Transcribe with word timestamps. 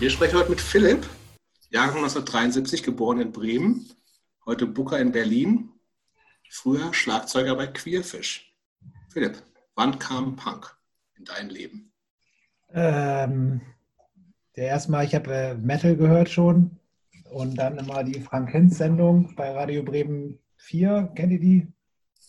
Wir 0.00 0.08
sprechen 0.08 0.38
heute 0.38 0.48
mit 0.48 0.62
Philipp, 0.62 1.06
Jahrgang 1.68 1.98
1973, 1.98 2.82
geboren 2.82 3.20
in 3.20 3.32
Bremen, 3.32 3.86
heute 4.46 4.66
Booker 4.66 4.98
in 4.98 5.12
Berlin, 5.12 5.74
früher 6.48 6.94
Schlagzeuger 6.94 7.54
bei 7.54 7.66
Queerfish. 7.66 8.50
Philipp, 9.10 9.42
wann 9.74 9.98
kam 9.98 10.36
Punk 10.36 10.74
in 11.18 11.26
dein 11.26 11.50
Leben? 11.50 11.92
Ähm, 12.72 13.60
der 14.56 14.68
erstmal, 14.68 15.04
ich 15.04 15.14
habe 15.14 15.34
äh, 15.34 15.54
Metal 15.56 15.94
gehört 15.94 16.30
schon 16.30 16.78
und 17.30 17.56
dann 17.56 17.76
immer 17.76 18.02
die 18.02 18.20
Frank 18.20 18.52
Hinz 18.52 18.78
Sendung 18.78 19.34
bei 19.36 19.50
Radio 19.50 19.82
Bremen 19.82 20.38
4. 20.56 21.12
Kennt 21.14 21.32
ihr 21.32 21.40
die? 21.40 21.66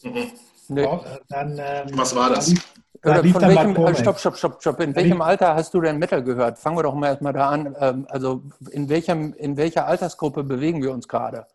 Mhm. 0.03 0.31
Nee. 0.67 0.83
Äh, 0.83 1.19
dann, 1.29 1.57
ähm, 1.57 1.89
Was 1.93 2.13
war 2.13 2.31
das? 2.31 2.47
Da 2.47 2.51
lief, 2.51 2.73
Oder 3.03 3.23
von 3.23 3.41
welchem, 3.41 3.75
äh, 3.75 3.95
stopp, 3.95 4.19
stopp, 4.19 4.37
stopp, 4.37 4.61
stopp. 4.61 4.79
In 4.79 4.91
Da 4.93 4.97
welchem 4.97 5.17
lief- 5.17 5.21
Alter 5.25 5.55
hast 5.55 5.73
du 5.73 5.81
denn 5.81 5.97
Metal 5.97 6.23
gehört? 6.23 6.59
Fangen 6.59 6.77
wir 6.77 6.83
doch 6.83 6.93
mal 6.93 7.07
erstmal 7.07 7.33
da 7.33 7.49
an. 7.49 7.75
Ähm, 7.79 8.05
Also 8.09 8.43
in, 8.71 8.89
welchem, 8.89 9.33
in 9.33 9.57
welcher 9.57 9.87
Altersgruppe 9.87 10.43
bewegen 10.43 10.81
wir 10.83 10.91
uns 10.91 11.07
gerade? 11.07 11.47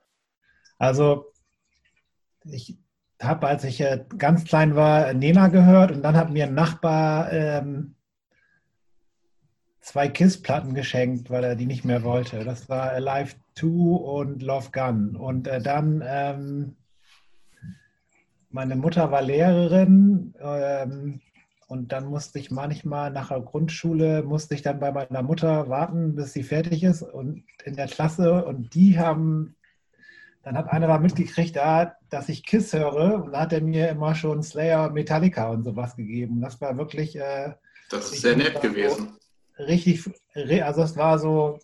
Also, 0.78 1.26
ich 2.44 2.76
habe, 3.22 3.46
als 3.46 3.64
ich 3.64 3.80
äh, 3.80 4.04
ganz 4.18 4.44
klein 4.44 4.74
war, 4.74 5.12
Nena 5.14 5.48
gehört 5.48 5.92
und 5.92 6.02
dann 6.02 6.16
hat 6.16 6.30
mir 6.30 6.44
ein 6.46 6.54
Nachbar 6.54 7.32
ähm, 7.32 7.94
zwei 9.80 10.08
KISS-Platten 10.08 10.74
geschenkt, 10.74 11.30
weil 11.30 11.44
er 11.44 11.54
die 11.54 11.66
nicht 11.66 11.84
mehr 11.84 12.02
wollte. 12.02 12.44
Das 12.44 12.68
war 12.68 12.90
Alive 12.90 13.36
2 13.54 13.66
und 13.68 14.42
Love 14.42 14.70
Gun. 14.72 15.14
Und 15.16 15.46
äh, 15.46 15.60
dann, 15.62 16.02
ähm, 16.04 16.76
meine 18.50 18.74
Mutter 18.74 19.10
war 19.12 19.22
Lehrerin 19.22 20.34
ähm, 20.40 21.20
und 21.66 21.92
dann 21.92 22.06
musste 22.06 22.38
ich 22.38 22.50
manchmal 22.50 23.10
nach 23.10 23.28
der 23.28 23.40
Grundschule, 23.40 24.22
musste 24.22 24.54
ich 24.54 24.62
dann 24.62 24.78
bei 24.78 24.92
meiner 24.92 25.22
Mutter 25.22 25.68
warten, 25.68 26.14
bis 26.14 26.32
sie 26.32 26.44
fertig 26.44 26.84
ist 26.84 27.02
und 27.02 27.44
in 27.64 27.76
der 27.76 27.86
Klasse 27.88 28.44
und 28.44 28.74
die 28.74 28.98
haben 28.98 29.56
dann 30.46 30.56
hat 30.56 30.70
einer 30.70 30.86
da 30.86 30.98
mitgekriegt, 30.98 31.56
da, 31.56 31.96
dass 32.08 32.28
ich 32.28 32.46
Kiss 32.46 32.72
höre 32.72 33.24
und 33.24 33.32
da 33.32 33.40
hat 33.40 33.52
er 33.52 33.62
mir 33.62 33.88
immer 33.88 34.14
schon 34.14 34.44
Slayer, 34.44 34.90
Metallica 34.90 35.48
und 35.48 35.64
sowas 35.64 35.96
gegeben. 35.96 36.40
Das 36.40 36.60
war 36.60 36.78
wirklich 36.78 37.16
äh, 37.16 37.54
Das 37.90 38.12
ist 38.12 38.22
sehr 38.22 38.36
nett 38.36 38.60
gewesen. 38.60 39.16
richtig, 39.58 40.08
also 40.62 40.82
es 40.82 40.96
war 40.96 41.18
so 41.18 41.58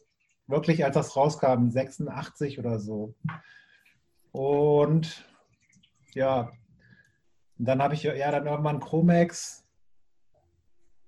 wirklich, 0.48 0.84
als 0.84 0.95
das 0.95 1.14
rauskam, 1.14 1.69
86 1.69 2.58
oder 2.58 2.80
so. 2.80 3.14
Und 4.33 5.25
ja, 6.14 6.50
dann 7.56 7.80
habe 7.80 7.95
ich 7.95 8.03
ja 8.03 8.33
dann 8.33 8.47
irgendwann 8.47 8.80
Chromex 8.80 9.61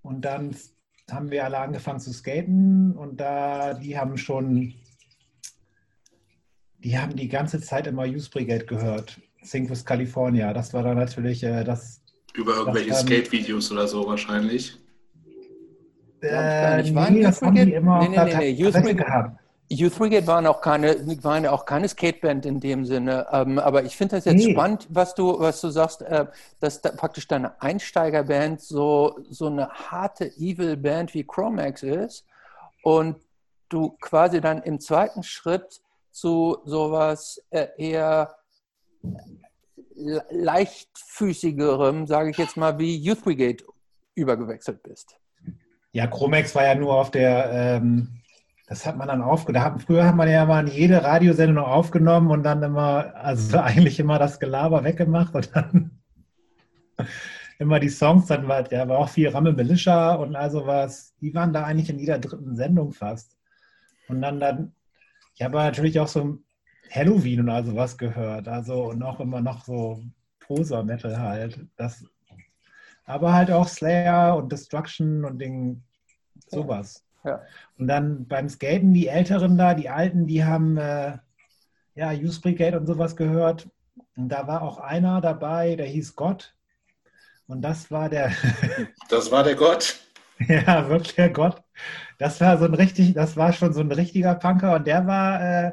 und 0.04 0.20
dann 0.24 0.54
haben 1.10 1.30
wir 1.30 1.44
alle 1.44 1.58
angefangen 1.58 1.98
zu 1.98 2.12
skaten 2.12 2.92
und 2.92 3.20
da, 3.20 3.74
die 3.74 3.98
haben 3.98 4.16
schon, 4.16 4.74
die 6.78 6.98
haben 6.98 7.16
die 7.16 7.28
ganze 7.28 7.60
Zeit 7.60 7.86
immer 7.86 8.04
Youth 8.04 8.30
Brigade 8.30 8.66
gehört. 8.66 9.20
Sing 9.42 9.68
with 9.68 9.84
California. 9.84 10.52
Das 10.52 10.72
war 10.72 10.82
dann 10.82 10.96
natürlich 10.96 11.42
äh, 11.42 11.64
das. 11.64 12.02
Über 12.34 12.54
irgendwelche 12.56 12.94
Skate-Videos 12.94 13.70
oder 13.72 13.86
so 13.88 14.06
wahrscheinlich. 14.06 14.76
Äh, 16.22 16.82
nee, 16.90 17.22
das 17.22 17.42
haben 17.42 17.54
die 17.54 17.72
immer 17.72 18.00
Nee, 18.00 18.08
nee, 18.08 18.24
nee, 18.24 18.36
nee, 18.36 18.50
Youth 18.50 18.72
Kassette 18.72 18.94
Brigade- 18.94 19.04
gehabt. 19.04 19.40
Youth 19.68 19.96
Brigade 19.96 20.26
waren 20.26 20.46
auch 20.46 20.60
keine, 20.60 20.94
waren 21.24 21.44
ja 21.44 21.50
auch 21.52 21.64
keine 21.64 21.88
Skateband 21.88 22.44
in 22.46 22.60
dem 22.60 22.84
Sinne. 22.84 23.26
Ähm, 23.32 23.58
aber 23.58 23.84
ich 23.84 23.96
finde 23.96 24.16
das 24.16 24.26
jetzt 24.26 24.44
Nee. 24.44 24.52
spannend, 24.52 24.86
was 24.90 25.14
du, 25.14 25.38
was 25.40 25.60
du 25.60 25.70
sagst, 25.70 26.02
äh, 26.02 26.26
dass 26.60 26.82
da 26.82 26.90
praktisch 26.90 27.26
deine 27.26 27.60
Einsteigerband 27.62 28.60
so, 28.60 29.18
so 29.30 29.46
eine 29.46 29.68
harte 29.70 30.26
Evil-Band 30.26 31.14
wie 31.14 31.24
Chromax 31.24 31.82
ist 31.82 32.26
und 32.82 33.16
du 33.70 33.96
quasi 34.00 34.40
dann 34.40 34.62
im 34.62 34.80
zweiten 34.80 35.22
Schritt 35.22 35.80
zu 36.10 36.58
sowas 36.64 37.42
äh, 37.50 37.68
eher 37.78 38.36
le- 39.94 40.24
leichtfüßigerem, 40.30 42.06
sage 42.06 42.30
ich 42.30 42.36
jetzt 42.36 42.56
mal, 42.56 42.78
wie 42.78 42.96
Youth 42.96 43.22
Brigade 43.24 43.64
übergewechselt 44.14 44.82
bist. 44.82 45.16
Ja, 45.92 46.06
Chromex 46.06 46.54
war 46.54 46.64
ja 46.64 46.74
nur 46.74 46.94
auf 46.94 47.10
der, 47.10 47.50
ähm, 47.52 48.20
das 48.66 48.86
hat 48.86 48.96
man 48.96 49.08
dann 49.08 49.22
aufgenommen. 49.22 49.78
Früher 49.80 50.06
hat 50.06 50.16
man 50.16 50.28
ja 50.28 50.44
mal 50.46 50.68
jede 50.68 51.02
Radiosendung 51.02 51.64
aufgenommen 51.64 52.30
und 52.30 52.42
dann 52.42 52.62
immer, 52.62 53.14
also 53.14 53.58
eigentlich 53.60 54.00
immer 54.00 54.18
das 54.18 54.40
Gelaber 54.40 54.84
weggemacht 54.84 55.34
und 55.34 55.54
dann 55.54 55.90
immer 57.58 57.78
die 57.78 57.90
Songs, 57.90 58.26
dann 58.26 58.48
war, 58.48 58.70
ja, 58.72 58.88
war 58.88 58.98
auch 58.98 59.08
viel 59.08 59.28
Ramme 59.28 59.52
Militia 59.52 60.14
und 60.14 60.34
also 60.34 60.66
was, 60.66 61.14
die 61.20 61.34
waren 61.34 61.52
da 61.52 61.64
eigentlich 61.64 61.90
in 61.90 61.98
jeder 61.98 62.18
dritten 62.18 62.56
Sendung 62.56 62.92
fast. 62.92 63.36
Und 64.08 64.22
dann, 64.22 64.40
dann 64.40 64.74
ich 65.34 65.42
habe 65.42 65.56
natürlich 65.56 65.98
auch 66.00 66.08
so 66.08 66.38
Halloween 66.90 67.40
und 67.40 67.48
also 67.50 67.74
was 67.74 67.98
gehört, 67.98 68.48
also 68.48 68.90
und 68.90 69.02
auch 69.02 69.20
immer 69.20 69.40
noch 69.40 69.64
so 69.64 70.02
Poser-Metal 70.40 71.18
halt. 71.18 71.66
Das, 71.76 72.04
aber 73.04 73.32
halt 73.34 73.50
auch 73.50 73.68
Slayer 73.68 74.36
und 74.36 74.52
Destruction 74.52 75.24
und 75.24 75.38
Ding, 75.38 75.82
sowas. 76.48 77.03
Ja. 77.24 77.42
Und 77.78 77.88
dann 77.88 78.26
beim 78.26 78.48
Skaten, 78.48 78.92
die 78.92 79.08
Älteren 79.08 79.56
da, 79.56 79.74
die 79.74 79.88
Alten, 79.88 80.26
die 80.26 80.44
haben 80.44 80.76
äh, 80.76 81.18
ja 81.94 82.12
Youth 82.12 82.42
Brigade 82.42 82.78
und 82.78 82.86
sowas 82.86 83.16
gehört. 83.16 83.68
Und 84.16 84.28
da 84.28 84.46
war 84.46 84.62
auch 84.62 84.78
einer 84.78 85.20
dabei, 85.20 85.76
der 85.76 85.86
hieß 85.86 86.14
Gott. 86.14 86.54
Und 87.46 87.62
das 87.62 87.90
war 87.90 88.08
der, 88.08 88.32
Das 89.08 89.30
war 89.30 89.42
der 89.42 89.54
Gott. 89.54 89.96
ja, 90.38 90.88
wirklich 90.88 91.14
der 91.14 91.30
Gott. 91.30 91.62
Das 92.18 92.40
war 92.40 92.58
so 92.58 92.64
ein 92.64 92.74
richtig, 92.74 93.14
das 93.14 93.36
war 93.36 93.52
schon 93.52 93.72
so 93.72 93.80
ein 93.80 93.92
richtiger 93.92 94.34
Punker 94.34 94.74
und 94.76 94.86
der 94.86 95.06
war 95.06 95.66
äh, 95.66 95.72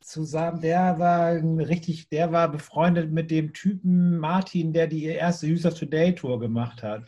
zusammen, 0.00 0.60
der 0.60 0.98
war 0.98 1.28
ein 1.28 1.60
richtig, 1.60 2.08
der 2.08 2.32
war 2.32 2.50
befreundet 2.50 3.12
mit 3.12 3.30
dem 3.30 3.52
Typen 3.52 4.18
Martin, 4.18 4.72
der 4.72 4.86
die 4.86 5.04
erste 5.04 5.46
User 5.46 5.74
Today 5.74 6.14
Tour 6.14 6.40
gemacht 6.40 6.82
hat. 6.82 7.04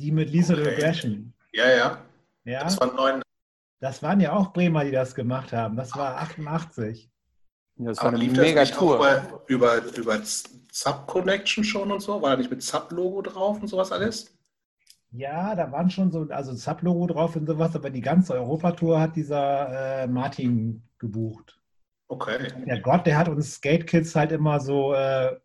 Die 0.00 0.12
mit 0.12 0.30
Lisa 0.30 0.54
Okay. 0.54 0.62
Regression. 0.68 1.32
Ja, 1.52 1.68
ja. 1.70 1.98
Ja, 2.44 2.64
Das 2.64 2.80
war 2.80 2.92
neun. 2.94 3.22
das 3.80 4.02
waren 4.02 4.20
ja 4.20 4.32
auch 4.32 4.52
Bremer, 4.52 4.84
die 4.84 4.90
das 4.92 5.14
gemacht 5.14 5.52
haben. 5.52 5.76
Das 5.76 5.94
war 5.94 6.16
88. 6.18 7.10
Das 7.76 7.98
war 7.98 8.06
Aber 8.06 8.16
eine 8.16 8.24
lief 8.24 8.32
das 8.34 8.44
mega 8.46 8.64
Tour. 8.64 8.98
bei, 8.98 9.22
über, 9.46 9.82
über 9.96 10.20
Sub 10.72 11.06
Connection 11.06 11.64
schon 11.64 11.90
und 11.92 12.00
so? 12.00 12.20
War 12.22 12.30
da 12.30 12.36
nicht 12.36 12.50
mit 12.50 12.62
Sub-Logo 12.62 13.22
drauf 13.22 13.60
und 13.60 13.68
sowas 13.68 13.92
alles? 13.92 14.34
Ja, 15.12 15.54
da 15.54 15.70
waren 15.72 15.90
schon 15.90 16.10
so, 16.12 16.26
also 16.30 16.54
Sub-Logo 16.54 17.06
drauf 17.08 17.36
und 17.36 17.46
sowas, 17.46 17.74
aber 17.74 17.90
die 17.90 18.00
ganze 18.00 18.34
Europatour 18.34 19.00
hat 19.00 19.16
dieser 19.16 20.02
äh, 20.02 20.06
Martin 20.06 20.82
gebucht. 20.98 21.58
Okay. 22.08 22.48
Der 22.66 22.80
Gott, 22.80 23.06
der 23.06 23.18
hat 23.18 23.28
uns 23.28 23.54
Skate 23.54 23.86
Kids 23.86 24.14
halt 24.14 24.32
immer 24.32 24.60
so, 24.60 24.94
äh, 24.94 25.36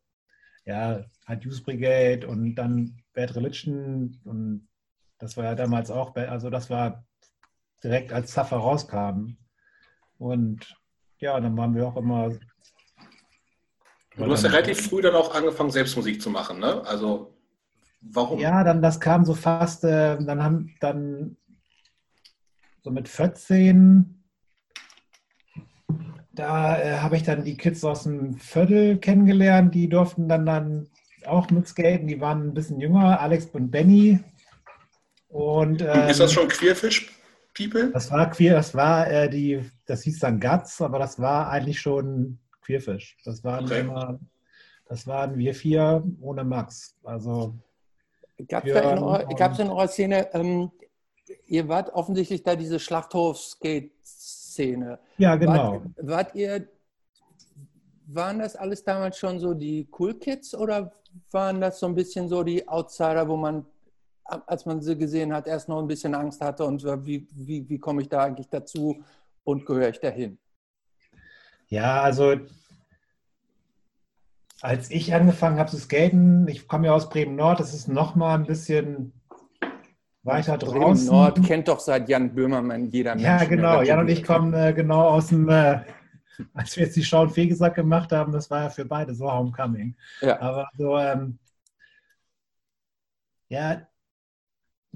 ja, 0.65 1.03
hat 1.25 1.43
Youth 1.43 1.63
Brigade 1.63 2.27
und 2.27 2.55
dann 2.55 2.97
Bad 3.15 3.35
Religion 3.35 4.19
und 4.25 4.67
das 5.17 5.37
war 5.37 5.45
ja 5.45 5.55
damals 5.55 5.89
auch, 5.89 6.15
also 6.15 6.49
das 6.49 6.69
war 6.69 7.05
direkt 7.83 8.11
als 8.11 8.31
Zaffer 8.31 8.57
rauskam. 8.57 9.37
Und 10.17 10.75
ja, 11.19 11.39
dann 11.39 11.57
waren 11.57 11.73
wir 11.73 11.87
auch 11.87 11.97
immer. 11.97 12.29
Du 14.17 14.31
hast 14.31 14.43
ja 14.43 14.49
relativ 14.49 14.87
früh 14.89 15.01
dann 15.01 15.15
auch 15.15 15.33
angefangen, 15.33 15.71
selbst 15.71 15.95
Musik 15.95 16.21
zu 16.21 16.29
machen, 16.29 16.59
ne? 16.59 16.85
Also, 16.85 17.37
warum? 18.01 18.39
Ja, 18.39 18.63
dann 18.63 18.81
das 18.81 18.99
kam 18.99 19.25
so 19.25 19.33
fast, 19.33 19.83
äh, 19.83 20.17
dann 20.23 20.43
haben 20.43 20.75
dann 20.79 21.37
so 22.83 22.91
mit 22.91 23.09
14, 23.09 24.23
da 26.31 26.79
äh, 26.79 26.99
habe 26.99 27.15
ich 27.17 27.23
dann 27.23 27.43
die 27.43 27.57
Kids 27.57 27.83
aus 27.83 28.03
dem 28.03 28.35
Viertel 28.35 28.97
kennengelernt, 28.99 29.73
die 29.73 29.89
durften 29.89 30.27
dann 30.27 30.45
dann 30.45 30.89
auch 31.27 31.49
mit 31.49 31.67
skaten, 31.67 32.07
die 32.07 32.21
waren 32.21 32.47
ein 32.49 32.53
bisschen 32.53 32.79
jünger, 32.79 33.19
Alex 33.19 33.45
und 33.53 33.71
Benny. 33.71 34.19
Und 35.29 35.81
ähm, 35.81 36.09
Ist 36.09 36.19
das 36.19 36.31
schon 36.33 36.47
Queerfish 36.47 37.11
People? 37.53 37.91
das 37.91 38.11
war 38.11 38.29
queer, 38.29 38.53
das 38.55 38.75
war 38.75 39.09
äh, 39.09 39.29
die, 39.29 39.63
das 39.85 40.03
hieß 40.03 40.19
dann 40.19 40.39
Guts, 40.39 40.81
aber 40.81 40.99
das 40.99 41.19
war 41.19 41.49
eigentlich 41.49 41.79
schon 41.79 42.37
Queerfisch. 42.61 43.17
Das 43.25 43.43
waren 43.43 43.65
Okay. 43.65 43.79
immer, 43.81 44.19
das 44.87 45.07
waren 45.07 45.37
wir 45.37 45.53
vier 45.55 46.03
ohne 46.21 46.43
Max. 46.43 46.95
Also 47.03 47.55
Gab 48.49 48.65
es 48.65 48.73
gab's 49.37 49.59
in 49.59 49.69
eurer 49.69 49.87
Szene, 49.87 50.27
ähm, 50.33 50.69
ihr 51.47 51.67
wart 51.69 51.89
offensichtlich 51.93 52.43
da 52.43 52.55
diese 52.55 52.79
Schlachthof-Skate-Szene. 52.79 54.99
ja, 55.17 55.35
genau. 55.35 55.73
Wart, 55.73 55.83
wart 56.01 56.35
ihr, 56.35 56.67
waren 58.07 58.39
das 58.39 58.55
alles 58.55 58.83
damals 58.83 59.17
schon 59.17 59.39
so 59.39 59.53
die 59.53 59.87
Cool 59.97 60.13
Kids 60.15 60.53
oder 60.55 60.91
waren 61.31 61.61
das 61.61 61.79
so 61.79 61.87
ein 61.87 61.95
bisschen 61.95 62.27
so 62.27 62.43
die 62.43 62.67
Outsider, 62.67 63.27
wo 63.27 63.35
man, 63.35 63.65
als 64.23 64.65
man 64.65 64.81
sie 64.81 64.97
gesehen 64.97 65.33
hat, 65.33 65.47
erst 65.47 65.69
noch 65.69 65.79
ein 65.79 65.87
bisschen 65.87 66.15
Angst 66.15 66.41
hatte 66.41 66.65
und 66.65 66.83
wie, 67.05 67.27
wie, 67.31 67.67
wie 67.67 67.79
komme 67.79 68.01
ich 68.01 68.09
da 68.09 68.23
eigentlich 68.23 68.49
dazu 68.49 69.03
und 69.43 69.65
gehöre 69.65 69.89
ich 69.89 69.99
dahin? 69.99 70.37
Ja, 71.67 72.01
also 72.01 72.35
als 74.61 74.89
ich 74.91 75.13
angefangen 75.13 75.59
habe 75.59 75.69
zu 75.69 75.77
skaten, 75.77 76.47
ich 76.47 76.67
komme 76.67 76.87
ja 76.87 76.93
aus 76.93 77.09
Bremen 77.09 77.35
Nord, 77.35 77.59
das 77.59 77.73
ist 77.73 77.87
noch 77.87 78.15
mal 78.15 78.35
ein 78.35 78.45
bisschen 78.45 79.13
weiter 80.23 80.57
Bremen 80.57 80.81
draußen. 80.81 81.07
Nord 81.07 81.43
kennt 81.43 81.67
doch 81.67 81.79
seit 81.79 82.09
Jan 82.09 82.33
Böhmermann 82.33 82.85
jeder 82.85 83.15
Mensch. 83.15 83.25
Ja, 83.25 83.37
der 83.39 83.47
genau. 83.47 83.81
Jan 83.81 83.99
und 83.99 84.07
ich 84.09 84.23
kommen 84.23 84.53
äh, 84.53 84.73
genau 84.73 85.09
aus 85.09 85.27
dem, 85.27 85.49
äh, 85.49 85.81
als 86.53 86.75
wir 86.75 86.85
jetzt 86.85 86.95
die 86.95 87.03
Schau 87.03 87.23
und 87.23 87.31
Fegesack 87.31 87.75
gemacht 87.75 88.11
haben, 88.11 88.31
das 88.31 88.49
war 88.49 88.63
ja 88.63 88.69
für 88.69 88.85
beide 88.85 89.15
so 89.15 89.31
Homecoming. 89.31 89.95
Ja. 90.21 90.39
Aber 90.41 90.69
so, 90.77 90.97
ähm, 90.97 91.39
ja, 93.49 93.87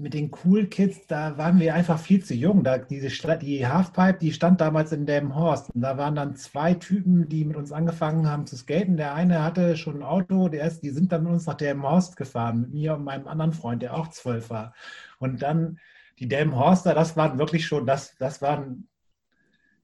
mit 0.00 0.14
den 0.14 0.30
Cool 0.44 0.66
Kids, 0.66 1.06
da 1.06 1.36
waren 1.38 1.60
wir 1.60 1.74
einfach 1.74 1.98
viel 1.98 2.24
zu 2.24 2.34
jung. 2.34 2.64
Da, 2.64 2.78
diese, 2.78 3.08
die 3.38 3.66
Halfpipe, 3.66 4.18
die 4.18 4.32
stand 4.32 4.60
damals 4.60 4.92
in 4.92 5.06
Delmenhorst. 5.06 5.70
Und 5.74 5.82
da 5.82 5.98
waren 5.98 6.14
dann 6.14 6.36
zwei 6.36 6.74
Typen, 6.74 7.28
die 7.28 7.44
mit 7.44 7.56
uns 7.56 7.70
angefangen 7.70 8.28
haben 8.28 8.46
zu 8.46 8.56
skaten. 8.56 8.96
Der 8.96 9.14
eine 9.14 9.44
hatte 9.44 9.76
schon 9.76 9.98
ein 9.98 10.02
Auto, 10.02 10.48
der 10.48 10.66
ist, 10.66 10.82
die 10.82 10.90
sind 10.90 11.12
dann 11.12 11.24
mit 11.24 11.32
uns 11.32 11.46
nach 11.46 11.54
Delmenhorst 11.54 12.16
gefahren, 12.16 12.62
mit 12.62 12.72
mir 12.72 12.94
und 12.94 13.04
meinem 13.04 13.28
anderen 13.28 13.52
Freund, 13.52 13.82
der 13.82 13.94
auch 13.94 14.08
zwölf 14.08 14.50
war. 14.50 14.74
Und 15.18 15.42
dann 15.42 15.78
die 16.18 16.28
Delmenhorster, 16.28 16.94
das 16.94 17.16
waren 17.16 17.38
wirklich 17.38 17.66
schon, 17.66 17.86
das, 17.86 18.14
das 18.18 18.42
waren, 18.42 18.88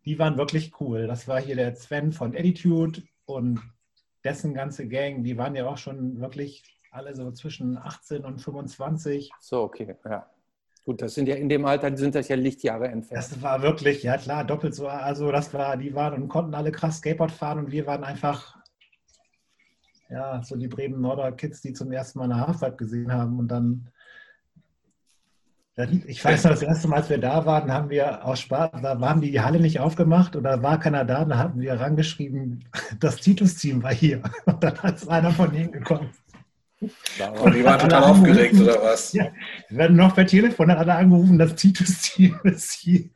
die 0.07 0.19
waren 0.19 0.39
wirklich 0.39 0.81
cool. 0.81 1.07
Das 1.07 1.29
war 1.29 1.41
hier 1.41 1.57
der 1.57 1.75
Sven 1.75 2.13
von 2.13 2.35
Attitude 2.35 3.03
und 3.27 3.61
dessen 4.25 4.55
ganze 4.55 4.89
Gang, 4.89 5.25
die 5.25 5.37
waren 5.37 5.55
ja 5.55 5.67
auch 5.67 5.79
schon 5.79 6.21
wirklich 6.21 6.63
alle 6.91 7.15
so 7.15 7.31
zwischen 7.33 7.77
18 7.77 8.25
und 8.25 8.41
25. 8.41 9.31
So, 9.41 9.63
okay, 9.63 9.97
ja. 10.05 10.31
Gut, 10.85 11.03
das 11.03 11.15
sind 11.15 11.27
ja 11.27 11.35
in 11.35 11.49
dem 11.49 11.65
Alter 11.65 11.97
sind 11.97 12.15
das 12.15 12.29
ja 12.29 12.37
Lichtjahre 12.37 12.87
entfernt. 12.87 13.25
Das 13.25 13.43
war 13.43 13.61
wirklich, 13.61 14.05
ja 14.05 14.17
klar, 14.17 14.45
doppelt 14.45 14.73
so. 14.73 14.87
Also 14.87 15.33
das 15.33 15.53
war, 15.53 15.77
die 15.77 15.95
waren 15.95 16.23
und 16.23 16.29
konnten 16.29 16.55
alle 16.55 16.71
krass 16.71 16.99
Skateboard 16.99 17.33
fahren 17.33 17.59
und 17.59 17.73
wir 17.73 17.87
waren 17.89 18.05
einfach, 18.05 18.57
ja, 20.09 20.41
so 20.45 20.55
die 20.55 20.69
Bremen 20.69 21.01
Norder 21.01 21.33
Kids, 21.33 21.61
die 21.61 21.73
zum 21.73 21.91
ersten 21.91 22.21
Mal 22.21 22.31
eine 22.31 22.47
Halfpipe 22.47 22.77
gesehen 22.77 23.13
haben 23.13 23.41
und 23.41 23.49
dann, 23.49 23.89
dann 23.89 23.93
ich 26.07 26.25
weiß 26.25 26.45
noch, 26.45 26.53
das 26.53 26.63
erste 26.63 26.89
Mal, 26.89 26.97
als 26.97 27.11
wir 27.11 27.19
da 27.19 27.45
waren, 27.45 27.71
haben 27.71 27.91
wir 27.91 28.25
aus 28.25 28.41
Spaß, 28.41 28.71
da 28.83 28.99
haben 28.99 29.21
die 29.21 29.31
die 29.31 29.43
Halle 29.43 29.61
nicht 29.61 29.79
aufgemacht 29.79 30.35
oder 30.35 30.63
war 30.63 30.81
keiner 30.81 31.05
da, 31.05 31.25
da 31.27 31.37
hatten 31.37 31.61
wir 31.61 31.75
rangeschrieben, 31.75 32.65
das 33.01 33.17
Titus-Team 33.17 33.83
war 33.83 33.93
hier 33.93 34.23
und 34.47 34.63
dann 34.65 34.75
ist 34.95 35.09
einer 35.09 35.31
von 35.31 35.53
denen 35.53 35.73
gekommen. 35.73 36.11
Und 36.81 37.55
die 37.55 37.65
waren 37.65 37.79
total 37.79 38.05
aufgeregt, 38.05 38.55
oder 38.61 38.83
was? 38.83 39.13
Ja. 39.15 39.29
Wir 39.69 39.79
werden 39.79 39.97
noch 39.97 40.15
per 40.15 40.27
Telefon 40.27 40.71
hat 40.71 40.79
einer 40.79 40.97
angerufen, 40.97 41.39
das 41.39 41.55
Titus-Team 41.55 42.39
ist 42.45 42.73
hier. 42.73 43.11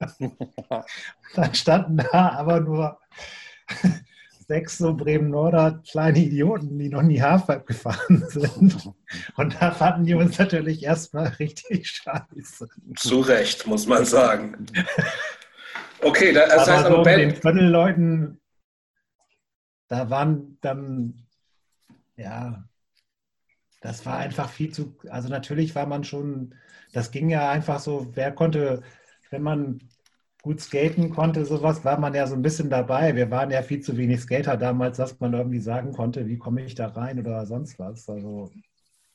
Dann 1.34 1.54
standen 1.54 1.98
da 1.98 2.30
aber 2.30 2.60
nur 2.60 2.98
sechs 4.50 4.78
so 4.78 4.94
Bremen-Norder 4.96 5.80
kleine 5.88 6.18
Idioten, 6.18 6.76
die 6.76 6.88
noch 6.88 7.02
nie 7.02 7.22
Halfpipe 7.22 7.66
gefahren 7.66 8.24
sind. 8.28 8.90
Und 9.36 9.54
da 9.62 9.70
fanden 9.70 10.04
die 10.04 10.14
uns 10.14 10.36
natürlich 10.40 10.82
erstmal 10.82 11.28
richtig 11.38 11.88
scheiße. 11.88 12.68
Zu 12.96 13.20
Recht, 13.20 13.68
muss 13.68 13.86
man 13.86 14.04
sagen. 14.04 14.66
Okay, 16.02 16.32
da- 16.32 16.48
das 16.48 16.68
heißt 16.68 16.84
aber 16.86 16.96
so 16.96 17.00
aber 17.02 17.10
mit 17.10 17.18
den 17.20 17.40
Viertelleuten, 17.40 18.40
da 19.86 20.10
waren 20.10 20.58
dann, 20.62 21.26
ja, 22.16 22.64
das 23.82 24.04
war 24.04 24.18
einfach 24.18 24.50
viel 24.50 24.72
zu, 24.72 24.96
also 25.10 25.28
natürlich 25.28 25.76
war 25.76 25.86
man 25.86 26.02
schon, 26.02 26.56
das 26.92 27.12
ging 27.12 27.30
ja 27.30 27.50
einfach 27.50 27.78
so, 27.78 28.08
wer 28.16 28.32
konnte, 28.32 28.82
wenn 29.30 29.42
man 29.42 29.78
gut 30.42 30.60
skaten 30.60 31.10
konnte, 31.10 31.44
sowas, 31.44 31.84
war 31.84 31.98
man 31.98 32.14
ja 32.14 32.26
so 32.26 32.34
ein 32.34 32.42
bisschen 32.42 32.70
dabei. 32.70 33.14
Wir 33.16 33.30
waren 33.30 33.50
ja 33.50 33.62
viel 33.62 33.80
zu 33.80 33.96
wenig 33.96 34.20
Skater 34.20 34.56
damals, 34.56 34.96
dass 34.96 35.18
man 35.20 35.34
irgendwie 35.34 35.60
sagen 35.60 35.92
konnte, 35.92 36.26
wie 36.26 36.38
komme 36.38 36.64
ich 36.64 36.74
da 36.74 36.88
rein 36.88 37.18
oder 37.20 37.46
sonst 37.46 37.78
was. 37.78 38.08
Also, 38.08 38.50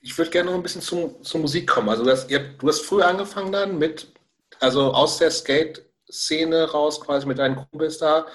ich 0.01 0.17
würde 0.17 0.31
gerne 0.31 0.49
noch 0.51 0.57
ein 0.57 0.63
bisschen 0.63 0.81
zu, 0.81 1.19
zur 1.21 1.41
Musik 1.41 1.67
kommen. 1.67 1.89
Also 1.89 2.03
das, 2.05 2.27
habt- 2.31 2.61
du 2.61 2.67
hast 2.67 2.81
früher 2.81 3.07
angefangen 3.07 3.51
dann 3.51 3.77
mit, 3.79 4.13
also 4.59 4.93
aus 4.93 5.17
der 5.17 5.31
Skate-Szene 5.31 6.71
raus, 6.71 7.01
quasi 7.01 7.25
mit 7.27 7.39
deinen 7.39 7.55
Kumpels 7.55 7.97
da. 7.97 8.27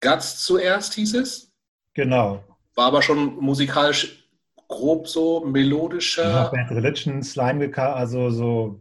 Guts 0.00 0.44
zuerst 0.44 0.94
hieß 0.94 1.14
es, 1.14 1.52
genau. 1.94 2.42
war 2.74 2.86
aber 2.86 3.02
schon 3.02 3.36
musikalisch 3.36 4.28
grob 4.68 5.08
so 5.08 5.44
melodischer. 5.44 6.24
habe 6.32 6.56
Bad 6.56 6.70
Religion, 6.70 7.22
Slime 7.22 7.76
also 7.76 8.30
so. 8.30 8.80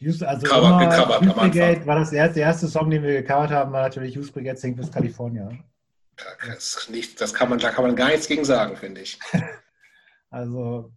Also 0.00 0.46
Cover- 0.46 0.78
gecovert 0.78 1.22
Youth. 1.24 1.34
Brigade 1.36 1.86
war 1.86 1.98
das 1.98 2.12
erste, 2.12 2.34
der 2.34 2.44
erste 2.48 2.68
Song, 2.68 2.90
den 2.90 3.02
wir 3.02 3.22
gecovert 3.22 3.50
haben, 3.50 3.72
war 3.72 3.82
natürlich 3.82 4.14
Youth 4.14 4.32
Brigade 4.32 4.58
Sing 4.58 4.76
bis 4.76 4.90
California. 4.92 5.48
Das, 6.46 6.88
nicht, 6.90 7.20
das 7.20 7.32
kann 7.34 7.48
man, 7.48 7.58
da 7.58 7.70
kann 7.70 7.84
man 7.84 7.96
gar 7.96 8.08
nichts 8.08 8.26
gegen 8.28 8.44
sagen, 8.44 8.76
finde 8.76 9.00
ich. 9.02 9.18
Also, 10.28 10.92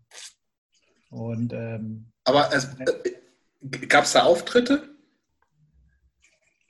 und 1.12 1.54
ähm, 1.54 2.12
Aber 2.26 2.50
äh, 2.52 3.78
gab 3.88 4.04
es 4.04 4.14
da 4.14 4.24
Auftritte? 4.24 4.90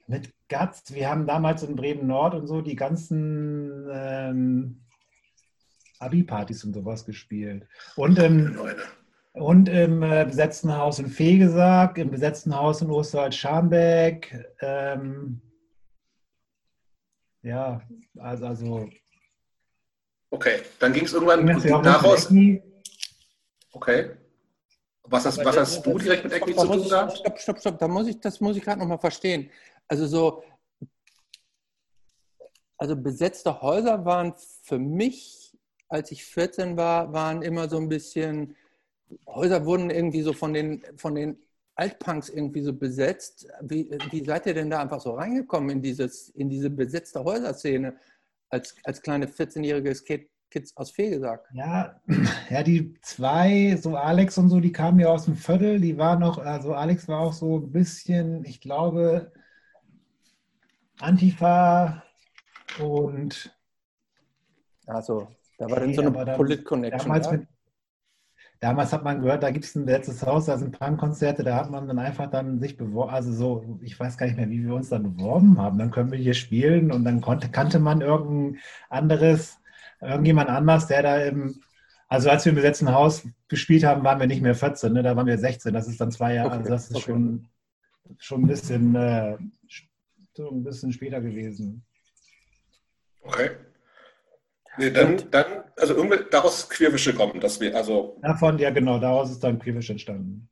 mit 0.07 0.33
Guts, 0.49 0.93
wir 0.93 1.09
haben 1.09 1.25
damals 1.25 1.63
in 1.63 1.75
Bremen 1.75 2.05
Nord 2.05 2.33
und 2.35 2.47
so 2.47 2.61
die 2.61 2.75
ganzen 2.75 3.87
ähm, 3.91 4.81
Abi-Partys 5.99 6.63
und 6.65 6.73
sowas 6.73 7.05
gespielt. 7.05 7.65
Und 7.95 8.19
im, 8.19 8.55
Leute. 8.55 8.83
Und 9.39 9.69
im 9.69 10.03
äh, 10.03 10.25
besetzten 10.25 10.75
Haus 10.75 11.00
in 11.00 11.07
Fegesack, 11.07 11.97
im 11.97 12.12
besetzten 12.12 12.56
Haus 12.56 12.81
in 12.81 12.89
Osterwald-Scharmbeck. 12.91 14.56
Ähm, 14.62 15.41
ja, 17.41 17.81
also, 18.18 18.45
also 18.45 18.89
Okay, 20.31 20.59
dann 20.80 20.94
ging 20.94 21.06
es 21.06 21.13
irgendwann 21.13 21.83
daraus. 21.83 22.31
Okay. 23.71 24.12
Was 25.03 25.25
hast, 25.25 25.44
was 25.44 25.57
hast 25.57 25.86
du 25.86 25.97
direkt 25.97 26.24
mit 26.24 26.33
Da 26.33 26.39
zu 26.39 26.68
tun 26.68 26.81
ich- 26.81 26.89
gehabt? 26.89 27.18
Stopp, 27.18 27.39
stopp, 27.39 27.59
stopp. 27.59 27.80
Da 27.80 27.88
muss 27.88 28.07
ich, 28.07 28.19
das 28.19 28.39
muss 28.39 28.56
ich 28.57 28.63
gerade 28.63 28.80
nochmal 28.80 29.00
verstehen. 29.00 29.50
Also 29.88 30.06
so, 30.06 30.44
also 32.77 32.95
besetzte 32.95 33.59
Häuser 33.62 34.06
waren 34.06 34.36
für 34.63 34.77
mich, 34.77 35.57
als 35.88 36.12
ich 36.12 36.24
14 36.25 36.77
war, 36.77 37.12
waren 37.12 37.41
immer 37.41 37.68
so 37.68 37.77
ein 37.77 37.89
bisschen, 37.89 38.56
Häuser 39.27 39.65
wurden 39.65 39.89
irgendwie 39.89 40.21
so 40.21 40.33
von 40.33 40.53
den, 40.53 40.83
von 40.97 41.15
den 41.15 41.38
Altpunks 41.75 42.29
irgendwie 42.29 42.61
so 42.61 42.73
besetzt. 42.73 43.47
Wie, 43.61 43.89
wie 44.11 44.23
seid 44.25 44.45
ihr 44.45 44.53
denn 44.53 44.69
da 44.69 44.81
einfach 44.81 45.00
so 45.01 45.13
reingekommen 45.13 45.69
in, 45.69 45.81
dieses, 45.81 46.29
in 46.29 46.50
diese 46.50 46.69
besetzte 46.69 47.24
Häuserszene 47.24 47.95
als, 48.50 48.75
als 48.84 49.01
kleine 49.01 49.27
14-jährige 49.27 49.95
Skate-Kids 49.95 50.75
aus 50.75 50.91
Fegesack? 50.91 51.48
Ja, 51.53 52.01
ja, 52.50 52.63
die 52.63 52.93
zwei, 53.01 53.77
so 53.81 53.95
Alex 53.95 54.38
und 54.38 54.50
so, 54.50 54.60
die 54.60 54.72
kamen 54.74 55.00
ja 55.00 55.07
aus 55.07 55.25
dem 55.25 55.36
Viertel, 55.36 55.79
die 55.79 55.98
waren 55.98 56.19
noch, 56.19 56.38
also 56.38 56.74
Alex 56.74 57.07
war 57.07 57.22
auch 57.22 57.34
so 57.34 57.57
ein 57.60 57.72
bisschen, 57.72 58.43
ich 58.45 58.60
glaube, 58.62 59.31
Antifa 61.00 62.03
und 62.81 63.55
Also, 64.86 65.27
da 65.57 65.69
war 65.69 65.79
dann 65.79 65.89
Nee, 65.89 65.95
so 65.95 66.01
aber 66.03 66.17
eine 66.17 66.25
dann- 66.25 66.38
Polit-Connection. 66.38 67.00
damals, 67.07 67.25
ja? 67.27 67.31
mit, 67.34 67.48
damals 68.60 68.92
hat 68.92 69.04
man 69.04 69.22
gehört, 69.22 69.44
da 69.44 69.51
gibt 69.51 69.66
es 69.66 69.75
ein 69.75 69.86
letztes 69.86 70.25
Haus, 70.25 70.46
da 70.46 70.58
sind 70.58 70.78
Punkkonzerte, 70.78 71.44
da 71.44 71.56
hat 71.56 71.72
man 71.72 71.88
dann 71.88 72.00
einfach 72.00 72.30
dann 72.30 72.60
sich 72.60 72.75
beworben, 72.78 73.12
also 73.12 73.32
so, 73.32 73.80
ich 73.82 73.98
weiß 74.00 74.18
gar 74.18 74.25
nicht 74.25 74.38
mehr, 74.38 74.50
wie 74.50 74.66
wir 74.66 74.75
uns 74.75 74.89
dann 74.89 75.04
beworben 75.04 75.58
haben, 75.58 75.78
dann 75.78 75.92
können 75.92 76.12
wir 76.12 76.20
hier 76.20 76.34
spielen 76.34 76.92
und 76.92 77.06
dann 77.06 77.22
konnte, 77.22 77.50
kannte 77.50 77.80
man 77.80 78.01
irgendein 78.01 78.60
anderes, 78.89 79.60
irgendjemand 80.01 80.50
anders, 80.50 80.88
der 80.88 81.04
da 81.04 81.18
im, 81.24 81.62
also 82.08 82.30
als 82.30 82.44
wir 82.46 82.51
im 82.51 82.56
besetzten 82.58 82.92
Haus 82.92 83.28
gespielt 83.48 83.84
haben, 83.84 84.04
waren 84.04 84.20
wir 84.20 84.28
nicht 84.28 84.42
mehr 84.42 84.56
14, 84.56 84.92
ne? 84.92 85.04
da 85.04 85.16
waren 85.16 85.28
wir 85.28 85.38
16, 85.38 85.74
das 85.74 85.88
ist 85.88 86.01
dann 86.01 86.12
zwei 86.12 86.36
Jahre, 86.36 86.50
Okay, 86.50 86.58
also 86.58 86.70
das 86.70 86.89
ist 86.89 86.96
okay. 86.98 87.12
schon, 87.12 87.48
schon 88.18 88.44
ein 88.44 88.48
bisschen, 88.48 88.96
äh, 88.96 89.38
so 90.34 90.50
ein 90.50 90.63
bisschen 90.63 90.92
später 90.92 91.22
gewesen. 91.22 91.84
Okay. 93.22 93.51
Nee, 94.79 94.91
dann, 94.91 95.21
dann, 95.29 95.45
also 95.75 95.93
irgendwie 95.93 96.19
daraus 96.31 96.59
ist 96.59 96.69
Queerwische 96.69 97.12
gekommen, 97.12 97.39
dass 97.41 97.59
wir, 97.59 97.75
also, 97.75 98.17
Davon, 98.21 98.57
ja 98.59 98.69
genau, 98.69 98.98
daraus 98.98 99.29
ist 99.29 99.43
dann 99.43 99.59
Queerwisch 99.59 99.89
entstanden. 99.89 100.50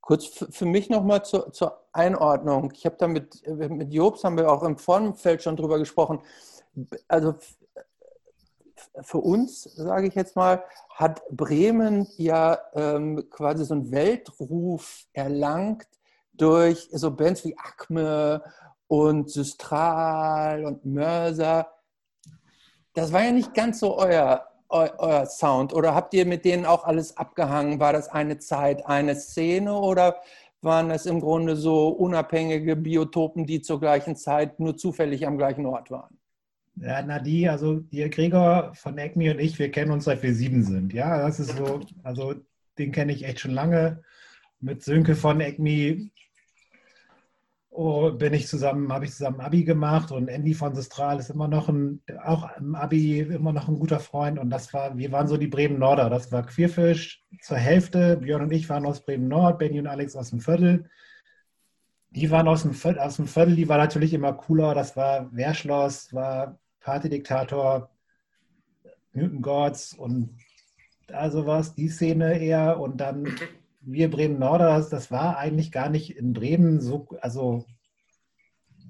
Kurz 0.00 0.26
für, 0.26 0.50
für 0.50 0.66
mich 0.66 0.88
nochmal 0.88 1.24
zur, 1.24 1.52
zur 1.52 1.84
Einordnung. 1.92 2.72
Ich 2.74 2.86
habe 2.86 2.96
da 2.98 3.08
mit, 3.08 3.46
mit 3.46 3.92
Jobs, 3.92 4.22
haben 4.22 4.36
wir 4.36 4.50
auch 4.50 4.62
im 4.62 4.78
Vorfeld 4.78 5.42
schon 5.42 5.56
drüber 5.56 5.78
gesprochen. 5.78 6.20
Also 7.08 7.34
für 9.02 9.18
uns, 9.18 9.62
sage 9.62 10.06
ich 10.06 10.14
jetzt 10.14 10.36
mal, 10.36 10.64
hat 10.90 11.22
Bremen 11.30 12.06
ja 12.16 12.58
ähm, 12.74 13.28
quasi 13.30 13.64
so 13.64 13.74
einen 13.74 13.90
Weltruf 13.90 15.06
erlangt 15.12 15.88
durch 16.34 16.88
so 16.92 17.10
Bands 17.10 17.44
wie 17.44 17.56
Acme 17.56 18.42
und 18.86 19.30
Systral 19.30 20.64
und 20.64 20.84
Mörser. 20.84 21.68
Das 22.94 23.12
war 23.12 23.24
ja 23.24 23.32
nicht 23.32 23.54
ganz 23.54 23.80
so 23.80 23.98
euer, 23.98 24.46
eu, 24.68 24.86
euer 24.98 25.26
Sound. 25.26 25.72
Oder 25.72 25.94
habt 25.94 26.14
ihr 26.14 26.26
mit 26.26 26.44
denen 26.44 26.66
auch 26.66 26.84
alles 26.84 27.16
abgehangen? 27.16 27.80
War 27.80 27.92
das 27.92 28.08
eine 28.08 28.38
Zeit, 28.38 28.86
eine 28.86 29.14
Szene 29.16 29.74
oder 29.74 30.16
waren 30.62 30.88
das 30.90 31.06
im 31.06 31.20
Grunde 31.20 31.56
so 31.56 31.88
unabhängige 31.88 32.76
Biotopen, 32.76 33.46
die 33.46 33.62
zur 33.62 33.80
gleichen 33.80 34.16
Zeit 34.16 34.60
nur 34.60 34.76
zufällig 34.76 35.26
am 35.26 35.38
gleichen 35.38 35.66
Ort 35.66 35.90
waren? 35.90 36.18
Ja, 36.76 37.02
na 37.02 37.18
die, 37.18 37.48
also 37.48 37.80
die 37.80 38.08
Gregor 38.10 38.72
von 38.74 38.98
Acme 38.98 39.30
und 39.32 39.40
ich, 39.40 39.58
wir 39.58 39.70
kennen 39.70 39.90
uns 39.90 40.04
seit 40.04 40.22
wir 40.22 40.34
sieben 40.34 40.62
sind. 40.62 40.92
Ja, 40.92 41.18
das 41.18 41.40
ist 41.40 41.56
so, 41.56 41.80
also 42.02 42.34
den 42.78 42.92
kenne 42.92 43.12
ich 43.12 43.24
echt 43.24 43.40
schon 43.40 43.52
lange. 43.52 44.02
mit 44.60 44.82
Sönke 44.82 45.16
von 45.16 45.40
ECMI 45.40 46.10
oh, 47.70 48.10
bin 48.12 48.34
ich 48.34 48.48
zusammen, 48.48 48.92
habe 48.92 49.04
ich 49.04 49.12
zusammen 49.12 49.40
Abi 49.40 49.64
gemacht 49.64 50.10
und 50.12 50.28
Andy 50.28 50.54
von 50.54 50.74
Sistral 50.74 51.18
ist 51.18 51.30
immer 51.30 51.48
noch 51.48 51.68
ein, 51.68 52.02
auch 52.24 52.48
im 52.58 52.74
Abi 52.74 53.20
immer 53.20 53.52
noch 53.52 53.68
ein 53.68 53.78
guter 53.78 54.00
Freund 54.00 54.38
und 54.38 54.50
das 54.50 54.74
war, 54.74 54.96
wir 54.98 55.12
waren 55.12 55.28
so 55.28 55.36
die 55.36 55.46
Bremen 55.46 55.78
Norder. 55.78 56.10
Das 56.10 56.32
war 56.32 56.44
Queerfisch 56.44 57.24
zur 57.40 57.56
Hälfte. 57.56 58.16
Björn 58.16 58.42
und 58.42 58.52
ich 58.52 58.68
waren 58.68 58.86
aus 58.86 59.04
Bremen 59.04 59.28
Nord, 59.28 59.58
Benny 59.58 59.78
und 59.78 59.86
Alex 59.86 60.16
aus 60.16 60.30
dem 60.30 60.40
Viertel. 60.40 60.90
Die 62.10 62.30
waren 62.30 62.48
aus 62.48 62.62
dem, 62.62 62.72
Viertel, 62.74 62.98
aus 63.00 63.16
dem 63.16 63.28
Viertel, 63.28 63.54
die 63.54 63.68
war 63.68 63.78
natürlich 63.78 64.12
immer 64.12 64.32
cooler. 64.32 64.74
Das 64.74 64.96
war 64.96 65.32
Wehrschloss, 65.32 66.12
war 66.12 66.58
Partydiktator, 66.80 67.90
Newton 69.12 69.42
Gods 69.42 69.94
und 69.94 70.36
also 71.12 71.46
was, 71.46 71.74
die 71.74 71.88
Szene 71.88 72.38
eher 72.40 72.80
und 72.80 73.00
dann 73.00 73.24
wir 73.92 74.10
Bremen 74.10 74.38
Norder, 74.38 74.80
das 74.88 75.10
war 75.10 75.38
eigentlich 75.38 75.72
gar 75.72 75.88
nicht 75.88 76.16
in 76.16 76.32
Bremen 76.32 76.80
so, 76.80 77.08
also 77.20 77.64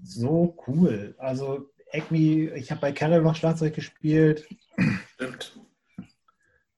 so 0.03 0.57
cool. 0.67 1.15
Also 1.19 1.71
Acme, 1.93 2.55
ich 2.55 2.71
habe 2.71 2.81
bei 2.81 2.93
Carol 2.93 3.23
noch 3.23 3.37
Schlagzeug 3.37 3.75
gespielt. 3.75 4.49
Stimmt. 5.15 5.61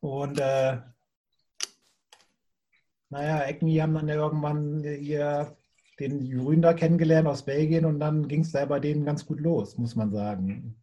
Und 0.00 0.40
äh, 0.40 0.78
naja, 3.10 3.44
Acme 3.46 3.82
haben 3.82 3.94
dann 3.94 4.08
ja 4.08 4.14
irgendwann 4.14 4.82
hier 4.82 5.56
den 6.00 6.30
Grün 6.30 6.62
da 6.62 6.72
kennengelernt 6.72 7.28
aus 7.28 7.44
Belgien 7.44 7.84
und 7.84 8.00
dann 8.00 8.26
ging 8.26 8.40
es 8.40 8.52
da 8.52 8.64
bei 8.64 8.80
denen 8.80 9.04
ganz 9.04 9.26
gut 9.26 9.40
los, 9.40 9.76
muss 9.78 9.94
man 9.94 10.10
sagen. 10.10 10.76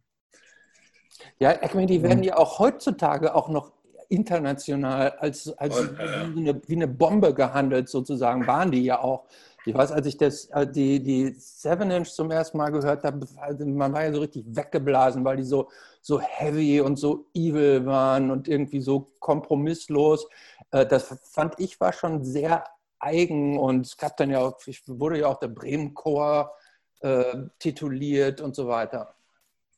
Ja, 1.38 1.50
Acme, 1.50 1.86
die 1.86 2.02
werden 2.02 2.22
ja 2.22 2.36
auch 2.36 2.58
heutzutage 2.58 3.34
auch 3.34 3.48
noch 3.48 3.72
international 4.10 5.10
als, 5.18 5.56
als 5.58 5.78
und, 5.78 5.98
äh, 5.98 6.34
wie, 6.34 6.40
eine, 6.40 6.60
wie, 6.66 6.76
eine, 6.76 6.88
Bombe 6.88 7.32
gehandelt, 7.32 7.88
sozusagen, 7.88 8.46
waren 8.46 8.70
die 8.70 8.82
ja 8.84 9.00
auch. 9.00 9.24
Ich 9.66 9.74
weiß, 9.74 9.92
als 9.92 10.06
ich 10.06 10.16
das, 10.16 10.46
äh, 10.46 10.66
die, 10.66 11.02
die 11.02 11.34
Seven 11.38 11.90
Inch 11.90 12.10
zum 12.10 12.30
ersten 12.30 12.58
Mal 12.58 12.70
gehört 12.70 13.04
habe, 13.04 13.26
also 13.38 13.64
man 13.66 13.92
war 13.92 14.04
ja 14.04 14.12
so 14.12 14.20
richtig 14.20 14.44
weggeblasen, 14.46 15.24
weil 15.24 15.36
die 15.36 15.44
so, 15.44 15.68
so 16.00 16.20
heavy 16.20 16.80
und 16.80 16.96
so 16.96 17.26
evil 17.34 17.86
waren 17.86 18.30
und 18.30 18.48
irgendwie 18.48 18.80
so 18.80 19.08
kompromisslos. 19.18 20.28
Äh, 20.70 20.86
das 20.86 21.14
fand 21.24 21.54
ich 21.58 21.80
war 21.80 21.92
schon 21.92 22.24
sehr 22.24 22.64
eigen 22.98 23.58
und 23.58 23.86
es 23.86 23.96
gab 23.96 24.16
dann 24.16 24.30
ja 24.30 24.40
auch, 24.40 24.58
ich 24.66 24.82
wurde 24.86 25.20
ja 25.20 25.28
auch 25.28 25.38
der 25.38 25.48
Bremen 25.48 25.94
Chor 25.94 26.52
äh, 27.00 27.36
tituliert 27.58 28.40
und 28.40 28.54
so 28.54 28.66
weiter. 28.66 29.14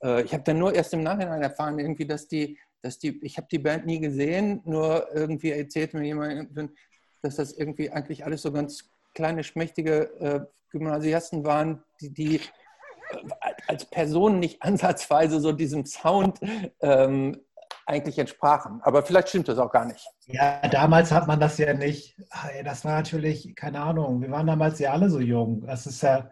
Äh, 0.03 0.23
ich 0.23 0.33
habe 0.33 0.43
dann 0.43 0.59
nur 0.59 0.75
erst 0.75 0.93
im 0.95 1.03
Nachhinein 1.03 1.43
erfahren, 1.43 1.79
irgendwie, 1.79 2.07
dass 2.07 2.29
die 2.29 2.59
dass 2.83 2.99
die, 2.99 3.25
ich 3.25 3.37
habe 3.37 3.47
die 3.51 3.61
Band 3.61 3.87
nie 3.87 4.01
gesehen, 4.01 4.61
nur 4.65 5.09
irgendwie 5.15 5.53
erzählt 5.53 5.95
mir 5.95 6.03
jemand, 6.03 6.51
dass 7.23 7.37
das 7.37 7.53
irgendwie 7.53 7.91
eigentlich 7.91 8.25
alles 8.25 8.43
so 8.43 8.53
ganz 8.53 8.91
kleine, 9.15 9.45
schmächtige 9.45 10.11
äh, 10.21 10.41
Gymnasiasten 10.71 11.45
waren, 11.45 11.83
die, 12.01 12.13
die 12.13 12.37
äh, 12.37 12.41
als 13.69 13.85
Personen 13.85 14.41
nicht 14.41 14.63
ansatzweise 14.63 15.41
so 15.41 15.53
diesem 15.53 15.87
Sound 15.87 16.41
ähm, 16.81 17.41
eigentlich 17.87 18.19
entsprachen. 18.19 18.81
Aber 18.83 19.03
vielleicht 19.03 19.29
stimmt 19.29 19.49
das 19.49 19.59
auch 19.59 19.71
gar 19.71 19.85
nicht. 19.85 20.07
Ja, 20.27 20.61
damals 20.69 21.13
hat 21.13 21.27
man 21.27 21.41
das 21.41 21.59
ja 21.59 21.75
nicht. 21.75 22.17
Das 22.65 22.85
war 22.85 22.97
natürlich, 22.97 23.55
keine 23.55 23.81
Ahnung, 23.81 24.21
wir 24.21 24.31
waren 24.31 24.47
damals 24.47 24.79
ja 24.79 24.93
alle 24.93 25.11
so 25.11 25.21
jung. 25.21 25.67
Das 25.67 25.87
ist 25.87 26.03
ja. 26.03 26.31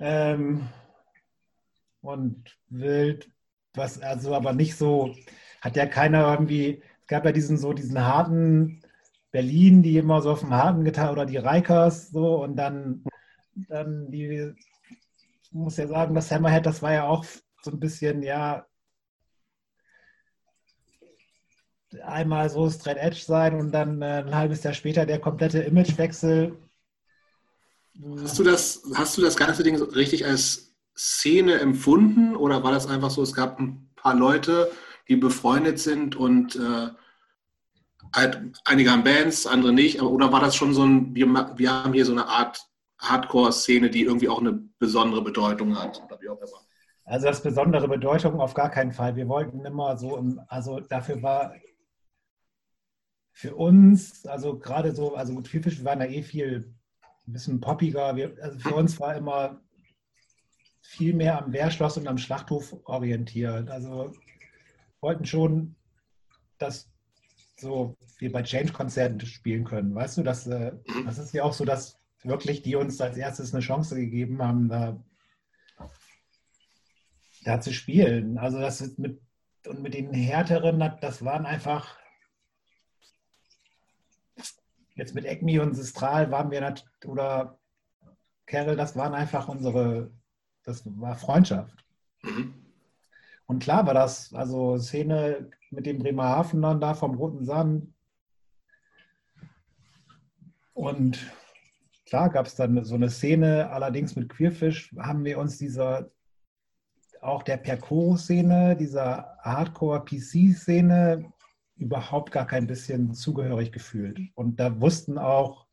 Ähm, 0.00 0.68
und 2.02 2.58
wild 2.68 3.33
was 3.74 4.00
also 4.00 4.34
aber 4.34 4.52
nicht 4.52 4.76
so, 4.76 5.14
hat 5.60 5.76
ja 5.76 5.86
keiner 5.86 6.30
irgendwie, 6.32 6.82
es 7.02 7.06
gab 7.06 7.24
ja 7.24 7.32
diesen 7.32 7.58
so 7.58 7.72
diesen 7.72 8.04
harten 8.04 8.82
Berlin, 9.30 9.82
die 9.82 9.98
immer 9.98 10.22
so 10.22 10.30
auf 10.32 10.40
dem 10.40 10.54
harten 10.54 10.84
getan 10.84 11.10
oder 11.10 11.26
die 11.26 11.38
Reikers 11.38 12.10
so 12.10 12.42
und 12.42 12.56
dann, 12.56 13.04
dann 13.54 14.10
die, 14.10 14.54
ich 15.42 15.52
muss 15.52 15.76
ja 15.76 15.86
sagen, 15.88 16.14
das 16.14 16.30
Hammerhead, 16.30 16.66
das 16.66 16.82
war 16.82 16.92
ja 16.92 17.04
auch 17.08 17.24
so 17.62 17.70
ein 17.70 17.80
bisschen, 17.80 18.22
ja, 18.22 18.66
einmal 22.02 22.50
so 22.50 22.68
Straight 22.70 22.98
Edge 22.98 23.22
sein 23.24 23.54
und 23.54 23.72
dann 23.72 24.02
äh, 24.02 24.24
ein 24.26 24.34
halbes 24.34 24.62
Jahr 24.62 24.74
später 24.74 25.06
der 25.06 25.20
komplette 25.20 25.60
Imagewechsel. 25.60 26.58
Hast 28.22 28.38
du 28.38 28.42
das, 28.42 28.82
hast 28.94 29.16
du 29.16 29.22
das 29.22 29.36
ganze 29.36 29.62
Ding 29.62 29.76
so 29.76 29.84
richtig 29.84 30.26
als 30.26 30.73
Szene 30.96 31.60
empfunden 31.60 32.36
oder 32.36 32.62
war 32.62 32.72
das 32.72 32.86
einfach 32.86 33.10
so, 33.10 33.22
es 33.22 33.34
gab 33.34 33.58
ein 33.58 33.90
paar 33.96 34.14
Leute, 34.14 34.70
die 35.08 35.16
befreundet 35.16 35.78
sind 35.78 36.16
und 36.16 36.56
äh, 36.56 36.88
halt, 38.14 38.40
einige 38.64 38.90
haben 38.90 39.04
Bands, 39.04 39.46
andere 39.46 39.72
nicht, 39.72 40.00
oder 40.00 40.32
war 40.32 40.40
das 40.40 40.54
schon 40.56 40.72
so 40.72 40.84
ein, 40.84 41.14
wir, 41.14 41.26
wir 41.56 41.72
haben 41.72 41.92
hier 41.92 42.04
so 42.04 42.12
eine 42.12 42.26
Art 42.26 42.64
Hardcore-Szene, 42.98 43.90
die 43.90 44.02
irgendwie 44.02 44.28
auch 44.28 44.40
eine 44.40 44.52
besondere 44.78 45.22
Bedeutung 45.22 45.78
hat 45.78 46.02
oder 46.04 46.20
wie 46.20 46.28
auch 46.28 46.40
immer? 46.40 46.60
Also 47.04 47.26
das 47.26 47.42
besondere 47.42 47.86
Bedeutung 47.86 48.40
auf 48.40 48.54
gar 48.54 48.70
keinen 48.70 48.92
Fall. 48.92 49.14
Wir 49.16 49.28
wollten 49.28 49.64
immer 49.64 49.96
so, 49.98 50.16
im, 50.16 50.40
also 50.48 50.80
dafür 50.80 51.22
war 51.22 51.54
für 53.32 53.54
uns, 53.54 54.24
also 54.26 54.58
gerade 54.58 54.94
so, 54.94 55.14
also 55.14 55.34
gut, 55.34 55.48
Vielfisch 55.48 55.84
waren 55.84 55.98
da 55.98 56.06
eh 56.06 56.22
viel 56.22 56.74
ein 57.26 57.32
bisschen 57.32 57.60
poppiger. 57.60 58.16
Wir, 58.16 58.36
also 58.40 58.58
für 58.58 58.74
uns 58.74 58.98
war 59.00 59.16
immer 59.16 59.60
viel 60.84 61.14
mehr 61.14 61.42
am 61.42 61.52
Wehrschloss 61.52 61.96
und 61.96 62.06
am 62.06 62.18
Schlachthof 62.18 62.76
orientiert. 62.84 63.70
Also 63.70 64.12
wollten 65.00 65.24
schon, 65.24 65.74
dass 66.58 66.88
so 67.56 67.96
wie 68.18 68.28
bei 68.28 68.42
Change-Konzerten 68.42 69.20
spielen 69.20 69.64
können. 69.64 69.94
Weißt 69.94 70.18
du, 70.18 70.22
das, 70.22 70.46
äh, 70.46 70.72
das 71.04 71.18
ist 71.18 71.32
ja 71.32 71.42
auch 71.42 71.54
so, 71.54 71.64
dass 71.64 71.98
wirklich 72.22 72.62
die 72.62 72.76
uns 72.76 73.00
als 73.00 73.16
erstes 73.16 73.52
eine 73.52 73.62
Chance 73.62 73.96
gegeben 73.96 74.42
haben, 74.42 74.68
da, 74.68 75.02
da 77.44 77.60
zu 77.60 77.72
spielen. 77.72 78.38
Also 78.38 78.60
das 78.60 78.96
mit 78.98 79.20
und 79.66 79.82
mit 79.82 79.94
den 79.94 80.12
härteren, 80.12 80.78
das 81.00 81.24
waren 81.24 81.46
einfach 81.46 81.98
jetzt 84.94 85.14
mit 85.14 85.24
ECMI 85.24 85.58
und 85.60 85.74
Sistral 85.74 86.30
waren 86.30 86.50
wir 86.50 86.74
oder 87.06 87.58
Carol, 88.44 88.76
das 88.76 88.94
waren 88.94 89.14
einfach 89.14 89.48
unsere 89.48 90.12
das 90.64 90.82
war 90.84 91.16
Freundschaft. 91.16 91.84
Mhm. 92.22 92.54
Und 93.46 93.62
klar 93.62 93.86
war 93.86 93.94
das, 93.94 94.32
also 94.34 94.78
Szene 94.78 95.50
mit 95.70 95.86
dem 95.86 95.98
Bremerhaven 95.98 96.62
dann 96.62 96.80
da 96.80 96.94
vom 96.94 97.14
Roten 97.14 97.44
Sand. 97.44 97.92
Und 100.72 101.30
klar 102.06 102.30
gab 102.30 102.46
es 102.46 102.54
dann 102.54 102.84
so 102.84 102.94
eine 102.94 103.10
Szene, 103.10 103.70
allerdings 103.70 104.16
mit 104.16 104.28
Queerfisch 104.30 104.94
haben 104.98 105.24
wir 105.24 105.38
uns 105.38 105.58
dieser, 105.58 106.10
auch 107.20 107.42
der 107.42 107.58
Percoro-Szene, 107.58 108.76
dieser 108.76 109.36
Hardcore-PC-Szene 109.42 111.32
überhaupt 111.76 112.32
gar 112.32 112.46
kein 112.46 112.66
bisschen 112.66 113.14
zugehörig 113.14 113.72
gefühlt. 113.72 114.18
Und 114.34 114.58
da 114.58 114.80
wussten 114.80 115.18
auch 115.18 115.63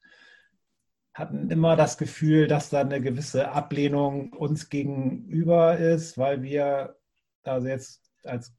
hatten 1.21 1.49
immer 1.49 1.75
das 1.75 1.97
Gefühl, 1.97 2.47
dass 2.47 2.69
da 2.69 2.81
eine 2.81 3.01
gewisse 3.01 3.51
Ablehnung 3.51 4.33
uns 4.33 4.69
gegenüber 4.69 5.77
ist, 5.77 6.17
weil 6.17 6.41
wir 6.41 6.95
also 7.43 7.67
jetzt 7.67 8.01
als 8.23 8.53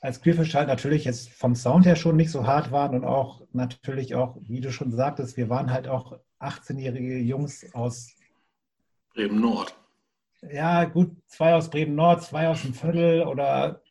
als 0.00 0.22
Queerfish 0.22 0.54
halt 0.54 0.68
natürlich 0.68 1.04
jetzt 1.04 1.30
vom 1.30 1.54
Sound 1.54 1.84
her 1.84 1.94
schon 1.94 2.16
nicht 2.16 2.30
so 2.30 2.46
hart 2.46 2.72
waren 2.72 2.94
und 2.94 3.04
auch 3.04 3.42
natürlich 3.52 4.14
auch, 4.14 4.38
wie 4.40 4.60
du 4.60 4.72
schon 4.72 4.92
sagtest, 4.92 5.36
wir 5.36 5.50
waren 5.50 5.70
halt 5.70 5.88
auch 5.88 6.18
18-jährige 6.40 7.18
Jungs 7.18 7.66
aus 7.74 8.16
Bremen 9.12 9.40
Nord. 9.40 9.76
Ja, 10.40 10.84
gut, 10.84 11.14
zwei 11.26 11.54
aus 11.54 11.68
Bremen 11.68 11.94
Nord, 11.94 12.22
zwei 12.22 12.48
aus 12.48 12.62
dem 12.62 12.72
Viertel 12.72 13.22
oder 13.26 13.82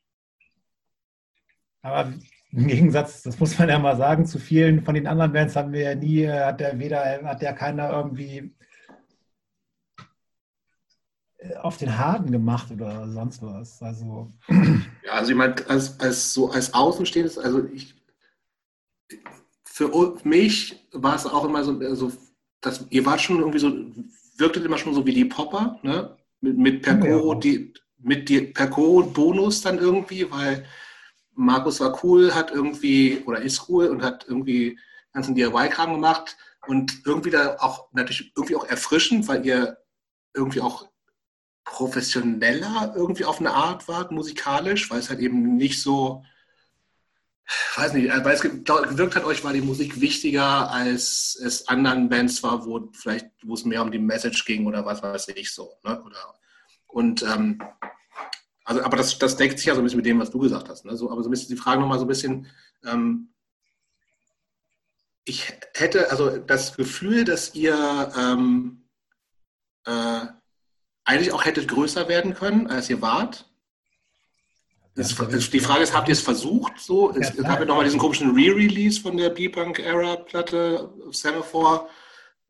aber 1.82 2.13
im 2.51 2.68
Gegensatz, 2.68 3.22
das 3.24 3.39
muss 3.39 3.58
man 3.60 3.70
ja 3.70 3.77
mal 3.77 3.98
sagen, 3.98 4.25
zu 4.25 4.39
vielen 4.39 4.84
von 4.84 4.96
den 4.96 5.08
anderen 5.08 5.34
Bands 5.34 5.56
haben 5.56 5.72
wir 5.72 5.82
ja 5.82 5.96
nie, 5.96 6.27
hat 6.27 6.60
der 6.60 6.79
weder, 6.79 7.22
hat 7.24 7.41
ja 7.41 7.53
keiner 7.53 7.91
irgendwie 7.91 8.51
äh, 11.38 11.56
auf 11.58 11.77
den 11.77 11.98
Harten 11.98 12.32
gemacht 12.32 12.72
oder 12.72 13.08
sonst 13.10 13.41
was. 13.41 13.82
Also. 13.82 14.32
Ja, 15.06 15.13
also 15.15 15.32
ich 15.32 15.38
meine, 15.38 15.56
als, 15.68 16.00
als 16.00 16.34
so 16.34 16.51
als 16.51 16.74
Außenstehendes, 16.74 17.39
also 17.39 17.65
ich 17.74 17.96
für 19.63 20.18
mich 20.24 20.88
war 20.91 21.15
es 21.15 21.25
auch 21.25 21.46
immer 21.46 21.63
so, 21.63 21.79
also 21.79 22.12
das, 22.62 22.86
ihr 22.89 23.06
wart 23.06 23.22
schon 23.22 23.39
irgendwie 23.39 23.60
so, 23.60 23.72
wirktet 24.38 24.65
immer 24.65 24.77
schon 24.77 24.94
so 24.94 25.06
wie 25.06 25.13
die 25.13 25.25
Popper, 25.25 25.79
ne? 25.84 26.18
Mit, 26.41 26.58
mit 26.58 26.82
Percoro, 26.82 27.34
ja. 27.34 27.39
die, 27.39 27.74
mit 27.98 28.29
die 28.29 28.41
Percoro 28.41 29.03
Bonus 29.03 29.62
dann 29.62 29.79
irgendwie, 29.79 30.29
weil 30.29 30.65
Markus 31.39 31.79
war 31.79 32.03
cool, 32.03 32.36
hat 32.36 32.51
irgendwie, 32.51 33.24
oder 33.25 33.41
ist 33.41 33.69
cool 33.69 33.88
und 33.88 34.03
hat 34.03 34.25
irgendwie 34.27 34.77
ganzen 35.13 35.36
DIY-Kram 35.36 35.93
gemacht 35.93 36.36
und 36.67 37.01
irgendwie 37.05 37.29
da 37.29 37.55
auch 37.60 37.88
natürlich 37.93 38.34
irgendwie 38.36 38.58
auch 38.58 38.65
erfrischend, 38.65 39.25
weil 39.29 39.46
ihr 39.46 39.77
irgendwie 40.34 40.60
auch 40.60 40.89
professioneller 41.63 42.93
irgendwie 42.93 43.24
auf 43.24 43.39
eine 43.39 43.51
Art 43.51 43.88
wart, 43.88 44.12
musikalisch, 44.12 44.91
weil 44.91 45.00
es 45.00 45.10
halt 45.10 45.22
eben 45.22 45.55
nicht 45.55 45.81
so, 45.81 46.25
weiß 47.77 47.93
nicht, 47.93 48.10
weil 48.10 48.36
es 48.36 48.41
gewirkt 48.41 49.15
hat, 49.15 49.24
euch 49.24 49.41
war 49.46 49.53
die 49.53 49.62
Musik 49.62 50.01
wichtiger, 50.01 50.69
als 50.69 51.39
es 51.41 51.69
anderen 51.69 52.10
Bands 52.10 52.43
war, 52.43 52.65
wo 52.65 52.91
vielleicht, 52.91 53.27
wo 53.43 53.53
es 53.53 53.63
mehr 53.63 53.81
um 53.81 53.91
die 53.91 54.00
Message 54.00 54.43
ging 54.43 54.67
oder 54.67 54.86
was 54.86 55.01
weiß 55.01 55.29
ich 55.29 55.53
so. 55.53 55.72
Ne? 55.86 56.03
Oder, 56.03 56.36
und 56.88 57.24
ähm, 57.24 57.62
also, 58.69 58.83
aber 58.83 58.97
das, 58.97 59.17
das 59.17 59.35
deckt 59.35 59.57
sich 59.57 59.65
ja 59.65 59.73
so 59.73 59.81
ein 59.81 59.83
bisschen 59.83 59.97
mit 59.97 60.05
dem, 60.05 60.19
was 60.19 60.29
du 60.29 60.38
gesagt 60.38 60.69
hast. 60.69 60.85
Ne? 60.85 60.95
So, 60.95 61.09
aber 61.09 61.23
so 61.23 61.27
ein 61.27 61.31
bisschen 61.31 61.49
die 61.49 61.59
Frage 61.59 61.81
nochmal 61.81 61.97
so 61.97 62.05
ein 62.05 62.07
bisschen, 62.07 62.45
ähm, 62.85 63.29
ich 65.25 65.51
hätte 65.73 66.11
also 66.11 66.38
das 66.38 66.77
Gefühl, 66.77 67.25
dass 67.25 67.55
ihr 67.55 68.13
ähm, 68.15 68.83
äh, 69.85 70.19
eigentlich 71.03 71.31
auch 71.31 71.45
hättet 71.45 71.67
größer 71.67 72.07
werden 72.09 72.35
können, 72.35 72.67
als 72.67 72.91
ihr 72.91 73.01
wart. 73.01 73.49
Das, 74.93 75.15
die 75.15 75.59
Frage 75.59 75.81
ist, 75.81 75.95
habt 75.95 76.07
ihr 76.07 76.13
es 76.13 76.21
versucht? 76.21 76.73
So? 76.79 77.11
Es 77.15 77.35
ja, 77.35 77.41
gab 77.41 77.59
ja 77.59 77.65
nochmal 77.65 77.85
diesen 77.85 77.99
komischen 77.99 78.35
Re-Release 78.35 79.01
von 79.01 79.17
der 79.17 79.31
B-Punk-Era-Platte 79.31 80.93
Semaphore. 81.09 81.88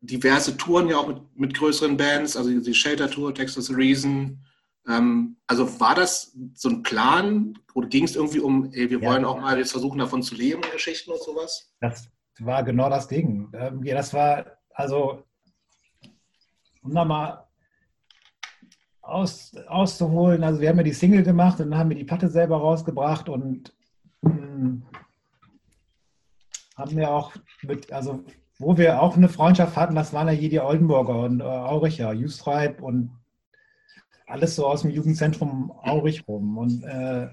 Diverse 0.02 0.54
Touren 0.58 0.88
ja 0.88 0.98
auch 0.98 1.08
mit, 1.08 1.18
mit 1.34 1.54
größeren 1.54 1.96
Bands, 1.96 2.36
also 2.36 2.50
die 2.50 2.74
Shelter-Tour, 2.74 3.34
Texas 3.34 3.70
Reason. 3.70 4.44
Ähm, 4.88 5.36
also 5.46 5.80
war 5.80 5.94
das 5.94 6.36
so 6.54 6.68
ein 6.68 6.82
Plan 6.82 7.58
oder 7.74 7.88
ging 7.88 8.04
es 8.04 8.16
irgendwie 8.16 8.40
um, 8.40 8.72
ey, 8.72 8.90
wir 8.90 9.00
ja. 9.00 9.08
wollen 9.08 9.24
auch 9.24 9.40
mal 9.40 9.58
jetzt 9.58 9.72
versuchen, 9.72 9.98
davon 9.98 10.22
zu 10.22 10.34
leben, 10.34 10.62
Geschichten 10.72 11.10
und 11.10 11.22
sowas? 11.22 11.72
Das 11.80 12.10
war 12.38 12.62
genau 12.62 12.88
das 12.88 13.08
Ding. 13.08 13.50
Ähm, 13.52 13.82
ja, 13.84 13.94
das 13.94 14.14
war, 14.14 14.46
also, 14.74 15.22
um 16.82 16.94
da 16.94 17.04
mal 17.04 17.46
aus, 19.02 19.54
auszuholen. 19.66 20.44
Also 20.44 20.60
wir 20.60 20.68
haben 20.68 20.78
ja 20.78 20.84
die 20.84 20.92
Single 20.92 21.22
gemacht 21.22 21.60
und 21.60 21.70
dann 21.70 21.78
haben 21.78 21.90
wir 21.90 21.96
die 21.96 22.04
Platte 22.04 22.28
selber 22.28 22.58
rausgebracht 22.58 23.28
und 23.28 23.74
mh, 24.22 24.32
hm, 24.32 24.82
haben 26.76 26.96
wir 26.96 27.10
auch 27.10 27.32
mit, 27.62 27.92
also 27.92 28.24
wo 28.58 28.76
wir 28.76 29.02
auch 29.02 29.16
eine 29.16 29.28
Freundschaft 29.28 29.76
hatten, 29.76 29.94
das 29.94 30.12
waren 30.12 30.28
ja 30.28 30.34
hier 30.34 30.50
die 30.50 30.60
Oldenburger 30.60 31.20
und 31.20 31.40
äh, 31.40 31.44
Auricher, 31.44 32.12
Justreib 32.12 32.82
und 32.82 33.10
alles 34.30 34.56
so 34.56 34.66
aus 34.66 34.82
dem 34.82 34.90
Jugendzentrum 34.90 35.70
Aurich 35.82 36.26
rum. 36.28 36.56
Und 36.56 36.84
äh, 36.84 37.28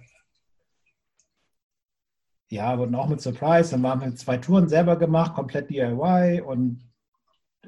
ja, 2.49 2.77
wurden 2.77 2.95
auch 2.95 3.07
mit 3.07 3.21
Surprise. 3.21 3.71
Dann 3.71 3.83
waren 3.83 4.01
wir 4.01 4.15
zwei 4.15 4.37
Touren 4.37 4.69
selber 4.69 4.97
gemacht, 4.97 5.35
komplett 5.35 5.69
DIY 5.69 6.41
und 6.41 6.83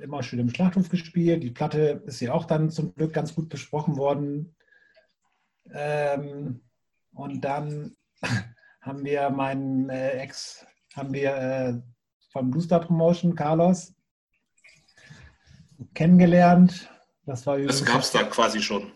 immer 0.01 0.23
schön 0.23 0.39
im 0.39 0.49
Schlachthof 0.49 0.89
gespielt. 0.89 1.43
Die 1.43 1.51
Platte 1.51 2.03
ist 2.05 2.19
ja 2.21 2.33
auch 2.33 2.45
dann 2.45 2.69
zum 2.69 2.93
Glück 2.95 3.13
ganz 3.13 3.35
gut 3.35 3.49
besprochen 3.49 3.97
worden. 3.97 4.55
Ähm, 5.71 6.61
und 7.13 7.41
dann 7.41 7.95
haben 8.81 9.03
wir 9.03 9.29
meinen 9.29 9.89
äh, 9.89 10.11
Ex, 10.11 10.65
haben 10.95 11.13
wir 11.13 11.35
äh, 11.35 11.81
vom 12.31 12.49
Bluestar 12.49 12.79
Promotion, 12.79 13.35
Carlos, 13.35 13.93
kennengelernt. 15.93 16.89
Das, 17.25 17.45
war 17.45 17.59
das 17.59 17.83
gab 17.85 18.01
es 18.01 18.11
da 18.11 18.23
quasi 18.23 18.61
schon. 18.61 18.91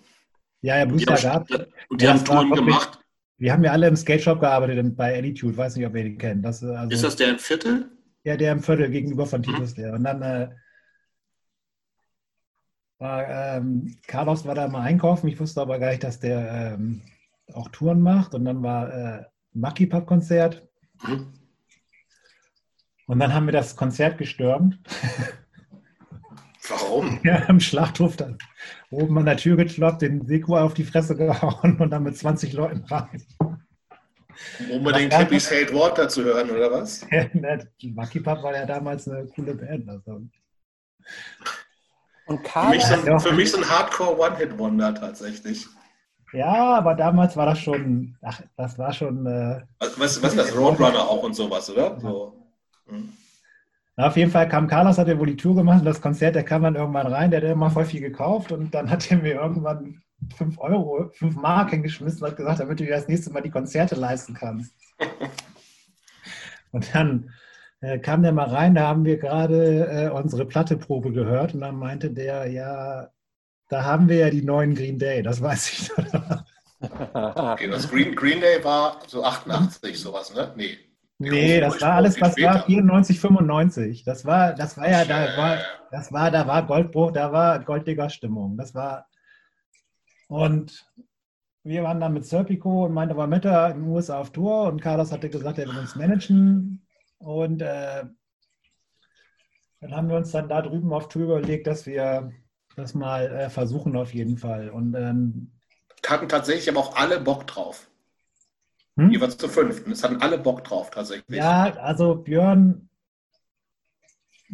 Ja, 0.63 0.77
ja, 0.77 0.85
Bluestar 0.85 1.21
gab 1.21 1.49
Und 1.89 1.99
die 1.99 2.05
ja, 2.05 2.13
haben 2.13 2.23
Touren 2.23 2.49
gemacht. 2.49 2.97
Wir 3.37 3.51
haben 3.51 3.65
ja 3.65 3.73
alle 3.73 3.89
im 3.89 3.97
Skate 3.97 4.21
Shop 4.21 4.39
gearbeitet 4.39 4.95
bei 4.95 5.19
Attitude. 5.19 5.57
Weiß 5.57 5.75
nicht, 5.75 5.85
ob 5.85 5.93
ihr 5.95 6.03
den 6.03 6.17
kennt. 6.17 6.45
Das, 6.45 6.63
also, 6.63 6.89
ist 6.89 7.03
das 7.03 7.17
der 7.17 7.31
im 7.31 7.39
Viertel? 7.39 7.91
Ja, 8.23 8.37
der 8.37 8.53
im 8.53 8.63
Viertel 8.63 8.89
gegenüber 8.89 9.25
von 9.25 9.43
Titus, 9.43 9.75
mhm. 9.75 9.81
der. 9.81 9.93
Und 9.93 10.05
dann 10.05 10.21
äh, 10.21 10.49
war, 12.97 13.27
ähm, 13.27 13.97
Carlos 14.07 14.45
war 14.45 14.55
da 14.55 14.69
mal 14.69 14.83
einkaufen. 14.83 15.27
Ich 15.27 15.37
wusste 15.37 15.59
aber 15.59 15.79
gar 15.79 15.89
nicht, 15.89 16.05
dass 16.05 16.21
der 16.21 16.75
ähm, 16.75 17.01
auch 17.53 17.67
Touren 17.67 17.99
macht. 17.99 18.33
Und 18.33 18.45
dann 18.45 18.63
war 18.63 18.93
äh, 18.93 19.25
Mucky 19.51 19.85
Pub 19.85 20.07
Konzert. 20.07 20.65
Mhm. 21.05 21.33
Und 23.07 23.19
dann 23.19 23.33
haben 23.33 23.47
wir 23.47 23.51
das 23.51 23.75
Konzert 23.75 24.17
gestürmt. 24.17 24.79
Warum? 26.69 27.19
Ja, 27.25 27.35
im 27.49 27.59
Schlachthof 27.59 28.15
dann 28.15 28.37
oben 28.93 29.17
an 29.17 29.25
der 29.25 29.37
Tür 29.37 29.57
gekloppt, 29.57 30.01
den 30.01 30.25
Seko 30.25 30.57
auf 30.57 30.73
die 30.73 30.83
Fresse 30.83 31.15
gehauen 31.15 31.77
und 31.79 31.89
dann 31.89 32.03
mit 32.03 32.17
20 32.17 32.53
Leuten 32.53 32.83
rein. 32.85 33.23
Um 34.59 34.71
unbedingt 34.77 35.15
Hippies 35.15 35.49
Hate 35.51 35.73
Water 35.73 36.09
zu 36.09 36.23
hören, 36.23 36.49
oder 36.49 36.71
was? 36.71 37.05
Ja, 37.11 37.27
Mucky 37.83 38.19
Pub 38.19 38.41
war 38.43 38.53
ja 38.53 38.65
damals 38.65 39.07
eine 39.07 39.27
coole 39.27 39.53
Band. 39.55 39.87
Also. 39.89 40.21
Und 42.25 42.43
Karl 42.43 42.65
für, 42.65 42.75
mich 42.75 42.83
so 42.83 42.93
ein, 42.93 43.19
für 43.19 43.31
mich 43.33 43.51
so 43.51 43.57
ein 43.57 43.69
Hardcore 43.69 44.17
One-Hit-Wonder 44.17 44.95
tatsächlich. 44.95 45.67
Ja, 46.31 46.77
aber 46.77 46.95
damals 46.95 47.37
war 47.37 47.45
das 47.45 47.59
schon, 47.59 48.17
ach, 48.21 48.41
das 48.57 48.77
war 48.79 48.91
schon. 48.91 49.25
Äh, 49.25 49.61
was, 49.79 50.21
was 50.21 50.23
ist 50.23 50.37
das? 50.37 50.55
Roadrunner 50.55 51.07
auch 51.07 51.21
und 51.21 51.35
sowas, 51.35 51.69
oder? 51.69 51.99
So. 51.99 52.33
Hm. 52.87 53.13
Na, 53.95 54.07
auf 54.07 54.17
jeden 54.17 54.31
Fall 54.31 54.49
kam 54.49 54.67
Carlos, 54.67 54.97
hat 54.97 55.07
er 55.07 55.19
wohl 55.19 55.27
die 55.27 55.37
Tour 55.37 55.55
gemacht 55.55 55.79
und 55.79 55.85
das 55.85 56.01
Konzert, 56.01 56.35
der 56.35 56.43
kam 56.43 56.63
dann 56.63 56.75
irgendwann 56.75 57.07
rein, 57.07 57.29
der 57.29 57.41
hat 57.41 57.49
immer 57.49 57.69
voll 57.69 57.85
viel 57.85 58.01
gekauft 58.01 58.51
und 58.51 58.73
dann 58.73 58.89
hat 58.89 59.09
er 59.11 59.17
mir 59.17 59.35
irgendwann 59.35 60.01
5 60.35 60.57
Euro, 60.59 61.09
5 61.13 61.35
Mark 61.35 61.71
hingeschmissen 61.71 62.23
und 62.23 62.29
hat 62.29 62.37
gesagt, 62.37 62.59
damit 62.59 62.79
du 62.79 62.85
dir 62.85 62.95
das 62.95 63.07
nächste 63.07 63.31
Mal 63.31 63.41
die 63.41 63.51
Konzerte 63.51 63.95
leisten 63.95 64.33
kannst. 64.33 64.73
und 66.71 66.93
dann 66.95 67.29
äh, 67.81 67.99
kam 67.99 68.23
der 68.23 68.31
mal 68.31 68.49
rein, 68.49 68.73
da 68.73 68.87
haben 68.87 69.05
wir 69.05 69.17
gerade 69.17 69.85
äh, 69.87 70.09
unsere 70.09 70.45
Platteprobe 70.45 71.11
gehört 71.11 71.53
und 71.53 71.61
dann 71.61 71.75
meinte 71.75 72.09
der, 72.09 72.47
ja, 72.47 73.09
da 73.69 73.83
haben 73.83 74.09
wir 74.09 74.17
ja 74.17 74.29
die 74.29 74.43
neuen 74.43 74.73
Green 74.73 74.97
Day, 74.97 75.21
das 75.21 75.41
weiß 75.41 75.71
ich. 75.71 75.91
okay, 77.13 77.67
das 77.67 77.89
Green, 77.89 78.15
Green 78.15 78.39
Day 78.39 78.63
war 78.63 78.99
so 79.07 79.23
88, 79.23 79.99
sowas, 79.99 80.33
ne? 80.33 80.51
Nee. 80.55 80.77
Nee, 81.31 81.59
das 81.59 81.81
war 81.81 81.93
alles, 81.93 82.19
was 82.19 82.37
war 82.37 82.65
94, 82.65 83.19
95. 83.19 84.03
Das 84.03 84.25
war, 84.25 84.53
das 84.53 84.77
war 84.77 84.89
ja, 84.89 85.05
da 85.05 85.37
war, 85.37 85.57
das 85.91 86.11
war, 86.11 86.31
da 86.31 86.47
war 86.47 86.65
Goldbruch, 86.65 87.11
da 87.11 87.31
war 87.31 87.59
Golddigger-Stimmung. 87.59 88.57
Das 88.57 88.73
war, 88.75 89.07
und 90.27 90.85
wir 91.63 91.83
waren 91.83 91.99
dann 91.99 92.13
mit 92.13 92.25
Serpico 92.25 92.85
und 92.85 92.93
meinte, 92.93 93.15
war 93.15 93.27
mit 93.27 93.45
in 93.45 93.51
den 93.51 93.87
USA 93.87 94.19
auf 94.19 94.31
Tour 94.31 94.63
und 94.63 94.81
Carlos 94.81 95.11
hatte 95.11 95.29
gesagt, 95.29 95.59
er 95.59 95.67
will 95.67 95.77
uns 95.77 95.95
managen. 95.95 96.85
Und 97.19 97.61
äh, 97.61 98.03
dann 99.79 99.95
haben 99.95 100.09
wir 100.09 100.17
uns 100.17 100.31
dann 100.31 100.49
da 100.49 100.61
drüben 100.61 100.91
auf 100.93 101.07
Tour 101.07 101.23
überlegt, 101.23 101.67
dass 101.67 101.85
wir 101.85 102.31
das 102.75 102.93
mal 102.93 103.27
äh, 103.27 103.49
versuchen 103.49 103.95
auf 103.95 104.13
jeden 104.13 104.37
Fall. 104.37 104.69
Und 104.69 104.95
ähm, 104.95 105.51
hatten 106.07 106.27
tatsächlich 106.27 106.69
aber 106.69 106.79
auch 106.79 106.95
alle 106.95 107.19
Bock 107.19 107.47
drauf. 107.47 107.89
Hm? 108.95 109.11
Jeweils 109.11 109.37
zu 109.37 109.47
fünften. 109.47 109.91
Es 109.91 110.03
hatten 110.03 110.21
alle 110.21 110.37
Bock 110.37 110.63
drauf 110.63 110.91
tatsächlich. 110.91 111.37
Ja, 111.37 111.73
also 111.77 112.15
Björn, 112.15 112.89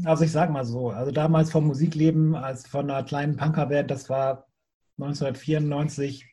also 0.05 0.23
ich 0.23 0.31
sag 0.31 0.49
mal 0.49 0.65
so, 0.65 0.91
also 0.91 1.11
damals 1.11 1.51
vom 1.51 1.67
Musikleben 1.67 2.35
als 2.35 2.67
von 2.67 2.89
einer 2.89 3.03
kleinen 3.03 3.35
Punkerband, 3.35 3.91
das 3.91 4.09
war 4.09 4.47
1994. 4.97 6.25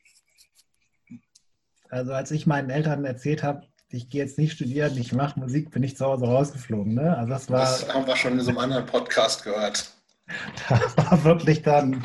Also 1.89 2.13
als 2.13 2.31
ich 2.31 2.47
meinen 2.47 2.69
Eltern 2.69 3.05
erzählt 3.05 3.43
habe, 3.43 3.67
ich 3.89 4.09
gehe 4.09 4.21
jetzt 4.21 4.37
nicht 4.37 4.53
studieren, 4.53 4.97
ich 4.97 5.13
mache 5.13 5.39
Musik, 5.39 5.71
bin 5.71 5.83
ich 5.83 5.95
zu 5.95 6.05
Hause 6.05 6.25
rausgeflogen. 6.25 6.93
Ne? 6.93 7.17
Also 7.17 7.29
das, 7.29 7.49
war, 7.49 7.59
das 7.59 7.93
haben 7.93 8.05
wir 8.05 8.15
schon 8.15 8.33
in 8.33 8.41
so 8.41 8.49
einem 8.49 8.59
anderen 8.59 8.85
Podcast 8.85 9.43
gehört. 9.43 9.91
Das 10.67 10.97
war 10.97 11.23
wirklich 11.23 11.61
dann. 11.61 12.03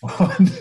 Und 0.00 0.52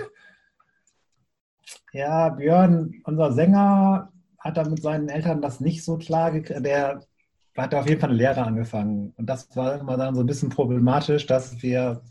ja, 1.94 2.30
Björn, 2.30 2.96
unser 3.04 3.32
Sänger, 3.32 4.12
hat 4.40 4.58
dann 4.58 4.72
mit 4.72 4.82
seinen 4.82 5.10
Eltern 5.10 5.42
das 5.42 5.60
nicht 5.60 5.84
so 5.84 5.98
klar 5.98 6.32
gekriegt. 6.32 6.66
Der 6.66 7.02
hat 7.58 7.76
auf 7.76 7.88
jeden 7.88 8.00
Fall 8.00 8.10
eine 8.10 8.18
Lehre 8.18 8.44
angefangen. 8.44 9.14
Und 9.18 9.26
das 9.30 9.56
war 9.56 9.80
immer 9.80 9.98
dann 9.98 10.16
so 10.16 10.22
ein 10.22 10.28
bisschen 10.28 10.50
problematisch, 10.50 11.26
dass 11.26 11.62
wir 11.62 12.02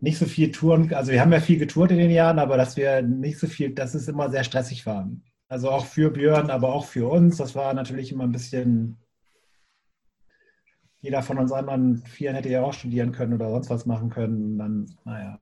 nicht 0.00 0.18
so 0.18 0.26
viel 0.26 0.50
Touren, 0.52 0.92
also 0.92 1.12
wir 1.12 1.20
haben 1.20 1.32
ja 1.32 1.40
viel 1.40 1.58
getourt 1.58 1.90
in 1.90 1.98
den 1.98 2.10
Jahren, 2.10 2.38
aber 2.38 2.56
dass 2.56 2.76
wir 2.76 3.02
nicht 3.02 3.38
so 3.38 3.46
viel, 3.46 3.74
dass 3.74 3.94
es 3.94 4.06
immer 4.06 4.30
sehr 4.30 4.44
stressig 4.44 4.84
war. 4.86 5.08
Also 5.48 5.70
auch 5.70 5.86
für 5.86 6.10
Björn, 6.10 6.50
aber 6.50 6.72
auch 6.72 6.84
für 6.84 7.08
uns. 7.08 7.36
Das 7.36 7.54
war 7.54 7.74
natürlich 7.74 8.12
immer 8.12 8.24
ein 8.24 8.32
bisschen. 8.32 8.98
Jeder 11.00 11.22
von 11.22 11.38
uns 11.38 11.52
anderen 11.52 11.98
Vieren 11.98 12.34
hätte 12.34 12.48
ja 12.48 12.62
auch 12.62 12.72
studieren 12.72 13.12
können 13.12 13.34
oder 13.34 13.50
sonst 13.50 13.68
was 13.68 13.86
machen 13.86 14.08
können. 14.08 14.58
Dann, 14.58 14.86
naja. 15.04 15.38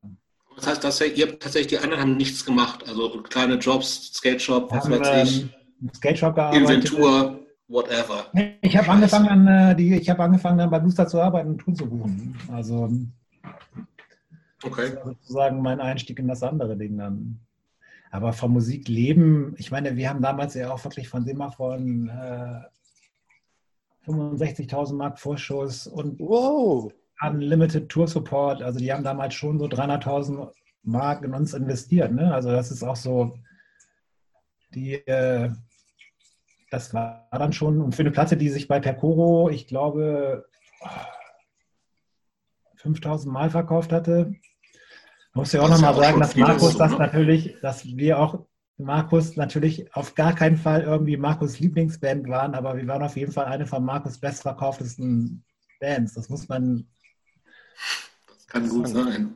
Das 0.56 0.66
heißt, 0.66 0.84
dass 0.84 1.00
ihr 1.00 1.26
habt 1.26 1.42
tatsächlich, 1.42 1.68
die 1.68 1.78
anderen 1.78 2.02
haben 2.02 2.16
nichts 2.16 2.44
gemacht. 2.44 2.86
Also 2.86 3.22
kleine 3.22 3.54
Jobs, 3.54 4.12
Skate 4.14 4.40
Shop, 4.40 4.70
was 4.70 4.84
haben, 4.84 5.00
weiß 5.00 5.30
ich. 5.30 5.42
Ähm, 5.42 5.90
Skate 5.94 6.18
Shop 6.18 6.34
gearbeitet. 6.34 6.68
Inventur, 6.68 7.40
whatever. 7.68 8.26
Ich 8.60 8.76
habe 8.76 8.88
angefangen, 8.88 9.48
an, 9.48 9.70
äh, 9.70 9.76
die, 9.76 9.94
ich 9.94 10.08
hab 10.08 10.20
angefangen 10.20 10.58
dann 10.58 10.70
bei 10.70 10.78
Booster 10.78 11.06
zu 11.06 11.20
arbeiten 11.20 11.50
und 11.50 11.58
Touren 11.58 11.76
zu 11.76 11.86
buchen. 11.86 12.38
Also 12.52 12.90
okay. 14.62 14.92
sozusagen 15.04 15.62
mein 15.62 15.80
Einstieg 15.80 16.18
in 16.18 16.28
das 16.28 16.42
andere 16.42 16.76
Ding 16.76 16.98
dann. 16.98 17.40
Aber 18.10 18.34
vom 18.34 18.52
Musik 18.52 18.88
leben, 18.88 19.54
ich 19.56 19.70
meine, 19.70 19.96
wir 19.96 20.10
haben 20.10 20.20
damals 20.20 20.54
ja 20.54 20.70
auch 20.70 20.84
wirklich 20.84 21.08
von 21.08 21.24
Semaphoren 21.24 22.08
äh, 22.08 22.60
65.000 24.06 24.94
Mark 24.94 25.18
Vorschuss 25.18 25.86
und 25.86 26.20
wow. 26.20 26.92
Unlimited 27.20 27.88
Tour 27.88 28.08
Support. 28.08 28.62
Also 28.62 28.78
die 28.78 28.92
haben 28.92 29.04
damals 29.04 29.34
schon 29.34 29.58
so 29.58 29.66
300.000 29.66 30.50
Mark 30.82 31.24
in 31.24 31.34
uns 31.34 31.54
investiert. 31.54 32.12
Ne? 32.12 32.32
Also 32.34 32.50
das 32.50 32.70
ist 32.70 32.82
auch 32.82 32.96
so, 32.96 33.38
die, 34.74 34.94
äh, 35.06 35.50
das 36.70 36.94
war 36.94 37.28
dann 37.30 37.52
schon, 37.52 37.80
und 37.80 37.94
für 37.94 38.02
eine 38.02 38.10
Platte, 38.10 38.36
die 38.36 38.48
sich 38.48 38.66
bei 38.66 38.80
Percoro, 38.80 39.50
ich 39.50 39.66
glaube, 39.66 40.46
5000 42.76 43.32
Mal 43.32 43.50
verkauft 43.50 43.92
hatte. 43.92 44.34
Ich 44.34 45.34
muss 45.34 45.52
ja 45.52 45.62
auch 45.62 45.68
nochmal 45.68 45.94
sagen, 45.94 46.20
dass 46.20 46.36
Markus 46.36 46.76
das 46.76 46.92
ne? 46.92 46.98
natürlich, 46.98 47.56
dass 47.62 47.84
wir 47.86 48.18
auch 48.18 48.44
Markus 48.76 49.36
natürlich 49.36 49.94
auf 49.94 50.14
gar 50.14 50.34
keinen 50.34 50.56
Fall 50.56 50.82
irgendwie 50.82 51.16
Markus 51.16 51.60
Lieblingsband 51.60 52.28
waren, 52.28 52.54
aber 52.54 52.76
wir 52.76 52.86
waren 52.88 53.02
auf 53.02 53.16
jeden 53.16 53.32
Fall 53.32 53.46
eine 53.46 53.66
von 53.66 53.84
Markus 53.84 54.18
bestverkauftesten 54.18 55.44
Bands. 55.80 56.14
Das 56.14 56.28
muss 56.28 56.48
man. 56.48 56.86
Kann 58.52 58.68
gut 58.68 58.88
sein. 58.88 59.34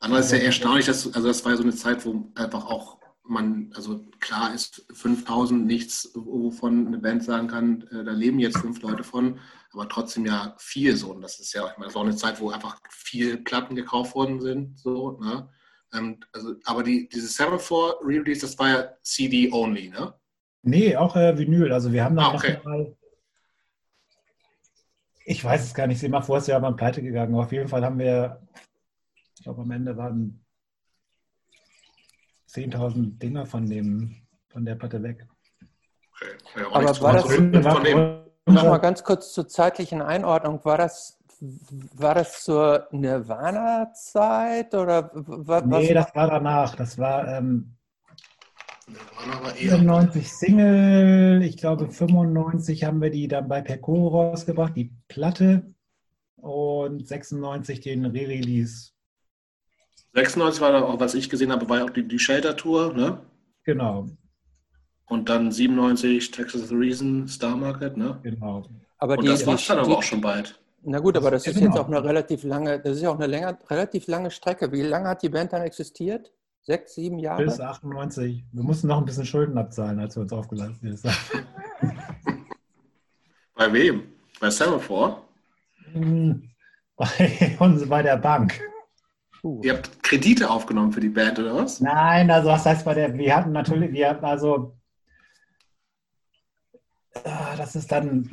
Andererseits 0.00 0.32
ist 0.32 0.38
ja 0.38 0.44
erstaunlich, 0.46 0.86
dass, 0.86 1.14
also 1.14 1.28
das 1.28 1.44
war 1.44 1.52
ja 1.52 1.58
so 1.58 1.62
eine 1.62 1.74
Zeit, 1.74 2.04
wo 2.04 2.32
einfach 2.34 2.66
auch 2.66 2.98
man, 3.22 3.70
also 3.76 4.00
klar 4.18 4.52
ist 4.52 4.84
5000 4.92 5.64
nichts, 5.64 6.10
wovon 6.14 6.88
eine 6.88 6.98
Band 6.98 7.22
sagen 7.22 7.46
kann, 7.46 7.82
äh, 7.92 8.02
da 8.02 8.10
leben 8.10 8.40
jetzt 8.40 8.58
fünf 8.58 8.82
Leute 8.82 9.04
von, 9.04 9.38
aber 9.72 9.88
trotzdem 9.88 10.26
ja 10.26 10.56
viel 10.58 10.96
so. 10.96 11.12
Und 11.12 11.22
das 11.22 11.38
ist 11.38 11.52
ja, 11.52 11.70
ich 11.70 11.78
meine, 11.78 11.86
das 11.86 11.94
war 11.94 12.02
auch 12.02 12.06
eine 12.06 12.16
Zeit, 12.16 12.40
wo 12.40 12.50
einfach 12.50 12.80
viel 12.90 13.36
Platten 13.36 13.76
gekauft 13.76 14.16
worden 14.16 14.40
sind, 14.40 14.78
so, 14.80 15.12
ne? 15.20 15.48
Ähm, 15.92 16.18
also, 16.32 16.54
aber 16.64 16.82
die, 16.82 17.08
diese 17.08 17.28
7-4 17.28 18.00
Re-Release, 18.02 18.40
das 18.40 18.58
war 18.58 18.68
ja 18.68 18.88
CD 19.02 19.52
only, 19.52 19.90
ne? 19.90 20.12
Nee, 20.62 20.96
auch 20.96 21.14
äh, 21.14 21.38
Vinyl. 21.38 21.72
Also 21.72 21.92
wir 21.92 22.04
haben 22.04 22.16
da 22.16 22.30
ah, 22.30 22.34
okay. 22.34 22.58
mal, 22.64 22.96
ich 25.24 25.44
weiß 25.44 25.64
es 25.64 25.74
gar 25.74 25.86
nicht, 25.86 25.98
Semaphor 25.98 26.38
ist 26.38 26.48
ja 26.48 26.58
mal 26.58 26.74
pleite 26.74 27.02
gegangen. 27.02 27.34
Auf 27.34 27.52
jeden 27.52 27.68
Fall 27.68 27.84
haben 27.84 27.98
wir, 27.98 28.40
ich 29.36 29.44
glaube 29.44 29.62
am 29.62 29.70
Ende 29.70 29.96
waren 29.96 30.44
10.000 32.48 33.18
Dinger 33.18 33.46
von, 33.46 33.66
dem, 33.66 34.16
von 34.48 34.64
der 34.64 34.74
Platte 34.74 35.02
weg. 35.02 35.26
Okay. 36.14 36.36
Ja, 36.56 36.66
Aber 36.72 37.00
war 37.00 37.12
das, 37.12 37.28
noch 38.46 38.64
mal 38.64 38.78
ganz 38.78 39.04
kurz 39.04 39.32
zur 39.32 39.46
zeitlichen 39.48 40.02
Einordnung, 40.02 40.64
war 40.64 40.78
das, 40.78 41.18
war 41.94 42.14
das 42.14 42.42
zur 42.42 42.88
Nirvana-Zeit 42.90 44.74
oder 44.74 45.10
was? 45.14 45.64
Nee, 45.64 45.94
das 45.94 46.14
war 46.14 46.28
danach. 46.28 46.74
Das 46.74 46.98
war 46.98 47.28
ähm, 47.28 47.76
94 49.54 50.32
Single, 50.32 51.42
ich 51.42 51.56
glaube 51.56 51.90
95 51.90 52.84
haben 52.84 53.00
wir 53.00 53.10
die 53.10 53.28
dann 53.28 53.48
bei 53.48 53.60
Perco 53.60 54.08
rausgebracht, 54.08 54.76
die 54.76 54.92
Platte 55.08 55.74
und 56.36 57.06
96 57.06 57.80
den 57.80 58.06
Re-Release 58.06 58.92
96 60.14 60.60
war 60.60 60.72
da 60.72 60.82
auch, 60.82 60.98
was 60.98 61.14
ich 61.14 61.30
gesehen 61.30 61.52
habe, 61.52 61.68
war 61.68 61.78
ja 61.78 61.84
auch 61.84 61.90
die, 61.90 62.06
die 62.06 62.18
Shelter-Tour, 62.18 62.94
ne? 62.94 63.20
Genau. 63.64 64.08
Und 65.06 65.28
dann 65.28 65.52
97 65.52 66.30
Texas 66.30 66.70
Reason 66.72 67.28
Star 67.28 67.56
Market, 67.56 67.96
ne? 67.96 68.18
Genau. 68.22 68.64
Aber 68.98 69.18
Und 69.18 69.24
die, 69.24 69.28
das 69.28 69.46
war 69.46 69.56
dann 69.56 69.84
aber 69.84 69.98
auch 69.98 70.02
schon 70.02 70.20
bald. 70.20 70.60
Na 70.82 70.98
gut, 70.98 71.16
aber 71.16 71.30
das 71.30 71.46
ist 71.46 71.54
genau. 71.54 71.66
jetzt 71.66 71.78
auch 71.78 71.86
eine 71.86 72.02
relativ 72.02 72.42
lange, 72.42 72.80
das 72.80 72.96
ist 72.96 73.02
ja 73.02 73.10
auch 73.10 73.18
eine 73.18 73.26
länger, 73.26 73.58
relativ 73.68 74.06
lange 74.06 74.30
Strecke. 74.30 74.72
Wie 74.72 74.82
lange 74.82 75.08
hat 75.08 75.22
die 75.22 75.28
Band 75.28 75.52
dann 75.52 75.62
existiert? 75.62 76.32
Sechs, 76.62 76.94
sieben 76.94 77.18
Jahre? 77.18 77.44
Bis 77.44 77.58
98. 77.58 78.44
Wir 78.52 78.62
mussten 78.62 78.88
noch 78.88 78.98
ein 78.98 79.04
bisschen 79.04 79.24
Schulden 79.24 79.56
abzahlen, 79.56 79.98
als 79.98 80.14
wir 80.16 80.22
uns 80.22 80.32
aufgelassen 80.32 80.98
haben. 81.04 81.46
Bei 83.54 83.72
wem? 83.72 84.04
Bei 84.40 84.50
Semaphore? 84.50 85.22
Hm, 85.92 86.50
bei 86.96 87.56
uns, 87.60 87.86
bei 87.88 88.02
der 88.02 88.16
Bank. 88.16 88.60
Uh. 89.42 89.60
Ihr 89.62 89.74
habt 89.74 90.02
Kredite 90.02 90.48
aufgenommen 90.48 90.92
für 90.92 91.00
die 91.00 91.08
Band, 91.08 91.38
oder 91.38 91.54
was? 91.56 91.80
Nein, 91.80 92.30
also 92.30 92.48
was 92.48 92.64
heißt 92.64 92.84
bei 92.84 92.94
der, 92.94 93.16
wir 93.16 93.36
hatten 93.36 93.52
natürlich, 93.52 93.92
wir 93.92 94.10
hatten 94.10 94.24
also, 94.24 94.78
ah, 97.24 97.56
das 97.56 97.74
ist 97.76 97.90
dann 97.90 98.30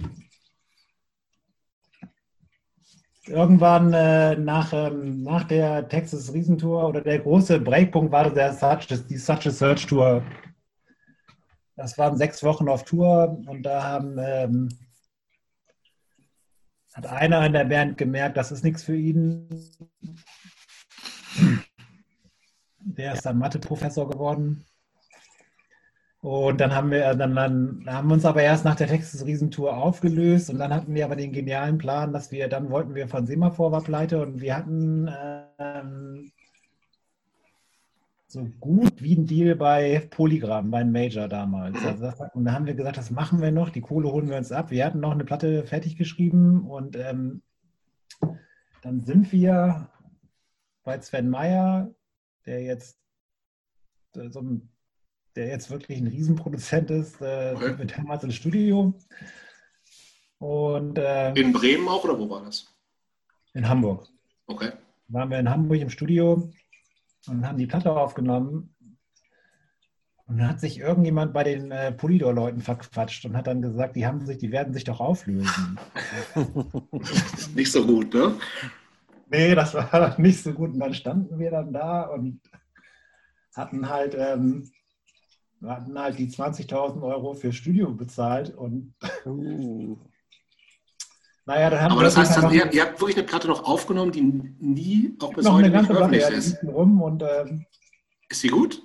irgendwann 3.30 3.94
äh, 3.94 4.36
nach, 4.36 4.74
ähm, 4.74 5.24
nach 5.24 5.44
der 5.46 5.88
Texas 5.88 6.34
Riesentour 6.34 6.88
oder 6.88 7.02
der 7.02 7.20
große 7.20 7.60
Breakpunkt 7.60 8.12
war 8.12 8.30
der 8.30 8.54
Such, 8.54 8.88
die 9.10 9.18
Such 9.18 9.46
a 9.46 9.52
Search 9.52 9.86
Tour. 9.86 10.24
Das 11.76 11.98
waren 11.98 12.18
sechs 12.18 12.44
Wochen 12.44 12.68
auf 12.70 12.84
Tour 12.84 13.40
und 13.48 13.64
da 13.64 13.84
haben, 13.84 14.18
ähm, 14.20 14.70
hat 16.94 17.06
einer 17.06 17.46
in 17.46 17.54
der 17.54 17.66
Band 17.66 17.98
gemerkt, 17.98 18.38
das 18.38 18.52
ist 18.52 18.64
nichts 18.64 18.84
für 18.84 18.96
ihn. 18.96 19.48
Der 22.80 23.14
ist 23.14 23.26
dann 23.26 23.38
Mathe-Professor 23.38 24.10
geworden. 24.10 24.66
Und 26.22 26.60
dann 26.60 26.74
haben 26.74 26.90
wir 26.92 27.14
dann, 27.14 27.36
dann 27.36 27.84
haben 27.88 28.08
wir 28.08 28.16
uns 28.16 28.26
aber 28.26 28.42
erst 28.42 28.66
nach 28.66 28.76
der 28.76 28.88
Texas 28.88 29.26
Riesentour 29.26 29.78
aufgelöst 29.78 30.50
und 30.50 30.58
dann 30.58 30.74
hatten 30.74 30.94
wir 30.96 31.06
aber 31.06 31.16
den 31.16 31.32
genialen 31.32 31.78
Plan, 31.78 32.12
dass 32.12 32.32
wir 32.32 32.48
dann 32.48 32.70
wollten 32.72 32.96
wir 32.96 33.08
von 33.08 33.28
Semaphor 33.28 33.72
war 33.72 33.84
pleite 33.84 34.22
und 34.22 34.42
wir 34.42 34.58
hatten 34.58 35.10
ähm, 35.60 36.32
so 38.28 38.46
gut 38.60 39.02
wie 39.02 39.16
ein 39.16 39.26
Deal 39.26 39.56
bei 39.56 40.06
Polygram, 40.10 40.70
beim 40.70 40.92
Major 40.92 41.28
damals. 41.28 41.84
Also 41.86 42.04
das, 42.04 42.20
und 42.34 42.46
da 42.46 42.54
haben 42.54 42.66
wir 42.66 42.74
gesagt, 42.74 42.98
das 42.98 43.12
machen 43.12 43.42
wir 43.42 43.52
noch, 43.52 43.70
die 43.70 43.82
Kohle 43.82 44.12
holen 44.12 44.30
wir 44.30 44.38
uns 44.38 44.52
ab. 44.52 44.72
Wir 44.72 44.86
hatten 44.86 45.00
noch 45.00 45.12
eine 45.12 45.24
Platte 45.24 45.64
fertig 45.64 45.98
geschrieben 45.98 46.68
und 46.68 46.98
ähm, 46.98 47.42
dann 48.82 49.06
sind 49.06 49.32
wir 49.32 49.90
bei 50.84 51.00
Sven 51.00 51.30
Meyer, 51.30 51.94
der 52.46 52.64
jetzt 52.64 53.00
so 54.14 54.40
ein, 54.40 54.70
der 55.38 55.48
jetzt 55.48 55.70
wirklich 55.70 56.00
ein 56.00 56.08
Riesenproduzent 56.08 56.90
ist, 56.92 57.22
äh, 57.22 57.54
okay. 57.56 57.76
mit 57.78 57.98
damals 57.98 58.24
ins 58.24 58.36
Studio. 58.36 58.94
Und, 60.40 60.98
äh, 60.98 61.34
in 61.34 61.54
Bremen 61.54 61.88
auch 61.88 62.04
oder 62.04 62.18
wo 62.18 62.30
war 62.30 62.44
das? 62.44 62.74
In 63.54 63.70
Hamburg. 63.70 64.08
Okay. 64.48 64.72
Waren 65.08 65.30
wir 65.30 65.40
in 65.40 65.50
Hamburg 65.50 65.80
im 65.80 65.90
Studio 65.90 66.52
und 67.28 67.48
haben 67.48 67.58
die 67.58 67.68
Platte 67.68 67.92
aufgenommen. 67.92 68.74
Und 70.26 70.40
dann 70.40 70.50
hat 70.50 70.60
sich 70.60 70.80
irgendjemand 70.80 71.34
bei 71.34 71.44
den 71.44 71.72
äh, 71.72 71.92
Polydor-Leuten 71.92 72.60
verquatscht 72.60 73.24
und 73.26 73.38
hat 73.38 73.48
dann 73.48 73.62
gesagt, 73.62 73.96
die 73.96 74.06
haben 74.06 74.26
sich, 74.26 74.40
die 74.40 74.52
werden 74.52 74.74
sich 74.74 74.84
doch 74.84 75.00
auflösen. 75.00 75.80
Nicht 77.56 77.72
so 77.72 77.86
gut, 77.86 78.14
ne? 78.14 78.36
Nee, 79.30 79.56
das 79.56 79.74
war 79.74 80.20
nicht 80.20 80.42
so 80.42 80.54
gut. 80.54 80.74
Und 80.74 80.80
dann 80.80 80.94
standen 80.94 81.38
wir 81.38 81.52
dann 81.52 81.74
da 81.74 82.04
und 82.04 82.40
hatten 83.56 83.90
halt, 83.90 84.16
ähm, 84.18 84.70
hatten 85.66 86.00
halt 86.00 86.20
die 86.20 86.30
20.000 86.30 87.02
Euro 87.02 87.34
für 87.34 87.52
Studio 87.52 87.92
bezahlt 87.92 88.56
und 88.56 88.94
uh. 89.26 89.98
naja, 91.46 91.70
dann 91.70 91.82
haben 91.82 91.92
Aber 91.94 92.04
das 92.04 92.18
heißt, 92.18 92.38
dann, 92.38 92.54
ihr, 92.54 92.72
ihr, 92.72 92.84
habt 92.84 93.00
wirklich 93.00 93.18
eine 93.18 93.26
Platte 93.26 93.48
noch 93.48 93.64
aufgenommen, 93.64 94.12
die 94.12 94.22
nie 94.22 95.16
auch 95.20 95.34
bis 95.34 95.46
noch 95.46 95.54
heute 95.54 95.66
eine 95.66 95.74
ganze 95.74 95.92
nicht 95.92 95.98
veröffentlicht 95.98 96.30
ist. 96.30 96.64
Rum 96.64 97.02
und, 97.02 97.24
ähm, 97.24 97.66
ist 98.30 98.42
sie 98.42 98.50
gut? 98.50 98.84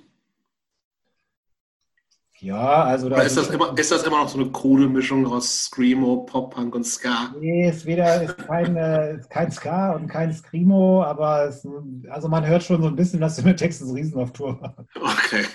Ja, 2.43 2.83
also 2.83 3.07
da. 3.07 3.21
Ist 3.21 3.37
das, 3.37 3.49
immer, 3.49 3.77
ist 3.77 3.89
das 3.89 4.03
immer 4.03 4.17
noch 4.17 4.27
so 4.27 4.37
eine 4.37 4.51
krude 4.51 4.89
Mischung 4.89 5.25
aus 5.25 5.65
Screamo, 5.65 6.25
Pop-Punk 6.25 6.75
und 6.75 6.83
Ska? 6.83 7.33
Nee, 7.39 7.69
ist 7.69 7.85
weder 7.85 8.21
ist 8.21 8.37
kein, 8.37 8.75
äh, 8.75 9.17
kein 9.29 9.49
Ska 9.49 9.93
und 9.93 10.07
kein 10.07 10.33
Screamo, 10.33 11.03
aber 11.03 11.45
es, 11.45 11.65
also 12.09 12.27
man 12.27 12.45
hört 12.45 12.63
schon 12.63 12.81
so 12.81 12.89
ein 12.89 12.97
bisschen, 12.97 13.21
dass 13.21 13.37
du 13.37 13.43
mit 13.43 13.59
Texas 13.59 13.93
Riesen 13.93 14.19
auf 14.19 14.33
Tour 14.33 14.59
warst. 14.59 14.77
Okay. 14.93 15.45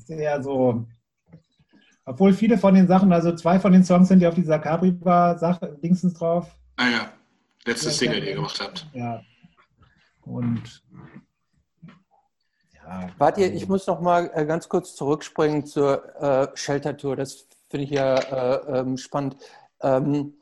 Ist 0.00 0.10
eher 0.10 0.42
so. 0.42 0.86
Obwohl 2.06 2.32
viele 2.32 2.58
von 2.58 2.74
den 2.74 2.88
Sachen, 2.88 3.12
also 3.12 3.34
zwei 3.36 3.60
von 3.60 3.72
den 3.72 3.84
Songs 3.84 4.08
sind 4.08 4.20
ja 4.20 4.30
auf 4.30 4.34
dieser 4.34 4.58
Capri-Bar-Sache, 4.58 5.78
Dingsens 5.82 6.14
drauf. 6.14 6.56
Ah 6.76 6.88
ja, 6.88 7.12
letzte 7.66 7.90
Single, 7.90 8.20
die 8.20 8.28
ihr 8.28 8.34
gemacht 8.34 8.58
habt. 8.60 8.86
Ja. 8.94 9.22
Und 10.22 10.82
Wart 13.18 13.38
ihr, 13.38 13.52
ich 13.52 13.68
muss 13.68 13.86
noch 13.86 14.00
mal 14.00 14.30
äh, 14.34 14.44
ganz 14.44 14.68
kurz 14.68 14.96
zurückspringen 14.96 15.64
zur 15.64 16.02
äh, 16.20 16.48
Shelter 16.54 16.96
Tour. 16.96 17.14
Das 17.14 17.46
finde 17.68 17.84
ich 17.84 17.90
ja 17.90 18.16
äh, 18.16 18.80
ähm, 18.80 18.96
spannend. 18.96 19.36
Ähm, 19.80 20.34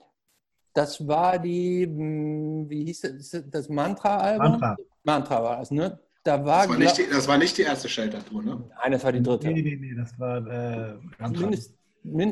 das 0.73 1.07
war 1.07 1.39
die, 1.39 1.85
hm, 1.85 2.71
wie 2.71 2.85
hieß 2.85 3.01
das, 3.03 3.45
das 3.51 3.69
Mantra-Album? 3.69 4.53
Mantra. 4.53 4.77
Mantra 5.03 5.43
war 5.43 5.61
es, 5.61 5.71
ne? 5.71 5.99
Da 6.29 6.45
war, 6.45 6.67
das, 6.67 6.69
war 6.69 6.77
nicht 6.77 6.99
die, 6.99 7.07
das 7.09 7.27
war 7.27 7.39
nicht 7.39 7.57
die 7.57 7.63
erste 7.63 7.89
Shelter-Tour, 7.89 8.43
ne? 8.43 8.63
Nein, 8.83 8.93
das 8.93 9.03
war 9.03 9.13
die 9.13 9.23
dritte. 9.23 9.47
Nee, 9.49 9.63
nee, 9.63 9.77
nee, 9.81 9.95
das 9.95 10.13
war 10.21 10.47
äh, 10.47 10.99
Mindest, 11.31 11.73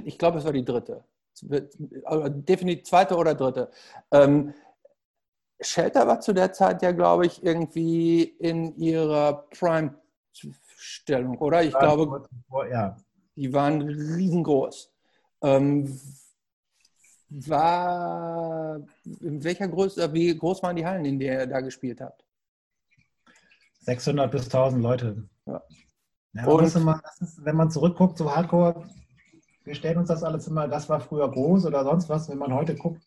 ich 0.04 0.18
glaube, 0.18 0.36
es 0.36 0.44
war 0.44 0.52
die 0.52 0.66
dritte. 0.66 1.02
Definitiv 1.40 2.84
zweite 2.84 3.16
oder 3.16 3.34
dritte. 3.34 3.70
Ähm, 4.10 4.52
Shelter 5.58 6.06
war 6.06 6.20
zu 6.20 6.34
der 6.34 6.52
Zeit 6.52 6.82
ja, 6.82 6.92
glaube 6.92 7.24
ich, 7.24 7.42
irgendwie 7.42 8.22
in 8.22 8.76
ihrer 8.76 9.46
Prime-Stellung, 9.58 11.38
oder? 11.38 11.62
Ich 11.62 11.72
ja, 11.72 11.78
glaube, 11.78 12.28
ja. 12.70 12.98
die 13.34 13.50
waren 13.50 13.80
riesengroß. 13.80 14.92
Ähm, 15.40 15.98
war, 17.30 18.78
in 19.22 19.42
welcher 19.42 19.68
Größe, 19.68 20.12
wie 20.12 20.36
groß 20.36 20.62
waren 20.62 20.76
die 20.76 20.84
Hallen, 20.84 21.06
in 21.06 21.18
der 21.18 21.40
ihr 21.40 21.46
da 21.46 21.60
gespielt 21.60 22.02
habt? 22.02 22.25
600 23.86 24.30
bis 24.32 24.44
1000 24.46 24.82
Leute. 24.82 25.28
Ja. 25.46 25.62
Ja, 26.34 26.46
und 26.46 26.74
immer, 26.74 27.00
ist, 27.20 27.44
wenn 27.44 27.56
man 27.56 27.70
zurückguckt, 27.70 28.18
so 28.18 28.34
Hardcore, 28.34 28.86
wir 29.64 29.74
stellen 29.74 29.98
uns 29.98 30.08
das 30.08 30.22
alles 30.22 30.46
immer, 30.48 30.68
das 30.68 30.88
war 30.88 31.00
früher 31.00 31.30
groß 31.30 31.64
oder 31.64 31.82
sonst 31.84 32.08
was. 32.08 32.28
Wenn 32.28 32.38
man 32.38 32.52
heute 32.52 32.74
guckt, 32.74 33.00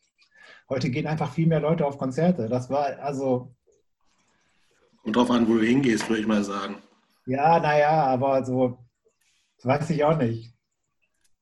heute 0.68 0.90
gehen 0.90 1.06
einfach 1.06 1.32
viel 1.32 1.48
mehr 1.48 1.60
Leute 1.60 1.86
auf 1.86 1.98
Konzerte. 1.98 2.48
Das 2.48 2.70
war 2.70 2.98
also. 3.00 3.54
Kommt 5.04 5.16
drauf 5.16 5.30
an, 5.30 5.48
wo 5.48 5.56
du 5.56 5.62
hingehst, 5.62 6.10
würde 6.10 6.22
ich 6.22 6.28
mal 6.28 6.44
sagen. 6.44 6.78
Ja, 7.26 7.60
naja, 7.60 8.06
aber 8.06 8.44
so, 8.44 8.80
weiß 9.64 9.90
ich 9.92 10.04
auch 10.04 10.18
nicht. 10.18 10.52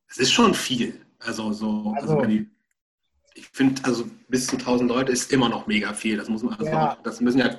Es 0.10 0.17
ist 0.17 0.32
schon 0.32 0.54
viel. 0.54 1.00
Also, 1.19 1.54
so, 1.54 1.93
also, 1.95 2.19
also 2.19 2.32
ich 3.34 3.47
finde, 3.50 3.82
also 3.86 4.06
bis 4.28 4.47
zu 4.47 4.58
1000 4.58 4.89
Leute 4.89 5.12
ist 5.12 5.32
immer 5.32 5.47
noch 5.47 5.67
mega 5.67 5.93
viel. 5.93 6.17
Das 6.17 6.28
muss 6.28 6.43
man, 6.43 6.56
also 6.56 6.65
ja. 6.65 6.97
das 7.04 7.21
müssen 7.21 7.39
ja 7.39 7.56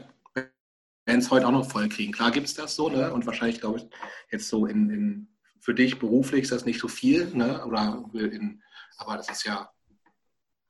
Bands 1.08 1.30
heute 1.30 1.46
auch 1.46 1.52
noch 1.52 1.68
voll 1.68 1.88
kriegen. 1.88 2.12
Klar 2.12 2.30
gibt 2.30 2.46
es 2.46 2.54
das 2.54 2.76
so, 2.76 2.90
ne? 2.90 3.12
Und 3.12 3.24
wahrscheinlich, 3.24 3.60
glaube 3.60 3.78
ich, 3.78 3.86
jetzt 4.30 4.48
so 4.48 4.66
in, 4.66 4.90
in, 4.90 5.28
für 5.58 5.74
dich 5.74 5.98
beruflich 5.98 6.42
ist 6.42 6.52
das 6.52 6.66
nicht 6.66 6.78
so 6.78 6.86
viel, 6.86 7.34
ne? 7.34 7.64
Oder 7.64 8.04
in, 8.12 8.62
aber 8.98 9.16
das 9.16 9.30
ist 9.30 9.44
ja, 9.44 9.70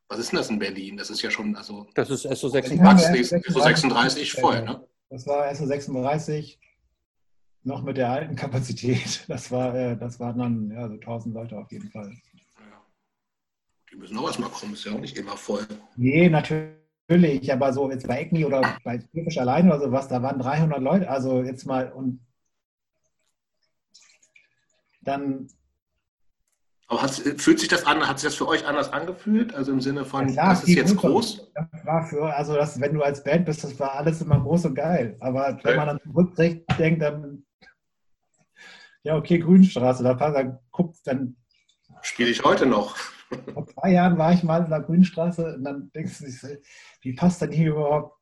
was 0.06 0.20
ist 0.20 0.30
denn 0.30 0.38
das 0.38 0.48
in 0.48 0.60
Berlin? 0.60 0.96
Das 0.96 1.10
ist 1.10 1.22
ja 1.22 1.30
schon, 1.30 1.56
also. 1.56 1.88
Das 1.94 2.08
ist 2.08 2.22
SO 2.22 2.48
36. 2.48 3.28
SO 3.48 3.60
36 3.60 4.32
voll, 4.32 4.62
ne? 4.62 4.86
Das 5.10 5.26
war 5.26 5.52
SO 5.52 5.66
36 5.66 6.60
noch 7.64 7.82
mit 7.82 7.96
der 7.96 8.10
alten 8.10 8.36
Kapazität. 8.36 9.24
Das 9.26 9.50
war, 9.50 9.74
äh, 9.74 9.96
das 9.96 10.20
waren 10.20 10.38
dann 10.38 10.70
ja, 10.70 10.86
so 10.86 10.94
1000 10.94 11.34
Leute 11.34 11.58
auf 11.58 11.70
jeden 11.72 11.90
Fall. 11.90 12.14
Die 13.90 13.96
müssen 13.96 14.16
auch 14.16 14.28
erstmal 14.28 14.50
kommen, 14.50 14.74
ist 14.74 14.84
ja 14.84 14.92
auch 14.92 15.00
nicht 15.00 15.16
immer 15.16 15.36
voll. 15.36 15.66
Nee, 15.96 16.28
natürlich 16.28 16.78
natürlich, 17.08 17.52
aber 17.52 17.72
so 17.72 17.90
jetzt 17.90 18.06
bei 18.06 18.22
ECMI 18.22 18.44
oder 18.44 18.76
bei 18.84 18.98
Türkisch 18.98 19.38
alleine 19.38 19.74
oder 19.74 19.80
sowas, 19.80 20.08
da 20.08 20.22
waren 20.22 20.38
300 20.38 20.80
Leute, 20.80 21.10
also 21.10 21.42
jetzt 21.42 21.66
mal 21.66 21.90
und 21.92 22.20
dann. 25.00 25.48
Aber 26.90 27.06
fühlt 27.06 27.60
sich 27.60 27.68
das 27.68 27.84
an, 27.84 28.08
hat 28.08 28.18
sich 28.18 28.28
das 28.28 28.34
für 28.34 28.48
euch 28.48 28.66
anders 28.66 28.90
angefühlt? 28.90 29.54
Also 29.54 29.72
im 29.72 29.80
Sinne 29.80 30.06
von, 30.06 30.26
ja, 30.30 30.50
das 30.50 30.64
ist 30.64 30.74
jetzt 30.74 30.96
groß? 30.96 31.52
Das 31.54 31.84
war 31.84 32.06
für, 32.06 32.34
also 32.34 32.54
das, 32.54 32.80
wenn 32.80 32.94
du 32.94 33.02
als 33.02 33.22
Band 33.22 33.44
bist, 33.44 33.62
das 33.62 33.78
war 33.78 33.92
alles 33.92 34.22
immer 34.22 34.40
groß 34.40 34.66
und 34.66 34.74
geil. 34.74 35.14
Aber 35.20 35.50
okay. 35.50 35.60
wenn 35.64 35.76
man 35.76 35.86
dann 35.88 36.00
zurückdenkt, 36.00 37.02
dann 37.02 37.44
ja, 39.02 39.16
okay, 39.16 39.38
Grünstraße, 39.38 40.02
da, 40.02 40.14
da 40.14 40.60
guckt 40.70 40.96
dann. 41.04 41.36
Spiele 42.00 42.30
ich 42.30 42.42
heute 42.42 42.66
noch. 42.66 42.96
Vor 43.52 43.66
zwei 43.66 43.92
Jahren 43.92 44.18
war 44.18 44.32
ich 44.32 44.42
mal 44.42 44.64
in 44.64 44.70
der 44.70 44.80
Grünstraße 44.80 45.56
und 45.56 45.64
dann 45.64 45.92
denkst 45.92 46.18
du 46.18 46.24
dich, 46.24 46.42
wie 47.02 47.14
passt 47.14 47.42
denn 47.42 47.52
hier 47.52 47.70
überhaupt 47.70 48.18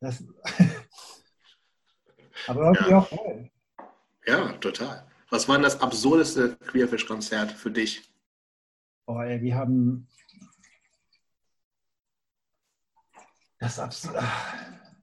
das? 0.00 0.24
Aber 2.46 2.66
irgendwie 2.66 2.90
ja. 2.90 2.98
auch 2.98 3.10
geil. 3.10 3.50
Ja, 4.26 4.52
total. 4.54 5.06
Was 5.30 5.48
war 5.48 5.56
denn 5.56 5.64
das 5.64 5.80
absurdeste 5.80 6.56
Queerfish-Konzert 6.56 7.52
für 7.52 7.70
dich? 7.70 8.10
Oh, 9.06 9.20
ey, 9.20 9.40
wir 9.42 9.56
haben 9.56 10.08
das 13.58 13.78
absurd. 13.78 14.16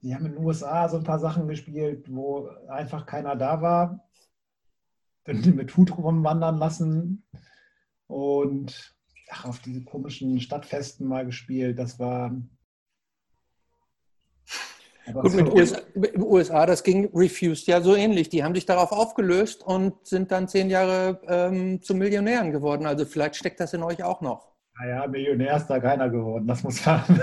Wir 0.02 0.16
haben 0.16 0.26
in 0.26 0.34
den 0.34 0.44
USA 0.44 0.90
so 0.90 0.98
ein 0.98 1.04
paar 1.04 1.20
Sachen 1.20 1.48
gespielt, 1.48 2.06
wo 2.10 2.50
einfach 2.68 3.06
keiner 3.06 3.36
da 3.36 3.62
war. 3.62 4.08
Mit 5.26 5.78
Hut 5.78 5.96
rumwandern 5.98 6.58
lassen. 6.58 7.24
Und 8.08 8.96
ach, 9.32 9.46
auf 9.46 9.60
diese 9.60 9.84
komischen 9.84 10.40
Stadtfesten 10.40 11.08
mal 11.08 11.26
gespielt. 11.26 11.80
Das 11.80 12.00
war. 12.00 12.36
Gut, 15.12 15.34
mit 15.34 15.52
USA, 15.52 15.80
USA, 16.18 16.66
das 16.66 16.84
ging 16.84 17.10
Refused 17.14 17.68
ja 17.68 17.82
so 17.82 17.96
ähnlich. 17.96 18.30
Die 18.30 18.44
haben 18.44 18.54
sich 18.54 18.68
darauf 18.68 18.92
aufgelöst 18.92 19.64
und 19.64 20.06
sind 20.06 20.32
dann 20.32 20.48
zehn 20.48 20.70
Jahre 20.70 21.20
ähm, 21.28 21.82
zu 21.82 21.96
Millionären 21.96 22.52
geworden. 22.52 22.86
Also 22.86 23.06
vielleicht 23.06 23.36
steckt 23.36 23.60
das 23.60 23.74
in 23.74 23.82
euch 23.82 24.04
auch 24.04 24.22
noch. 24.22 24.52
Naja, 24.80 25.08
Millionär 25.08 25.58
ist 25.58 25.68
da 25.68 25.80
keiner 25.80 26.10
geworden, 26.10 26.48
das 26.48 26.64
muss 26.64 26.86
man. 26.86 27.04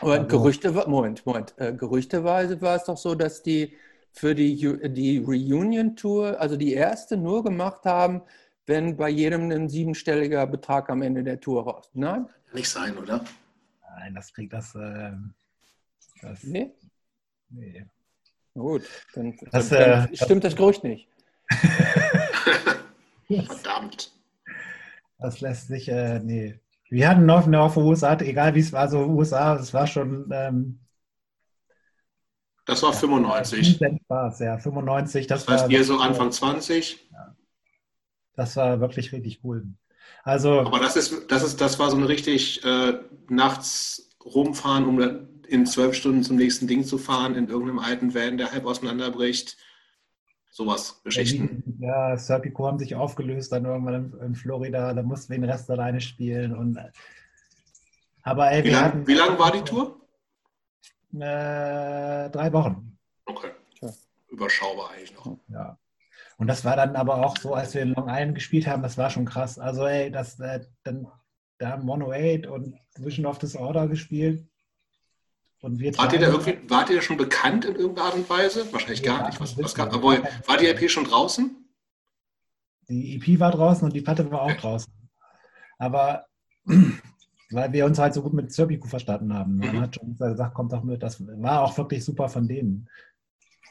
Aber 0.00 0.12
also, 0.12 0.26
Gerüchte, 0.26 0.72
Moment, 0.86 1.24
Moment. 1.24 1.54
Äh, 1.58 1.74
gerüchteweise 1.74 2.60
war 2.60 2.76
es 2.76 2.84
doch 2.84 2.96
so, 2.96 3.14
dass 3.14 3.42
die 3.42 3.74
für 4.12 4.34
die, 4.34 4.56
die 4.90 5.18
Reunion-Tour, 5.18 6.38
also 6.40 6.56
die 6.56 6.74
erste, 6.74 7.16
nur 7.16 7.42
gemacht 7.44 7.84
haben, 7.84 8.22
wenn 8.66 8.96
bei 8.96 9.08
jedem 9.08 9.50
ein 9.50 9.68
siebenstelliger 9.68 10.46
Betrag 10.46 10.88
am 10.90 11.02
Ende 11.02 11.24
der 11.24 11.40
Tour 11.40 11.64
raus. 11.64 11.90
Nein? 11.94 12.28
Nicht 12.52 12.68
sein, 12.68 12.96
oder? 12.96 13.24
Nein, 13.96 14.14
das 14.14 14.32
kriegt 14.32 14.52
das. 14.52 14.74
Äh, 14.74 15.12
das 16.20 16.44
nee? 16.44 16.70
Nee. 17.48 17.86
Gut, 18.54 18.82
dann, 19.14 19.36
das, 19.50 19.68
dann, 19.70 19.80
dann 19.80 20.12
äh, 20.12 20.16
stimmt 20.16 20.44
das, 20.44 20.52
das 20.52 20.56
Gerücht 20.56 20.84
nicht. 20.84 21.08
Verdammt. 23.46 24.12
Das 25.18 25.40
lässt 25.40 25.68
sich, 25.68 25.88
äh, 25.88 26.18
nee. 26.18 26.58
Wir 26.90 27.08
hatten 27.08 27.24
noch 27.24 27.46
eine 27.46 27.60
auf 27.60 27.76
USA, 27.76 28.14
egal 28.20 28.54
wie 28.54 28.60
es 28.60 28.72
war, 28.72 28.88
so 28.88 29.06
USA, 29.06 29.56
es 29.56 29.72
war 29.72 29.86
schon. 29.86 30.28
Ähm, 30.30 30.80
das 32.66 32.82
war 32.82 32.92
95. 32.92 33.80
Spaß, 34.04 34.40
ja, 34.40 34.58
95. 34.58 35.26
Das, 35.26 35.46
das 35.46 35.62
heißt, 35.62 35.72
ihr 35.72 35.84
so 35.84 35.98
Anfang 35.98 36.30
20? 36.30 37.08
Ja. 37.10 37.34
Das 38.34 38.56
war 38.56 38.80
wirklich 38.80 39.12
richtig 39.12 39.40
cool. 39.44 39.66
Also, 40.24 40.60
Aber 40.60 40.78
das 40.78 40.96
ist, 40.96 41.30
das 41.30 41.42
ist, 41.42 41.60
das 41.60 41.78
war 41.78 41.90
so 41.90 41.96
ein 41.96 42.04
richtig 42.04 42.64
äh, 42.64 42.98
nachts 43.28 44.10
rumfahren, 44.24 44.86
um 44.86 45.28
in 45.46 45.66
zwölf 45.66 45.94
Stunden 45.94 46.22
zum 46.22 46.36
nächsten 46.36 46.66
Ding 46.66 46.84
zu 46.84 46.96
fahren, 46.96 47.34
in 47.34 47.48
irgendeinem 47.48 47.78
alten 47.78 48.14
Van, 48.14 48.38
der 48.38 48.52
halb 48.52 48.64
auseinanderbricht. 48.64 49.56
Sowas, 50.50 51.00
Geschichten. 51.02 51.62
Ja, 51.80 52.16
Serpico 52.16 52.66
haben 52.66 52.78
sich 52.78 52.94
aufgelöst 52.94 53.52
dann 53.52 53.64
irgendwann 53.64 54.12
in, 54.12 54.26
in, 54.26 54.34
Florida, 54.34 54.92
da 54.92 55.02
mussten 55.02 55.32
wir 55.32 55.38
den 55.38 55.48
Rest 55.48 55.70
alleine 55.70 56.00
spielen. 56.00 56.54
Und, 56.54 56.78
aber 58.22 58.50
ey, 58.50 58.64
wie 58.64 58.70
lange 58.70 59.14
lang 59.14 59.38
war 59.38 59.50
die 59.50 59.62
Tour? 59.62 59.98
Äh, 61.14 62.30
drei 62.30 62.52
Wochen. 62.52 62.98
Okay. 63.24 63.50
Überschaubar 64.28 64.90
eigentlich 64.90 65.14
noch. 65.14 65.38
Ja. 65.48 65.78
Und 66.42 66.48
das 66.48 66.64
war 66.64 66.74
dann 66.74 66.96
aber 66.96 67.24
auch 67.24 67.36
so, 67.36 67.54
als 67.54 67.72
wir 67.72 67.82
in 67.82 67.94
Long 67.94 68.08
Island 68.08 68.34
gespielt 68.34 68.66
haben, 68.66 68.82
das 68.82 68.98
war 68.98 69.10
schon 69.10 69.26
krass. 69.26 69.60
Also, 69.60 69.86
ey, 69.86 70.10
das, 70.10 70.40
äh, 70.40 70.66
dann, 70.82 71.06
da 71.58 71.68
haben 71.68 71.82
108 71.82 72.48
und 72.48 72.74
Vision 72.96 73.26
of 73.26 73.38
Disorder 73.38 73.86
gespielt. 73.86 74.44
Und 75.60 75.78
wir 75.78 75.96
wart, 75.96 76.12
ihr 76.12 76.18
da 76.18 76.26
irgendwie, 76.26 76.58
wart 76.68 76.90
ihr 76.90 76.96
da 76.96 77.02
schon 77.02 77.16
bekannt 77.16 77.64
in 77.64 77.76
irgendeiner 77.76 78.08
Art 78.08 78.16
und 78.16 78.28
Weise? 78.28 78.66
Wahrscheinlich 78.72 79.04
gar 79.04 79.24
nicht. 79.24 79.40
Was, 79.40 79.56
was 79.56 79.72
gab, 79.72 79.94
aber 79.94 80.18
war 80.48 80.56
die 80.56 80.66
EP 80.66 80.90
schon 80.90 81.04
draußen? 81.04 81.64
Die 82.88 83.14
EP 83.14 83.38
war 83.38 83.52
draußen 83.52 83.84
und 83.84 83.94
die 83.94 84.00
Platte 84.00 84.28
war 84.28 84.42
auch 84.42 84.54
draußen. 84.54 84.92
Aber 85.78 86.26
weil 87.52 87.72
wir 87.72 87.86
uns 87.86 88.00
halt 88.00 88.14
so 88.14 88.22
gut 88.22 88.32
mit 88.32 88.52
Serpico 88.52 88.88
verstanden 88.88 89.32
haben. 89.32 89.58
Man 89.58 89.76
mhm. 89.76 89.80
hat 89.80 89.94
schon 89.94 90.16
gesagt, 90.16 90.54
kommt 90.54 90.72
doch 90.72 90.82
mit. 90.82 91.04
Das 91.04 91.24
war 91.24 91.62
auch 91.62 91.78
wirklich 91.78 92.04
super 92.04 92.28
von 92.28 92.48
denen. 92.48 92.88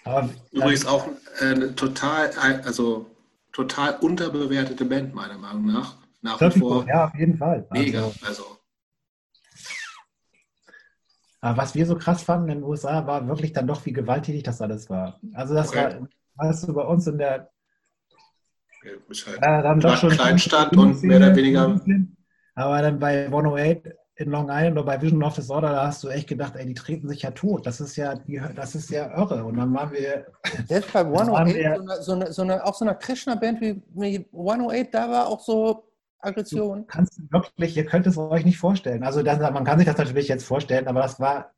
Aber, 0.03 0.29
Übrigens 0.51 0.85
auch 0.85 1.07
eine 1.39 1.75
total, 1.75 2.31
also 2.63 3.05
total 3.51 3.97
unterbewertete 3.99 4.85
Band, 4.85 5.13
meiner 5.13 5.37
Meinung 5.37 5.67
nach. 5.67 5.97
Nach 6.21 6.39
wie 6.39 6.59
vor. 6.59 6.85
Ja, 6.87 7.05
auf 7.05 7.15
jeden 7.15 7.37
Fall. 7.37 7.67
Mega. 7.71 8.03
Also, 8.03 8.25
also. 8.25 8.43
Aber 11.41 11.57
was 11.57 11.73
wir 11.73 11.85
so 11.87 11.97
krass 11.97 12.21
fanden 12.21 12.49
in 12.49 12.59
den 12.59 12.63
USA, 12.63 13.07
war 13.07 13.27
wirklich 13.27 13.51
dann 13.53 13.65
doch, 13.65 13.85
wie 13.85 13.93
gewalttätig 13.93 14.43
das 14.43 14.61
alles 14.61 14.89
war. 14.89 15.19
Also 15.33 15.55
das 15.55 15.69
okay. 15.69 15.99
war, 16.35 16.47
weißt 16.47 16.67
du, 16.67 16.73
bei 16.73 16.83
uns 16.83 17.07
in 17.07 17.17
der 17.17 17.49
ja, 18.83 18.91
halt 19.25 19.37
äh, 19.37 19.63
dann 19.63 19.79
doch 19.79 19.97
schon 19.97 20.09
Kleinstadt 20.11 20.75
und 20.75 21.01
mehr 21.03 21.17
oder 21.17 21.35
weniger. 21.35 21.79
Aber 22.55 22.81
dann 22.81 22.99
bei 22.99 23.25
108 23.25 23.87
in 24.21 24.29
Long 24.29 24.49
Island 24.49 24.77
oder 24.77 24.85
bei 24.85 25.01
Vision 25.01 25.23
of 25.23 25.35
Disorder, 25.35 25.69
da 25.69 25.87
hast 25.87 26.03
du 26.03 26.09
echt 26.09 26.27
gedacht, 26.27 26.55
ey, 26.55 26.65
die 26.65 26.73
treten 26.73 27.09
sich 27.09 27.23
ja 27.23 27.31
tot. 27.31 27.65
Das 27.65 27.81
ist 27.81 27.95
ja, 27.95 28.15
das 28.55 28.75
ist 28.75 28.89
ja 28.89 29.17
irre. 29.17 29.43
Und 29.43 29.57
dann 29.57 29.73
waren 29.73 29.91
wir. 29.91 30.27
Selbst 30.67 30.93
bei 30.93 31.01
108, 31.01 31.55
wir, 31.55 31.75
so, 31.75 31.81
eine, 31.81 32.01
so, 32.01 32.11
eine, 32.13 32.33
so 32.33 32.41
eine, 32.43 32.65
auch 32.65 32.75
so 32.75 32.85
eine 32.85 32.95
Krishna-Band 32.95 33.61
wie, 33.61 33.81
wie 33.93 34.25
108, 34.31 34.93
da 34.93 35.09
war 35.09 35.27
auch 35.27 35.39
so 35.39 35.87
Aggression. 36.19 36.85
kannst 36.87 37.19
wirklich, 37.31 37.75
ihr 37.75 37.85
könnt 37.85 38.05
es 38.05 38.17
euch 38.17 38.45
nicht 38.45 38.59
vorstellen. 38.59 39.03
Also 39.03 39.23
das, 39.23 39.39
man 39.39 39.65
kann 39.65 39.79
sich 39.79 39.87
das 39.87 39.97
natürlich 39.97 40.27
jetzt 40.27 40.45
vorstellen, 40.45 40.87
aber 40.87 41.01
das 41.01 41.19
war 41.19 41.51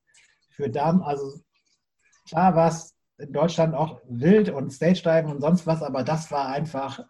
für 0.49 0.69
Damen, 0.69 1.01
also 1.03 1.41
klar 2.27 2.55
war 2.55 2.69
es 2.69 2.95
in 3.17 3.33
Deutschland 3.33 3.75
auch 3.75 3.99
wild 4.07 4.49
und 4.49 4.71
Stage-Diven 4.71 5.31
und 5.31 5.41
sonst 5.41 5.67
was, 5.67 5.83
aber 5.83 6.03
das 6.03 6.31
war 6.31 6.47
einfach 6.47 7.01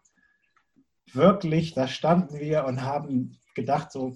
wirklich, 1.13 1.75
da 1.75 1.87
standen 1.87 2.39
wir 2.39 2.65
und 2.65 2.81
haben 2.81 3.37
gedacht, 3.55 3.91
so 3.91 4.15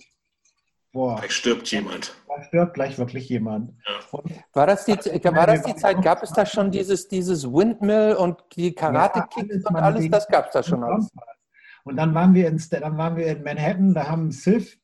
Boah. 0.97 1.17
Gleich 1.17 1.31
stirbt 1.31 1.69
jemand. 1.69 2.15
Da 2.27 2.41
stirbt 2.41 2.73
gleich 2.73 2.97
wirklich 2.97 3.29
jemand. 3.29 3.71
Ja. 3.87 4.23
War 4.53 4.65
das 4.65 4.83
die, 4.85 4.93
war 4.93 5.45
das 5.45 5.61
die 5.61 5.75
Zeit, 5.75 6.01
gab 6.01 6.23
es 6.23 6.31
da 6.31 6.43
schon 6.43 6.71
dieses, 6.71 7.07
dieses 7.07 7.45
Windmill 7.45 8.15
und 8.15 8.39
die 8.55 8.73
Karate-Kicks 8.73 9.63
ja, 9.63 9.69
und 9.69 9.75
alles, 9.75 10.09
das 10.09 10.27
gab 10.27 10.47
es 10.47 10.53
da 10.53 10.63
schon 10.63 10.83
alles. 10.83 11.11
Und 11.83 11.97
dann 11.97 12.15
waren, 12.15 12.33
wir 12.33 12.47
in, 12.47 12.59
dann 12.71 12.97
waren 12.97 13.15
wir 13.15 13.27
in 13.27 13.43
Manhattan, 13.43 13.93
da 13.93 14.07
haben 14.07 14.31
Sylph 14.31 14.75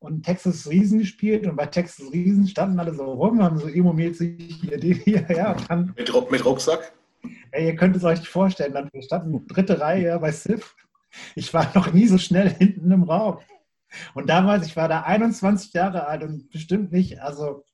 und 0.00 0.26
Texas 0.26 0.68
Riesen 0.68 0.98
gespielt 0.98 1.46
und 1.46 1.56
bei 1.56 1.64
Texas 1.64 2.12
Riesen 2.12 2.46
standen 2.46 2.78
alle 2.78 2.92
so 2.92 3.04
rum, 3.04 3.42
haben 3.42 3.56
so 3.56 3.66
emo-mäßig 3.66 4.36
hier, 4.60 4.78
hier, 4.78 5.26
ja. 5.34 5.56
Dann, 5.68 5.94
mit, 5.96 6.30
mit 6.30 6.44
Rucksack? 6.44 6.92
Ey, 7.52 7.68
ihr 7.68 7.76
könnt 7.76 7.96
es 7.96 8.04
euch 8.04 8.28
vorstellen, 8.28 8.74
dann 8.74 8.90
wir 8.92 9.00
standen 9.00 9.46
dritte 9.46 9.80
Reihe 9.80 10.18
bei 10.18 10.32
SIF. 10.32 10.76
Ich 11.34 11.54
war 11.54 11.66
noch 11.74 11.94
nie 11.94 12.06
so 12.06 12.18
schnell 12.18 12.50
hinten 12.50 12.90
im 12.90 13.04
Raum. 13.04 13.38
Und 14.14 14.28
damals, 14.28 14.66
ich 14.66 14.76
war 14.76 14.88
da 14.88 15.02
21 15.02 15.72
Jahre 15.72 16.06
alt 16.06 16.22
und 16.22 16.50
bestimmt 16.50 16.92
nicht, 16.92 17.20
also 17.20 17.64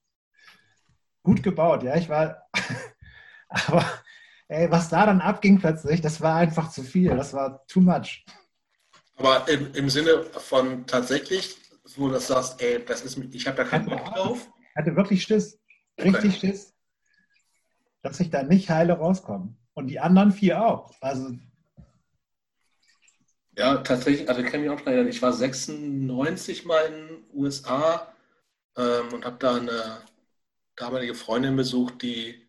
gut 1.23 1.43
gebaut, 1.43 1.83
ja. 1.83 1.97
Ich 1.97 2.09
war, 2.09 2.49
aber 3.49 3.85
ey, 4.49 4.71
was 4.71 4.89
da 4.89 5.07
dann 5.07 5.21
abging 5.21 5.59
plötzlich, 5.59 6.01
das 6.01 6.21
war 6.21 6.37
einfach 6.37 6.71
zu 6.71 6.83
viel. 6.83 7.17
Das 7.17 7.33
war 7.35 7.67
too 7.67 7.81
much. 7.81 8.25
Aber 9.17 9.49
im, 9.49 9.73
im 9.75 9.91
Sinne 9.91 10.25
von 10.25 10.87
tatsächlich, 10.87 11.57
wo 11.97 12.09
du 12.09 12.19
sagst, 12.21 12.61
ey, 12.61 12.85
das 12.85 13.03
ist, 13.03 13.19
ich 13.19 13.47
habe 13.47 13.57
da 13.57 13.65
keinen 13.65 13.87
Bock 13.87 14.05
drauf. 14.05 14.49
Ich 14.71 14.77
hatte 14.77 14.95
wirklich 14.95 15.23
Schiss, 15.23 15.59
richtig 15.99 16.37
okay. 16.37 16.49
Schiss, 16.49 16.75
dass 18.03 18.21
ich 18.21 18.31
da 18.31 18.43
nicht 18.43 18.69
heile 18.71 18.95
rauskomme. 18.95 19.57
Und 19.75 19.89
die 19.89 20.01
anderen 20.01 20.33
vier 20.33 20.65
auch. 20.65 20.91
Also 21.01 21.33
ja, 23.57 23.77
tatsächlich, 23.79 24.29
also 24.29 24.43
ich 24.43 24.51
kann 24.51 24.61
mich 24.61 24.71
auch 24.71 24.85
erinnern, 24.85 25.09
ich 25.09 25.23
war 25.23 25.33
96 25.33 26.65
mal 26.65 26.87
in 26.87 26.93
den 26.93 27.25
USA 27.33 28.13
ähm, 28.77 29.13
und 29.13 29.25
habe 29.25 29.37
da 29.39 29.57
eine 29.57 30.03
damalige 30.77 31.15
Freundin 31.15 31.57
besucht, 31.57 32.03
die 32.03 32.47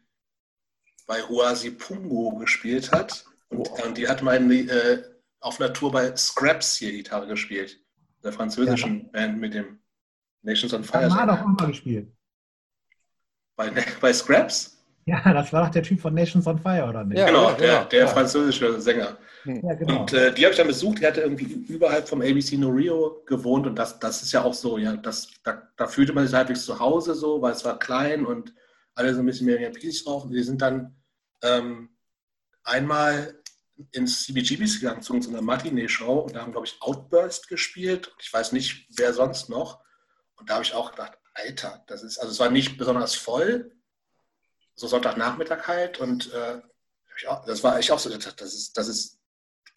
bei 1.06 1.22
Huasi 1.22 1.72
Pungo 1.72 2.36
gespielt 2.38 2.92
hat. 2.92 3.26
Und, 3.50 3.70
oh. 3.70 3.86
und 3.86 3.98
die 3.98 4.08
hat 4.08 4.22
meine, 4.22 4.54
äh, 4.54 5.04
auf 5.40 5.60
einer 5.60 5.74
Tour 5.74 5.92
bei 5.92 6.16
Scraps 6.16 6.76
hier 6.76 6.92
Gitarre 6.92 7.28
gespielt. 7.28 7.80
Der 8.24 8.34
französischen 8.34 9.04
ja. 9.06 9.10
Band 9.12 9.40
mit 9.40 9.54
dem 9.54 9.80
Nations 10.42 10.74
on 10.74 10.84
Fire. 10.84 11.08
Doch 11.08 11.42
auch 11.42 11.46
mal 11.46 11.68
gespielt. 11.68 12.12
Bei, 13.56 13.70
bei 14.02 14.14
Scraps? 14.14 14.77
Ja, 15.08 15.34
das 15.34 15.54
war 15.54 15.64
doch 15.64 15.72
der 15.72 15.84
Typ 15.84 16.02
von 16.02 16.14
Nations 16.14 16.46
on 16.48 16.60
Fire, 16.60 16.86
oder 16.86 17.06
nicht? 17.06 17.18
Ja, 17.18 17.28
genau, 17.28 17.52
der, 17.54 17.58
genau. 17.58 17.84
der 17.86 18.00
ja. 18.00 18.08
französische 18.08 18.82
Sänger. 18.82 19.18
Ja, 19.46 19.74
genau. 19.76 20.02
Und 20.02 20.12
äh, 20.12 20.34
die 20.34 20.44
habe 20.44 20.52
ich 20.52 20.58
dann 20.58 20.68
besucht, 20.68 21.00
die 21.00 21.08
hatte 21.08 21.22
irgendwie 21.22 21.46
überhalb 21.74 22.10
vom 22.10 22.22
ABC 22.22 22.58
No 22.58 22.68
Rio 22.68 23.24
gewohnt 23.26 23.66
und 23.66 23.76
das, 23.76 24.00
das 24.00 24.22
ist 24.22 24.34
ja 24.34 24.44
auch 24.44 24.54
so, 24.54 24.78
ja, 24.78 24.98
das, 24.98 25.30
da, 25.46 25.62
da 25.78 25.88
fühlte 25.88 26.12
man 26.12 26.28
sich 26.28 26.36
halbwegs 26.36 26.66
zu 26.66 26.78
Hause 26.78 27.16
so, 27.16 27.42
weil 27.42 27.54
es 27.54 27.64
war 27.64 27.80
klein 27.80 28.26
und 28.26 28.54
alle 28.96 29.14
so 29.14 29.22
ein 29.22 29.26
bisschen 29.26 29.46
mehr 29.46 29.66
in 29.66 29.72
Pieces 29.72 30.04
drauf. 30.04 30.26
Und 30.26 30.34
wir 30.34 30.44
sind 30.44 30.62
dann 30.62 30.94
ähm, 31.42 31.90
einmal 32.66 33.40
ins 33.94 34.26
CBGBs 34.26 34.82
gegangen 34.82 35.02
zu 35.02 35.14
einer 35.14 35.42
Matinee-Show 35.42 36.20
und 36.20 36.36
da 36.36 36.42
haben, 36.42 36.52
glaube 36.52 36.68
ich, 36.68 36.82
Outburst 36.82 37.48
gespielt. 37.48 38.14
Ich 38.20 38.34
weiß 38.34 38.52
nicht, 38.52 38.88
wer 38.98 39.14
sonst 39.14 39.48
noch. 39.48 39.80
Und 40.36 40.50
da 40.50 40.56
habe 40.56 40.66
ich 40.66 40.74
auch 40.74 40.92
gedacht, 40.92 41.18
Alter, 41.34 41.82
das 41.88 42.04
ist, 42.04 42.18
also 42.18 42.32
es 42.32 42.40
war 42.42 42.50
nicht 42.50 42.78
besonders 42.78 43.16
voll, 43.16 43.72
so 44.78 44.88
Sonntagnachmittag 44.88 45.68
halt 45.68 46.00
und 46.00 46.32
äh, 46.34 46.62
das 47.46 47.64
war 47.64 47.80
ich 47.80 47.92
auch 47.92 48.00
so, 48.00 48.10
das 48.10 48.54
ist, 48.54 48.78
das 48.78 48.88
ist 48.88 49.20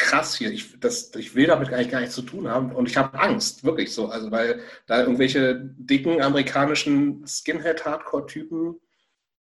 krass 0.00 0.34
hier. 0.34 0.50
Ich, 0.50 0.78
das, 0.80 1.14
ich 1.14 1.34
will 1.34 1.46
damit 1.46 1.72
eigentlich 1.72 1.90
gar 1.90 2.00
nichts 2.00 2.14
zu 2.14 2.22
tun 2.22 2.48
haben 2.48 2.72
und 2.72 2.88
ich 2.88 2.96
habe 2.96 3.18
Angst, 3.18 3.64
wirklich 3.64 3.92
so. 3.94 4.08
Also, 4.08 4.30
weil 4.30 4.60
da 4.86 5.00
irgendwelche 5.00 5.60
dicken 5.76 6.20
amerikanischen 6.20 7.26
Skinhead-Hardcore-Typen 7.26 8.76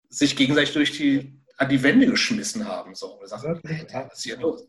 sich 0.09 0.35
gegenseitig 0.35 0.73
durch 0.73 0.91
die, 0.97 1.39
an 1.57 1.69
die 1.69 1.83
Wände 1.83 2.07
geschmissen 2.07 2.67
haben. 2.67 2.95
So. 2.95 3.19
Und 3.19 3.27
sagt, 3.27 3.43
was 3.43 4.13
ist 4.13 4.23
hier 4.23 4.37
los? 4.37 4.67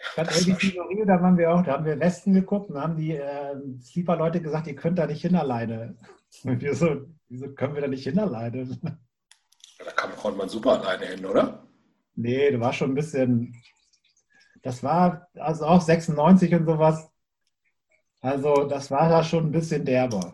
Statt 0.00 0.28
ABC 0.28 0.78
Rio, 0.80 1.04
da 1.06 1.22
waren 1.22 1.38
wir 1.38 1.54
auch, 1.54 1.62
da 1.62 1.72
haben 1.74 1.86
wir 1.86 1.98
Westen 1.98 2.34
geguckt 2.34 2.68
und 2.68 2.78
haben 2.78 2.96
die 2.96 3.12
äh, 3.12 3.56
Sleeper-Leute 3.80 4.42
gesagt, 4.42 4.66
ihr 4.66 4.76
könnt 4.76 4.98
da 4.98 5.06
nicht 5.06 5.22
hin 5.22 5.36
alleine. 5.36 5.96
Und 6.42 6.60
wir 6.60 6.74
so, 6.74 7.06
wieso 7.28 7.48
können 7.52 7.74
wir 7.74 7.82
da 7.82 7.88
nicht 7.88 8.04
hin 8.04 8.18
alleine? 8.18 8.68
Da 9.84 9.90
kann, 9.92 10.14
konnte 10.16 10.38
man 10.38 10.48
super 10.48 10.80
alleine 10.80 11.06
hin, 11.06 11.24
oder? 11.26 11.66
Nee, 12.14 12.50
du 12.50 12.60
warst 12.60 12.78
schon 12.78 12.92
ein 12.92 12.94
bisschen. 12.94 13.54
Das 14.62 14.82
war 14.82 15.28
also 15.34 15.66
auch 15.66 15.80
96 15.80 16.54
und 16.54 16.66
sowas. 16.66 17.10
Also, 18.20 18.64
das 18.64 18.90
war 18.90 19.08
da 19.08 19.22
schon 19.22 19.46
ein 19.46 19.52
bisschen 19.52 19.84
derber. 19.84 20.32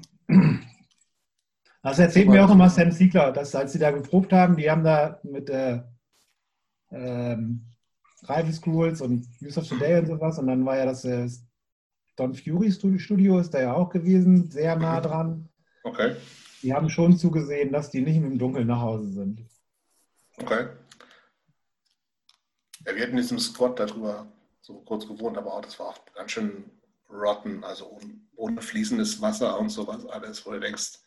Das 1.83 1.99
erzählt 1.99 2.29
mir 2.29 2.45
auch 2.45 2.51
immer 2.51 2.69
Sam 2.69 2.91
Siegler, 2.93 3.33
dass 3.33 3.55
als 3.55 3.73
sie 3.73 3.79
da 3.79 3.91
geprobt 3.91 4.35
haben, 4.35 4.55
die 4.55 4.71
haben 4.71 4.85
da 4.85 5.19
mit 5.23 5.49
äh, 5.49 5.81
ähm, 6.91 7.65
Rival 8.23 8.53
Schools 8.53 9.01
und 9.01 9.27
News 9.41 9.57
of 9.57 9.67
Today 9.67 9.99
und 9.99 10.07
sowas 10.07 10.39
und 10.39 10.49
dann 10.49 10.65
war 10.67 10.77
ja 10.77 10.85
das 10.85 11.07
äh, 11.07 11.27
Don 12.17 12.35
Fury 12.35 12.71
Studio, 12.71 13.39
ist 13.39 13.55
da 13.55 13.63
ja 13.63 13.73
auch 13.73 13.89
gewesen, 13.89 14.51
sehr 14.51 14.77
nah 14.77 14.99
mhm. 14.99 15.03
dran. 15.03 15.49
Okay 15.83 16.17
die 16.63 16.75
haben 16.75 16.91
schon 16.91 17.17
zugesehen, 17.17 17.73
dass 17.73 17.91
die 17.91 18.01
nicht 18.01 18.17
im 18.17 18.39
Dunkeln 18.39 18.67
nach 18.67 18.81
Hause 18.81 19.11
sind. 19.11 19.47
Okay. 20.39 20.69
Ja, 22.87 22.95
wir 22.95 23.03
hatten 23.03 23.13
in 23.13 23.17
diesem 23.19 23.39
Squad 23.39 23.79
darüber 23.79 24.27
so 24.61 24.81
kurz 24.81 25.07
gewohnt, 25.07 25.37
aber 25.37 25.55
auch 25.55 25.63
das 25.63 25.79
war 25.79 25.89
auch 25.89 25.99
ganz 26.15 26.33
schön 26.33 26.65
rotten, 27.11 27.65
also 27.65 27.99
ohne 28.37 28.63
fließendes 28.63 29.21
Wasser 29.21 29.59
und 29.59 29.69
sowas 29.71 30.07
alles, 30.07 30.45
wo 30.47 30.53
du 30.53 30.61
denkst. 30.61 30.99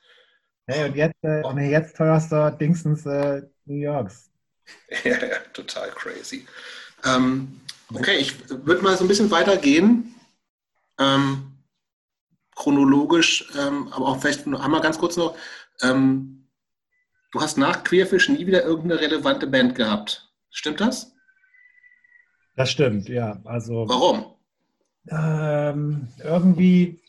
Hey, 0.67 0.89
und 0.89 0.95
jetzt, 0.95 1.23
äh, 1.23 1.41
oh. 1.43 1.57
jetzt 1.57 1.97
teuerster 1.97 2.51
Dingsens 2.51 3.05
äh, 3.05 3.41
New 3.65 3.75
Yorks. 3.75 4.29
ja, 5.03 5.25
ja, 5.25 5.39
total 5.53 5.89
crazy. 5.91 6.45
Ähm, 7.03 7.59
okay, 7.93 8.17
ich 8.17 8.49
würde 8.49 8.81
mal 8.81 8.95
so 8.97 9.03
ein 9.03 9.07
bisschen 9.07 9.31
weitergehen. 9.31 10.15
Ähm, 10.99 11.52
chronologisch, 12.55 13.51
ähm, 13.57 13.87
aber 13.91 14.07
auch 14.07 14.19
vielleicht 14.19 14.47
noch 14.47 14.63
einmal 14.63 14.81
ganz 14.81 14.99
kurz 14.99 15.17
noch. 15.17 15.35
Ähm, 15.81 16.47
du 17.31 17.41
hast 17.41 17.57
nach 17.57 17.83
Queerfish 17.83 18.29
nie 18.29 18.45
wieder 18.45 18.63
irgendeine 18.63 19.01
relevante 19.01 19.47
Band 19.47 19.75
gehabt. 19.75 20.31
Stimmt 20.49 20.81
das? 20.81 21.13
Das 22.55 22.69
stimmt, 22.71 23.09
ja. 23.09 23.41
Also, 23.45 23.87
Warum? 23.87 24.25
Ähm, 25.09 26.07
irgendwie 26.23 27.01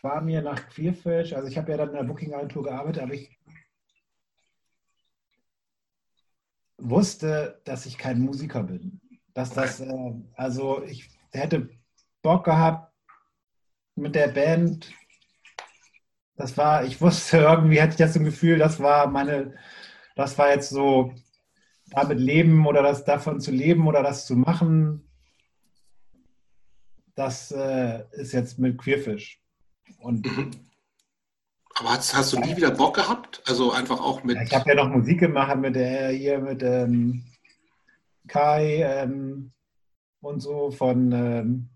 war 0.00 0.20
mir 0.20 0.42
nach 0.42 0.68
Queerfish, 0.68 1.32
also 1.32 1.46
ich 1.46 1.56
habe 1.56 1.70
ja 1.70 1.76
dann 1.76 1.90
in 1.90 1.94
der 1.94 2.02
Booking-Agentur 2.04 2.64
gearbeitet, 2.64 3.02
aber 3.02 3.14
ich 3.14 3.38
wusste, 6.78 7.60
dass 7.64 7.86
ich 7.86 7.96
kein 7.98 8.20
Musiker 8.20 8.64
bin. 8.64 9.00
Dass 9.34 9.50
das, 9.50 9.80
äh, 9.80 10.12
also 10.34 10.82
ich 10.82 11.08
hätte 11.30 11.70
Bock 12.22 12.44
gehabt, 12.44 12.91
mit 13.94 14.14
der 14.14 14.28
Band, 14.28 14.92
das 16.36 16.56
war, 16.56 16.84
ich 16.84 17.00
wusste 17.00 17.36
irgendwie, 17.38 17.80
hatte 17.80 17.92
ich 17.92 17.98
das 17.98 18.16
im 18.16 18.24
Gefühl, 18.24 18.58
das 18.58 18.80
war 18.80 19.06
meine, 19.08 19.54
das 20.16 20.36
war 20.38 20.50
jetzt 20.50 20.70
so, 20.70 21.14
damit 21.90 22.18
leben 22.18 22.66
oder 22.66 22.82
das 22.82 23.04
davon 23.04 23.40
zu 23.40 23.50
leben 23.50 23.86
oder 23.86 24.02
das 24.02 24.26
zu 24.26 24.34
machen, 24.34 25.08
das 27.14 27.52
äh, 27.52 28.04
ist 28.12 28.32
jetzt 28.32 28.58
mit 28.58 28.78
Queerfish. 28.78 29.40
Und 29.98 30.26
mhm. 30.26 30.50
Aber 31.74 31.90
hast, 31.90 32.14
hast, 32.14 32.32
du 32.32 32.38
nie 32.38 32.54
wieder 32.54 32.70
Bock 32.70 32.96
gehabt? 32.96 33.42
Also 33.46 33.72
einfach 33.72 33.98
auch 33.98 34.22
mit. 34.24 34.36
ich 34.42 34.54
habe 34.54 34.68
ja 34.68 34.74
noch 34.74 34.90
Musik 34.90 35.20
gemacht 35.20 35.56
mit 35.56 35.74
der 35.74 36.10
hier 36.10 36.38
mit 36.38 36.62
ähm, 36.62 37.24
Kai 38.28 38.82
ähm, 38.82 39.52
und 40.20 40.40
so 40.40 40.70
von 40.70 41.12
ähm, 41.12 41.68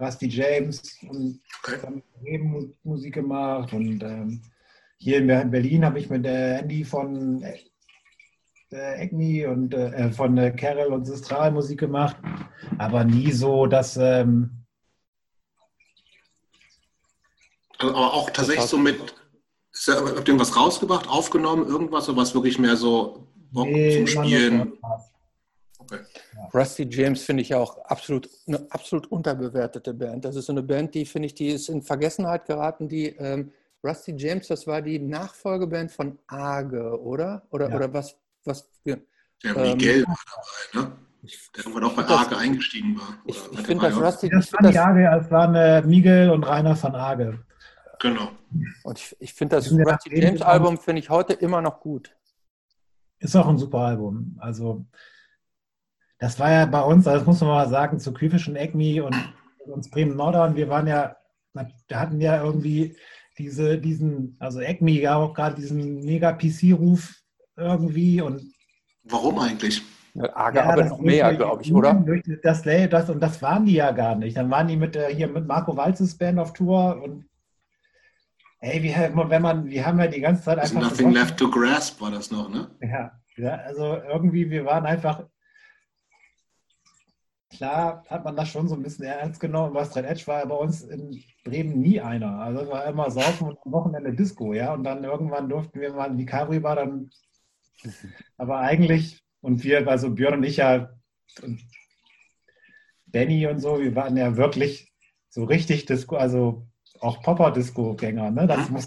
Rusty 0.00 0.28
James 0.28 0.82
und 1.08 1.40
okay. 1.62 2.72
Musik 2.82 3.14
gemacht. 3.14 3.72
Und 3.72 4.02
ähm, 4.02 4.42
hier 4.98 5.18
in 5.18 5.50
Berlin 5.50 5.84
habe 5.84 5.98
ich 5.98 6.10
mit 6.10 6.24
der 6.24 6.60
Andy 6.60 6.84
von 6.84 7.42
äh, 7.42 9.04
Acme 9.04 9.48
und 9.48 9.74
äh, 9.74 10.10
von 10.10 10.36
äh, 10.36 10.50
Carol 10.50 10.92
und 10.92 11.04
Sistral 11.04 11.52
Musik 11.52 11.80
gemacht. 11.80 12.16
Aber 12.78 13.04
nie 13.04 13.32
so, 13.32 13.66
dass. 13.66 13.96
Ähm, 13.96 14.64
also, 17.78 17.94
aber 17.94 18.14
auch 18.14 18.30
tatsächlich 18.30 18.66
so 18.66 18.78
mit. 18.78 19.14
Ist 19.72 19.88
da, 19.88 19.94
habt 19.94 20.06
ihr 20.06 20.28
irgendwas 20.28 20.56
rausgebracht, 20.56 21.08
aufgenommen, 21.08 21.66
irgendwas, 21.66 22.08
oder 22.08 22.18
was 22.18 22.32
wirklich 22.32 22.58
mehr 22.60 22.76
so 22.76 23.26
Bock 23.50 23.66
nee, 23.66 23.96
zum 23.96 24.06
Spielen? 24.06 24.72
Okay. 25.94 26.48
Rusty 26.52 26.86
James 26.90 27.22
finde 27.22 27.42
ich 27.42 27.54
auch 27.54 27.78
absolut 27.84 28.28
eine 28.46 28.66
absolut 28.70 29.06
unterbewertete 29.06 29.94
Band. 29.94 30.24
Das 30.24 30.36
ist 30.36 30.46
so 30.46 30.52
eine 30.52 30.62
Band, 30.62 30.94
die 30.94 31.04
finde 31.06 31.26
ich, 31.26 31.34
die 31.34 31.48
ist 31.48 31.68
in 31.68 31.82
Vergessenheit 31.82 32.46
geraten. 32.46 32.88
Die 32.88 33.08
ähm, 33.08 33.52
Rusty 33.82 34.14
James, 34.16 34.48
das 34.48 34.66
war 34.66 34.82
die 34.82 34.98
Nachfolgeband 34.98 35.92
von 35.92 36.18
Arge, 36.26 37.00
oder? 37.00 37.42
Oder, 37.50 37.68
ja. 37.68 37.76
oder 37.76 37.92
was? 37.92 38.16
was 38.44 38.68
ja, 38.84 38.96
ähm, 39.44 39.76
Miguel 39.76 40.04
war 40.06 40.18
dabei, 40.72 40.86
ne? 40.86 40.96
Der 41.56 41.64
irgendwann 41.64 41.84
auch 41.84 41.94
bei 41.94 42.04
Arge 42.04 42.36
eingestiegen 42.36 42.98
war. 42.98 43.16
Ich, 43.24 43.40
ich 43.52 43.60
finde 43.60 43.88
das 43.88 43.96
Rusty. 43.96 44.28
Das 44.28 44.52
waren 44.52 44.70
die 44.70 44.78
Arge, 44.78 45.24
es 45.24 45.30
waren 45.30 45.54
äh, 45.54 45.80
Miguel 45.82 46.28
und 46.28 46.44
Rainer 46.44 46.76
von 46.76 46.94
Arge. 46.94 47.42
Genau. 47.98 48.30
Und 48.82 48.98
ich, 48.98 49.16
ich 49.20 49.32
finde 49.32 49.56
das 49.56 49.72
Rusty 49.72 50.20
James 50.20 50.42
Album 50.42 50.76
finde 50.76 51.00
ich 51.00 51.08
heute 51.08 51.32
immer 51.32 51.62
noch 51.62 51.80
gut. 51.80 52.14
Ist 53.18 53.36
auch 53.36 53.48
ein 53.48 53.56
super 53.56 53.78
Album. 53.78 54.36
Also 54.38 54.84
das 56.24 56.38
war 56.38 56.50
ja 56.50 56.64
bei 56.64 56.80
uns, 56.80 57.06
also 57.06 57.18
das 57.18 57.26
muss 57.26 57.40
man 57.42 57.50
mal 57.50 57.68
sagen, 57.68 58.00
zu 58.00 58.14
Küfisch 58.14 58.48
und 58.48 58.56
ECMI 58.56 59.02
und 59.02 59.14
uns 59.66 59.90
Bremen 59.90 60.16
Nordern, 60.16 60.56
wir 60.56 60.70
waren 60.70 60.86
ja, 60.86 61.16
wir 61.52 62.00
hatten 62.00 62.18
ja 62.18 62.42
irgendwie 62.42 62.96
diese, 63.36 63.76
diesen, 63.76 64.34
also 64.40 64.60
ECMI 64.60 65.02
ja 65.02 65.16
auch 65.16 65.34
gerade 65.34 65.56
diesen 65.56 66.00
Mega-PC-Ruf 66.00 67.14
irgendwie 67.56 68.22
und. 68.22 68.42
Warum 69.02 69.38
eigentlich? 69.38 69.82
Arge 70.32 70.60
ja, 70.60 70.64
aber 70.64 70.84
noch 70.84 71.00
mehr, 71.00 71.34
glaube 71.34 71.62
ich, 71.62 71.74
oder? 71.74 71.92
Das, 72.42 72.62
das, 72.62 73.10
und 73.10 73.20
das 73.20 73.42
waren 73.42 73.66
die 73.66 73.74
ja 73.74 73.90
gar 73.90 74.14
nicht. 74.14 74.36
Dann 74.36 74.50
waren 74.50 74.68
die 74.68 74.76
mit 74.76 74.96
äh, 74.96 75.14
hier 75.14 75.28
mit 75.28 75.46
Marco 75.46 75.76
Walzes 75.76 76.16
Band 76.16 76.38
auf 76.38 76.54
Tour 76.54 77.02
und 77.02 77.26
ey, 78.60 78.82
wie, 78.82 78.94
wenn 78.94 79.42
man, 79.42 79.66
wir 79.66 79.84
haben 79.84 79.98
ja 79.98 80.06
die 80.06 80.20
ganze 80.20 80.44
Zeit 80.44 80.58
einfach. 80.58 80.80
Nothing 80.80 81.10
left 81.10 81.36
to 81.36 81.50
grasp 81.50 82.00
war 82.00 82.12
das 82.12 82.30
noch, 82.30 82.48
ne? 82.48 82.70
Ja, 82.80 83.12
ja, 83.36 83.56
also 83.56 83.98
irgendwie, 84.08 84.48
wir 84.48 84.64
waren 84.64 84.86
einfach. 84.86 85.24
Klar 87.50 88.04
hat 88.08 88.24
man 88.24 88.36
das 88.36 88.48
schon 88.48 88.68
so 88.68 88.74
ein 88.74 88.82
bisschen 88.82 89.04
ernst 89.04 89.40
genommen. 89.40 89.74
Was 89.74 89.94
Red 89.94 90.06
Edge 90.06 90.26
war 90.26 90.44
bei 90.46 90.56
uns 90.56 90.82
in 90.82 91.22
Bremen 91.44 91.80
nie 91.80 92.00
einer. 92.00 92.40
Also 92.40 92.62
es 92.62 92.68
war 92.68 92.84
immer 92.86 93.10
Saufen 93.10 93.48
und 93.48 93.58
am 93.64 93.72
Wochenende 93.72 94.12
Disco, 94.12 94.52
ja. 94.52 94.74
Und 94.74 94.84
dann 94.84 95.04
irgendwann 95.04 95.48
durften 95.48 95.80
wir 95.80 95.92
mal 95.92 96.10
in 96.10 96.18
die 96.18 96.26
Cabri-Bar, 96.26 96.76
dann. 96.76 97.10
Aber 98.38 98.58
eigentlich 98.58 99.24
und 99.40 99.62
wir, 99.62 99.86
also 99.86 100.10
Björn 100.10 100.34
und 100.34 100.44
ich 100.44 100.56
ja, 100.56 100.90
und 101.42 101.60
Benny 103.06 103.46
und 103.46 103.60
so, 103.60 103.78
wir 103.78 103.94
waren 103.94 104.16
ja 104.16 104.36
wirklich 104.36 104.90
so 105.28 105.44
richtig 105.44 105.84
Disco, 105.84 106.16
also 106.16 106.66
auch 107.00 107.22
Popper-Disco-Gänger. 107.22 108.30
Ne? 108.30 108.46
Das 108.46 108.70
muss, 108.70 108.86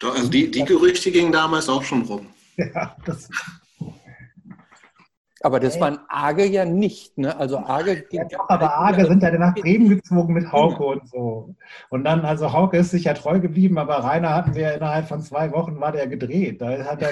Doch, 0.00 0.14
also 0.14 0.28
die, 0.28 0.50
die 0.50 0.64
Gerüchte 0.64 1.10
gingen 1.10 1.32
damals 1.32 1.68
auch 1.68 1.82
schon 1.82 2.02
rum. 2.02 2.28
Ja, 2.74 2.96
das, 3.06 3.28
aber 5.40 5.60
das 5.60 5.78
waren 5.80 5.98
Arge 6.08 6.46
ja 6.46 6.64
nicht, 6.64 7.16
ne? 7.16 7.36
Also 7.36 7.58
Arge. 7.58 8.04
Ja, 8.10 8.24
doch, 8.24 8.48
aber 8.48 8.74
Arge 8.74 9.06
sind 9.06 9.22
ja 9.22 9.30
nach 9.38 9.54
Bremen 9.54 9.88
gezogen 9.88 10.34
mit 10.34 10.50
Hauke 10.50 10.78
genau. 10.78 10.92
und 10.92 11.08
so. 11.08 11.54
Und 11.90 12.04
dann, 12.04 12.24
also 12.24 12.52
Hauke 12.52 12.78
ist 12.78 12.90
sich 12.90 13.04
ja 13.04 13.14
treu 13.14 13.38
geblieben, 13.38 13.78
aber 13.78 13.96
Rainer 13.96 14.34
hatten 14.34 14.54
wir 14.54 14.62
ja 14.62 14.70
innerhalb 14.70 15.06
von 15.06 15.20
zwei 15.20 15.52
Wochen 15.52 15.78
war 15.80 15.92
der 15.92 16.08
gedreht. 16.08 16.60
Da 16.60 16.70
hat 16.84 17.02
er 17.02 17.10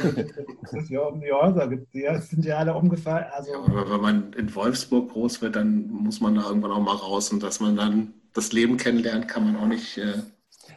ja 0.88 1.00
um 1.08 1.20
die 1.20 1.32
Häuser, 1.32 1.68
die 1.68 2.06
sind 2.20 2.44
ja 2.44 2.58
alle 2.58 2.74
umgefallen. 2.74 3.26
Also, 3.32 3.52
ja, 3.52 3.58
aber 3.58 3.90
wenn 3.90 4.00
man 4.00 4.32
in 4.32 4.54
Wolfsburg 4.54 5.12
groß 5.12 5.42
wird, 5.42 5.54
dann 5.54 5.86
muss 5.86 6.20
man 6.20 6.34
da 6.34 6.42
irgendwann 6.48 6.72
auch 6.72 6.80
mal 6.80 6.96
raus 6.96 7.30
und 7.32 7.42
dass 7.42 7.60
man 7.60 7.76
dann 7.76 8.14
das 8.32 8.52
Leben 8.52 8.76
kennenlernt, 8.76 9.28
kann 9.28 9.44
man 9.44 9.56
auch 9.56 9.68
nicht. 9.68 9.98
Äh 9.98 10.14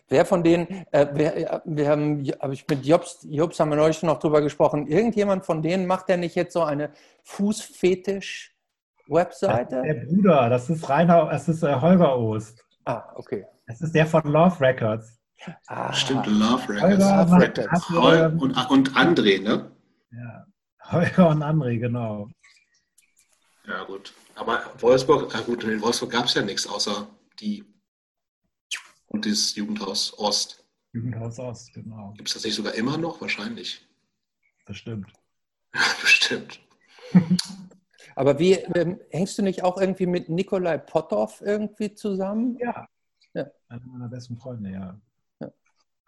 Wer 0.09 0.25
von 0.25 0.43
denen, 0.43 0.67
äh, 0.91 1.07
wer, 1.13 1.37
äh, 1.37 1.61
wir 1.65 1.89
haben, 1.89 2.25
habe 2.41 2.53
ich 2.53 2.67
mit 2.67 2.85
Jobs, 2.85 3.25
Jobs 3.29 3.59
haben 3.59 3.69
wir 3.69 3.75
neulich 3.77 4.01
noch 4.01 4.17
drüber 4.19 4.41
gesprochen, 4.41 4.87
irgendjemand 4.87 5.45
von 5.45 5.61
denen 5.61 5.85
macht 5.85 6.09
der 6.09 6.17
nicht 6.17 6.33
jetzt 6.35 6.53
so 6.53 6.63
eine 6.63 6.89
Fußfetisch-Webseite? 7.23 9.83
Der 9.83 10.05
Bruder, 10.05 10.49
das 10.49 10.67
ist 10.69 10.89
Rainer, 10.89 11.27
das 11.29 11.47
ist 11.47 11.61
äh, 11.61 11.79
Holger 11.79 12.17
Ost. 12.17 12.65
Ah, 12.85 13.03
okay. 13.15 13.45
Das 13.67 13.81
ist 13.81 13.93
der 13.93 14.07
von 14.07 14.23
Love 14.23 14.59
Records. 14.59 15.19
Ah, 15.67 15.93
Stimmt, 15.93 16.25
Love 16.25 16.67
Records. 16.67 16.81
Holger 16.81 17.25
Love 17.25 17.39
Records. 17.39 17.89
Holger 17.89 18.33
und, 18.39 18.71
und 18.71 18.89
André, 18.95 19.39
ne? 19.41 19.71
Ja, 20.11 20.47
Holger 20.91 21.29
und 21.29 21.43
André, 21.43 21.77
genau. 21.77 22.27
Ja, 23.67 23.83
gut. 23.83 24.11
Aber 24.33 24.61
Wolfsburg, 24.79 25.35
ah 25.35 25.41
gut, 25.41 25.63
in 25.65 25.79
Wolfsburg 25.81 26.11
gab 26.11 26.25
es 26.25 26.33
ja 26.33 26.41
nichts 26.41 26.65
außer 26.67 27.05
die 27.39 27.63
und 29.09 29.25
das 29.25 29.55
Jugendhaus 29.55 30.17
Ost. 30.17 30.63
Jugendhaus 30.93 31.37
Ost, 31.39 31.73
genau. 31.73 32.13
Gibt 32.15 32.29
es 32.29 32.35
das 32.35 32.43
nicht 32.45 32.55
sogar 32.55 32.73
immer 32.73 32.97
noch? 32.97 33.21
Wahrscheinlich. 33.21 33.85
Bestimmt. 34.65 35.11
Bestimmt. 36.01 36.59
Aber 38.15 38.39
wie 38.39 38.53
ähm, 38.53 38.99
hängst 39.11 39.37
du 39.37 39.41
nicht 39.41 39.63
auch 39.63 39.79
irgendwie 39.79 40.05
mit 40.05 40.29
Nikolai 40.29 40.77
Potthoff 40.77 41.41
irgendwie 41.41 41.93
zusammen? 41.93 42.57
Ja. 42.59 42.87
ja. 43.33 43.49
Einer 43.67 43.81
meiner 43.85 44.09
besten 44.09 44.37
Freunde, 44.37 44.71
ja. 44.71 44.99
ja. 45.39 45.51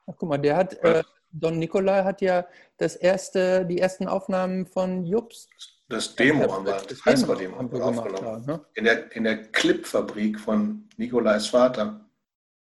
Ach, 0.07 0.13
guck 0.17 0.29
mal, 0.29 0.37
der 0.37 0.57
hat, 0.57 0.73
äh, 0.83 1.03
Don 1.31 1.57
Nikolai 1.57 2.03
hat 2.03 2.21
ja 2.21 2.45
das 2.77 2.95
erste, 2.95 3.65
die 3.65 3.79
ersten 3.79 4.07
Aufnahmen 4.07 4.65
von 4.65 5.05
Jups. 5.05 5.47
Das 5.87 6.15
Demo 6.15 6.51
haben 6.51 6.65
wir, 6.65 6.81
das 6.87 7.01
Demo 7.37 7.57
haben 7.57 7.71
wir 7.71 7.85
aufgenommen. 7.85 8.43
Ja, 8.47 8.55
ne? 8.55 8.65
in, 8.73 8.83
der, 8.83 9.15
in 9.15 9.23
der 9.23 9.43
Clipfabrik 9.43 10.39
von 10.39 10.89
Nikolais 10.97 11.47
Vater. 11.47 12.05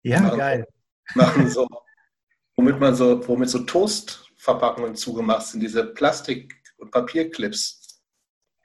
Ja, 0.10 0.22
machen, 0.22 0.38
geil. 0.38 0.68
Machen 1.16 1.50
so, 1.50 1.68
womit 2.56 2.80
man 2.80 2.96
so, 2.96 3.28
womit 3.28 3.50
so 3.50 3.60
Toastverpackungen 3.60 4.96
zugemacht 4.96 5.48
sind, 5.48 5.62
diese 5.62 5.86
Plastik- 5.86 6.56
und 6.78 6.92
Papierclips. 6.92 8.02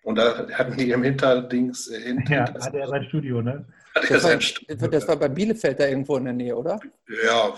Und 0.02 0.16
da 0.16 0.48
hatten 0.48 0.76
die 0.76 0.90
im 0.90 1.02
Hinterdings. 1.02 1.88
Äh, 1.88 2.00
hinter, 2.02 2.32
ja, 2.32 2.54
hatte 2.54 2.78
er 2.78 2.88
sein 2.88 3.04
Studio, 3.04 3.42
ne? 3.42 3.66
Hat 3.94 4.10
er 4.10 4.20
sein 4.20 4.40
Studio. 4.40 4.88
Das 4.88 5.06
war 5.06 5.16
bei 5.16 5.28
Bielefeld 5.28 5.78
da 5.78 5.86
irgendwo 5.86 6.16
in 6.16 6.24
der 6.24 6.32
Nähe, 6.32 6.56
oder? 6.56 6.80
Ja, 7.24 7.54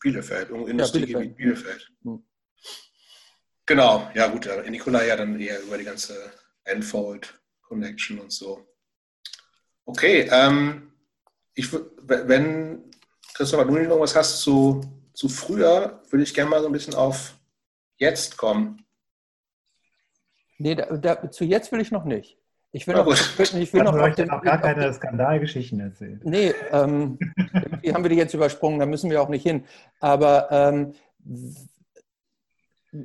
Bielefeld, 0.00 0.50
Industriegebiet 0.50 1.36
Bielefeld. 1.36 1.36
Bielefeld. 1.36 1.92
Hm. 2.04 2.22
Genau, 3.66 4.10
ja 4.14 4.28
gut, 4.28 4.48
Nikola 4.68 5.04
ja 5.04 5.16
dann 5.16 5.38
eher 5.38 5.60
über 5.60 5.76
die 5.76 5.84
ganze 5.84 6.14
Enfold 6.64 7.38
Connection 7.60 8.18
und 8.18 8.32
so. 8.32 8.66
Okay, 9.84 10.28
ähm, 10.30 10.92
ich, 11.54 11.70
wenn 12.02 12.87
Christopher, 13.38 13.66
du 13.66 13.78
noch 13.84 14.00
was 14.00 14.16
hast 14.16 14.40
zu, 14.40 14.80
zu 15.12 15.28
früher, 15.28 16.02
würde 16.10 16.24
ich 16.24 16.34
gerne 16.34 16.50
mal 16.50 16.60
so 16.60 16.66
ein 16.66 16.72
bisschen 16.72 16.94
auf 16.94 17.38
jetzt 17.96 18.36
kommen. 18.36 18.84
Nee, 20.58 20.74
da, 20.74 20.86
da, 20.96 21.30
zu 21.30 21.44
jetzt 21.44 21.70
will 21.70 21.80
ich 21.80 21.92
noch 21.92 22.04
nicht. 22.04 22.36
Ich 22.72 22.88
will 22.88 22.96
noch, 22.96 23.06
ich 23.38 23.72
will 23.72 23.84
noch 23.84 23.96
auf 23.96 24.14
den, 24.16 24.28
auch 24.30 24.42
gar 24.42 24.60
keine 24.60 24.92
Skandalgeschichten 24.92 25.78
erzählen. 25.78 26.20
Nee, 26.24 26.52
ähm, 26.72 27.16
die 27.84 27.94
haben 27.94 28.02
wir 28.02 28.10
die 28.10 28.16
jetzt 28.16 28.34
übersprungen, 28.34 28.80
da 28.80 28.86
müssen 28.86 29.08
wir 29.08 29.22
auch 29.22 29.28
nicht 29.28 29.44
hin. 29.44 29.64
Aber 30.00 30.48
ähm, 30.50 30.94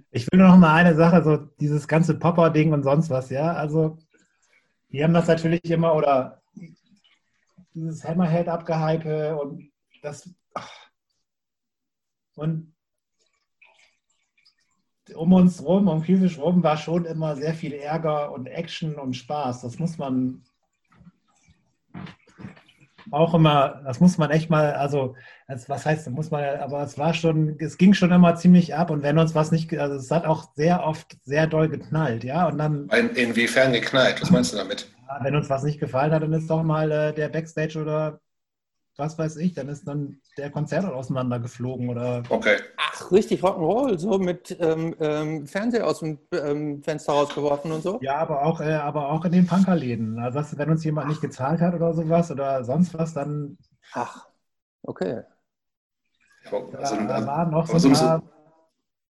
ich 0.09 0.31
will 0.31 0.39
nur 0.39 0.47
noch 0.47 0.57
mal 0.57 0.73
eine 0.73 0.95
Sache, 0.95 1.23
so 1.23 1.37
dieses 1.37 1.87
ganze 1.87 2.17
Popper-Ding 2.17 2.73
und 2.73 2.81
sonst 2.81 3.11
was, 3.11 3.29
ja. 3.29 3.53
Also, 3.53 3.99
die 4.89 5.03
haben 5.03 5.13
das 5.13 5.27
natürlich 5.27 5.63
immer, 5.65 5.93
oder 5.93 6.41
dieses 7.75 8.03
Hammerhead-Abgehype 8.03 9.35
und 9.37 9.72
das. 10.03 10.29
Und 12.35 12.73
um 15.15 15.33
uns 15.33 15.63
rum, 15.63 15.87
um 15.87 16.03
physisch 16.03 16.37
rum, 16.37 16.63
war 16.63 16.77
schon 16.77 17.05
immer 17.05 17.35
sehr 17.35 17.53
viel 17.53 17.73
Ärger 17.73 18.31
und 18.31 18.47
Action 18.47 18.95
und 18.95 19.13
Spaß. 19.13 19.61
Das 19.61 19.79
muss 19.79 19.97
man 19.97 20.43
auch 23.11 23.33
immer, 23.33 23.81
das 23.85 23.99
muss 23.99 24.17
man 24.17 24.31
echt 24.31 24.49
mal, 24.49 24.73
also, 24.73 25.15
was 25.47 25.85
heißt, 25.85 26.09
muss 26.09 26.31
man, 26.31 26.43
aber 26.59 26.81
es 26.81 26.97
war 26.97 27.13
schon, 27.13 27.57
es 27.59 27.77
ging 27.77 27.93
schon 27.93 28.11
immer 28.11 28.35
ziemlich 28.35 28.73
ab 28.73 28.89
und 28.89 29.03
wenn 29.03 29.19
uns 29.19 29.35
was 29.35 29.51
nicht, 29.51 29.77
also 29.77 29.95
es 29.95 30.09
hat 30.09 30.25
auch 30.25 30.53
sehr 30.55 30.83
oft 30.83 31.17
sehr 31.23 31.45
doll 31.45 31.69
geknallt, 31.69 32.23
ja, 32.23 32.47
und 32.47 32.57
dann. 32.57 32.89
In, 32.89 33.09
inwiefern 33.09 33.73
geknallt? 33.73 34.21
Was 34.21 34.31
meinst 34.31 34.53
du 34.53 34.57
damit? 34.57 34.89
Wenn 35.21 35.35
uns 35.35 35.49
was 35.49 35.63
nicht 35.63 35.79
gefallen 35.79 36.11
hat, 36.11 36.23
dann 36.23 36.33
ist 36.33 36.49
doch 36.49 36.63
mal 36.63 36.91
äh, 36.91 37.13
der 37.13 37.29
Backstage 37.29 37.79
oder 37.79 38.19
was 38.97 39.17
weiß 39.17 39.37
ich, 39.37 39.53
dann 39.53 39.69
ist 39.69 39.87
dann 39.87 40.21
der 40.37 40.51
Konzert 40.51 40.85
auseinandergeflogen 40.85 41.89
oder. 41.89 42.23
Okay. 42.29 42.57
Ach, 42.77 43.11
richtig 43.11 43.43
Rock'n'Roll, 43.43 43.97
so 43.97 44.19
mit 44.19 44.55
ähm, 44.59 44.95
ähm, 44.99 45.47
Fernseher 45.47 45.87
aus 45.87 45.99
dem 45.99 46.19
ähm, 46.31 46.83
Fenster 46.83 47.13
rausgeworfen 47.13 47.71
und 47.71 47.81
so? 47.81 47.99
Ja, 48.01 48.17
aber 48.17 48.43
auch, 48.43 48.61
äh, 48.61 48.73
aber 48.73 49.09
auch 49.09 49.25
in 49.25 49.31
den 49.31 49.47
Punkerläden. 49.47 50.19
Also, 50.19 50.39
was, 50.39 50.57
wenn 50.57 50.69
uns 50.69 50.83
jemand 50.83 51.05
Ach. 51.05 51.09
nicht 51.09 51.21
gezahlt 51.21 51.61
hat 51.61 51.73
oder 51.73 51.93
sowas 51.93 52.29
oder 52.29 52.63
sonst 52.63 52.93
was, 52.93 53.13
dann. 53.13 53.57
Ach, 53.93 54.27
okay. 54.83 55.23
Also, 56.45 56.69
da, 56.71 57.19
da 57.19 57.25
waren 57.25 57.51
noch 57.51 57.67
so 57.67 57.87
ein 57.87 57.93
paar. 57.93 58.23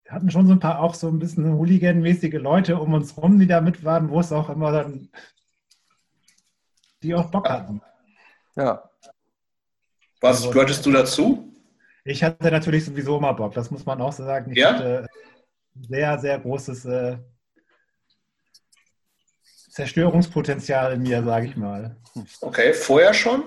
Wir 0.04 0.12
hatten 0.12 0.30
schon 0.30 0.46
so 0.46 0.54
ein 0.54 0.60
paar 0.60 0.82
auch 0.82 0.94
so 0.94 1.08
ein 1.08 1.18
bisschen 1.18 1.58
Hooligan-mäßige 1.58 2.34
Leute 2.34 2.78
um 2.78 2.94
uns 2.94 3.18
rum, 3.18 3.40
die 3.40 3.48
da 3.48 3.62
mit 3.62 3.84
waren, 3.84 4.10
wo 4.10 4.20
es 4.20 4.32
auch 4.32 4.50
immer 4.50 4.72
dann. 4.72 5.10
die 7.02 7.16
auch 7.16 7.32
Bock 7.32 7.50
hatten. 7.50 7.82
Ja. 8.56 8.90
Was 10.24 10.38
also, 10.38 10.52
gehörtest 10.52 10.86
du 10.86 10.92
dazu? 10.94 11.54
Ich 12.06 12.24
hatte 12.24 12.50
natürlich 12.50 12.86
sowieso 12.86 13.20
mal 13.20 13.34
Bock, 13.34 13.54
das 13.56 13.70
muss 13.72 13.86
man 13.86 14.02
auch 14.02 14.14
so 14.14 14.24
sagen. 14.24 14.54
Ich 14.54 14.58
ja? 14.58 14.74
hatte 14.74 15.10
sehr, 15.90 16.18
sehr 16.18 16.40
großes 16.40 16.86
äh, 16.86 17.18
Zerstörungspotenzial 19.70 20.94
in 20.94 21.02
mir, 21.02 21.22
sage 21.24 21.48
ich 21.48 21.58
mal. 21.58 21.98
Okay, 22.40 22.74
vorher 22.74 23.14
schon? 23.14 23.44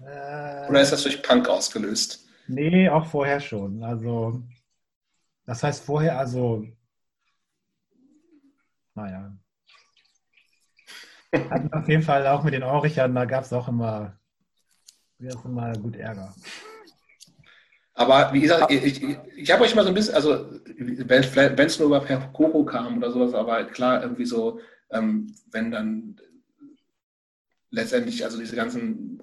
Äh, 0.00 0.68
Oder 0.68 0.82
ist 0.82 0.92
das 0.92 1.02
durch 1.02 1.20
Punk 1.20 1.48
ausgelöst? 1.48 2.28
Nee, 2.46 2.88
auch 2.88 3.06
vorher 3.06 3.40
schon. 3.40 3.82
Also, 3.82 4.40
das 5.46 5.64
heißt 5.64 5.84
vorher, 5.84 6.16
also, 6.16 6.64
naja. 8.94 9.36
Hatten 11.32 11.72
auf 11.72 11.88
jeden 11.88 12.02
Fall 12.04 12.24
auch 12.28 12.44
mit 12.44 12.54
den 12.54 12.62
Aurichern, 12.62 13.16
da 13.16 13.24
gab 13.24 13.42
es 13.42 13.52
auch 13.52 13.66
immer 13.66 14.17
wäre 15.18 15.36
es 15.36 15.44
mal 15.44 15.76
gut 15.78 15.96
Ärger. 15.96 16.34
Aber 17.94 18.32
wie 18.32 18.40
gesagt, 18.40 18.70
ich, 18.70 19.02
ich, 19.02 19.18
ich 19.36 19.50
habe 19.50 19.64
euch 19.64 19.74
mal 19.74 19.82
so 19.82 19.88
ein 19.88 19.94
bisschen, 19.94 20.14
also 20.14 20.46
wenn 20.76 21.22
es 21.66 21.78
nur 21.78 21.88
über 21.88 22.00
Perkoro 22.00 22.64
kam 22.64 22.98
oder 22.98 23.10
sowas, 23.10 23.34
aber 23.34 23.64
klar, 23.64 24.02
irgendwie 24.02 24.24
so, 24.24 24.60
ähm, 24.90 25.34
wenn 25.50 25.72
dann 25.72 26.20
letztendlich, 27.70 28.24
also 28.24 28.38
diese 28.38 28.54
ganzen 28.54 29.20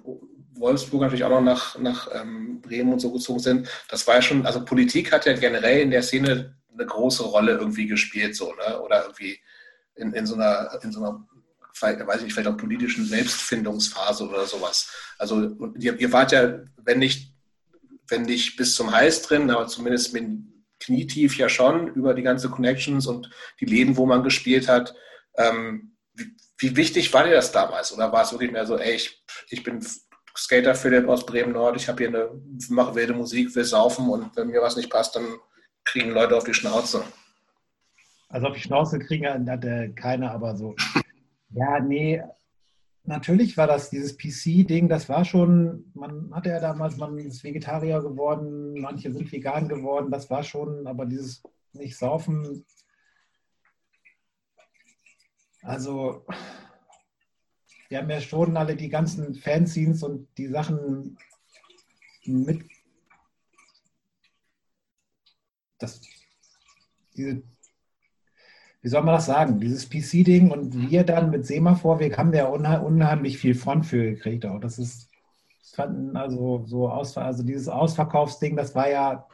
Wolfsburg 0.52 1.02
natürlich 1.02 1.24
auch 1.24 1.30
noch 1.30 1.40
nach, 1.40 1.78
nach 1.78 2.08
ähm, 2.14 2.60
Bremen 2.60 2.92
und 2.92 3.00
so 3.00 3.12
gezogen 3.12 3.40
sind, 3.40 3.68
das 3.88 4.06
war 4.06 4.16
ja 4.16 4.22
schon, 4.22 4.44
also 4.44 4.62
Politik 4.62 5.10
hat 5.10 5.24
ja 5.24 5.32
generell 5.32 5.80
in 5.80 5.90
der 5.90 6.02
Szene 6.02 6.54
eine 6.72 6.86
große 6.86 7.22
Rolle 7.22 7.52
irgendwie 7.52 7.86
gespielt, 7.86 8.36
so, 8.36 8.52
ne? 8.52 8.80
Oder 8.80 9.04
irgendwie 9.04 9.38
in, 9.94 10.12
in, 10.12 10.26
so 10.26 10.34
einer, 10.34 10.78
in 10.82 10.92
so 10.92 11.00
einer 11.00 11.26
weiß 11.80 12.22
ich, 12.22 12.32
vielleicht 12.32 12.48
auch 12.48 12.56
politischen 12.56 13.06
Selbstfindungsphase 13.06 14.28
oder 14.28 14.46
sowas. 14.46 14.90
Also 15.18 15.72
ihr, 15.78 15.98
ihr 15.98 16.12
wart 16.12 16.32
ja, 16.32 16.60
wenn 16.76 16.98
nicht, 16.98 17.32
wenn 18.08 18.22
nicht 18.22 18.56
bis 18.56 18.74
zum 18.74 18.92
Hals 18.92 19.22
drin, 19.22 19.50
aber 19.50 19.66
zumindest 19.66 20.12
mit 20.12 20.24
knietief 20.80 21.36
ja 21.36 21.48
schon 21.48 21.88
über 21.88 22.14
die 22.14 22.22
ganze 22.22 22.50
Connections 22.50 23.06
und 23.06 23.30
die 23.60 23.64
Läden, 23.64 23.96
wo 23.96 24.06
man 24.06 24.22
gespielt 24.22 24.68
hat. 24.68 24.94
Ähm, 25.36 25.96
wie, 26.14 26.34
wie, 26.58 26.76
wichtig 26.76 27.12
war 27.12 27.24
dir 27.24 27.34
das 27.34 27.52
damals? 27.52 27.92
Oder 27.92 28.12
war 28.12 28.22
es 28.22 28.32
wirklich 28.32 28.52
mehr 28.52 28.66
so, 28.66 28.76
ey, 28.76 28.94
ich, 28.94 29.22
ich 29.48 29.62
bin 29.62 29.84
Skater 30.36 30.74
Philipp 30.74 31.08
aus 31.08 31.24
Bremen 31.24 31.52
Nord, 31.52 31.76
ich 31.76 31.88
habe 31.88 31.98
hier 31.98 32.08
eine, 32.08 32.30
mache 32.68 32.94
wilde 32.94 33.14
Musik, 33.14 33.54
will 33.54 33.64
saufen 33.64 34.08
und 34.08 34.36
wenn 34.36 34.48
mir 34.48 34.60
was 34.60 34.76
nicht 34.76 34.90
passt, 34.90 35.16
dann 35.16 35.38
kriegen 35.84 36.10
Leute 36.10 36.36
auf 36.36 36.44
die 36.44 36.54
Schnauze. 36.54 37.02
Also 38.28 38.48
auf 38.48 38.54
die 38.54 38.62
Schnauze 38.62 38.98
kriegen 38.98 39.48
hatte 39.48 39.92
keiner, 39.94 40.32
aber 40.32 40.56
so. 40.56 40.74
Ja, 41.56 41.80
nee, 41.80 42.22
natürlich 43.04 43.56
war 43.56 43.66
das 43.66 43.90
dieses 43.90 44.16
PC-Ding, 44.16 44.88
das 44.88 45.08
war 45.08 45.24
schon, 45.24 45.90
man 45.94 46.34
hatte 46.34 46.50
ja 46.50 46.60
damals, 46.60 46.96
man 46.96 47.18
ist 47.18 47.42
Vegetarier 47.42 48.00
geworden, 48.02 48.80
manche 48.80 49.12
sind 49.12 49.30
vegan 49.32 49.68
geworden, 49.68 50.10
das 50.10 50.28
war 50.30 50.42
schon, 50.42 50.86
aber 50.86 51.06
dieses 51.06 51.42
nicht 51.72 51.96
saufen, 51.96 52.64
also 55.62 56.24
wir 57.88 57.98
haben 57.98 58.10
ja 58.10 58.20
schon 58.20 58.56
alle 58.56 58.76
die 58.76 58.88
ganzen 58.88 59.34
Fanzines 59.34 60.02
und 60.02 60.28
die 60.38 60.48
Sachen 60.48 61.16
mit. 62.24 62.68
Das, 65.78 66.00
diese, 67.16 67.42
wie 68.86 68.90
soll 68.90 69.02
man 69.02 69.16
das 69.16 69.26
sagen? 69.26 69.58
Dieses 69.58 69.90
PC-Ding 69.90 70.52
und 70.52 70.88
wir 70.88 71.02
dann 71.02 71.30
mit 71.30 71.44
Semaphor, 71.44 71.98
wir 71.98 72.16
haben 72.16 72.32
ja 72.32 72.46
unheimlich 72.46 73.36
viel 73.36 73.56
Front 73.56 73.84
für 73.84 74.12
gekriegt 74.12 74.46
auch. 74.46 74.60
Das 74.60 74.78
ist, 74.78 75.10
fanden 75.74 76.16
also 76.16 76.62
so 76.68 76.88
aus, 76.88 77.18
also 77.18 77.42
dieses 77.42 77.66
Ausverkaufsding, 77.66 78.54
das 78.54 78.76
war 78.76 78.88
ja 78.88 79.26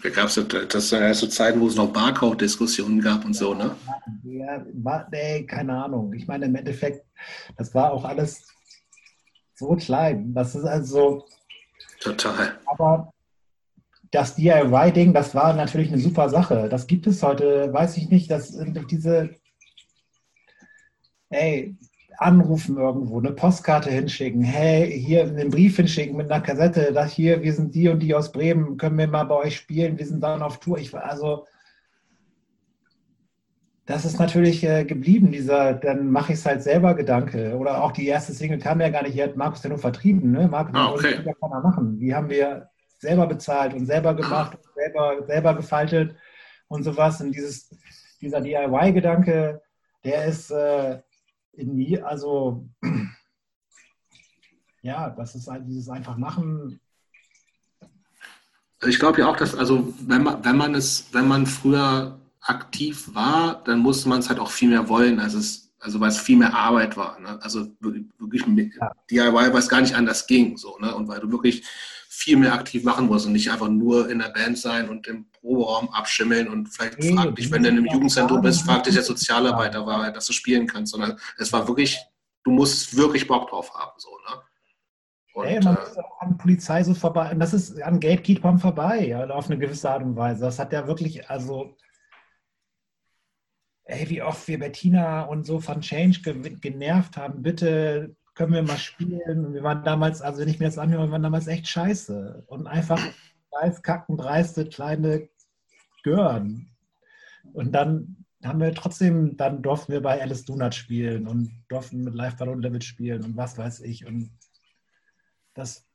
da 0.00 0.10
gab 0.10 0.26
es 0.26 0.40
das 0.68 0.90
ja 0.92 1.12
so 1.12 1.26
Zeiten, 1.26 1.60
wo 1.60 1.66
es 1.66 1.74
noch 1.74 1.92
Barcode-Diskussionen 1.92 3.00
gab 3.00 3.24
und 3.24 3.34
so, 3.34 3.52
ne? 3.52 3.74
Ja, 4.22 4.64
war, 4.72 5.08
nee, 5.10 5.42
keine 5.42 5.74
Ahnung. 5.74 6.12
Ich 6.12 6.28
meine, 6.28 6.46
im 6.46 6.54
Endeffekt, 6.54 7.04
das 7.56 7.74
war 7.74 7.92
auch 7.92 8.04
alles 8.04 8.46
so 9.56 9.74
klein. 9.74 10.32
Das 10.34 10.54
ist 10.54 10.64
also. 10.64 11.26
Total. 11.98 12.60
Aber 12.66 13.12
das 14.10 14.34
DIY-Ding, 14.34 15.14
das 15.14 15.34
war 15.34 15.52
natürlich 15.52 15.88
eine 15.88 16.00
super 16.00 16.28
Sache. 16.28 16.68
Das 16.68 16.86
gibt 16.86 17.06
es 17.06 17.22
heute, 17.22 17.72
weiß 17.72 17.96
ich 17.96 18.10
nicht, 18.10 18.30
dass 18.30 18.58
diese. 18.90 19.30
Ey, 21.28 21.76
anrufen 22.20 22.76
irgendwo, 22.76 23.18
eine 23.18 23.32
Postkarte 23.32 23.90
hinschicken, 23.90 24.42
hey, 24.42 24.92
hier 25.00 25.22
einen 25.22 25.48
Brief 25.48 25.76
hinschicken 25.76 26.16
mit 26.16 26.30
einer 26.30 26.42
Kassette, 26.42 26.92
das 26.92 27.12
hier, 27.12 27.42
wir 27.42 27.54
sind 27.54 27.74
die 27.74 27.88
und 27.88 28.00
die 28.00 28.14
aus 28.14 28.30
Bremen, 28.30 28.76
können 28.76 28.98
wir 28.98 29.08
mal 29.08 29.24
bei 29.24 29.36
euch 29.36 29.56
spielen, 29.56 29.98
wir 29.98 30.06
sind 30.06 30.22
dann 30.22 30.42
auf 30.42 30.60
Tour. 30.60 30.76
Ich 30.76 30.92
war 30.92 31.04
also, 31.04 31.46
das 33.86 34.04
ist 34.04 34.18
natürlich 34.18 34.62
äh, 34.64 34.84
geblieben, 34.84 35.32
dieser, 35.32 35.72
dann 35.72 36.10
mache 36.10 36.34
ich 36.34 36.40
es 36.40 36.46
halt 36.46 36.62
selber 36.62 36.94
Gedanke. 36.94 37.56
Oder 37.56 37.82
auch 37.82 37.92
die 37.92 38.06
erste 38.06 38.34
Single 38.34 38.58
kam 38.58 38.82
ja 38.82 38.90
gar 38.90 39.02
nicht, 39.02 39.14
hier 39.14 39.24
hat 39.24 39.36
Markus 39.36 39.62
ja 39.62 39.70
nur 39.70 39.78
vertrieben, 39.78 40.30
ne? 40.30 40.46
Markus 40.46 40.74
ah, 40.74 40.92
okay. 40.92 41.22
ja 41.24 41.32
keiner 41.32 41.60
machen. 41.62 41.98
Die 41.98 42.14
haben 42.14 42.28
wir 42.28 42.69
selber 43.00 43.26
bezahlt 43.26 43.74
und 43.74 43.86
selber 43.86 44.14
gemacht, 44.14 44.54
und 44.54 44.74
selber, 44.74 45.26
selber 45.26 45.54
gefaltet 45.54 46.16
und 46.68 46.84
sowas. 46.84 47.20
Und 47.20 47.32
dieses, 47.32 47.70
dieser 48.20 48.40
DIY-Gedanke, 48.40 49.60
der 50.04 50.26
ist, 50.26 50.50
äh, 50.50 51.00
nie, 51.56 52.00
also 52.00 52.68
ja, 54.82 55.10
das 55.10 55.34
ist 55.34 55.48
halt 55.48 55.66
dieses 55.66 55.88
einfach 55.88 56.16
machen. 56.16 56.80
Ich 58.82 58.98
glaube 58.98 59.20
ja 59.20 59.28
auch, 59.28 59.36
dass, 59.36 59.54
also 59.54 59.92
wenn 60.00 60.22
man, 60.22 60.44
wenn 60.44 60.56
man 60.56 60.74
es, 60.74 61.08
wenn 61.12 61.28
man 61.28 61.46
früher 61.46 62.18
aktiv 62.40 63.14
war, 63.14 63.62
dann 63.64 63.80
musste 63.80 64.08
man 64.08 64.20
es 64.20 64.28
halt 64.28 64.38
auch 64.38 64.50
viel 64.50 64.70
mehr 64.70 64.88
wollen, 64.88 65.20
als 65.20 65.34
es, 65.34 65.70
also 65.80 66.00
weil 66.00 66.08
es 66.08 66.18
viel 66.18 66.38
mehr 66.38 66.54
Arbeit 66.54 66.96
war. 66.96 67.18
Ne? 67.20 67.38
Also 67.42 67.66
wirklich 67.80 68.46
ja. 68.80 68.92
DIY, 69.10 69.32
weil 69.32 69.56
es 69.56 69.68
gar 69.68 69.82
nicht 69.82 69.94
anders 69.94 70.26
ging. 70.26 70.56
So, 70.56 70.78
ne? 70.78 70.94
Und 70.94 71.08
weil 71.08 71.20
du 71.20 71.30
wirklich 71.30 71.62
viel 72.20 72.36
mehr 72.36 72.52
aktiv 72.52 72.84
machen 72.84 73.06
musst 73.06 73.26
und 73.26 73.32
nicht 73.32 73.50
einfach 73.50 73.68
nur 73.68 74.10
in 74.10 74.18
der 74.18 74.28
Band 74.28 74.58
sein 74.58 74.90
und 74.90 75.06
im 75.06 75.30
Proberaum 75.32 75.88
abschimmeln 75.88 76.48
und 76.48 76.68
vielleicht 76.68 76.98
nee, 76.98 77.14
frag 77.14 77.34
dich, 77.34 77.50
wenn 77.50 77.62
du 77.62 77.70
in 77.70 77.78
einem 77.78 77.86
Jugendzentrum 77.86 78.42
bist, 78.42 78.62
frag 78.62 78.84
dich 78.84 78.92
der 78.92 79.02
Sozialarbeiter, 79.02 79.86
war, 79.86 80.12
dass 80.12 80.26
du 80.26 80.34
spielen 80.34 80.66
kannst, 80.66 80.92
sondern 80.92 81.18
es 81.38 81.50
war 81.50 81.66
wirklich, 81.66 81.98
du 82.44 82.50
musst 82.50 82.94
wirklich 82.94 83.26
Bock 83.26 83.48
drauf 83.48 83.72
haben. 83.74 83.92
So, 83.96 84.10
ne? 84.10 84.42
Und, 85.32 85.46
Ey, 85.46 85.60
man 85.64 85.76
äh, 85.76 85.80
muss 85.80 85.96
auch 85.96 86.20
an 86.20 86.36
Polizei 86.36 86.84
so 86.84 86.92
vorbei, 86.92 87.30
und 87.32 87.40
das 87.40 87.54
ist 87.54 87.80
an 87.80 87.98
Gatekeepern 87.98 88.58
vorbei, 88.58 89.06
ja, 89.06 89.26
auf 89.30 89.46
eine 89.46 89.58
gewisse 89.58 89.90
Art 89.90 90.02
und 90.02 90.14
Weise. 90.14 90.42
Das 90.42 90.58
hat 90.58 90.74
ja 90.74 90.86
wirklich, 90.86 91.30
also, 91.30 91.74
ey, 93.84 94.10
wie 94.10 94.20
oft 94.20 94.46
wir 94.46 94.58
Bettina 94.58 95.22
und 95.22 95.46
so 95.46 95.58
von 95.58 95.80
Change 95.80 96.20
genervt 96.60 97.16
haben, 97.16 97.42
bitte 97.42 98.14
können 98.40 98.54
wir 98.54 98.62
mal 98.62 98.78
spielen. 98.78 99.44
Und 99.44 99.52
wir 99.52 99.62
waren 99.62 99.84
damals, 99.84 100.22
also 100.22 100.40
wenn 100.40 100.48
ich 100.48 100.58
mir 100.58 100.64
das 100.64 100.78
anhöre, 100.78 101.06
wir 101.08 101.12
waren 101.12 101.22
damals 101.22 101.46
echt 101.46 101.68
scheiße. 101.68 102.44
Und 102.46 102.66
einfach 102.66 102.98
kacken, 103.82 104.16
dreiste, 104.16 104.66
kleine 104.66 105.28
Gören. 106.04 106.70
Und 107.52 107.72
dann 107.72 108.24
haben 108.42 108.60
wir 108.60 108.74
trotzdem, 108.74 109.36
dann 109.36 109.60
durften 109.60 109.92
wir 109.92 110.00
bei 110.00 110.22
Alice 110.22 110.46
Donut 110.46 110.74
spielen 110.74 111.28
und 111.28 111.52
durften 111.68 112.02
mit 112.02 112.14
Live 112.14 112.38
Balloon 112.38 112.62
Level 112.62 112.80
spielen 112.80 113.24
und 113.24 113.36
was 113.36 113.58
weiß 113.58 113.80
ich. 113.80 114.06
Und 114.06 114.30
das 115.52 115.86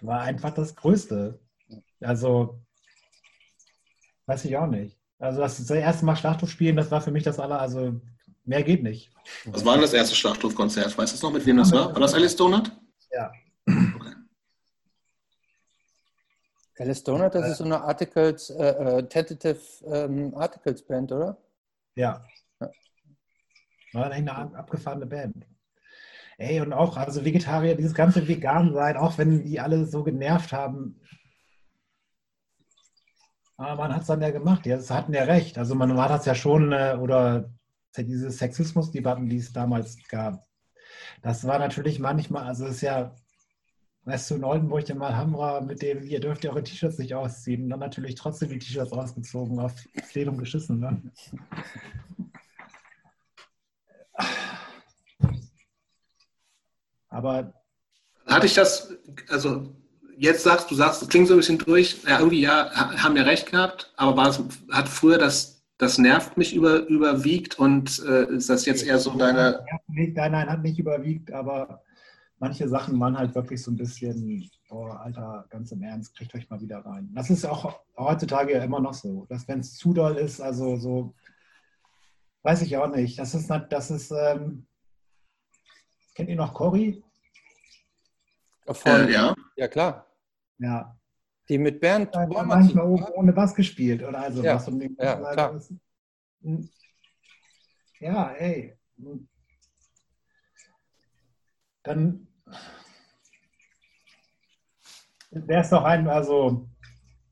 war 0.00 0.20
einfach 0.20 0.54
das 0.54 0.76
Größte. 0.76 1.40
Also, 1.98 2.62
weiß 4.26 4.44
ich 4.44 4.56
auch 4.56 4.68
nicht. 4.68 4.96
Also 5.18 5.40
das, 5.40 5.56
das 5.56 5.70
erste 5.70 6.04
Mal 6.04 6.14
Schlachthof 6.14 6.50
spielen, 6.50 6.76
das 6.76 6.92
war 6.92 7.00
für 7.00 7.10
mich 7.10 7.24
das 7.24 7.40
aller, 7.40 7.60
also 7.60 8.00
mehr 8.50 8.64
geht 8.64 8.82
nicht. 8.82 9.10
Was 9.46 9.64
war 9.64 9.74
denn 9.74 9.82
das 9.82 9.94
erste 9.94 10.14
Schlachthofkonzert? 10.16 10.98
Weißt 10.98 11.12
du 11.12 11.16
es 11.16 11.22
noch, 11.22 11.32
mit 11.32 11.46
wem 11.46 11.56
das 11.56 11.72
war? 11.72 11.94
War 11.94 12.00
das 12.00 12.14
Alice 12.14 12.34
Donut? 12.36 12.72
Ja. 13.12 13.32
Okay. 13.66 14.14
Alice 16.78 17.04
Donut, 17.04 17.34
das 17.34 17.48
ist 17.48 17.58
so 17.58 17.64
eine 17.64 17.80
Articles, 17.80 18.50
äh, 18.50 18.98
äh, 18.98 19.08
Tentative 19.08 19.60
ähm, 19.84 20.34
Articles 20.34 20.82
Band, 20.82 21.12
oder? 21.12 21.36
Ja. 21.94 22.24
War 23.92 24.10
eine 24.10 24.32
abgefahrene 24.32 25.06
Band. 25.06 25.46
Ey, 26.36 26.60
und 26.60 26.72
auch, 26.72 26.96
also 26.96 27.24
Vegetarier, 27.24 27.76
dieses 27.76 27.94
ganze 27.94 28.26
Vegan-Sein, 28.26 28.96
auch 28.96 29.16
wenn 29.18 29.44
die 29.44 29.60
alle 29.60 29.86
so 29.86 30.02
genervt 30.02 30.52
haben, 30.52 31.00
aber 33.58 33.76
man 33.76 33.94
hat 33.94 34.00
es 34.00 34.06
dann 34.06 34.22
ja 34.22 34.30
gemacht, 34.30 34.64
ja, 34.64 34.78
sie 34.80 34.94
hatten 34.94 35.12
ja 35.12 35.24
recht. 35.24 35.58
Also 35.58 35.74
man 35.74 35.94
war 35.94 36.08
das 36.08 36.24
ja 36.24 36.34
schon, 36.34 36.72
äh, 36.72 36.96
oder 36.98 37.50
diese 37.98 38.30
Sexismusdebatten, 38.30 39.28
die 39.28 39.38
es 39.38 39.52
damals 39.52 39.96
gab, 40.08 40.46
das 41.22 41.46
war 41.46 41.58
natürlich 41.58 41.98
manchmal, 41.98 42.44
also 42.44 42.66
es 42.66 42.76
ist 42.76 42.82
ja, 42.82 43.14
weißt 44.04 44.30
du, 44.30 44.36
in 44.36 44.44
Oldenburg 44.44 44.84
der 44.86 44.96
mal 44.96 45.16
Hamra, 45.16 45.60
mit 45.60 45.82
dem, 45.82 46.02
ihr 46.02 46.20
dürft 46.20 46.44
ja 46.44 46.50
eure 46.50 46.62
T-Shirts 46.62 46.98
nicht 46.98 47.14
ausziehen, 47.14 47.68
dann 47.68 47.80
natürlich 47.80 48.14
trotzdem 48.14 48.48
die 48.50 48.58
T-Shirts 48.58 48.92
ausgezogen, 48.92 49.58
auf 49.58 49.74
Plenum 50.10 50.38
geschissen. 50.38 50.80
Ne? 50.80 51.02
Aber. 57.08 57.52
Hatte 58.26 58.46
ich 58.46 58.54
das, 58.54 58.94
also 59.28 59.74
jetzt 60.16 60.44
sagst 60.44 60.70
du, 60.70 60.74
sagst, 60.74 61.02
das 61.02 61.08
klingt 61.08 61.26
so 61.26 61.34
ein 61.34 61.38
bisschen 61.38 61.58
durch, 61.58 62.02
ja, 62.04 62.18
irgendwie 62.18 62.42
ja, 62.42 62.70
haben 63.02 63.14
wir 63.14 63.26
recht 63.26 63.50
gehabt, 63.50 63.92
aber 63.96 64.16
war 64.16 64.28
es, 64.28 64.40
hat 64.70 64.88
früher 64.88 65.18
das 65.18 65.59
das 65.80 65.96
nervt 65.96 66.36
mich 66.36 66.54
über, 66.54 66.86
überwiegt 66.88 67.58
und 67.58 68.04
äh, 68.06 68.26
ist 68.34 68.50
das 68.50 68.66
jetzt 68.66 68.84
eher 68.84 68.98
so 68.98 69.16
deine. 69.16 69.64
Nein, 69.86 70.12
nein, 70.14 70.50
hat 70.50 70.62
nicht 70.62 70.78
überwiegt, 70.78 71.32
aber 71.32 71.82
manche 72.38 72.68
Sachen 72.68 73.00
waren 73.00 73.16
halt 73.16 73.34
wirklich 73.34 73.62
so 73.62 73.70
ein 73.70 73.78
bisschen, 73.78 74.50
oh, 74.68 74.88
Alter, 74.88 75.46
ganz 75.48 75.72
im 75.72 75.82
Ernst, 75.82 76.14
kriegt 76.14 76.34
euch 76.34 76.50
mal 76.50 76.60
wieder 76.60 76.84
rein. 76.84 77.10
Das 77.14 77.30
ist 77.30 77.46
auch 77.46 77.80
heutzutage 77.96 78.52
ja 78.52 78.62
immer 78.62 78.80
noch 78.80 78.92
so, 78.92 79.24
dass 79.30 79.48
wenn 79.48 79.60
es 79.60 79.74
zu 79.74 79.94
doll 79.94 80.16
ist, 80.16 80.42
also 80.42 80.76
so, 80.76 81.14
weiß 82.42 82.60
ich 82.60 82.76
auch 82.76 82.94
nicht. 82.94 83.18
Das 83.18 83.34
ist, 83.34 83.50
das 83.70 83.90
ist, 83.90 84.10
ähm, 84.10 84.66
kennt 86.14 86.28
ihr 86.28 86.36
noch 86.36 86.52
Cory? 86.52 87.02
Äh, 88.84 89.10
ja. 89.10 89.34
Ja, 89.56 89.68
klar. 89.68 90.06
Ja, 90.58 90.99
die 91.50 91.58
mit 91.58 91.80
Bernd 91.80 92.14
ja, 92.14 92.26
manchmal 92.26 92.86
ohne, 92.86 93.12
ohne 93.12 93.32
Bass 93.32 93.54
gespielt 93.54 94.02
oder 94.04 94.20
also 94.20 94.42
ja, 94.42 94.54
was. 94.54 94.68
Und 94.68 94.80
ja, 94.98 95.16
klar. 95.32 95.60
Hm. 96.42 96.70
ja, 97.98 98.30
ey. 98.32 98.78
Dann 101.82 102.28
wäre 105.30 105.62
es 105.62 105.70
doch 105.70 105.82
ein, 105.82 106.08
also 106.08 106.68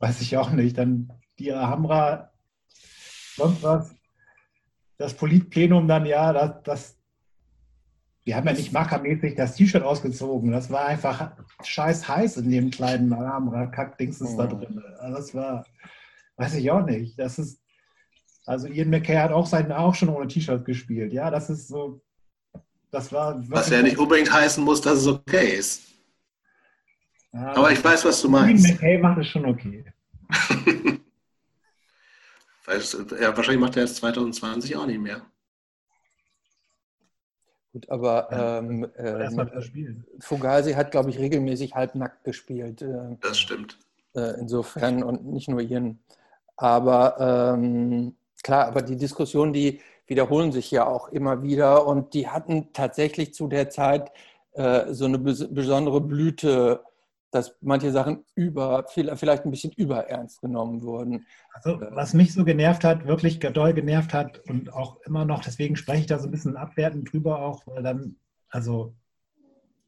weiß 0.01 0.21
ich 0.21 0.37
auch 0.37 0.51
nicht, 0.51 0.77
dann 0.79 1.12
die 1.39 1.55
Hamra, 1.55 2.33
sonst 3.37 3.62
was. 3.62 3.95
das 4.97 5.14
Politplenum 5.14 5.87
dann, 5.87 6.07
ja, 6.07 6.33
das, 6.33 6.62
das 6.64 6.98
wir 8.29 8.37
haben 8.37 8.47
ja 8.47 8.53
nicht 8.53 8.74
mackermäßig 8.74 9.37
das 9.37 9.55
T-Shirt 9.55 9.83
ausgezogen. 9.83 10.53
Das 10.53 10.68
war 10.68 10.85
einfach 10.85 11.31
scheiß 11.64 12.07
heiß 12.07 12.37
in 12.37 12.51
dem 12.51 12.70
kleinen 12.70 13.09
Kack-Dings 13.72 14.18
da 14.18 14.26
oh. 14.26 14.47
drin. 14.55 14.83
Also 14.99 15.16
das 15.16 15.35
war, 15.35 15.64
weiß 16.37 16.57
ich 16.57 16.70
auch 16.70 16.85
nicht. 16.85 17.18
Das 17.18 17.39
ist, 17.39 17.59
also 18.45 18.66
Ian 18.66 18.91
McKay 18.91 19.16
hat 19.16 19.33
auch 19.33 19.47
seinen 19.47 19.72
auch 19.72 19.95
schon 19.95 20.11
ohne 20.11 20.29
T-Shirt 20.29 20.66
gespielt. 20.66 21.14
Ja, 21.14 21.31
das 21.31 21.49
ist 21.49 21.68
so, 21.68 22.03
das 22.91 23.11
war. 23.14 23.43
Was 23.49 23.70
ja 23.70 23.81
nicht 23.81 23.97
unbedingt 23.97 24.31
heißen 24.31 24.62
muss, 24.62 24.83
dass 24.83 24.99
es 24.99 25.07
okay 25.07 25.57
ist. 25.57 25.85
Ja, 27.33 27.57
Aber 27.57 27.72
ich 27.72 27.83
weiß, 27.83 28.05
was 28.05 28.20
du 28.20 28.29
meinst. 28.29 28.66
Ian 28.66 28.74
McKay 28.74 28.99
macht 28.99 29.20
es 29.20 29.29
schon 29.29 29.47
okay. 29.47 29.87
ja, 32.68 33.35
wahrscheinlich 33.35 33.61
macht 33.61 33.79
er 33.79 33.85
es 33.85 33.95
2020 33.95 34.76
auch 34.76 34.85
nicht 34.85 35.01
mehr. 35.01 35.22
Gut, 37.79 37.91
aber 37.91 38.29
ähm, 38.33 38.89
äh, 38.97 39.29
Fugazi 40.18 40.72
hat, 40.72 40.91
glaube 40.91 41.11
ich, 41.11 41.18
regelmäßig 41.18 41.74
halbnackt 41.74 42.24
gespielt. 42.24 42.83
Äh, 42.83 43.16
das 43.20 43.39
stimmt. 43.39 43.79
Äh, 44.16 44.41
insofern 44.41 45.05
und 45.05 45.26
nicht 45.26 45.49
nur 45.49 45.61
ihren. 45.61 46.01
Aber 46.57 47.55
ähm, 47.55 48.16
klar, 48.43 48.66
aber 48.66 48.83
die 48.83 48.97
Diskussionen, 48.97 49.53
die 49.53 49.81
wiederholen 50.09 50.51
sich 50.51 50.72
ja 50.72 50.87
auch 50.89 51.09
immer 51.11 51.43
wieder 51.45 51.87
und 51.87 52.14
die 52.14 52.26
hatten 52.26 52.72
tatsächlich 52.72 53.33
zu 53.33 53.47
der 53.47 53.70
Zeit 53.70 54.11
äh, 54.55 54.93
so 54.93 55.05
eine 55.05 55.18
bes 55.20 55.47
besondere 55.49 56.01
Blüte 56.01 56.81
dass 57.31 57.57
manche 57.61 57.93
Sachen 57.93 58.24
über, 58.35 58.87
vielleicht 58.89 59.45
ein 59.45 59.51
bisschen 59.51 59.72
überernst 59.72 60.41
genommen 60.41 60.83
wurden. 60.83 61.26
Also, 61.53 61.81
was 61.91 62.14
mich 62.14 62.33
so 62.33 62.45
genervt 62.45 62.85
hat, 62.85 63.07
wirklich 63.07 63.39
doll 63.39 63.74
genervt 63.74 64.14
hat 64.14 64.39
und 64.49 64.72
auch 64.72 65.01
immer 65.03 65.24
noch, 65.24 65.43
deswegen 65.43 65.76
spreche 65.76 66.01
ich 66.01 66.07
da 66.07 66.18
so 66.18 66.26
ein 66.26 66.31
bisschen 66.31 66.57
abwertend 66.57 67.12
drüber 67.12 67.41
auch, 67.41 67.66
weil 67.66 67.83
dann, 67.83 68.16
also, 68.49 68.95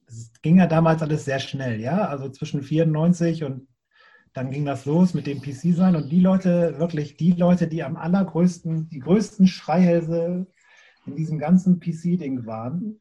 es 0.06 0.30
ging 0.42 0.58
ja 0.58 0.66
damals 0.66 1.02
alles 1.02 1.24
sehr 1.24 1.38
schnell, 1.38 1.80
ja, 1.80 2.08
also 2.08 2.28
zwischen 2.28 2.62
94 2.62 3.44
und 3.44 3.68
dann 4.32 4.50
ging 4.50 4.64
das 4.64 4.84
los 4.84 5.14
mit 5.14 5.26
dem 5.26 5.40
PC 5.40 5.74
sein 5.74 5.96
und 5.96 6.10
die 6.10 6.20
Leute, 6.20 6.78
wirklich 6.78 7.16
die 7.16 7.32
Leute, 7.32 7.66
die 7.66 7.82
am 7.82 7.96
allergrößten, 7.96 8.88
die 8.88 9.00
größten 9.00 9.46
Schreihälse 9.46 10.46
in 11.06 11.16
diesem 11.16 11.38
ganzen 11.38 11.80
PC-Ding 11.80 12.46
waren, 12.46 13.00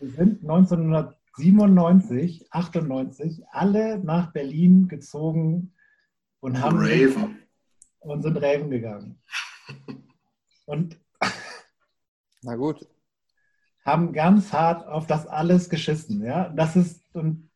sind 0.00 0.42
1900 0.42 1.16
97, 1.36 2.46
98 2.50 3.44
alle 3.50 3.98
nach 3.98 4.32
Berlin 4.32 4.88
gezogen 4.88 5.74
und 6.40 6.60
haben 6.60 6.78
Raven. 6.78 7.38
und 8.00 8.22
sind 8.22 8.36
Raven 8.36 8.70
gegangen. 8.70 9.20
Und 10.66 10.98
na 12.42 12.56
gut. 12.56 12.88
Haben 13.84 14.12
ganz 14.12 14.52
hart 14.52 14.86
auf 14.86 15.06
das 15.06 15.26
alles 15.26 15.68
geschissen. 15.68 16.24
Ja, 16.24 16.48
das 16.48 16.76
ist 16.76 17.04
und 17.14 17.50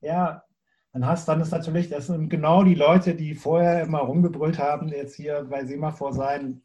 ja, 0.00 0.44
dann 0.92 1.06
hast 1.06 1.28
dann 1.28 1.40
ist 1.40 1.50
natürlich, 1.50 1.88
das 1.88 2.08
sind 2.08 2.28
genau 2.28 2.64
die 2.64 2.74
Leute, 2.74 3.14
die 3.14 3.34
vorher 3.34 3.82
immer 3.82 4.00
rumgebrüllt 4.00 4.58
haben, 4.58 4.88
jetzt 4.88 5.14
hier 5.14 5.44
bei 5.44 5.64
Semaphor 5.64 6.12
sein. 6.12 6.62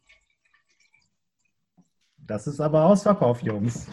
Das 2.18 2.46
ist 2.46 2.60
aber 2.60 2.84
Ausverkauf, 2.84 3.42
Jungs. 3.42 3.86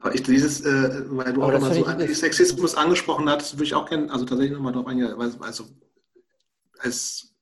Aber 0.00 0.14
ich 0.14 0.22
dieses, 0.22 0.62
äh, 0.62 1.04
weil 1.10 1.32
du 1.34 1.42
auch 1.42 1.52
nochmal 1.52 1.74
so 1.74 1.84
Antisexismus 1.84 2.74
angesprochen 2.74 3.28
hattest, 3.28 3.54
würde 3.54 3.64
ich 3.64 3.74
auch 3.74 3.88
gerne, 3.88 4.10
also 4.10 4.24
tatsächlich 4.24 4.56
nochmal 4.56 4.72
darauf 4.72 4.88
eingehen, 4.88 5.14
also 5.14 5.66
als 6.78 7.34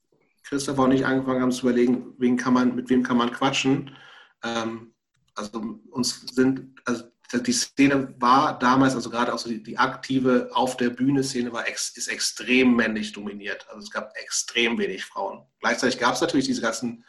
Christopher 0.42 0.82
und 0.82 0.92
ich 0.92 1.06
angefangen 1.06 1.40
haben 1.40 1.52
zu 1.52 1.68
überlegen, 1.68 2.14
wen 2.18 2.36
kann 2.36 2.54
man, 2.54 2.74
mit 2.74 2.90
wem 2.90 3.02
kann 3.04 3.16
man 3.16 3.32
quatschen, 3.32 3.96
ähm, 4.42 4.92
also 5.34 5.78
uns 5.90 6.26
sind, 6.32 6.80
also 6.84 7.04
die 7.32 7.52
Szene 7.52 8.14
war 8.18 8.58
damals, 8.58 8.94
also 8.94 9.10
gerade 9.10 9.32
auch 9.32 9.38
so 9.38 9.50
die, 9.50 9.62
die 9.62 9.78
aktive 9.78 10.50
auf 10.52 10.76
der 10.76 10.90
Bühne 10.90 11.22
Szene 11.22 11.52
war 11.52 11.68
ex, 11.68 11.90
ist 11.96 12.08
extrem 12.08 12.74
männlich 12.74 13.12
dominiert. 13.12 13.66
Also 13.68 13.82
es 13.82 13.90
gab 13.90 14.16
extrem 14.16 14.78
wenig 14.78 15.04
Frauen. 15.04 15.44
Gleichzeitig 15.60 15.98
gab 15.98 16.14
es 16.14 16.22
natürlich 16.22 16.46
diese 16.46 16.62
ganzen, 16.62 17.04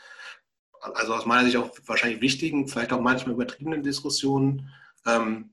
also 0.82 1.14
aus 1.14 1.26
meiner 1.26 1.46
Sicht 1.46 1.56
auch 1.56 1.72
wahrscheinlich 1.86 2.22
wichtigen, 2.22 2.68
vielleicht 2.68 2.92
auch 2.92 3.00
manchmal 3.00 3.34
übertriebenen 3.34 3.82
Diskussionen 3.82 4.70
ähm, 5.06 5.52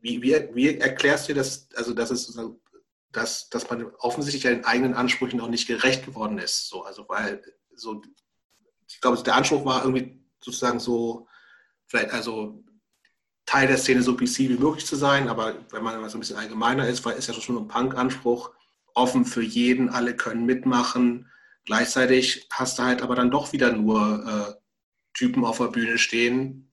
wie, 0.00 0.22
wie, 0.22 0.48
wie, 0.54 0.78
erklärst 0.78 1.28
du 1.28 1.34
dir 1.34 1.40
das, 1.40 1.68
also 1.74 1.92
dass 1.92 2.10
es 2.10 2.38
dass, 3.10 3.48
dass 3.48 3.70
man 3.70 3.86
offensichtlich 3.98 4.42
den 4.42 4.64
eigenen 4.64 4.94
Ansprüchen 4.94 5.38
noch 5.38 5.48
nicht 5.48 5.66
gerecht 5.66 6.04
geworden 6.04 6.38
ist? 6.38 6.68
So, 6.68 6.82
also 6.84 7.08
weil 7.08 7.42
so, 7.74 8.02
ich 8.86 9.00
glaube, 9.00 9.22
der 9.22 9.34
Anspruch 9.34 9.64
war 9.64 9.82
irgendwie 9.82 10.22
sozusagen 10.40 10.78
so, 10.78 11.26
vielleicht 11.86 12.10
also 12.10 12.62
Teil 13.46 13.66
der 13.66 13.78
Szene 13.78 14.02
so 14.02 14.14
PC 14.14 14.40
wie 14.40 14.58
möglich 14.58 14.84
zu 14.84 14.94
sein, 14.94 15.28
aber 15.28 15.54
wenn 15.70 15.82
man 15.82 16.08
so 16.10 16.18
ein 16.18 16.20
bisschen 16.20 16.36
allgemeiner 16.36 16.86
ist, 16.86 17.04
weil 17.04 17.16
ist 17.16 17.28
ja 17.28 17.34
schon 17.34 17.56
ein 17.56 17.68
Punk-Anspruch, 17.68 18.50
offen 18.94 19.24
für 19.24 19.42
jeden, 19.42 19.88
alle 19.88 20.14
können 20.14 20.44
mitmachen. 20.44 21.30
Gleichzeitig 21.64 22.46
hast 22.50 22.78
du 22.78 22.82
halt 22.82 23.00
aber 23.00 23.14
dann 23.14 23.30
doch 23.30 23.52
wieder 23.52 23.72
nur 23.72 24.24
äh, 24.26 24.60
Typen 25.14 25.44
auf 25.44 25.58
der 25.58 25.68
Bühne 25.68 25.98
stehen, 25.98 26.67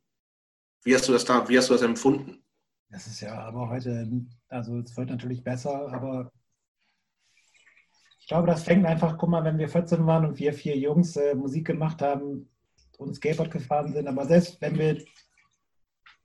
wie 0.85 0.95
hast 0.95 1.07
du 1.07 1.11
das 1.11 1.25
da, 1.25 1.49
wie 1.49 1.57
hast 1.57 1.69
du 1.69 1.73
das 1.73 1.81
empfunden? 1.81 2.41
Das 2.89 3.07
ist 3.07 3.19
ja 3.19 3.33
aber 3.39 3.69
heute, 3.69 4.07
also 4.47 4.79
es 4.79 4.95
wird 4.95 5.09
natürlich 5.09 5.43
besser, 5.43 5.91
aber 5.91 6.31
ich 8.19 8.27
glaube, 8.27 8.47
das 8.47 8.63
fängt 8.63 8.85
einfach, 8.85 9.17
guck 9.17 9.29
mal, 9.29 9.43
wenn 9.43 9.57
wir 9.57 9.67
14 9.67 10.05
waren 10.05 10.25
und 10.25 10.39
wir 10.39 10.53
vier 10.53 10.77
Jungs 10.77 11.15
äh, 11.17 11.35
Musik 11.35 11.67
gemacht 11.67 12.01
haben 12.01 12.49
und 12.97 13.15
Skateboard 13.15 13.51
gefahren 13.51 13.91
sind, 13.91 14.07
aber 14.07 14.25
selbst 14.25 14.61
wenn 14.61 14.77
wir, 14.77 15.03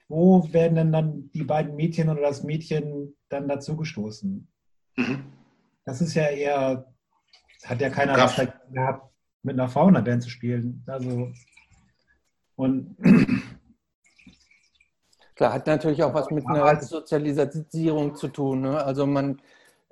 wo 0.09 0.47
werden 0.53 0.77
denn 0.77 0.93
dann 0.93 1.31
die 1.33 1.45
beiden 1.45 1.75
Mädchen 1.75 2.09
oder 2.09 2.21
das 2.21 2.43
Mädchen 2.43 3.17
dann 3.31 3.49
dazugestoßen? 3.49 4.47
Mhm. 4.97 5.25
Das 5.85 6.01
ist 6.01 6.15
ja 6.15 6.29
eher, 6.29 6.93
hat 7.65 7.81
ja 7.81 7.91
keiner 7.91 8.15
gehabt, 8.15 9.11
mit 9.43 9.55
einer 9.55 9.69
Frau 9.69 9.89
in 9.89 9.95
der 9.95 10.03
Band 10.03 10.23
zu 10.23 10.31
spielen. 10.31 10.85
Also, 10.87 11.33
und 12.57 12.97
Klar, 15.41 15.55
hat 15.55 15.67
natürlich 15.67 16.03
auch 16.03 16.13
was 16.13 16.31
mit 16.31 16.47
einer 16.47 16.83
Sozialisierung 16.83 18.15
zu 18.15 18.29
tun. 18.29 18.61
Ne? 18.61 18.85
Also 18.85 19.07
man, 19.07 19.41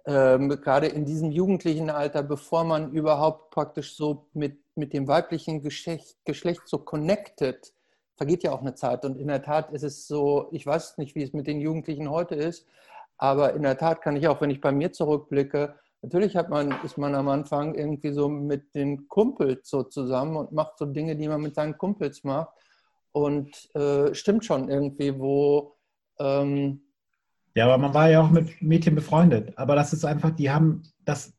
ähm, 0.05 0.51
gerade 0.51 0.89
in 0.89 1.07
diesem 1.07 1.33
jugendlichen 1.33 1.89
Alter, 1.89 2.23
bevor 2.23 2.65
man 2.65 2.93
überhaupt 2.93 3.51
praktisch 3.51 3.97
so 3.97 4.27
mit, 4.35 4.59
mit 4.75 4.93
dem 4.93 5.09
weiblichen 5.09 5.63
Geschlecht, 5.63 6.19
Geschlecht 6.27 6.61
so 6.67 6.77
connected, 6.77 7.73
vergeht 8.15 8.43
ja 8.43 8.53
auch 8.53 8.61
eine 8.61 8.75
Zeit. 8.75 9.07
Und 9.07 9.17
in 9.17 9.29
der 9.29 9.41
Tat 9.41 9.73
ist 9.73 9.85
es 9.85 10.07
so, 10.07 10.49
ich 10.53 10.67
weiß 10.67 10.99
nicht, 10.99 11.15
wie 11.15 11.23
es 11.23 11.33
mit 11.33 11.47
den 11.47 11.63
Jugendlichen 11.63 12.11
heute 12.11 12.35
ist, 12.35 12.67
aber 13.17 13.55
in 13.55 13.63
der 13.63 13.79
Tat 13.79 14.03
kann 14.03 14.17
ich 14.17 14.29
auch, 14.29 14.43
wenn 14.43 14.51
ich 14.51 14.61
bei 14.61 14.71
mir 14.71 14.93
zurückblicke, 14.93 15.77
natürlich 16.03 16.37
hat 16.37 16.51
man, 16.51 16.75
ist 16.85 16.99
man 16.99 17.15
am 17.15 17.29
Anfang 17.29 17.75
irgendwie 17.75 18.13
so 18.13 18.29
mit 18.29 18.75
den 18.75 19.09
Kumpels 19.09 19.71
so 19.71 19.83
zusammen 19.83 20.37
und 20.37 20.53
macht 20.53 20.77
so 20.77 20.85
Dinge, 20.85 21.17
die 21.17 21.27
man 21.27 21.41
mit 21.41 21.55
seinen 21.55 21.79
Kumpels 21.79 22.23
macht. 22.23 22.51
Und 23.13 23.75
äh, 23.75 24.15
stimmt 24.15 24.45
schon 24.45 24.69
irgendwie, 24.69 25.19
wo. 25.19 25.77
Ähm 26.19 26.83
ja, 27.55 27.65
aber 27.65 27.79
man 27.79 27.95
war 27.95 28.11
ja 28.11 28.21
auch 28.21 28.31
mit 28.31 28.61
Mädchen 28.63 28.95
befreundet. 28.95 29.57
Aber 29.57 29.75
das 29.75 29.93
ist 29.93 30.05
einfach, 30.05 30.31
die 30.31 30.51
haben 30.51 30.83
das. 31.05 31.33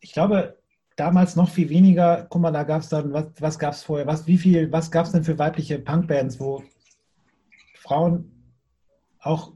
Ich 0.00 0.12
glaube, 0.12 0.58
damals 0.96 1.36
noch 1.36 1.50
viel 1.50 1.68
weniger. 1.68 2.26
Guck 2.28 2.42
mal, 2.42 2.50
da 2.50 2.64
gab 2.64 2.82
es 2.82 2.88
dann, 2.88 3.12
was, 3.12 3.26
was 3.38 3.58
gab 3.58 3.74
es 3.74 3.82
vorher? 3.82 4.06
Was, 4.06 4.26
wie 4.26 4.38
viel, 4.38 4.72
was 4.72 4.90
gab 4.90 5.06
es 5.06 5.12
denn 5.12 5.24
für 5.24 5.38
weibliche 5.38 5.78
Punkbands, 5.78 6.40
wo 6.40 6.62
Frauen 7.74 8.32
auch 9.20 9.52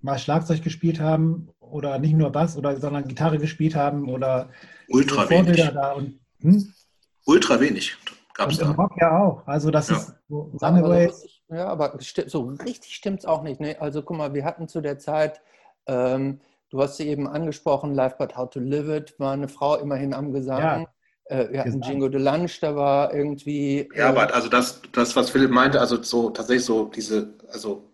mal 0.00 0.18
Schlagzeug 0.18 0.62
gespielt 0.62 1.00
haben 1.00 1.48
oder 1.60 1.98
nicht 1.98 2.14
nur 2.14 2.30
Bass, 2.30 2.56
oder, 2.56 2.78
sondern 2.78 3.08
Gitarre 3.08 3.38
gespielt 3.38 3.74
haben 3.74 4.08
oder 4.08 4.50
Ultra 4.88 5.28
wenig. 5.28 5.56
Da 5.56 5.92
und, 5.92 6.20
hm? 6.40 6.72
Ultra 7.24 7.60
wenig. 7.60 7.96
Gab 8.34 8.50
es 8.50 8.58
da. 8.58 8.70
Rock 8.72 8.92
ja 9.00 9.18
auch. 9.18 9.46
Also 9.46 9.70
das 9.70 9.88
ja. 9.88 9.96
ist 9.96 10.14
so 10.28 10.52
Runaways. 10.60 11.24
Ja, 11.48 11.68
aber 11.68 11.98
so 12.26 12.42
richtig 12.64 12.94
stimmt 12.94 13.20
es 13.20 13.26
auch 13.26 13.42
nicht. 13.42 13.60
Ne? 13.60 13.76
Also 13.80 14.02
guck 14.02 14.16
mal, 14.16 14.34
wir 14.34 14.44
hatten 14.44 14.68
zu 14.68 14.80
der 14.80 14.98
Zeit, 14.98 15.40
ähm, 15.86 16.40
du 16.70 16.82
hast 16.82 16.96
sie 16.96 17.08
eben 17.08 17.28
angesprochen, 17.28 17.94
Life 17.94 18.16
But 18.18 18.36
How 18.36 18.50
to 18.50 18.60
Live 18.60 18.88
It, 18.88 19.20
war 19.20 19.32
eine 19.32 19.48
Frau 19.48 19.76
immerhin 19.76 20.14
am 20.14 20.32
Gesang. 20.32 20.58
Ja. 20.60 20.86
Äh, 21.26 21.52
wir 21.52 21.60
hatten 21.60 21.80
Jingo 21.80 22.08
de 22.08 22.20
Lunch, 22.20 22.60
da 22.60 22.74
war 22.74 23.14
irgendwie. 23.14 23.88
Ja, 23.94 24.06
äh, 24.06 24.08
aber 24.08 24.34
also 24.34 24.48
das, 24.48 24.82
das, 24.92 25.14
was 25.14 25.30
Philipp 25.30 25.50
meinte, 25.50 25.80
also 25.80 26.02
so 26.02 26.30
tatsächlich 26.30 26.66
so 26.66 26.86
diese, 26.86 27.34
also 27.52 27.84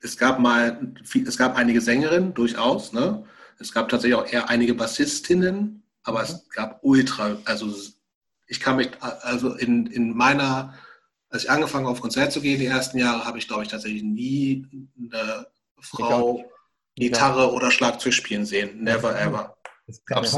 es 0.00 0.16
gab 0.16 0.38
mal, 0.38 0.92
es 1.26 1.36
gab 1.36 1.56
einige 1.56 1.80
Sängerinnen 1.80 2.34
durchaus, 2.34 2.92
ne? 2.92 3.24
Es 3.60 3.72
gab 3.72 3.88
tatsächlich 3.88 4.18
auch 4.18 4.26
eher 4.26 4.48
einige 4.48 4.74
Bassistinnen, 4.74 5.84
aber 6.02 6.20
mhm. 6.20 6.24
es 6.24 6.48
gab 6.50 6.80
ultra, 6.82 7.36
also 7.44 7.68
ich 8.52 8.60
kann 8.60 8.76
mich, 8.76 8.90
also 9.00 9.54
in, 9.54 9.86
in 9.86 10.14
meiner, 10.14 10.74
als 11.30 11.44
ich 11.44 11.50
angefangen 11.50 11.86
habe, 11.86 11.94
auf 11.94 12.02
Konzert 12.02 12.32
zu 12.32 12.42
gehen, 12.42 12.60
die 12.60 12.66
ersten 12.66 12.98
Jahre, 12.98 13.24
habe 13.24 13.38
ich, 13.38 13.48
glaube 13.48 13.62
ich, 13.62 13.68
tatsächlich 13.68 14.02
nie 14.02 14.68
eine 14.98 15.46
Frau 15.80 16.44
Gitarre 16.94 17.50
oder 17.50 17.70
Schlagzeug 17.70 18.12
spielen 18.12 18.44
sehen. 18.44 18.84
Never 18.84 19.18
ever. 19.18 19.56
Es 19.86 20.04
gab, 20.04 20.22
es 20.22 20.36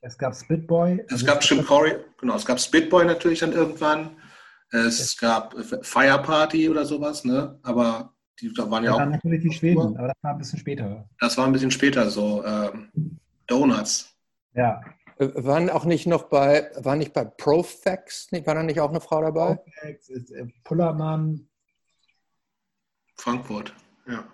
Es 0.00 0.16
gab 0.16 0.36
Spitboy. 0.36 1.04
Es 1.08 1.26
gab 1.26 1.42
Jim 1.42 1.66
Corey, 1.66 1.96
genau, 2.20 2.36
es 2.36 2.46
gab 2.46 2.60
Spitboy 2.60 3.04
natürlich 3.04 3.40
dann 3.40 3.52
irgendwann. 3.52 4.16
Es, 4.70 5.00
es 5.00 5.16
gab 5.16 5.56
Fire 5.82 6.22
Party 6.22 6.68
oder 6.68 6.84
sowas, 6.84 7.24
ne? 7.24 7.58
Aber 7.64 8.14
die 8.40 8.52
da 8.52 8.70
waren 8.70 8.84
ja, 8.84 8.96
ja 8.96 9.02
auch. 9.04 9.10
natürlich 9.10 9.42
die 9.42 9.52
Schweden, 9.52 9.96
aber 9.96 10.08
das 10.08 10.16
war 10.22 10.30
ein 10.30 10.38
bisschen 10.38 10.58
später. 10.60 11.08
Das 11.18 11.36
war 11.36 11.46
ein 11.46 11.52
bisschen 11.52 11.72
später, 11.72 12.08
so 12.10 12.44
ähm, 12.44 13.18
Donuts. 13.48 14.14
Ja. 14.54 14.80
Waren 15.18 15.70
auch 15.70 15.84
nicht 15.84 16.06
noch 16.06 16.24
bei, 16.24 16.70
war 16.76 16.94
nicht 16.94 17.14
bei 17.14 17.24
Profax, 17.24 18.30
war 18.32 18.54
da 18.54 18.62
nicht 18.62 18.80
auch 18.80 18.90
eine 18.90 19.00
Frau 19.00 19.22
dabei? 19.22 19.54
Profax, 19.54 20.10
äh, 20.10 20.46
Pullermann. 20.62 21.48
Frankfurt, 23.16 23.74
ja. 24.06 24.26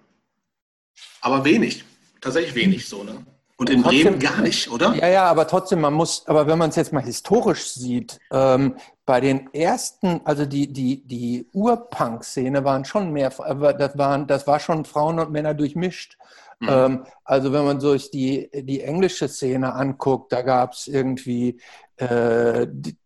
Aber 1.20 1.45
wenig, 1.45 1.85
tatsächlich 2.20 2.55
wenig 2.55 2.89
so, 2.89 3.05
ne? 3.05 3.24
Und 3.63 3.71
in 3.71 3.83
trotzdem, 3.85 4.03
Bremen 4.03 4.19
gar 4.19 4.41
nicht, 4.41 4.69
oder? 4.73 4.93
Ja, 4.95 5.07
ja, 5.07 5.25
aber 5.25 5.47
trotzdem, 5.47 5.81
man 5.81 5.95
muss, 5.95 6.27
aber 6.27 6.49
wenn 6.49 6.59
man 6.59 6.71
es 6.71 6.77
jetzt 6.77 6.93
mal 6.93 7.03
historisch 7.03 7.71
sieht, 7.71 8.19
ähm, 8.33 8.75
bei 9.07 9.21
den 9.21 9.55
ersten, 9.55 10.21
also 10.25 10.47
die, 10.47 10.73
die, 10.73 11.07
die 11.07 11.47
Urpunk-Szene 11.53 12.65
waren 12.65 12.85
schon 12.85 13.13
mehr, 13.13 13.31
das, 13.31 13.97
waren, 13.97 14.27
das 14.27 14.49
war 14.49 14.59
schon 14.59 14.85
Frauen 14.85 15.21
und 15.21 15.31
Männer 15.31 15.55
durchmischt. 15.55 16.19
Mhm. 16.59 16.69
Ähm, 16.69 17.07
also 17.23 17.53
wenn 17.53 17.65
man 17.65 17.81
sich 17.81 18.11
die, 18.11 18.51
die 18.53 18.81
englische 18.81 19.29
Szene 19.29 19.73
anguckt, 19.75 20.33
da 20.33 20.43
gab 20.43 20.73
es 20.73 20.89
irgendwie, 20.89 21.61
äh, 21.99 22.67
die, 22.69 22.97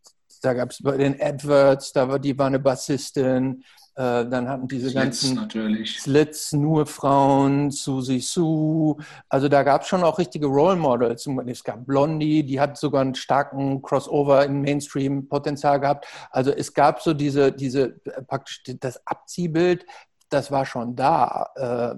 da 0.41 0.55
gab 0.55 0.71
es 0.71 0.83
bei 0.83 0.97
den 0.97 1.21
Adverts, 1.21 1.93
da 1.93 2.09
war, 2.09 2.19
die 2.19 2.39
war 2.39 2.47
eine 2.47 2.61
Bassistin, 2.61 3.63
äh, 3.97 4.27
dann 4.27 4.47
hatten 4.47 4.69
diese 4.69 4.91
Slits 4.91 5.23
ganzen 5.23 5.37
natürlich. 5.37 5.99
Slits 6.01 6.53
nur 6.53 6.85
Frauen, 6.85 7.71
Susie 7.71 8.21
Sue. 8.21 8.97
Also 9.31 9.49
da 9.49 9.63
gab 9.63 9.83
es 9.83 9.89
schon 9.89 10.05
auch 10.05 10.19
richtige 10.19 10.47
Role 10.47 10.77
Models. 10.77 11.27
Es 11.47 11.65
gab 11.65 11.87
Blondie, 11.87 12.43
die 12.43 12.61
hat 12.61 12.77
sogar 12.77 13.01
einen 13.01 13.15
starken 13.15 13.81
Crossover 13.81 14.45
in 14.45 14.61
Mainstream-Potenzial 14.61 15.81
gehabt. 15.81 16.07
Also 16.31 16.51
es 16.51 16.75
gab 16.75 17.01
so 17.01 17.15
diese, 17.15 17.53
diese 17.53 17.99
praktisch 18.27 18.63
das 18.81 19.07
Abziehbild, 19.07 19.87
das 20.29 20.51
war 20.51 20.67
schon 20.67 20.95
da. 20.95 21.49
Äh, 21.57 21.95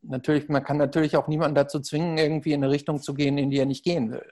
natürlich, 0.00 0.48
man 0.48 0.64
kann 0.64 0.78
natürlich 0.78 1.18
auch 1.18 1.28
niemanden 1.28 1.54
dazu 1.54 1.80
zwingen, 1.80 2.16
irgendwie 2.16 2.54
in 2.54 2.64
eine 2.64 2.72
Richtung 2.72 3.02
zu 3.02 3.12
gehen, 3.12 3.36
in 3.36 3.50
die 3.50 3.58
er 3.58 3.66
nicht 3.66 3.84
gehen 3.84 4.10
will. 4.10 4.26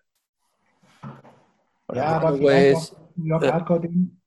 Oder 1.87 1.99
ja, 1.99 2.07
aber 2.07 2.35
York 2.37 3.53
Hardcore-Ding 3.53 4.20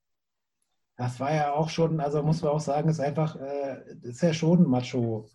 das 0.95 1.19
war 1.19 1.33
ja 1.33 1.51
auch 1.51 1.69
schon, 1.69 1.99
also 1.99 2.21
muss 2.21 2.41
man 2.41 2.51
auch 2.51 2.59
sagen, 2.59 2.89
ist 2.89 2.99
einfach, 2.99 3.35
äh, 3.35 3.83
ist 4.03 4.21
ja 4.21 4.33
schon 4.33 4.69
Macho. 4.69 5.29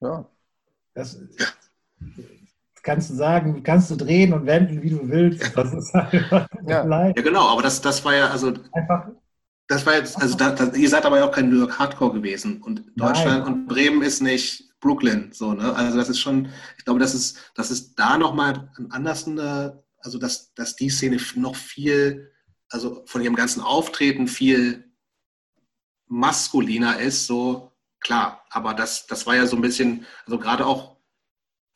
Ja. 0.00 0.28
Das 0.94 1.18
kannst 2.82 3.10
du 3.10 3.14
sagen, 3.14 3.62
kannst 3.62 3.90
du 3.90 3.96
drehen 3.96 4.32
und 4.32 4.46
wenden, 4.46 4.82
wie 4.82 4.90
du 4.90 5.08
willst. 5.08 5.56
Das 5.56 5.72
ist 5.74 5.92
halt 5.92 6.12
ja. 6.66 6.86
ja, 6.86 7.12
genau, 7.12 7.48
aber 7.48 7.62
das, 7.62 7.80
das 7.80 8.04
war 8.04 8.14
ja, 8.14 8.28
also. 8.28 8.54
Einfach. 8.72 9.08
Das 9.66 9.84
war 9.84 9.94
jetzt, 9.94 10.16
also 10.22 10.34
da, 10.34 10.52
da, 10.52 10.72
ihr 10.72 10.88
seid 10.88 11.04
aber 11.04 11.18
ja 11.18 11.28
auch 11.28 11.30
kein 11.30 11.50
New 11.50 11.58
York 11.58 11.78
Hardcore 11.78 12.14
gewesen. 12.14 12.62
Und 12.62 12.84
Deutschland 12.96 13.44
Nein. 13.44 13.52
und 13.52 13.66
Bremen 13.66 14.00
ist 14.00 14.22
nicht 14.22 14.72
Brooklyn. 14.80 15.30
So, 15.32 15.52
ne? 15.52 15.74
Also 15.76 15.98
das 15.98 16.08
ist 16.08 16.20
schon, 16.20 16.48
ich 16.78 16.86
glaube, 16.86 17.00
das 17.00 17.14
ist, 17.14 17.52
das 17.54 17.70
ist 17.70 17.94
da 17.96 18.16
nochmal 18.16 18.70
anders, 18.88 19.26
eine, 19.26 19.82
also 19.98 20.18
dass, 20.18 20.54
dass 20.54 20.74
die 20.74 20.88
Szene 20.88 21.18
noch 21.34 21.54
viel 21.54 22.30
also 22.70 23.02
von 23.06 23.22
ihrem 23.22 23.34
ganzen 23.34 23.62
Auftreten 23.62 24.28
viel 24.28 24.92
maskuliner 26.06 26.98
ist, 27.00 27.26
so 27.26 27.72
klar. 28.00 28.44
Aber 28.50 28.74
das, 28.74 29.06
das 29.06 29.26
war 29.26 29.36
ja 29.36 29.46
so 29.46 29.56
ein 29.56 29.62
bisschen, 29.62 30.06
also 30.26 30.38
gerade 30.38 30.66
auch, 30.66 30.96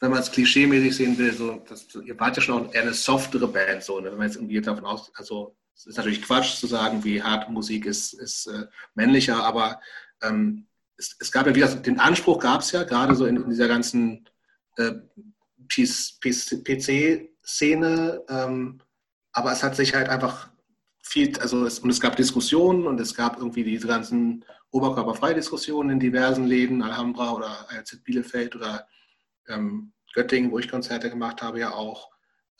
wenn 0.00 0.10
man 0.10 0.20
es 0.20 0.32
klischeemäßig 0.32 0.96
sehen 0.96 1.16
will, 1.18 1.32
so, 1.32 1.62
das, 1.68 1.86
ihr 1.94 2.18
wart 2.18 2.36
ja 2.36 2.42
schon 2.42 2.66
auch 2.66 2.74
eher 2.74 2.82
eine 2.82 2.94
softere 2.94 3.46
Band, 3.46 3.84
so, 3.84 4.00
ne? 4.00 4.10
wenn 4.10 4.18
man 4.18 4.26
jetzt 4.26 4.36
irgendwie 4.36 4.60
davon 4.60 4.84
aus, 4.84 5.12
also 5.14 5.56
es 5.74 5.86
ist 5.86 5.96
natürlich 5.96 6.22
Quatsch 6.22 6.56
zu 6.56 6.66
sagen, 6.66 7.04
wie 7.04 7.22
hart 7.22 7.48
Musik 7.50 7.86
ist, 7.86 8.12
ist 8.14 8.46
äh, 8.46 8.66
männlicher, 8.94 9.42
aber 9.44 9.80
ähm, 10.22 10.66
es, 10.96 11.16
es, 11.18 11.32
gab 11.32 11.46
ja 11.46 11.54
wieder, 11.54 11.68
den 11.68 12.00
Anspruch 12.00 12.40
gab 12.40 12.60
es 12.60 12.72
ja, 12.72 12.82
gerade 12.82 13.14
so 13.14 13.26
in, 13.26 13.36
in 13.36 13.50
dieser 13.50 13.68
ganzen 13.68 14.28
äh, 14.76 14.92
PC-Szene, 16.58 18.24
ähm, 18.28 18.80
aber 19.32 19.52
es 19.52 19.62
hat 19.62 19.76
sich 19.76 19.94
halt 19.94 20.08
einfach 20.08 20.51
viel, 21.02 21.38
also 21.40 21.66
es, 21.66 21.80
und 21.80 21.90
es 21.90 22.00
gab 22.00 22.16
Diskussionen 22.16 22.86
und 22.86 23.00
es 23.00 23.14
gab 23.14 23.36
irgendwie 23.36 23.64
diese 23.64 23.88
ganzen 23.88 24.44
Oberkörperfreidiskussionen 24.70 25.92
in 25.92 26.00
diversen 26.00 26.46
Läden, 26.46 26.82
Alhambra 26.82 27.32
oder 27.32 27.70
ARZ 27.70 28.02
Bielefeld 28.04 28.56
oder 28.56 28.86
ähm, 29.48 29.92
Göttingen, 30.14 30.50
wo 30.50 30.58
ich 30.58 30.70
Konzerte 30.70 31.10
gemacht 31.10 31.42
habe, 31.42 31.60
ja 31.60 31.72
auch. 31.72 32.10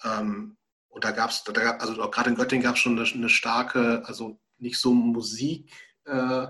Ähm, 0.05 0.57
und 0.89 1.05
da 1.05 1.13
gab 1.13 1.31
es, 1.31 1.45
also 1.79 2.11
gerade 2.11 2.31
in 2.31 2.37
Göttingen 2.37 2.65
gab 2.65 2.75
es 2.75 2.81
schon 2.81 2.99
eine, 2.99 3.09
eine, 3.09 3.29
starke, 3.29 4.03
also 4.05 4.39
nicht 4.59 4.79
so 4.79 4.93
Musik. 4.93 5.73
Äh, 6.05 6.49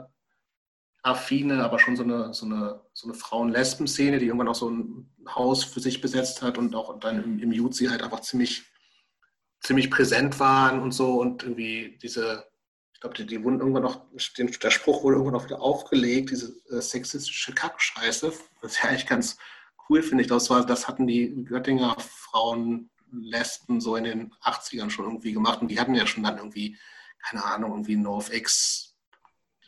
aber 1.05 1.79
schon 1.79 1.97
so 1.97 2.05
eine, 2.05 2.33
so 2.33 2.47
eine, 2.47 2.81
so 2.93 3.09
eine 3.09 3.15
Frauen-Lesben-Szene, 3.15 4.19
die 4.19 4.27
irgendwann 4.27 4.49
auch 4.49 4.55
so 4.55 4.71
ein 4.71 5.13
Haus 5.29 5.65
für 5.65 5.81
sich 5.81 6.01
besetzt 6.01 6.43
hat 6.43 6.59
und 6.59 6.75
auch 6.75 6.99
dann 7.01 7.23
im, 7.23 7.39
im 7.39 7.53
Jutzi 7.53 7.87
halt 7.87 8.03
einfach 8.03 8.21
ziemlich 8.21 8.72
ziemlich 9.63 9.91
präsent 9.91 10.41
waren 10.41 10.81
und 10.81 10.93
so 10.93 11.21
und 11.21 11.43
irgendwie 11.43 11.99
diese, 12.03 12.47
ich 12.93 13.01
glaube, 13.01 13.17
die, 13.17 13.27
die 13.27 13.43
wurden 13.43 13.61
irgendwann 13.61 13.85
noch, 13.85 14.07
der 14.13 14.71
Spruch 14.71 15.03
wurde 15.03 15.17
irgendwann 15.17 15.41
auch 15.41 15.45
wieder 15.45 15.61
aufgelegt, 15.61 16.31
diese 16.31 16.55
äh, 16.71 16.81
sexistische 16.81 17.53
Kackscheiße, 17.53 18.33
was 18.61 18.77
ich 18.77 18.85
eigentlich 18.85 19.07
ganz 19.07 19.37
cool 19.89 20.03
finde. 20.03 20.23
Ich 20.23 20.29
das, 20.29 20.51
war, 20.51 20.65
das 20.67 20.89
hatten 20.89 21.07
die 21.07 21.45
Göttinger 21.45 21.97
Frauen, 21.99 22.91
Lesben 23.13 23.81
so 23.81 23.97
in 23.97 24.05
den 24.05 24.33
80ern 24.43 24.91
schon 24.91 25.05
irgendwie 25.05 25.33
gemacht 25.33 25.61
und 25.61 25.69
die 25.69 25.79
hatten 25.79 25.95
ja 25.95 26.07
schon 26.07 26.23
dann 26.23 26.39
irgendwie, 26.39 26.79
keine 27.23 27.45
Ahnung, 27.45 27.73
irgendwie 27.73 27.97
NoFX 27.97 28.97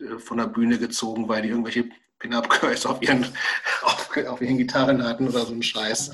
äh, 0.01 0.19
von 0.19 0.39
der 0.39 0.47
Bühne 0.47 0.79
gezogen, 0.79 1.29
weil 1.29 1.43
die 1.43 1.51
irgendwelche 1.51 1.89
Pin-Up-Girls 2.19 2.87
auf 2.87 3.03
ihren, 3.03 3.27
auf, 3.83 4.11
auf, 4.27 4.41
ihren 4.41 4.57
Gitarren 4.57 5.05
hatten 5.05 5.29
oder 5.29 5.45
so 5.45 5.53
ein 5.53 5.63
Scheiß. 5.63 6.13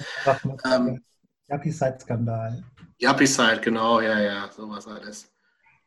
Ähm, 0.65 1.05
Happy-Side-Skandal. 1.51 2.63
Yuppie-Side, 2.99 3.61
genau, 3.61 4.01
ja, 4.01 4.21
ja, 4.21 4.51
sowas 4.55 4.87
alles. 4.87 5.31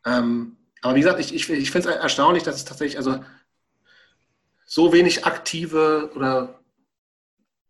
Ähm, 0.06 0.58
aber 0.82 0.96
wie 0.96 1.02
gesagt, 1.02 1.20
ich, 1.20 1.34
ich, 1.34 1.50
ich 1.50 1.72
finde 1.72 1.90
es 1.90 1.96
erstaunlich, 1.96 2.44
dass 2.44 2.56
es 2.56 2.66
tatsächlich 2.66 2.98
also 2.98 3.24
so 4.66 4.92
wenig 4.92 5.26
aktive 5.26 6.12
oder 6.16 6.60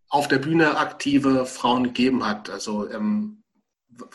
auf 0.09 0.27
der 0.27 0.39
Bühne 0.39 0.77
aktive 0.77 1.45
Frauen 1.45 1.83
gegeben 1.83 2.25
hat. 2.25 2.49
Also 2.49 2.89
ähm, 2.89 3.43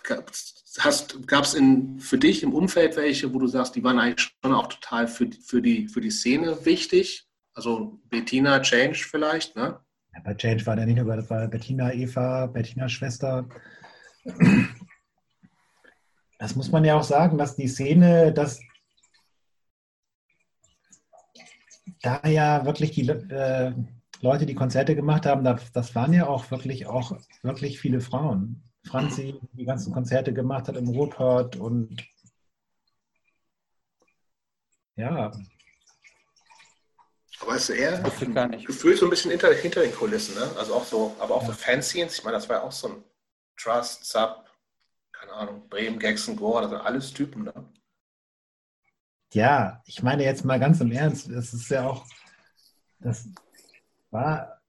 gab 0.03 0.31
es 0.31 1.57
für 1.99 2.19
dich 2.19 2.43
im 2.43 2.55
Umfeld 2.55 2.97
welche, 2.97 3.33
wo 3.33 3.39
du 3.39 3.47
sagst, 3.47 3.77
die 3.77 3.85
waren 3.85 3.99
eigentlich 3.99 4.33
schon 4.43 4.55
auch 4.55 4.69
total 4.69 5.07
für, 5.07 5.31
für, 5.31 5.63
die, 5.63 5.89
für 5.89 6.01
die 6.01 6.11
Szene 6.11 6.65
wichtig? 6.65 7.29
Also 7.55 8.01
Bettina, 8.11 8.61
Change 8.61 8.99
vielleicht, 8.99 9.57
ne? 9.57 9.81
Ja, 10.19 10.23
bei 10.25 10.35
Change 10.35 10.67
war 10.67 10.77
der 10.77 10.87
nicht 10.87 10.97
nur, 10.97 11.07
war 11.07 11.49
Bettina, 11.49 11.93
Eva, 11.93 12.47
Bettinas 12.47 12.93
Schwester 12.93 13.47
das 16.39 16.55
muss 16.55 16.71
man 16.71 16.85
ja 16.85 16.97
auch 16.97 17.03
sagen, 17.05 17.39
dass 17.39 17.57
die 17.57 17.69
Szene, 17.69 18.33
dass 18.33 18.61
da 22.03 22.21
ja 22.29 22.65
wirklich 22.65 22.93
die 22.93 23.09
äh, 23.09 23.73
Leute, 24.21 24.47
die 24.47 24.55
Konzerte 24.55 24.95
gemacht 24.95 25.27
haben, 25.27 25.45
das, 25.45 25.73
das, 25.73 25.95
waren 25.95 26.13
ja 26.13 26.27
auch 26.27 26.51
wirklich 26.51 26.87
auch 26.87 27.19
wirklich 27.43 27.81
viele 27.81 28.01
Frauen. 28.01 28.63
Franzi, 28.85 29.35
die 29.53 29.65
ganzen 29.65 29.93
Konzerte 29.93 30.33
gemacht 30.33 30.69
hat 30.69 30.77
im 30.77 30.89
Ruhrpott 30.89 31.57
und 31.57 32.05
ja. 34.97 35.33
Aber 37.41 37.55
es 37.55 37.69
ist 37.69 37.77
eher 37.77 38.01
gefühlt 38.01 38.99
so 38.99 39.07
ein 39.07 39.11
bisschen 39.11 39.31
hinter, 39.31 39.53
hinter 39.55 39.83
den 39.83 39.95
Kulissen, 39.95 40.35
ne? 40.35 40.51
Also 40.59 40.75
auch 40.75 40.85
so, 40.85 41.15
aber 41.19 41.37
auch 41.37 41.43
ja. 41.43 41.49
so 41.49 41.53
Fanscenes, 41.55 42.19
ich 42.19 42.25
meine, 42.25 42.37
das 42.37 42.49
war 42.49 42.57
ja 42.57 42.63
auch 42.63 42.73
so 42.73 42.89
ein 42.89 43.05
Trust, 43.57 44.05
Sub, 44.05 44.45
keine 45.13 45.33
Ahnung, 45.33 45.69
Bremen, 45.69 45.99
Gexen, 45.99 46.37
Gora, 46.37 46.63
das 46.63 46.71
sind 46.71 46.81
alles 46.81 47.13
Typen, 47.13 47.45
ne? 47.45 47.53
Ja, 49.33 49.83
ich 49.85 50.03
meine 50.03 50.25
jetzt 50.25 50.45
mal 50.45 50.59
ganz 50.59 50.81
im 50.81 50.91
Ernst, 50.91 51.31
das 51.31 51.53
ist 51.53 51.69
ja 51.71 51.87
auch, 51.87 52.07
das 52.99 53.29
war 54.11 54.63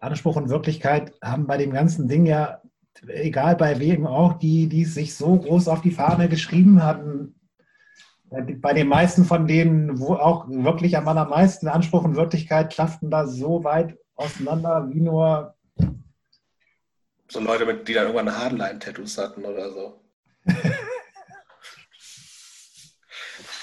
Anspruch 0.00 0.36
und 0.36 0.50
Wirklichkeit 0.50 1.14
haben 1.22 1.46
bei 1.46 1.56
dem 1.56 1.72
ganzen 1.72 2.08
Ding 2.08 2.26
ja, 2.26 2.60
egal 3.06 3.56
bei 3.56 3.78
wem 3.78 4.06
auch, 4.06 4.38
die, 4.38 4.68
die 4.68 4.84
sich 4.84 5.14
so 5.14 5.36
groß 5.36 5.68
auf 5.68 5.80
die 5.80 5.90
Fahne 5.90 6.28
geschrieben 6.28 6.82
hatten, 6.82 7.37
bei 8.30 8.72
den 8.74 8.88
meisten 8.88 9.24
von 9.24 9.46
denen, 9.46 9.98
wo 9.98 10.14
auch 10.14 10.46
wirklich 10.48 10.96
am 10.96 11.08
allermeisten 11.08 11.68
Anspruch 11.68 12.04
und 12.04 12.16
Wirklichkeit 12.16 12.70
klafften 12.70 13.10
da 13.10 13.26
so 13.26 13.64
weit 13.64 13.96
auseinander 14.16 14.88
wie 14.90 15.00
nur 15.00 15.54
so 17.30 17.40
Leute, 17.40 17.74
die 17.84 17.92
dann 17.92 18.06
irgendwann 18.06 18.34
Hardline-Tattoos 18.34 19.18
hatten 19.18 19.44
oder 19.44 19.70
so. 19.70 20.00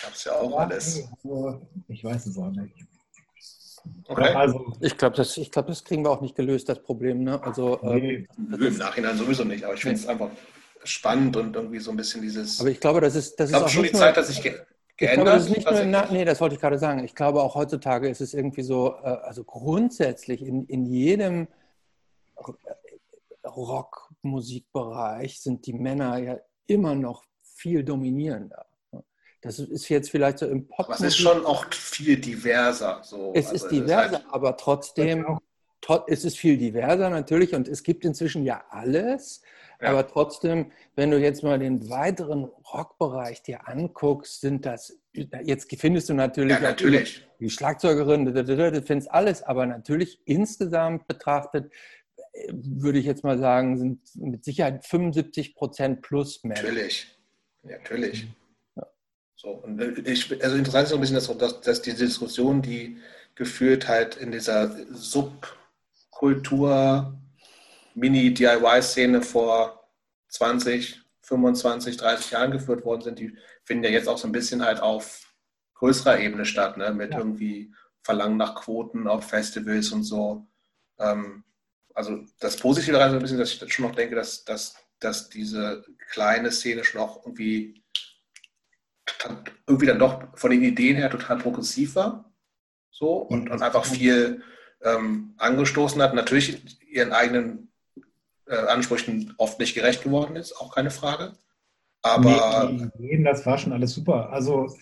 Gab's 0.03 0.23
ja 0.23 0.33
auch 0.33 0.51
ja, 0.51 0.57
alles. 0.57 1.09
Also, 1.23 1.67
ich 1.87 2.03
weiß 2.03 2.27
es 2.27 2.37
auch 2.37 2.51
nicht. 2.51 2.85
Okay. 4.07 4.35
Also, 4.35 4.77
ich 4.81 4.95
glaube, 4.97 5.15
das, 5.15 5.39
glaub, 5.51 5.65
das 5.65 5.83
kriegen 5.83 6.03
wir 6.05 6.11
auch 6.11 6.21
nicht 6.21 6.35
gelöst, 6.35 6.69
das 6.69 6.81
Problem. 6.83 7.23
Ne? 7.23 7.41
Also, 7.41 7.79
nee, 7.81 8.27
ähm, 8.37 8.53
Im 8.53 8.77
Nachhinein 8.77 9.17
sowieso 9.17 9.43
nicht, 9.43 9.63
aber 9.63 9.73
ich 9.73 9.81
finde 9.81 9.95
es 9.95 10.05
einfach 10.05 10.29
spannend 10.89 11.37
und 11.37 11.55
irgendwie 11.55 11.79
so 11.79 11.91
ein 11.91 11.97
bisschen 11.97 12.21
dieses. 12.21 12.59
Aber 12.59 12.69
ich 12.69 12.79
glaube, 12.79 13.01
das 13.01 13.15
ist, 13.15 13.39
das 13.39 13.49
ich 13.49 13.53
glaube 13.53 13.65
ist 13.65 13.71
auch 13.71 13.73
schon 13.73 13.83
die 13.83 13.91
Zeit, 13.91 14.17
dass 14.17 14.27
sich 14.27 14.41
ge 14.41 14.59
geändert. 14.97 15.25
Glaube, 15.25 15.37
das 15.37 15.47
ist 15.47 15.55
nicht 15.55 15.69
nur 15.69 15.81
im 15.81 16.13
nee, 16.13 16.25
das 16.25 16.39
wollte 16.41 16.55
ich 16.55 16.61
gerade 16.61 16.77
sagen. 16.77 17.03
Ich 17.03 17.15
glaube, 17.15 17.41
auch 17.41 17.55
heutzutage 17.55 18.09
ist 18.09 18.21
es 18.21 18.33
irgendwie 18.33 18.63
so, 18.63 18.95
äh, 19.03 19.07
also 19.07 19.43
grundsätzlich 19.43 20.41
in, 20.41 20.65
in 20.65 20.85
jedem 20.85 21.47
Rockmusikbereich 23.43 25.39
sind 25.41 25.65
die 25.65 25.73
Männer 25.73 26.17
ja 26.17 26.37
immer 26.67 26.95
noch 26.95 27.23
viel 27.41 27.83
dominierender. 27.83 28.65
Das 29.41 29.59
ist 29.59 29.89
jetzt 29.89 30.09
vielleicht 30.09 30.39
so 30.39 30.47
im 30.47 30.67
Pop. 30.67 30.87
Aber 30.87 30.95
es 30.95 31.01
ist 31.01 31.17
schon 31.17 31.45
auch 31.45 31.65
viel 31.71 32.17
diverser. 32.17 33.01
So. 33.03 33.31
Es 33.35 33.49
also 33.49 33.65
ist 33.65 33.71
diverser, 33.71 34.13
halt 34.13 34.25
aber 34.31 34.57
trotzdem 34.57 35.39
es 36.07 36.25
ist 36.25 36.37
viel 36.37 36.57
diverser 36.57 37.09
natürlich 37.09 37.53
und 37.53 37.67
es 37.67 37.83
gibt 37.83 38.05
inzwischen 38.05 38.43
ja 38.43 38.63
alles. 38.69 39.41
Ja. 39.81 39.89
Aber 39.89 40.07
trotzdem, 40.07 40.71
wenn 40.95 41.11
du 41.11 41.19
jetzt 41.19 41.43
mal 41.43 41.59
den 41.59 41.89
weiteren 41.89 42.45
Rockbereich 42.45 43.43
dir 43.43 43.67
anguckst, 43.67 44.41
sind 44.41 44.65
das, 44.65 44.97
jetzt 45.13 45.73
findest 45.77 46.09
du 46.09 46.13
natürlich, 46.13 46.53
ja, 46.53 46.61
natürlich. 46.61 47.27
die 47.39 47.49
Schlagzeugerin, 47.49 48.25
du 48.25 48.81
findest 48.81 49.11
alles, 49.11 49.43
aber 49.43 49.65
natürlich 49.65 50.19
insgesamt 50.25 51.07
betrachtet, 51.07 51.71
äh, 52.33 52.53
würde 52.53 52.99
ich 52.99 53.05
jetzt 53.05 53.23
mal 53.23 53.37
sagen, 53.37 53.77
sind 53.77 53.99
mit 54.15 54.43
Sicherheit 54.43 54.85
75 54.85 55.55
Prozent 55.55 56.01
plus 56.01 56.43
Männer. 56.43 56.61
Natürlich, 56.61 57.17
natürlich. 57.63 58.27
So, 59.35 59.49
und 59.49 59.81
äh, 59.81 59.91
ich, 60.09 60.31
also 60.43 60.55
interessant 60.55 60.85
ist 60.85 60.89
so 60.89 60.95
ein 60.95 61.01
bisschen, 61.01 61.15
dass, 61.15 61.37
dass, 61.37 61.61
dass 61.61 61.81
diese 61.81 62.05
Diskussion, 62.05 62.61
die 62.61 62.97
geführt 63.35 63.87
halt 63.87 64.15
in 64.15 64.31
dieser 64.31 64.75
Subkultur 64.93 67.19
Mini-DIY-Szene 67.95 69.21
vor 69.21 69.89
20, 70.29 71.01
25, 71.21 71.97
30 71.97 72.31
Jahren 72.31 72.51
geführt 72.51 72.85
worden 72.85 73.01
sind, 73.01 73.19
die 73.19 73.35
finden 73.63 73.85
ja 73.85 73.89
jetzt 73.89 74.07
auch 74.07 74.17
so 74.17 74.27
ein 74.27 74.31
bisschen 74.31 74.63
halt 74.63 74.79
auf 74.81 75.33
größerer 75.75 76.19
Ebene 76.19 76.45
statt, 76.45 76.77
ne? 76.77 76.93
mit 76.93 77.11
ja. 77.11 77.17
irgendwie 77.17 77.73
Verlangen 78.03 78.37
nach 78.37 78.55
Quoten 78.55 79.07
auf 79.07 79.27
Festivals 79.27 79.91
und 79.91 80.03
so. 80.03 80.47
Ähm, 80.99 81.43
also 81.93 82.23
das 82.39 82.57
Positive 82.57 82.91
daran 82.91 83.09
ist 83.09 83.15
ein 83.15 83.21
bisschen, 83.21 83.39
dass 83.39 83.53
ich 83.53 83.73
schon 83.73 83.87
noch 83.87 83.95
denke, 83.95 84.15
dass, 84.15 84.43
dass, 84.43 84.75
dass 84.99 85.29
diese 85.29 85.83
kleine 86.11 86.51
Szene 86.51 86.83
schon 86.83 87.01
auch 87.01 87.25
irgendwie 87.25 87.83
irgendwie 89.67 89.85
dann 89.85 89.99
doch 89.99 90.37
von 90.37 90.51
den 90.51 90.63
Ideen 90.63 90.97
her 90.97 91.09
total 91.09 91.37
progressiv 91.37 91.95
war. 91.95 92.31
So 92.91 93.17
und, 93.17 93.49
und 93.49 93.61
einfach 93.61 93.85
viel 93.85 94.41
ähm, 94.81 95.33
angestoßen 95.37 96.01
hat. 96.01 96.13
Natürlich 96.13 96.79
ihren 96.87 97.11
eigenen 97.11 97.64
äh, 98.47 98.55
Ansprüchen 98.55 99.33
oft 99.37 99.59
nicht 99.59 99.73
gerecht 99.73 100.03
geworden 100.03 100.35
ist, 100.35 100.53
auch 100.59 100.73
keine 100.73 100.91
Frage. 100.91 101.33
Aber. 102.01 102.69
Nee, 102.71 102.89
nee, 103.17 103.23
das 103.23 103.45
war 103.45 103.57
schon 103.57 103.73
alles 103.73 103.93
super. 103.93 104.29
Also, 104.29 104.73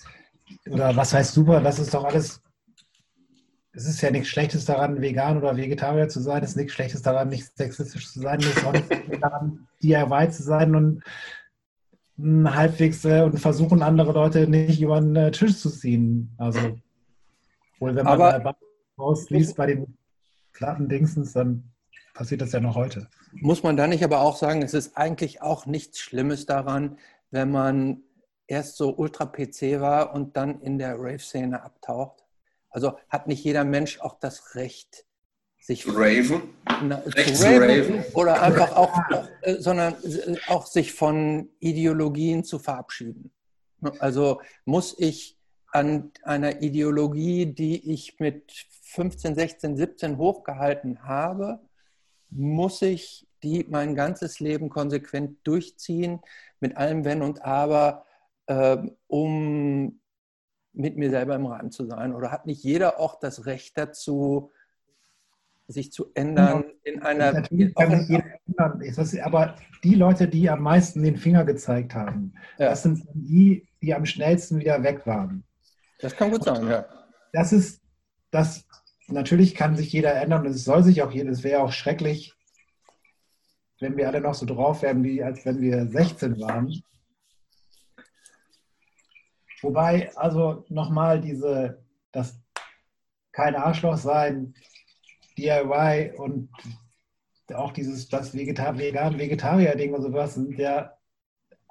oder 0.69 0.95
was 0.95 1.13
heißt 1.13 1.33
super? 1.33 1.61
Das 1.61 1.79
ist 1.79 1.93
doch 1.93 2.03
alles. 2.03 2.41
Es 3.75 3.87
ist 3.87 4.01
ja 4.01 4.11
nichts 4.11 4.27
Schlechtes 4.27 4.65
daran, 4.65 5.01
vegan 5.01 5.37
oder 5.37 5.57
Vegetarier 5.57 6.07
zu 6.07 6.19
sein. 6.19 6.43
Es 6.43 6.51
ist 6.51 6.57
nichts 6.57 6.73
Schlechtes 6.73 7.01
daran, 7.01 7.29
nicht 7.29 7.57
sexistisch 7.57 8.11
zu 8.11 8.19
sein. 8.19 8.39
Es 8.39 8.57
ist 8.57 8.65
auch 8.65 8.73
nichts 8.73 8.89
daran, 9.19 9.67
DIY 9.81 10.29
zu 10.29 10.43
sein 10.43 10.75
und 10.75 11.03
halbwegs 12.45 13.03
äh, 13.05 13.21
und 13.21 13.39
versuchen 13.39 13.81
andere 13.81 14.11
Leute 14.11 14.47
nicht 14.47 14.79
über 14.79 14.99
den 14.99 15.15
äh, 15.15 15.31
Tisch 15.31 15.57
zu 15.57 15.71
ziehen. 15.71 16.35
Also, 16.37 16.79
wohl 17.79 17.95
wenn 17.95 18.05
man 18.05 18.21
Aber, 18.21 18.55
rausliest 18.99 19.55
bei 19.55 19.67
den 19.67 19.97
platten 20.51 20.87
Dingsens, 20.87 21.33
dann 21.33 21.72
passiert 22.13 22.41
das 22.41 22.51
ja 22.51 22.59
noch 22.59 22.75
heute. 22.75 23.07
Muss 23.31 23.63
man 23.63 23.75
da 23.75 23.87
nicht 23.87 24.03
aber 24.03 24.21
auch 24.21 24.37
sagen, 24.37 24.61
es 24.61 24.73
ist 24.73 24.97
eigentlich 24.97 25.41
auch 25.41 25.65
nichts 25.65 25.99
Schlimmes 25.99 26.45
daran, 26.45 26.97
wenn 27.31 27.51
man 27.51 28.03
erst 28.47 28.77
so 28.77 28.95
Ultra-PC 28.95 29.79
war 29.79 30.13
und 30.13 30.37
dann 30.37 30.61
in 30.61 30.77
der 30.77 30.95
Rave-Szene 30.97 31.63
abtaucht? 31.63 32.23
Also 32.69 32.97
hat 33.09 33.27
nicht 33.27 33.43
jeder 33.43 33.63
Mensch 33.63 33.99
auch 33.99 34.19
das 34.19 34.55
Recht, 34.55 35.05
sich 35.59 35.87
Raven, 35.87 36.41
na, 36.83 37.01
zu 37.03 37.11
raven, 37.11 37.69
raven, 37.69 38.05
oder 38.13 38.41
einfach 38.41 38.75
auch, 38.75 38.91
äh, 39.41 39.55
sondern 39.59 39.95
äh, 40.03 40.35
auch 40.47 40.65
sich 40.65 40.91
von 40.91 41.49
Ideologien 41.59 42.43
zu 42.43 42.59
verabschieden. 42.59 43.31
Also 43.99 44.41
muss 44.65 44.95
ich 44.99 45.37
an 45.71 46.11
einer 46.23 46.61
Ideologie, 46.61 47.45
die 47.45 47.93
ich 47.93 48.19
mit 48.19 48.51
15, 48.81 49.35
16, 49.35 49.77
17 49.77 50.17
hochgehalten 50.17 51.03
habe, 51.03 51.61
muss 52.35 52.81
ich 52.81 53.27
die 53.43 53.65
mein 53.69 53.95
ganzes 53.95 54.39
Leben 54.39 54.69
konsequent 54.69 55.37
durchziehen, 55.43 56.21
mit 56.59 56.77
allem 56.77 57.05
Wenn 57.05 57.21
und 57.21 57.43
Aber, 57.43 58.05
äh, 58.47 58.77
um 59.07 59.99
mit 60.71 60.97
mir 60.97 61.09
selber 61.09 61.35
im 61.35 61.45
Reim 61.45 61.71
zu 61.71 61.85
sein? 61.85 62.13
Oder 62.13 62.31
hat 62.31 62.45
nicht 62.45 62.63
jeder 62.63 62.99
auch 62.99 63.19
das 63.19 63.45
Recht 63.45 63.77
dazu, 63.77 64.51
sich 65.67 65.91
zu 65.91 66.11
ändern 66.13 66.63
genau. 66.63 66.73
in 66.83 67.01
einer. 67.01 67.33
Natürlich 67.33 67.73
kann 67.75 67.99
sich 67.99 68.09
jeder 68.09 68.25
ändern. 68.47 69.21
aber 69.23 69.55
die 69.83 69.95
Leute, 69.95 70.27
die 70.27 70.49
am 70.49 70.61
meisten 70.61 71.03
den 71.03 71.17
Finger 71.17 71.45
gezeigt 71.45 71.93
haben, 71.93 72.33
ja. 72.57 72.69
das 72.69 72.83
sind 72.83 73.03
die, 73.13 73.67
die 73.81 73.93
am 73.93 74.05
schnellsten 74.05 74.59
wieder 74.59 74.83
weg 74.83 75.05
waren. 75.05 75.43
Das 75.99 76.15
kann 76.15 76.31
gut 76.31 76.43
sein, 76.43 76.67
ja. 76.67 76.85
Das 77.31 77.53
ist, 77.53 77.81
das, 78.29 78.65
natürlich 79.07 79.55
kann 79.55 79.75
sich 79.75 79.91
jeder 79.91 80.13
ändern 80.15 80.45
und 80.45 80.51
es 80.51 80.63
soll 80.63 80.83
sich 80.83 81.01
auch 81.01 81.11
jeder, 81.11 81.31
es 81.31 81.43
wäre 81.43 81.61
auch 81.61 81.71
schrecklich, 81.71 82.33
wenn 83.79 83.97
wir 83.97 84.07
alle 84.07 84.21
noch 84.21 84.33
so 84.33 84.45
drauf 84.45 84.81
wären, 84.81 85.03
wie 85.03 85.23
als 85.23 85.45
wenn 85.45 85.61
wir 85.61 85.87
16 85.87 86.39
waren. 86.39 86.83
Wobei, 89.61 90.15
also 90.15 90.65
nochmal 90.69 91.21
diese, 91.21 91.83
das 92.11 92.39
kein 93.31 93.55
Arschloch 93.55 93.97
sein, 93.97 94.53
DIY 95.37 96.13
und 96.17 96.49
auch 97.53 97.71
dieses 97.71 98.07
das 98.07 98.33
Vegetar 98.33 98.77
Vegan-Vegetarier-Ding 98.77 99.93
und 99.93 100.01
sowas 100.01 100.35
sind 100.35 100.57
ja 100.57 100.93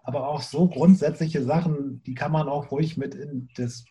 aber 0.02 0.28
auch 0.28 0.42
so 0.42 0.68
grundsätzliche 0.68 1.42
Sachen, 1.42 2.02
die 2.02 2.14
kann 2.14 2.32
man 2.32 2.48
auch 2.48 2.70
ruhig 2.70 2.96
mit 2.96 3.14
in 3.14 3.48
das. 3.56 3.84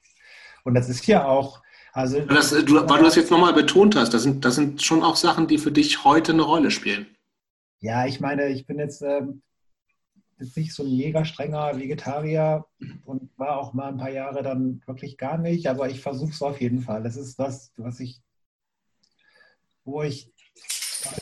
Und 0.64 0.74
das 0.74 0.90
ist 0.90 1.08
ja 1.08 1.26
auch. 1.26 1.62
Also, 1.94 2.22
das, 2.22 2.52
du, 2.52 2.76
weil 2.76 3.00
du 3.00 3.04
das 3.04 3.16
jetzt 3.16 3.32
nochmal 3.32 3.54
betont 3.54 3.96
hast, 3.96 4.14
das 4.14 4.24
sind, 4.24 4.46
das 4.46 4.56
sind 4.56 4.82
schon 4.82 5.04
auch 5.04 5.16
Sachen, 5.16 5.48
die 5.48 5.58
für 5.58 5.72
dich 5.72 6.04
heute 6.06 6.32
eine 6.32 6.44
Rolle 6.44 6.72
spielen. 6.72 7.08
Ja, 7.80 8.06
ich 8.06 8.20
meine, 8.22 8.48
ich 8.48 8.66
bin 8.66 8.80
jetzt, 8.80 9.02
ähm, 9.02 9.42
jetzt 10.40 10.56
nicht 10.56 10.74
so 10.74 10.84
ein 10.84 10.90
Jägerstrenger 10.90 11.78
Vegetarier 11.78 12.66
und 13.04 13.30
war 13.38 13.58
auch 13.58 13.74
mal 13.74 13.90
ein 13.90 13.98
paar 13.98 14.12
Jahre 14.12 14.42
dann 14.44 14.82
wirklich 14.86 15.18
gar 15.18 15.38
nicht, 15.38 15.68
aber 15.68 15.90
ich 15.90 16.00
versuche 16.00 16.32
es 16.32 16.42
auf 16.42 16.62
jeden 16.62 16.82
Fall. 16.82 17.04
Das 17.04 17.18
ist 17.18 17.38
das, 17.38 17.72
was 17.76 18.00
ich 18.00 18.22
wo 19.84 20.04
ich, 20.04 20.32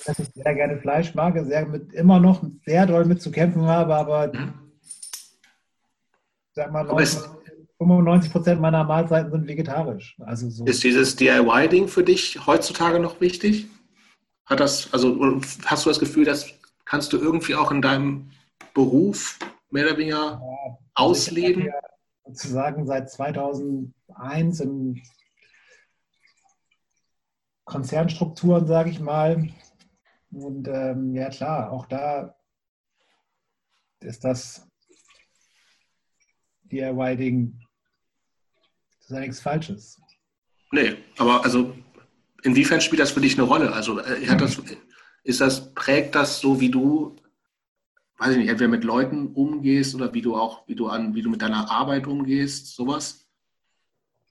dass 0.06 0.20
ich 0.20 0.30
sehr 0.34 0.54
gerne 0.56 0.80
Fleisch 0.80 1.14
mag, 1.16 1.38
sehr 1.46 1.66
mit, 1.66 1.94
immer 1.94 2.20
noch 2.20 2.44
sehr 2.66 2.86
doll 2.86 3.06
mit 3.06 3.22
zu 3.22 3.32
kämpfen 3.32 3.66
habe, 3.66 3.96
aber 3.96 4.28
mhm. 4.34 4.54
sag 6.54 6.72
mal, 6.72 6.86
95 7.80 8.32
Prozent 8.32 8.62
meiner 8.62 8.84
Mahlzeiten 8.84 9.32
sind 9.32 9.48
vegetarisch. 9.48 10.18
Also 10.20 10.50
so. 10.50 10.66
Ist 10.66 10.84
dieses 10.84 11.16
DIY-Ding 11.16 11.88
für 11.88 12.04
dich 12.04 12.46
heutzutage 12.46 13.00
noch 13.00 13.20
wichtig? 13.22 13.68
Hat 14.46 14.60
das, 14.60 14.92
also 14.94 15.40
hast 15.66 15.86
du 15.86 15.90
das 15.90 16.00
Gefühl, 16.00 16.26
dass 16.26 16.48
kannst 16.86 17.14
du 17.14 17.18
irgendwie 17.18 17.56
auch 17.56 17.72
in 17.72 17.82
deinem 17.82 18.32
Beruf 18.74 19.38
mehr 19.70 19.86
oder 19.86 19.98
weniger 19.98 20.42
ja, 20.42 20.78
ausleben? 20.96 21.66
Ja 21.66 21.74
sozusagen 22.30 22.86
seit 22.86 23.10
2001 23.10 24.60
im 24.60 25.02
Konzernstrukturen, 27.66 28.68
sage 28.68 28.92
ich 28.92 29.00
mal. 29.00 29.50
Und 30.32 30.68
ähm, 30.68 31.16
ja 31.16 31.30
klar, 31.30 31.72
auch 31.72 31.88
da 31.88 32.36
ist 34.02 34.24
das 34.24 34.68
DIY-Ding, 36.64 37.60
das 37.60 37.69
ist 39.10 39.16
ja 39.16 39.22
nichts 39.22 39.40
Falsches. 39.40 40.02
Nee, 40.72 40.96
aber 41.18 41.44
also 41.44 41.76
inwiefern 42.44 42.82
spielt 42.82 43.02
das 43.02 43.12
für 43.12 43.22
dich 43.22 43.38
eine 43.38 43.48
Rolle? 43.48 43.74
Also 43.74 44.00
äh, 44.00 44.28
hat 44.28 44.42
das, 44.42 44.62
ist 45.24 45.42
das, 45.42 45.74
prägt 45.74 46.16
das 46.16 46.40
so, 46.40 46.60
wie 46.60 46.70
du, 46.70 47.16
weiß 48.18 48.32
ich 48.32 48.38
nicht, 48.38 48.50
entweder 48.50 48.70
mit 48.70 48.84
Leuten 48.84 49.34
umgehst 49.34 49.96
oder 49.96 50.14
wie 50.14 50.22
du 50.22 50.36
auch, 50.36 50.68
wie 50.68 50.76
du 50.76 50.88
an, 50.88 51.16
wie 51.16 51.22
du 51.22 51.30
mit 51.30 51.42
deiner 51.42 51.70
Arbeit 51.72 52.08
umgehst, 52.08 52.76
sowas? 52.76 53.26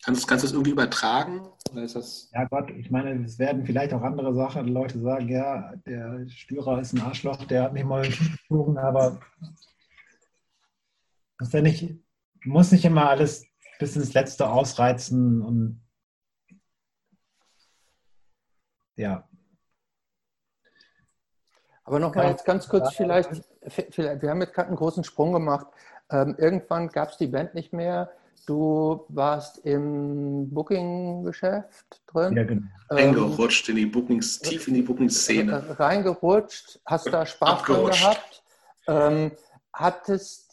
Kannst, 0.04 0.28
kannst 0.28 0.44
du 0.44 0.46
das 0.46 0.52
irgendwie 0.52 0.70
übertragen? 0.70 1.48
Oder 1.72 1.82
ist 1.82 1.96
das 1.96 2.30
ja 2.32 2.44
Gott, 2.44 2.70
ich 2.70 2.90
meine, 2.90 3.24
es 3.24 3.38
werden 3.40 3.66
vielleicht 3.66 3.92
auch 3.92 4.02
andere 4.02 4.32
Sachen. 4.32 4.68
Leute 4.68 5.00
sagen, 5.00 5.28
ja, 5.28 5.74
der 5.86 6.28
Stürer 6.28 6.80
ist 6.80 6.92
ein 6.92 7.00
Arschloch, 7.00 7.44
der 7.46 7.64
hat 7.64 7.72
mich 7.72 7.84
mal 7.84 8.02
geflogen, 8.08 8.78
aber 8.78 9.20
das 11.38 11.52
ja 11.52 11.62
nicht, 11.62 11.96
muss 12.44 12.70
nicht 12.70 12.84
immer 12.84 13.08
alles 13.08 13.47
bis 13.78 13.96
ins 13.96 14.14
Letzte 14.14 14.48
ausreizen 14.48 15.42
und 15.42 15.80
ja. 18.96 19.28
Aber 21.84 21.98
nochmal 21.98 22.30
jetzt 22.30 22.44
ganz 22.44 22.68
kurz 22.68 22.94
vielleicht, 22.94 23.30
vielleicht, 23.66 24.22
wir 24.22 24.30
haben 24.30 24.40
jetzt 24.40 24.52
gerade 24.52 24.68
einen 24.68 24.76
großen 24.76 25.04
Sprung 25.04 25.32
gemacht. 25.32 25.66
Ähm, 26.10 26.34
irgendwann 26.38 26.88
gab 26.88 27.10
es 27.10 27.16
die 27.16 27.28
Band 27.28 27.54
nicht 27.54 27.72
mehr. 27.72 28.10
Du 28.46 29.04
warst 29.08 29.58
im 29.58 30.50
Booking-Geschäft 30.50 32.02
drin. 32.06 32.36
Ja, 32.36 32.44
genau. 32.44 32.66
Reingerutscht 32.90 33.68
in 33.68 33.76
die 33.76 33.86
Bookings, 33.86 34.38
tief 34.38 34.68
in 34.68 34.74
die 34.74 34.82
Booking-Szene. 34.82 35.78
Reingerutscht, 35.78 36.80
hast 36.86 37.12
da 37.12 37.26
Spaß 37.26 37.62
dran 37.62 37.86
gehabt. 37.86 38.42
Ähm, 38.86 39.32
hattest, 39.72 40.47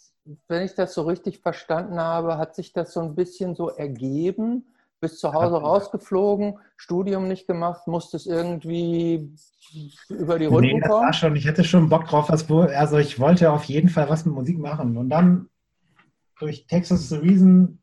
wenn 0.48 0.64
ich 0.64 0.74
das 0.74 0.94
so 0.94 1.04
richtig 1.04 1.40
verstanden 1.40 2.00
habe, 2.00 2.38
hat 2.38 2.56
sich 2.56 2.74
das 2.74 2.94
so 2.94 3.02
ein 3.02 3.16
bisschen 3.16 3.56
so 3.56 3.70
ergeben? 3.70 4.66
Bist 5.02 5.20
zu 5.20 5.34
Hause 5.34 5.58
rausgeflogen, 5.58 6.58
Studium 6.78 7.28
nicht 7.28 7.48
gemacht, 7.48 7.86
musstest 7.86 8.28
irgendwie 8.28 9.30
über 10.10 10.40
die 10.40 10.46
Runden 10.46 10.76
nee, 10.76 10.80
das 10.80 10.90
War 10.90 11.14
schon, 11.14 11.36
ich 11.36 11.46
hätte 11.46 11.64
schon 11.64 11.90
Bock 11.90 12.06
drauf, 12.06 12.30
was, 12.30 12.50
also 12.50 12.98
ich 12.98 13.20
wollte 13.20 13.52
auf 13.52 13.66
jeden 13.66 13.90
Fall 13.90 14.10
was 14.10 14.26
mit 14.26 14.34
Musik 14.34 14.58
machen. 14.58 14.98
Und 14.98 15.10
dann 15.10 15.50
durch 16.40 16.66
Texas 16.66 17.10
the 17.10 17.18
Reason 17.18 17.82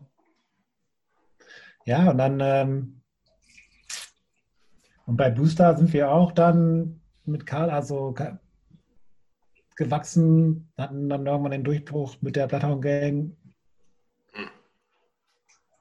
Ja, 1.85 2.11
und 2.11 2.17
dann 2.17 2.41
ähm, 2.41 3.03
und 5.05 5.17
bei 5.19 5.29
Booster 5.29 5.77
sind 5.77 5.93
wir 5.93 6.11
auch 6.11 6.33
dann 6.33 7.03
mit 7.27 7.45
Karl, 7.45 7.69
also 7.69 8.15
gewachsen, 9.77 10.73
hatten 10.79 11.11
dann 11.11 11.27
irgendwann 11.27 11.51
den 11.51 11.65
Durchbruch 11.65 12.17
mit 12.23 12.37
der 12.37 12.47
Bloodhound 12.47 12.81
Gang. 12.81 13.37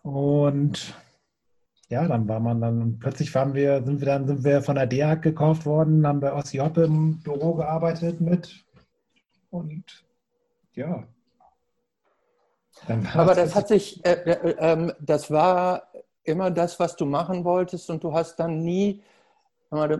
Und 0.02 0.94
ja, 1.88 2.06
dann 2.06 2.28
war 2.28 2.42
man 2.42 2.60
dann, 2.60 3.00
plötzlich 3.00 3.34
waren 3.34 3.54
wir, 3.54 3.82
sind 3.86 4.02
wir 4.02 4.08
dann, 4.08 4.28
sind 4.28 4.44
wir 4.44 4.62
von 4.62 4.76
der 4.76 4.88
DEAG 4.88 5.22
gekauft 5.22 5.66
worden, 5.66 6.06
haben 6.06 6.20
bei 6.20 6.34
Ossi 6.34 6.58
Hoppe 6.58 6.84
im 6.84 7.22
Büro 7.22 7.54
gearbeitet 7.54 8.20
mit. 8.20 8.66
Und 9.52 10.06
ja, 10.74 11.08
aber 13.14 13.36
das 13.36 13.56
hat 13.56 13.68
sich, 13.68 14.04
äh, 14.06 14.12
äh, 14.12 14.74
äh, 14.74 14.94
das 15.00 15.30
war 15.32 15.90
immer 16.24 16.52
das, 16.52 16.80
was 16.80 16.96
du 16.96 17.06
machen 17.06 17.44
wolltest 17.44 17.90
und 17.90 18.04
du 18.04 18.14
hast 18.14 18.38
dann 18.38 18.64
nie, 18.64 19.04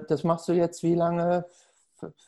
das 0.08 0.24
machst 0.24 0.48
du 0.48 0.54
jetzt 0.54 0.84
wie 0.84 0.96
lange? 0.96 1.46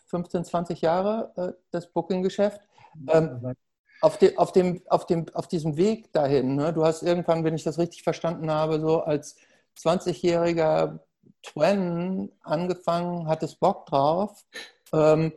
15, 0.07 0.45
20 0.45 0.81
Jahre, 0.81 1.31
äh, 1.37 1.53
das 1.71 1.87
Booking-Geschäft. 1.87 2.61
Ähm, 3.07 3.55
auf, 4.01 4.17
de, 4.17 4.35
auf, 4.37 4.51
dem, 4.51 4.81
auf, 4.87 5.05
dem, 5.05 5.25
auf 5.33 5.47
diesem 5.47 5.77
Weg 5.77 6.11
dahin, 6.11 6.55
ne? 6.55 6.73
du 6.73 6.83
hast 6.83 7.03
irgendwann, 7.03 7.43
wenn 7.43 7.55
ich 7.55 7.63
das 7.63 7.77
richtig 7.77 8.03
verstanden 8.03 8.51
habe, 8.51 8.79
so 8.79 9.01
als 9.01 9.37
20-jähriger 9.77 10.99
Twen 11.43 12.31
angefangen, 12.41 13.27
hattest 13.27 13.59
Bock 13.59 13.85
drauf. 13.85 14.45
Ähm, 14.93 15.33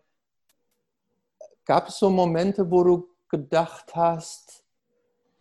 Gab 1.66 1.88
es 1.88 1.98
so 1.98 2.10
Momente, 2.10 2.70
wo 2.70 2.84
du 2.84 3.08
gedacht 3.30 3.94
hast, 3.96 4.43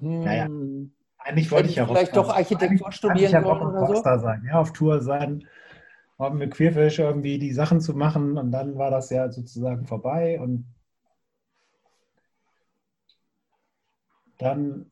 naja, 0.03 0.45
hm. 0.45 0.93
eigentlich 1.17 1.51
wollte 1.51 1.69
ich 1.69 1.75
ja 1.75 1.85
vielleicht 1.85 2.15
doch 2.15 2.29
Architektur 2.29 2.91
studieren 2.91 3.31
ja 3.31 3.43
wollen 3.43 3.75
oder 3.75 3.87
so. 3.87 4.23
Sein, 4.23 4.43
ja, 4.45 4.59
auf 4.59 4.73
Tour 4.73 5.01
sein, 5.01 5.47
mit 6.31 6.51
Queerfish 6.51 6.99
irgendwie 6.99 7.39
die 7.39 7.53
Sachen 7.53 7.81
zu 7.81 7.93
machen 7.93 8.37
und 8.37 8.51
dann 8.51 8.77
war 8.77 8.91
das 8.91 9.09
ja 9.09 9.31
sozusagen 9.31 9.85
vorbei 9.85 10.39
und 10.39 10.65
dann 14.37 14.91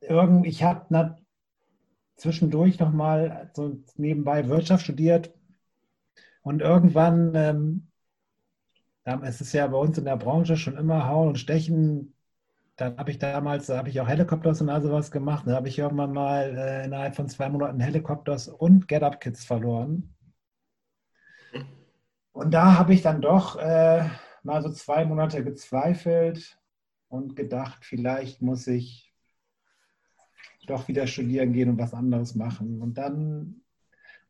irgend, 0.00 0.46
ich 0.46 0.62
habe 0.62 1.16
zwischendurch 2.16 2.78
nochmal 2.78 3.50
so 3.54 3.78
nebenbei 3.96 4.48
Wirtschaft 4.48 4.84
studiert 4.84 5.32
und 6.42 6.60
irgendwann, 6.60 7.32
ähm, 7.34 7.86
es 9.22 9.40
ist 9.40 9.52
ja 9.52 9.66
bei 9.66 9.78
uns 9.78 9.98
in 9.98 10.04
der 10.04 10.16
Branche 10.16 10.56
schon 10.56 10.76
immer 10.76 11.06
Hauen 11.06 11.28
und 11.28 11.38
Stechen, 11.38 12.14
dann 12.80 12.96
habe 12.96 13.10
ich 13.10 13.18
damals, 13.18 13.66
da 13.66 13.76
habe 13.76 13.90
ich 13.90 14.00
auch 14.00 14.08
Helikopters 14.08 14.62
und 14.62 14.70
all 14.70 14.80
sowas 14.80 15.10
gemacht. 15.10 15.44
Da 15.46 15.54
habe 15.54 15.68
ich 15.68 15.78
irgendwann 15.78 16.12
mal 16.12 16.56
äh, 16.56 16.84
innerhalb 16.86 17.14
von 17.14 17.28
zwei 17.28 17.50
Monaten 17.50 17.78
Helikopters 17.78 18.48
und 18.48 18.88
Get 18.88 19.02
Up 19.02 19.20
Kids 19.20 19.44
verloren. 19.44 20.14
Und 22.32 22.52
da 22.54 22.78
habe 22.78 22.94
ich 22.94 23.02
dann 23.02 23.20
doch 23.20 23.56
äh, 23.56 24.08
mal 24.42 24.62
so 24.62 24.70
zwei 24.70 25.04
Monate 25.04 25.44
gezweifelt 25.44 26.58
und 27.08 27.36
gedacht, 27.36 27.84
vielleicht 27.84 28.40
muss 28.40 28.66
ich 28.66 29.12
doch 30.66 30.88
wieder 30.88 31.06
studieren 31.06 31.52
gehen 31.52 31.68
und 31.68 31.78
was 31.78 31.92
anderes 31.92 32.34
machen. 32.34 32.80
Und 32.80 32.96
dann, 32.96 33.62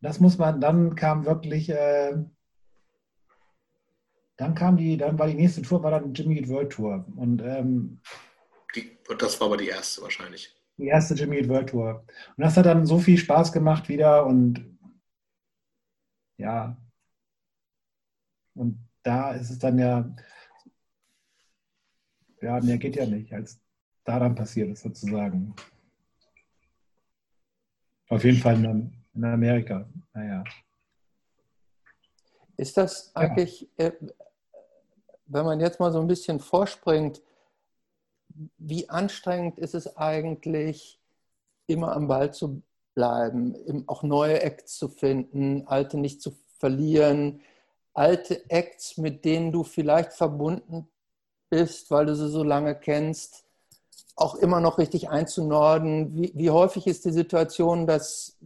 das 0.01 0.19
muss 0.19 0.39
man, 0.39 0.61
dann 0.61 0.97
kam 0.97 1.25
wirklich, 1.25 1.71
äh, 1.71 2.17
dann 4.37 4.55
kam 4.57 4.77
die, 4.77 4.97
dann 4.97 5.21
war 5.21 5.29
die 5.29 5.35
nächste 5.35 5.63
Tour, 5.63 5.85
war 5.85 5.93
dann 5.93 6.15
Jimmy 6.15 6.49
World 6.49 6.73
Tour. 6.73 7.07
Und 7.15 7.43
ähm, 7.43 8.01
die, 8.75 8.99
das 9.19 9.41
war 9.41 9.49
aber 9.49 9.57
die 9.57 9.69
erste 9.69 10.03
wahrscheinlich. 10.03 10.55
Die 10.77 10.87
erste 10.87 11.15
Jimmy 11.15 11.39
Eat 11.39 11.49
World 11.49 11.71
Tour. 11.71 12.05
Und 12.37 12.45
das 12.45 12.57
hat 12.57 12.67
dann 12.67 12.87
so 12.87 12.99
viel 12.99 13.19
Spaß 13.19 13.53
gemacht 13.53 13.89
wieder 13.89 14.25
und 14.27 14.79
ja. 16.37 16.77
Und 18.55 18.89
da 19.03 19.33
ist 19.33 19.51
es 19.51 19.59
dann 19.59 19.79
ja, 19.79 20.15
ja, 22.41 22.61
mehr 22.61 22.79
geht 22.79 22.97
ja 22.97 23.07
nicht, 23.07 23.33
als 23.33 23.61
da 24.05 24.19
dann 24.19 24.35
passiert 24.35 24.71
ist 24.71 24.83
sozusagen. 24.83 25.55
Auf 28.09 28.25
jeden 28.25 28.39
Fall 28.39 28.57
in, 28.57 28.93
in 29.15 29.25
Amerika. 29.25 29.89
Naja. 30.15 30.43
Ist 32.57 32.77
das 32.77 33.15
eigentlich, 33.15 33.69
ja. 33.79 33.87
äh, 33.87 33.93
wenn 35.27 35.45
man 35.45 35.61
jetzt 35.61 35.79
mal 35.79 35.93
so 35.93 36.01
ein 36.01 36.09
bisschen 36.09 36.41
vorspringt, 36.41 37.23
wie 38.59 38.89
anstrengend 38.89 39.59
ist 39.59 39.75
es 39.75 39.97
eigentlich, 39.97 40.99
immer 41.67 41.95
am 41.95 42.09
Ball 42.09 42.33
zu 42.33 42.63
bleiben, 42.95 43.85
auch 43.87 44.03
neue 44.03 44.43
Acts 44.43 44.77
zu 44.77 44.89
finden, 44.89 45.67
alte 45.67 45.99
nicht 45.99 46.21
zu 46.21 46.33
verlieren, 46.59 47.41
alte 47.95 48.49
Acts, 48.51 48.97
mit 48.97 49.25
denen 49.25 49.53
du 49.53 49.65
vielleicht 49.65 50.13
verbunden 50.13 50.89
bist, 51.49 51.91
weil 51.91 52.07
du 52.07 52.15
sie 52.15 52.29
so 52.29 52.43
lange 52.43 52.75
kennst, 52.75 53.45
auch 54.17 54.35
immer 54.37 54.61
noch 54.61 54.79
richtig 54.79 55.09
einzunorden. 55.09 56.15
Wie, 56.15 56.33
wie 56.35 56.51
häufig 56.51 56.87
ist 56.87 57.05
die 57.05 57.13
Situation, 57.13 57.87
dass, 57.87 58.37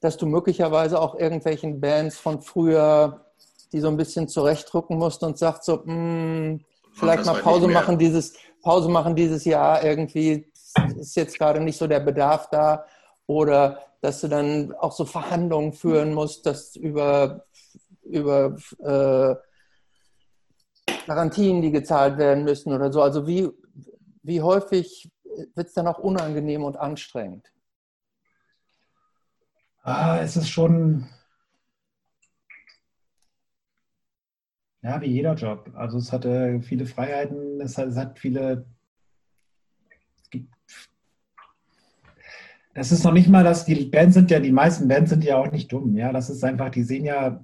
dass 0.00 0.16
du 0.16 0.26
möglicherweise 0.26 1.00
auch 1.00 1.14
irgendwelchen 1.14 1.80
Bands 1.80 2.18
von 2.18 2.40
früher, 2.40 3.24
die 3.72 3.80
so 3.80 3.88
ein 3.88 3.96
bisschen 3.96 4.28
zurechtdrücken 4.28 4.98
musst 4.98 5.22
und 5.22 5.38
sagst 5.38 5.64
so, 5.64 5.82
mm, 5.84 6.60
vielleicht 6.94 7.26
mal 7.26 7.40
Pause 7.40 7.68
machen 7.68 7.98
dieses 7.98 8.34
Pause 8.62 8.88
machen 8.88 9.14
dieses 9.14 9.44
Jahr 9.44 9.84
irgendwie 9.84 10.50
ist 10.96 11.16
jetzt 11.16 11.38
gerade 11.38 11.60
nicht 11.60 11.78
so 11.78 11.86
der 11.86 12.00
Bedarf 12.00 12.48
da 12.50 12.86
oder 13.26 13.80
dass 14.00 14.20
du 14.20 14.28
dann 14.28 14.72
auch 14.74 14.92
so 14.92 15.04
Verhandlungen 15.04 15.72
führen 15.72 16.12
musst, 16.14 16.46
dass 16.46 16.76
über 16.76 17.44
über 18.02 18.56
äh, 18.80 19.34
Garantien, 21.06 21.62
die 21.62 21.70
gezahlt 21.70 22.18
werden 22.18 22.44
müssen 22.44 22.72
oder 22.72 22.92
so. 22.92 23.02
Also 23.02 23.26
wie, 23.26 23.48
wie 24.22 24.42
häufig 24.42 25.10
wird 25.54 25.68
es 25.68 25.74
dann 25.74 25.86
auch 25.86 25.98
unangenehm 25.98 26.64
und 26.64 26.76
anstrengend? 26.76 27.50
Ah, 29.82 30.18
es 30.18 30.36
ist 30.36 30.48
schon, 30.48 31.08
ja, 34.84 35.00
wie 35.00 35.06
jeder 35.06 35.34
Job. 35.34 35.70
Also 35.74 35.98
es 35.98 36.12
hatte 36.12 36.60
viele 36.62 36.86
Freiheiten, 36.86 37.60
es 37.60 37.78
hat, 37.78 37.88
es 37.88 37.96
hat 37.96 38.18
viele, 38.18 38.66
das 42.74 42.92
ist 42.92 43.04
noch 43.04 43.12
nicht 43.12 43.28
mal, 43.28 43.44
dass 43.44 43.64
die 43.64 43.86
Bands 43.86 44.14
sind 44.14 44.30
ja, 44.30 44.40
die 44.40 44.52
meisten 44.52 44.86
Bands 44.86 45.10
sind 45.10 45.24
ja 45.24 45.38
auch 45.38 45.50
nicht 45.50 45.72
dumm, 45.72 45.96
ja, 45.96 46.12
das 46.12 46.28
ist 46.28 46.44
einfach, 46.44 46.70
die 46.70 46.82
sehen 46.82 47.04
ja 47.04 47.40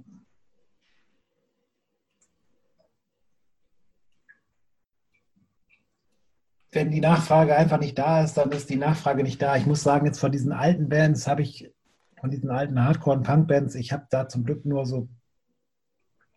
wenn 6.73 6.91
die 6.91 7.01
Nachfrage 7.01 7.57
einfach 7.57 7.81
nicht 7.81 7.99
da 7.99 8.23
ist, 8.23 8.35
dann 8.35 8.53
ist 8.53 8.71
die 8.71 8.77
Nachfrage 8.77 9.23
nicht 9.25 9.43
da. 9.43 9.57
Ich 9.57 9.67
muss 9.67 9.83
sagen, 9.83 10.07
jetzt 10.07 10.21
von 10.21 10.31
diesen 10.31 10.53
alten 10.53 10.89
Bands 10.89 11.27
habe 11.27 11.43
ich, 11.43 11.73
von 12.21 12.31
diesen 12.31 12.51
alten 12.51 12.79
Hardcore- 12.85 13.17
und 13.17 13.23
Punk-Bands, 13.25 13.75
ich 13.75 13.93
habe 13.93 14.07
da 14.11 14.29
zum 14.29 14.45
Glück 14.45 14.65
nur 14.65 14.87
so, 14.87 15.09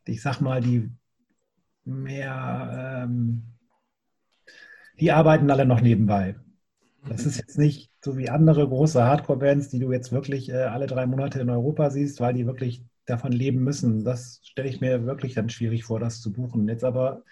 ich 0.06 0.22
sag 0.22 0.42
mal, 0.42 0.62
die 0.62 0.90
mehr, 1.86 3.06
ähm, 3.06 3.44
die 5.00 5.12
arbeiten 5.12 5.50
alle 5.52 5.66
noch 5.66 5.82
nebenbei. 5.82 6.36
Das 7.08 7.26
ist 7.26 7.38
jetzt 7.38 7.58
nicht 7.58 7.92
so 8.02 8.18
wie 8.18 8.30
andere 8.30 8.68
große 8.68 9.04
Hardcore-Bands, 9.04 9.70
die 9.70 9.80
du 9.80 9.92
jetzt 9.92 10.12
wirklich 10.12 10.50
äh, 10.50 10.64
alle 10.64 10.88
drei 10.88 11.06
Monate 11.06 11.42
in 11.42 11.50
Europa 11.50 11.90
siehst, 11.90 12.22
weil 12.22 12.34
die 12.34 12.46
wirklich 12.46 12.86
davon 13.06 13.34
leben 13.34 13.64
müssen. 13.64 14.06
Das 14.06 14.40
stelle 14.44 14.70
ich 14.70 14.80
mir 14.80 15.06
wirklich 15.06 15.34
dann 15.34 15.50
schwierig 15.50 15.84
vor, 15.84 16.00
das 16.00 16.22
zu 16.22 16.32
buchen. 16.32 16.68
Jetzt 16.70 16.86
aber 16.86 17.24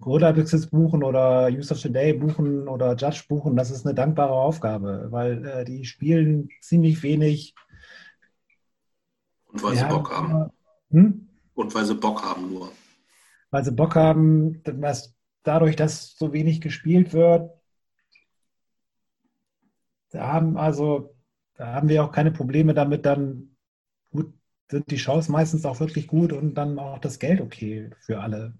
Gorilla 0.00 0.32
Pixels 0.32 0.68
buchen 0.68 1.02
oder 1.02 1.48
Use 1.48 1.72
of 1.72 1.80
the 1.80 1.92
Day 1.92 2.14
buchen 2.14 2.68
oder 2.68 2.94
Judge 2.94 3.24
buchen, 3.28 3.56
das 3.56 3.70
ist 3.70 3.84
eine 3.84 3.94
dankbare 3.94 4.32
Aufgabe, 4.32 5.08
weil 5.10 5.44
äh, 5.44 5.64
die 5.64 5.84
spielen 5.84 6.48
ziemlich 6.60 7.02
wenig. 7.02 7.54
Und 9.46 9.62
weil 9.62 9.76
sie 9.76 9.84
Bock 9.84 10.10
haben. 10.10 10.50
Hm? 10.90 11.29
Und 11.60 11.74
weil 11.74 11.84
sie 11.84 11.94
Bock 11.94 12.22
haben 12.22 12.50
nur. 12.50 12.72
Weil 13.50 13.64
sie 13.64 13.72
Bock 13.72 13.94
haben, 13.94 14.62
was 14.64 15.14
dadurch, 15.42 15.76
dass 15.76 16.16
so 16.16 16.32
wenig 16.32 16.62
gespielt 16.62 17.12
wird, 17.12 17.50
da 20.10 20.32
haben 20.32 20.56
also, 20.56 21.14
da 21.56 21.74
haben 21.74 21.90
wir 21.90 22.02
auch 22.02 22.12
keine 22.12 22.32
Probleme 22.32 22.72
damit, 22.72 23.04
dann 23.04 23.56
gut, 24.10 24.32
sind 24.70 24.90
die 24.90 24.98
Shows 24.98 25.28
meistens 25.28 25.66
auch 25.66 25.80
wirklich 25.80 26.06
gut 26.06 26.32
und 26.32 26.54
dann 26.54 26.78
auch 26.78 26.98
das 26.98 27.18
Geld 27.18 27.42
okay 27.42 27.90
für 28.00 28.20
alle. 28.20 28.54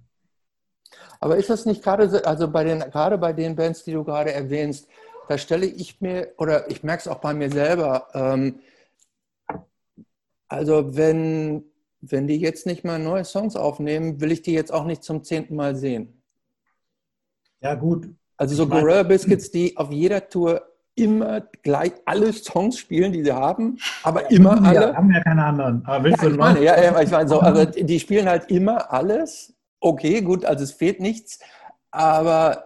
Aber 1.21 1.39
ist 1.39 1.49
das 1.49 1.65
nicht 1.65 1.83
gerade, 1.83 2.27
also 2.27 2.51
bei 2.51 2.65
den, 2.65 2.81
gerade 2.81 3.17
bei 3.17 3.33
den 3.33 3.57
Bands, 3.57 3.83
die 3.85 3.93
du 3.93 4.05
gerade 4.05 4.33
erwähnst, 4.33 4.87
da 5.27 5.39
stelle 5.39 5.65
ich 5.65 6.03
mir, 6.03 6.35
oder 6.37 6.71
ich 6.71 6.83
merke 6.83 7.01
es 7.01 7.09
auch 7.09 7.21
bei 7.21 7.33
mir 7.33 7.51
selber, 7.51 8.09
ähm, 8.13 8.61
also 10.49 10.97
wenn, 10.97 11.65
wenn 12.01 12.27
die 12.27 12.37
jetzt 12.37 12.67
nicht 12.67 12.85
mal 12.85 12.99
neue 12.99 13.25
Songs 13.25 13.57
aufnehmen, 13.57 14.21
will 14.21 14.33
ich 14.33 14.43
die 14.43 14.53
jetzt 14.53 14.73
auch 14.73 14.85
nicht 14.85 15.03
zum 15.03 15.23
zehnten 15.23 15.57
Mal 15.57 15.77
sehen. 15.77 16.23
Ja, 17.61 17.75
gut. 17.75 18.09
Also 18.37 18.55
so 18.55 18.67
Gorilla 18.67 19.03
Biscuits, 19.03 19.51
die 19.51 19.77
auf 19.77 19.91
jeder 19.91 20.29
Tour 20.29 20.63
immer 20.95 21.43
gleich 21.63 21.93
alle 22.05 22.33
Songs 22.33 22.79
spielen, 22.79 23.13
die 23.13 23.23
sie 23.23 23.33
haben, 23.33 23.79
aber 24.03 24.23
ja, 24.23 24.29
immer 24.29 24.63
alle. 24.63 24.81
Ja, 24.81 24.95
haben 24.95 25.13
ja 25.13 25.21
keine 25.21 25.45
anderen. 25.45 25.85
Aber 25.85 26.05
willst 26.05 26.23
ja, 26.23 26.29
du 26.29 26.35
ich 26.35 26.39
meine, 26.39 26.63
ja, 26.63 27.01
ich 27.01 27.11
meine 27.11 27.29
so, 27.29 27.39
also 27.41 27.65
die 27.67 28.01
spielen 28.01 28.29
halt 28.29 28.51
immer 28.51 28.91
alles 28.93 29.55
okay, 29.81 30.21
gut, 30.21 30.45
also 30.45 30.63
es 30.65 30.73
fehlt 30.73 31.01
nichts, 31.01 31.41
aber. 31.91 32.65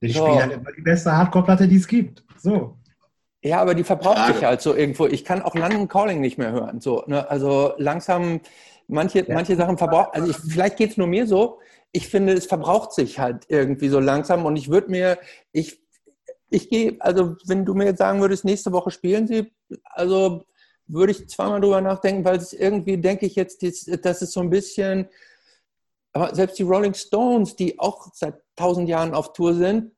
Ich 0.00 0.14
so. 0.16 0.26
spiele 0.26 0.42
halt 0.42 0.52
immer 0.52 0.72
die 0.72 0.82
beste 0.82 1.12
Hardcore-Platte, 1.12 1.68
die 1.68 1.76
es 1.76 1.86
gibt. 1.86 2.24
So. 2.38 2.76
Ja, 3.42 3.60
aber 3.60 3.74
die 3.74 3.84
verbraucht 3.84 4.18
Frage. 4.18 4.34
sich 4.34 4.44
halt 4.44 4.60
so 4.60 4.74
irgendwo. 4.74 5.06
Ich 5.06 5.24
kann 5.24 5.42
auch 5.42 5.54
London 5.54 5.88
Calling 5.88 6.20
nicht 6.20 6.38
mehr 6.38 6.52
hören. 6.52 6.80
So, 6.80 7.02
ne? 7.06 7.28
Also 7.28 7.74
langsam, 7.76 8.40
manche, 8.86 9.26
ja. 9.26 9.34
manche 9.34 9.56
Sachen 9.56 9.78
verbraucht. 9.78 10.14
Also 10.14 10.30
ich, 10.30 10.36
vielleicht 10.36 10.76
geht 10.76 10.92
es 10.92 10.96
nur 10.96 11.08
mir 11.08 11.26
so. 11.26 11.58
Ich 11.90 12.08
finde, 12.08 12.34
es 12.34 12.46
verbraucht 12.46 12.92
sich 12.92 13.18
halt 13.18 13.44
irgendwie 13.48 13.88
so 13.88 13.98
langsam. 13.98 14.46
Und 14.46 14.56
ich 14.56 14.70
würde 14.70 14.90
mir, 14.90 15.18
ich, 15.50 15.80
ich 16.50 16.70
gehe, 16.70 16.96
also 17.00 17.34
wenn 17.46 17.64
du 17.64 17.74
mir 17.74 17.86
jetzt 17.86 17.98
sagen 17.98 18.20
würdest, 18.20 18.44
nächste 18.44 18.70
Woche 18.70 18.92
spielen 18.92 19.26
sie, 19.26 19.52
also 19.84 20.44
würde 20.86 21.12
ich 21.12 21.28
zweimal 21.28 21.60
drüber 21.60 21.80
nachdenken, 21.80 22.24
weil 22.24 22.36
es 22.36 22.52
irgendwie, 22.52 22.98
denke 22.98 23.26
ich 23.26 23.34
jetzt, 23.34 23.62
das 24.04 24.22
ist 24.22 24.32
so 24.32 24.40
ein 24.40 24.50
bisschen, 24.50 25.08
aber 26.12 26.34
selbst 26.34 26.58
die 26.58 26.64
Rolling 26.64 26.94
Stones, 26.94 27.56
die 27.56 27.78
auch 27.78 28.08
seit 28.12 28.34
tausend 28.54 28.88
Jahren 28.88 29.14
auf 29.14 29.32
Tour 29.32 29.54
sind 29.54 29.92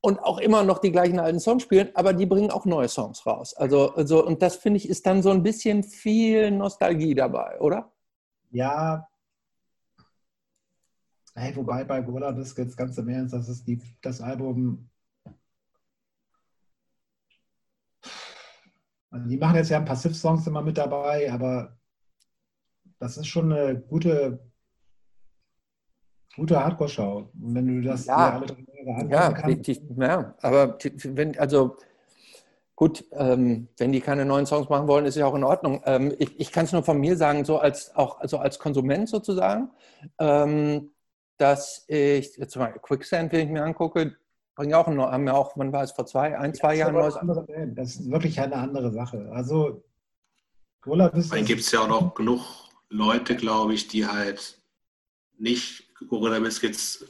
und 0.00 0.18
auch 0.20 0.38
immer 0.38 0.64
noch 0.64 0.78
die 0.78 0.92
gleichen 0.92 1.18
alten 1.18 1.40
Songs 1.40 1.62
spielen, 1.62 1.90
aber 1.94 2.12
die 2.12 2.26
bringen 2.26 2.50
auch 2.50 2.64
neue 2.64 2.88
Songs 2.88 3.24
raus. 3.26 3.54
Also, 3.54 3.94
also 3.94 4.24
und 4.24 4.42
das 4.42 4.56
finde 4.56 4.78
ich 4.78 4.88
ist 4.88 5.06
dann 5.06 5.22
so 5.22 5.30
ein 5.30 5.42
bisschen 5.42 5.82
viel 5.82 6.50
Nostalgie 6.50 7.14
dabei, 7.14 7.60
oder? 7.60 7.92
Ja. 8.50 9.06
Hey, 11.34 11.54
wobei 11.54 11.84
bei 11.84 12.00
Gorilla 12.00 12.32
Biscuits 12.32 12.76
ganz 12.76 12.98
im 12.98 13.08
Ernst, 13.08 13.34
das 13.34 13.48
ist 13.48 13.66
die, 13.66 13.80
das 14.00 14.20
Album. 14.20 14.88
Also 19.10 19.28
die 19.28 19.36
machen 19.36 19.56
jetzt 19.56 19.70
ja 19.70 19.78
ein 19.78 19.84
paar 19.84 19.96
Sif-Songs 19.96 20.46
immer 20.46 20.62
mit 20.62 20.78
dabei, 20.78 21.30
aber 21.32 21.76
das 22.98 23.16
ist 23.16 23.26
schon 23.26 23.52
eine 23.52 23.80
gute 23.80 24.50
gute 26.36 26.58
Hardcore-Show. 26.58 27.30
wenn 27.34 27.66
du 27.66 27.82
das 27.82 28.06
ja, 28.06 28.16
alle 28.16 28.46
Jahre 28.46 28.56
ja. 28.84 29.32
Die, 29.32 29.82
ja, 29.96 30.34
aber 30.40 30.78
wenn, 31.04 31.38
also 31.38 31.76
gut, 32.76 33.04
ähm, 33.12 33.68
wenn 33.76 33.92
die 33.92 34.00
keine 34.00 34.24
neuen 34.24 34.46
Songs 34.46 34.68
machen 34.68 34.88
wollen, 34.88 35.04
ist 35.04 35.16
ja 35.16 35.26
auch 35.26 35.34
in 35.34 35.44
Ordnung. 35.44 35.82
Ähm, 35.84 36.14
ich 36.18 36.40
ich 36.40 36.52
kann 36.52 36.64
es 36.64 36.72
nur 36.72 36.82
von 36.82 36.98
mir 36.98 37.16
sagen, 37.16 37.44
so 37.44 37.58
als 37.58 37.94
auch 37.94 38.20
also 38.20 38.38
als 38.38 38.58
Konsument 38.58 39.08
sozusagen, 39.08 39.70
ähm, 40.18 40.90
dass 41.36 41.84
ich 41.88 42.36
jetzt 42.36 42.56
mal 42.56 42.72
Quicksand, 42.80 43.32
wenn 43.32 43.46
ich 43.46 43.52
mir 43.52 43.64
angucke, 43.64 44.16
bringen 44.54 44.74
auch 44.74 44.88
noch, 44.88 45.10
haben 45.10 45.26
ja 45.26 45.34
auch, 45.34 45.52
wann 45.56 45.72
war 45.72 45.82
es 45.82 45.92
vor 45.92 46.06
zwei, 46.06 46.38
ein, 46.38 46.54
zwei 46.54 46.76
Jahren 46.76 46.94
neues. 46.94 47.18
Das 47.74 47.96
ist 47.96 48.10
wirklich 48.10 48.40
eine 48.40 48.56
andere 48.56 48.92
Sache. 48.92 49.30
Also 49.32 49.82
Dann 51.30 51.44
gibt 51.44 51.60
es 51.60 51.72
ja 51.72 51.80
auch 51.80 51.88
noch 51.88 52.14
genug 52.14 52.40
Leute, 52.88 53.36
glaube 53.36 53.74
ich, 53.74 53.88
die 53.88 54.06
halt 54.06 54.58
nicht 55.38 55.89
Gorilla 56.08 56.38
Biscuits 56.38 57.04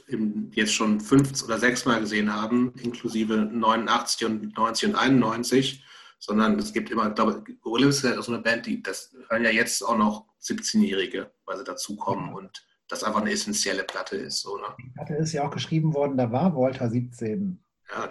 jetzt 0.51 0.73
schon 0.73 0.99
fünf 0.99 1.43
oder 1.43 1.57
sechs 1.57 1.85
Mal 1.85 1.99
gesehen 1.99 2.33
haben, 2.33 2.73
inklusive 2.81 3.37
89 3.37 4.27
und 4.27 4.57
90 4.57 4.89
und 4.89 4.95
91, 4.95 5.83
sondern 6.19 6.59
es 6.59 6.73
gibt 6.73 6.91
immer, 6.91 7.09
ich 7.09 7.15
glaube, 7.15 7.43
Gorilla 7.61 7.87
Biscuits 7.87 8.17
ist 8.17 8.25
so 8.25 8.33
eine 8.33 8.41
Band, 8.41 8.65
die, 8.65 8.81
das 8.81 9.15
hören 9.29 9.43
ja 9.43 9.49
jetzt 9.49 9.81
auch 9.81 9.97
noch 9.97 10.25
17-Jährige, 10.41 11.31
weil 11.45 11.57
sie 11.57 11.63
dazukommen 11.63 12.33
und 12.33 12.65
das 12.87 13.03
einfach 13.03 13.21
eine 13.21 13.31
essentielle 13.31 13.83
Platte 13.83 14.17
ist. 14.17 14.41
So, 14.41 14.57
ne? 14.57 14.67
Die 14.83 14.89
Platte 14.89 15.15
ist 15.15 15.31
ja 15.31 15.47
auch 15.47 15.51
geschrieben 15.51 15.93
worden, 15.93 16.17
da 16.17 16.31
war 16.31 16.55
Walter 16.55 16.89
17. 16.89 17.63
Ja. 17.89 18.09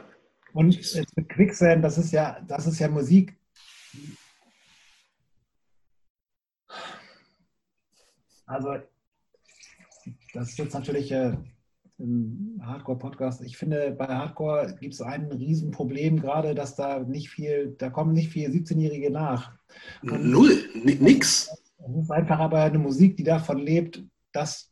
Und 0.53 0.75
jetzt 0.75 1.17
mit 1.17 1.29
Quicksand, 1.29 1.85
das 1.85 1.99
ist 1.99 2.13
ja, 2.13 2.41
das 2.49 2.67
ist 2.67 2.79
ja 2.81 2.89
Musik, 2.89 3.39
also 8.47 8.77
das 10.33 10.51
ist 10.51 10.59
jetzt 10.59 10.75
natürlich 10.75 11.13
äh, 11.13 11.37
ein 11.99 12.61
Hardcore-Podcast. 12.65 13.43
Ich 13.43 13.57
finde, 13.57 13.93
bei 13.93 14.07
Hardcore 14.07 14.77
gibt 14.81 14.95
es 14.95 15.03
ein 15.03 15.31
Riesenproblem 15.31 16.21
gerade, 16.21 16.55
dass 16.55 16.75
da 16.77 17.01
nicht 17.01 17.31
viel, 17.31 17.75
da 17.79 17.91
kommen 17.91 18.13
nicht 18.13 18.31
viele 18.31 18.53
17-Jährige 18.53 19.11
nach. 19.11 19.53
Und 20.03 20.31
Null, 20.31 20.59
nix. 20.85 21.51
Es 21.79 21.97
ist 21.97 22.11
einfach 22.11 22.39
aber 22.39 22.63
eine 22.63 22.79
Musik, 22.79 23.17
die 23.17 23.25
davon 23.25 23.59
lebt, 23.59 24.03
dass 24.33 24.71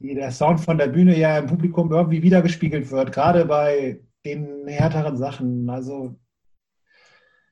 der 0.00 0.32
Sound 0.32 0.60
von 0.60 0.78
der 0.78 0.88
Bühne 0.88 1.18
ja 1.18 1.38
im 1.38 1.46
Publikum 1.46 1.92
irgendwie 1.92 2.22
wiedergespiegelt 2.22 2.90
wird, 2.90 3.12
gerade 3.12 3.44
bei 3.44 4.00
den 4.24 4.66
härteren 4.66 5.16
Sachen. 5.16 5.68
Also 5.70 6.16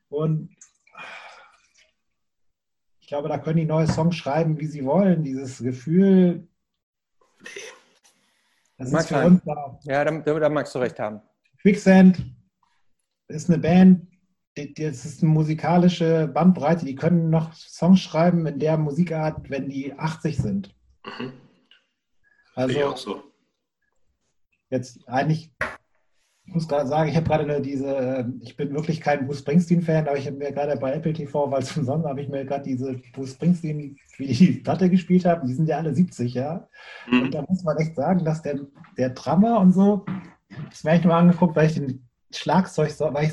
und 0.09 0.51
glaube, 3.12 3.28
da 3.28 3.36
können 3.36 3.59
die 3.59 3.66
neue 3.66 3.86
Songs 3.86 4.16
schreiben, 4.16 4.59
wie 4.59 4.64
sie 4.64 4.86
wollen. 4.86 5.22
Dieses 5.22 5.59
Gefühl, 5.59 6.48
das 8.78 8.90
ist 8.90 9.09
für 9.09 9.22
uns 9.26 9.43
da. 9.44 9.78
Ja, 9.82 10.02
da, 10.02 10.18
da, 10.18 10.48
magst 10.48 10.74
du 10.74 10.78
recht 10.78 10.98
haben. 10.98 11.20
Quicksand 11.60 12.24
ist 13.28 13.51
eine 13.51 13.59
Band, 13.59 14.06
das 14.55 15.05
ist 15.05 15.22
eine 15.22 15.30
musikalische 15.30 16.26
Bandbreite. 16.26 16.86
Die 16.86 16.94
können 16.94 17.28
noch 17.28 17.52
Songs 17.52 18.01
schreiben 18.01 18.47
in 18.47 18.59
der 18.59 18.78
Musikart, 18.78 19.51
wenn 19.51 19.68
die 19.68 19.93
80 19.93 20.39
sind. 20.39 20.74
Mhm. 21.05 21.34
Also, 22.55 22.97
so. 22.97 23.22
jetzt 24.70 25.06
eigentlich 25.06 25.52
Ich 25.60 25.66
muss 26.53 26.69
gerade 26.69 26.89
sagen, 26.89 27.11
ich 27.11 27.16
habe 27.16 27.27
gerade 27.27 27.61
diese, 27.61 28.33
ich 28.41 28.57
bin 28.57 28.74
wirklich 28.74 29.01
kein 29.01 29.27
Bruce 29.27 29.41
Springsteen-Fan, 29.41 30.07
aber 30.07 30.16
ich 30.16 30.27
habe 30.27 30.37
mir 30.37 30.53
gerade 30.53 30.77
bei 30.77 30.93
Apple 30.93 31.12
TV, 31.12 31.51
weil 31.51 31.62
es 31.62 31.77
umsonst 31.77 32.07
habe 32.07 32.20
ich 32.20 32.29
mir 32.29 32.45
gerade 32.45 32.65
diese 32.65 33.01
Bruce 33.12 33.33
Springsteen, 33.33 33.99
wie 34.19 34.27
die 34.27 34.53
Platte 34.53 34.91
gespielt 34.91 35.24
haben, 35.24 35.47
die 35.47 35.55
sind 35.55 35.69
ja 35.69 35.79
alle 35.79 35.95
70, 35.95 36.35
ja. 36.35 36.69
Mhm. 37.11 37.23
Und 37.23 37.35
da 37.35 37.45
muss 37.49 37.62
man 37.65 37.77
echt 37.79 37.97
sagen, 37.97 38.24
dass 38.24 38.43
der, 38.43 38.61
der 38.97 39.11
Drummer 39.11 39.61
und 39.61 39.73
so, 39.73 40.05
das 40.70 40.85
mir 40.85 40.93
echt 40.93 41.05
nur 41.05 41.15
angeguckt, 41.15 41.57
weil 41.57 41.66
ich 41.66 41.74
den 41.74 42.07
Schlagzeug 42.33 42.91
so, 42.91 43.12
weil 43.12 43.27
ich, 43.27 43.33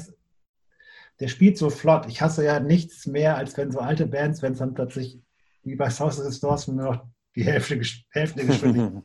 der 1.20 1.28
spielt 1.28 1.58
so 1.58 1.70
flott. 1.70 2.06
Ich 2.08 2.22
hasse 2.22 2.46
ja 2.46 2.60
nichts 2.60 3.06
mehr, 3.08 3.36
als 3.36 3.58
wenn 3.58 3.72
so 3.72 3.80
alte 3.80 4.06
Bands, 4.06 4.42
wenn 4.42 4.54
es 4.54 4.60
dann 4.60 4.74
plötzlich, 4.74 5.20
wie 5.64 5.76
bei 5.76 5.90
South 5.90 6.20
of 6.20 6.26
the 6.26 6.38
Stores, 6.38 6.68
nur 6.68 6.84
noch 6.84 7.06
die 7.36 7.44
Hälfte, 7.44 7.80
Hälfte 8.10 8.46
Geschwindigkeit. 8.46 9.04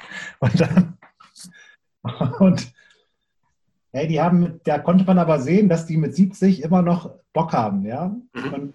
und 0.40 0.60
dann, 0.60 0.98
und 2.38 2.72
Hey, 3.92 4.06
die 4.06 4.20
haben, 4.20 4.60
da 4.64 4.78
konnte 4.78 5.04
man 5.04 5.18
aber 5.18 5.40
sehen, 5.40 5.68
dass 5.68 5.86
die 5.86 5.96
mit 5.96 6.14
70 6.14 6.62
immer 6.62 6.82
noch 6.82 7.10
Bock 7.32 7.52
haben, 7.52 7.84
ja. 7.84 8.14
Mhm. 8.34 8.54
Und 8.54 8.74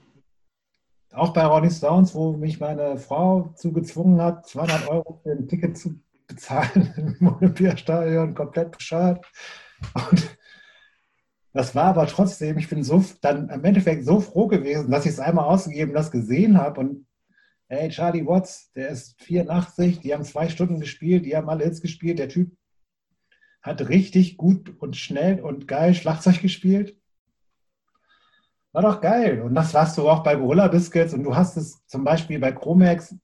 auch 1.13 1.31
bei 1.33 1.45
Rolling 1.45 1.71
Stones, 1.71 2.13
wo 2.13 2.33
mich 2.33 2.59
meine 2.59 2.97
Frau 2.97 3.53
zugezwungen 3.55 4.21
hat, 4.21 4.45
200 4.47 4.89
Euro 4.89 5.19
für 5.23 5.31
ein 5.31 5.47
Ticket 5.47 5.77
zu 5.77 5.99
bezahlen 6.27 7.15
im 7.19 7.27
Olympiastadion, 7.33 8.35
komplett 8.35 8.77
bescheuert. 8.77 9.25
Und 9.93 10.37
das 11.53 11.73
war 11.73 11.85
aber 11.85 12.07
trotzdem, 12.07 12.57
ich 12.57 12.67
bin 12.67 12.83
so 12.83 13.03
dann 13.21 13.49
im 13.49 13.63
Endeffekt 13.63 14.03
so 14.03 14.19
froh 14.19 14.47
gewesen, 14.47 14.91
dass 14.91 15.05
ich 15.05 15.13
es 15.13 15.19
einmal 15.19 15.45
ausgegeben, 15.45 15.93
das 15.93 16.11
gesehen 16.11 16.57
habe. 16.57 16.81
Und 16.81 17.07
hey, 17.67 17.89
Charlie 17.89 18.25
Watts, 18.25 18.71
der 18.73 18.89
ist 18.89 19.21
84, 19.21 20.01
die 20.01 20.13
haben 20.13 20.25
zwei 20.25 20.49
Stunden 20.49 20.81
gespielt, 20.81 21.25
die 21.25 21.35
haben 21.37 21.49
alle 21.49 21.63
Hits 21.63 21.81
gespielt. 21.81 22.19
Der 22.19 22.27
Typ 22.27 22.51
hat 23.65 23.89
richtig 23.89 24.37
gut 24.37 24.73
und 24.79 24.95
schnell 24.95 25.39
und 25.41 25.67
geil 25.67 25.95
Schlagzeug 25.95 26.39
gespielt. 26.39 26.95
War 28.73 28.83
doch 28.83 29.01
geil. 29.01 29.41
Und 29.41 29.55
das 29.55 29.73
warst 29.73 29.97
du 29.97 30.07
auch 30.07 30.21
bei 30.21 30.35
Gorilla 30.35 30.67
Biscuits 30.67 31.13
und 31.13 31.23
du 31.23 31.35
hast 31.35 31.57
es 31.57 31.83
zum 31.87 32.03
Beispiel 32.03 32.39
bei 32.39 32.51
Chromex. 32.51 33.15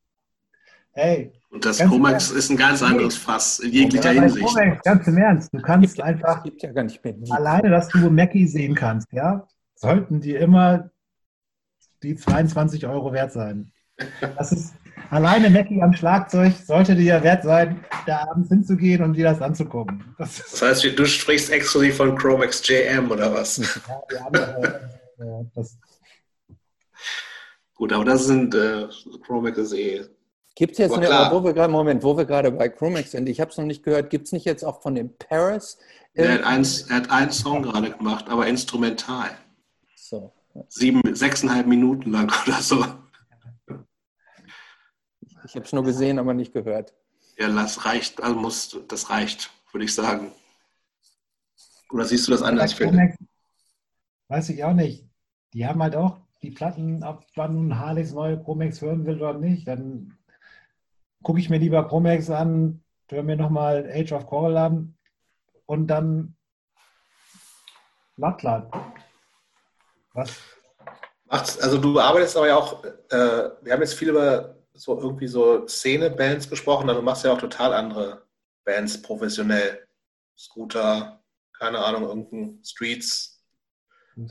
Hey. 0.94 1.34
Und 1.52 1.64
das 1.64 1.78
Chromex 1.78 2.32
ist 2.32 2.50
ein 2.50 2.58
ganz 2.58 2.82
anderes 2.82 3.18
Fass 3.18 3.60
in 3.60 3.72
jeglicher 3.72 4.14
ja, 4.14 4.22
Hinsicht. 4.22 4.48
Chromex, 4.48 4.82
ganz 4.82 5.08
im 5.08 5.18
Ernst. 5.18 5.54
Du 5.54 5.62
kannst 5.62 5.96
gibt, 5.96 6.02
einfach 6.02 6.44
gibt 6.44 6.64
ja 6.64 6.72
gar 6.72 6.84
nicht 6.84 7.04
mehr 7.04 7.16
alleine, 7.30 7.70
dass 7.70 7.90
du 7.90 8.10
Mackie 8.10 8.48
sehen 8.48 8.74
kannst, 8.74 9.12
ja, 9.12 9.48
sollten 9.76 10.22
die 10.22 10.34
immer 10.34 10.90
die 12.02 12.16
22 12.16 12.88
Euro 12.88 13.14
wert 13.14 13.32
sein. 13.32 13.72
Das 14.38 14.52
ist, 14.52 14.74
Alleine 15.12 15.50
Mackie 15.50 15.82
am 15.82 15.92
Schlagzeug 15.92 16.54
sollte 16.66 16.96
dir 16.96 17.04
ja 17.04 17.24
wert 17.24 17.44
sein, 17.44 17.84
da 18.06 18.30
abends 18.30 18.48
hinzugehen 18.48 19.04
und 19.04 19.14
dir 19.14 19.26
das 19.26 19.42
anzugucken. 19.42 20.16
Das, 20.18 20.38
das 20.38 20.62
heißt, 20.62 20.98
du 20.98 21.06
sprichst 21.06 21.52
exklusiv 21.52 21.98
von 21.98 22.16
Chromex 22.18 22.66
JM 22.66 23.12
oder 23.12 23.34
was? 23.34 23.58
Ja, 23.58 24.02
die 24.10 24.18
andere, 24.18 24.90
äh, 25.20 25.46
das 25.54 25.78
Gut, 27.76 27.92
aber 27.92 28.06
das 28.06 28.26
sind 28.26 28.56
äh, 28.56 28.88
Chromex 29.26 29.74
eh. 29.74 30.06
Gibt 30.56 30.74
es 30.74 30.78
jetzt, 30.78 30.94
eine, 30.94 31.08
wo 31.32 31.44
wir 31.44 31.52
gerade, 31.54 31.74
Moment, 31.74 32.04
wo 32.04 32.16
wir 32.16 32.26
gerade 32.26 32.50
bei 32.50 32.70
Chromex 32.70 33.12
sind, 33.12 33.28
ich 33.28 33.42
habe 33.42 33.52
es 33.52 33.58
noch 33.58 33.66
nicht 33.66 33.84
gehört, 33.84 34.12
gibt 34.12 34.28
es 34.28 34.32
nicht 34.32 34.46
jetzt 34.46 34.64
auch 34.64 34.82
von 34.82 34.96
dem 34.96 35.12
Paris? 35.18 35.78
Er 36.14 36.36
hat, 36.36 36.44
ein, 36.46 36.66
er 36.88 36.96
hat 36.96 37.12
einen 37.12 37.32
Song 37.32 37.64
gerade 37.64 37.92
gemacht, 37.92 38.30
aber 38.30 38.48
instrumental. 38.48 39.32
So. 39.96 40.32
Sieben, 40.70 41.02
sechseinhalb 41.16 41.68
Minuten 41.68 42.12
lang 42.12 42.32
oder 42.48 42.62
so. 42.62 42.86
Ich 45.46 45.56
habe 45.56 45.66
es 45.66 45.74
nur 45.74 45.84
gesehen, 45.84 46.20
aber 46.20 46.34
nicht 46.34 46.54
gehört. 46.54 46.94
Ja, 47.38 47.50
das 47.50 47.86
reicht, 47.86 48.22
also 48.22 48.36
muss, 48.36 48.78
das 48.88 49.10
reicht, 49.10 49.52
würde 49.72 49.86
ich 49.86 49.96
sagen. 49.96 50.32
Oder 51.92 52.06
siehst 52.06 52.28
du 52.28 52.32
das 52.32 52.42
anders, 52.42 52.74
Philipp? 52.74 53.16
Weiß 54.28 54.50
ich 54.50 54.64
auch 54.64 54.74
nicht. 54.74 55.06
Die 55.54 55.66
haben 55.66 55.82
halt 55.82 55.96
auch 55.96 56.20
die 56.42 56.52
Platten, 56.52 57.04
ob 57.04 57.26
man 57.36 57.54
nun 57.54 57.80
Harleys 57.80 58.14
neue 58.14 58.42
Chromex 58.42 58.82
hören 58.82 59.06
will 59.06 59.18
oder 59.18 59.38
nicht. 59.38 59.68
Dann 59.68 60.18
gucke 61.22 61.40
ich 61.40 61.50
mir 61.50 61.58
lieber 61.58 61.88
Chromex 61.88 62.30
an, 62.30 62.84
höre 63.10 63.24
mir 63.24 63.36
nochmal 63.36 63.90
Age 63.94 64.14
of 64.14 64.28
Coral 64.28 64.58
an 64.58 64.96
und 65.66 65.88
dann 65.88 66.36
Lattland. 68.18 68.74
Was? 70.14 70.40
Also 71.28 71.78
du 71.78 72.00
arbeitest 72.00 72.38
aber 72.38 72.48
ja 72.48 72.56
auch, 72.58 72.84
äh, 72.84 73.50
wir 73.62 73.74
haben 73.74 73.82
jetzt 73.82 73.94
viel 73.94 74.10
über 74.10 74.61
so 74.74 75.00
irgendwie 75.00 75.28
so 75.28 75.68
Szene-Bands 75.68 76.48
besprochen, 76.48 76.90
aber 76.90 77.00
du 77.00 77.06
machst 77.06 77.24
ja 77.24 77.34
auch 77.34 77.40
total 77.40 77.74
andere 77.74 78.26
Bands 78.64 79.02
professionell. 79.02 79.88
Scooter, 80.38 81.24
keine 81.58 81.80
Ahnung, 81.80 82.04
irgendein 82.04 82.64
Streets. 82.64 83.44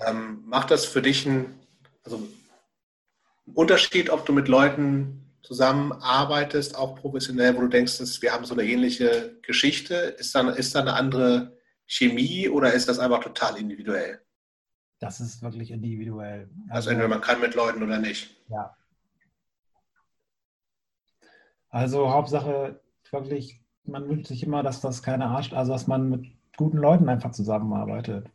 Ähm, 0.06 0.42
macht 0.44 0.70
das 0.70 0.84
für 0.84 1.02
dich 1.02 1.26
einen, 1.26 1.60
also 2.04 2.16
einen 2.16 3.54
Unterschied, 3.54 4.10
ob 4.10 4.26
du 4.26 4.32
mit 4.32 4.48
Leuten 4.48 5.20
zusammenarbeitest, 5.42 6.76
auch 6.76 6.96
professionell, 6.96 7.56
wo 7.56 7.60
du 7.60 7.68
denkst, 7.68 7.98
dass 7.98 8.20
wir 8.22 8.32
haben 8.32 8.44
so 8.44 8.54
eine 8.54 8.64
ähnliche 8.64 9.38
Geschichte? 9.42 9.94
Ist 9.94 10.34
da, 10.34 10.48
ist 10.50 10.74
da 10.74 10.80
eine 10.80 10.94
andere 10.94 11.56
Chemie 11.86 12.48
oder 12.48 12.72
ist 12.72 12.88
das 12.88 12.98
einfach 12.98 13.20
total 13.20 13.56
individuell? 13.56 14.20
Das 14.98 15.20
ist 15.20 15.42
wirklich 15.42 15.70
individuell. 15.70 16.50
Also, 16.68 16.74
also 16.74 16.90
entweder 16.90 17.08
man 17.08 17.22
kann 17.22 17.40
mit 17.40 17.54
Leuten 17.54 17.82
oder 17.82 17.98
nicht. 17.98 18.36
Ja, 18.48 18.76
also 21.70 22.10
Hauptsache 22.10 22.80
wirklich, 23.10 23.60
man 23.84 24.08
wünscht 24.08 24.26
sich 24.26 24.42
immer, 24.42 24.62
dass 24.62 24.80
das 24.80 25.02
keine 25.02 25.26
Arsch, 25.26 25.52
also 25.52 25.72
dass 25.72 25.86
man 25.86 26.08
mit 26.08 26.26
guten 26.56 26.78
Leuten 26.78 27.08
einfach 27.08 27.32
zusammenarbeitet. 27.32 28.28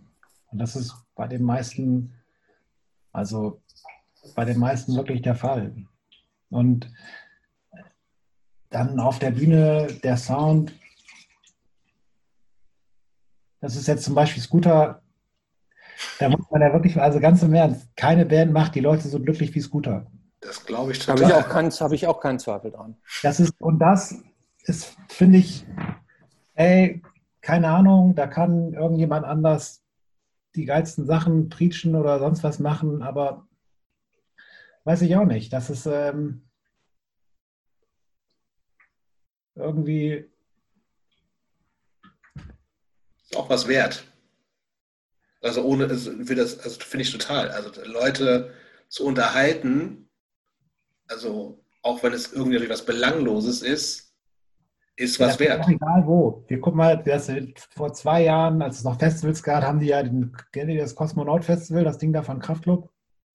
Und 0.51 0.59
das 0.59 0.75
ist 0.75 0.95
bei 1.15 1.27
den 1.27 1.43
meisten, 1.43 2.13
also 3.11 3.61
bei 4.35 4.45
den 4.45 4.57
meisten 4.57 4.95
wirklich 4.95 5.21
der 5.21 5.35
Fall. 5.35 5.75
Und 6.49 6.91
dann 8.69 8.99
auf 8.99 9.19
der 9.19 9.31
Bühne 9.31 9.87
der 10.03 10.17
Sound, 10.17 10.73
das 13.61 13.75
ist 13.75 13.87
jetzt 13.87 14.03
zum 14.03 14.15
Beispiel 14.15 14.43
Scooter, 14.43 15.01
da 16.19 16.29
muss 16.29 16.49
man 16.49 16.61
ja 16.61 16.73
wirklich, 16.73 16.99
also 16.99 17.19
ganz 17.19 17.41
im 17.43 17.53
Ernst, 17.53 17.95
keine 17.95 18.25
Band 18.25 18.51
macht 18.51 18.75
die 18.75 18.81
Leute 18.81 19.07
so 19.07 19.19
glücklich 19.19 19.53
wie 19.55 19.61
Scooter. 19.61 20.07
Das 20.45 20.65
glaube 20.65 20.91
ich 20.91 20.99
total. 20.99 21.15
Habe 21.15 21.39
ich, 21.39 21.45
auch 21.45 21.49
kein, 21.49 21.71
hab 21.71 21.91
ich 21.91 22.07
auch 22.07 22.19
keinen 22.19 22.39
Zweifel 22.39 22.71
dran. 22.71 22.95
Das 23.23 23.39
ist, 23.39 23.53
und 23.59 23.79
das 23.79 24.15
ist, 24.63 24.95
finde 25.09 25.39
ich, 25.39 25.65
ey, 26.53 27.01
keine 27.41 27.69
Ahnung, 27.69 28.15
da 28.15 28.27
kann 28.27 28.73
irgendjemand 28.73 29.25
anders 29.25 29.83
die 30.55 30.65
geilsten 30.65 31.05
Sachen 31.05 31.49
preachen 31.49 31.95
oder 31.95 32.19
sonst 32.19 32.43
was 32.43 32.59
machen, 32.59 33.01
aber 33.01 33.47
weiß 34.83 35.01
ich 35.01 35.15
auch 35.15 35.25
nicht. 35.25 35.51
Das 35.51 35.69
ist 35.69 35.85
ähm, 35.85 36.47
irgendwie. 39.55 40.29
Ist 43.23 43.35
auch 43.35 43.49
was 43.49 43.67
wert. 43.67 44.05
Also 45.41 45.63
ohne, 45.63 45.85
also, 45.85 46.11
also 46.11 46.79
finde 46.79 47.03
ich 47.03 47.11
total. 47.11 47.49
Also 47.49 47.71
Leute 47.83 48.53
zu 48.87 49.05
unterhalten, 49.05 50.04
also 51.07 51.63
auch 51.81 52.01
wenn 52.03 52.13
es 52.13 52.33
irgendwie 52.33 52.69
was 52.69 52.85
Belangloses 52.85 53.61
ist, 53.61 54.13
ist 54.97 55.19
was 55.19 55.37
ja, 55.39 55.47
wert. 55.47 55.67
Egal 55.67 56.03
wo. 56.05 56.43
Wir 56.47 56.59
gucken 56.59 56.77
mal, 56.77 57.01
das, 57.03 57.31
vor 57.71 57.93
zwei 57.93 58.23
Jahren, 58.23 58.61
als 58.61 58.77
es 58.77 58.83
noch 58.83 58.97
Festivals 58.97 59.43
gab, 59.43 59.63
haben 59.63 59.79
die 59.79 59.87
ja 59.87 60.01
den, 60.01 60.33
das 60.53 60.95
Kosmonaut 60.95 61.43
Festival, 61.43 61.83
das 61.83 61.97
Ding 61.97 62.13
da 62.13 62.23
von 62.23 62.39
Kraftclub. 62.39 62.89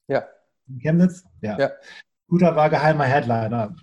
Ja. 0.09 0.25
In 0.69 0.79
Chemnitz? 0.79 1.25
Ja. 1.43 1.59
ja. 1.59 1.71
Guter 2.29 2.57
war 2.57 2.71
geheimer 2.71 3.05
Headliner. 3.05 3.75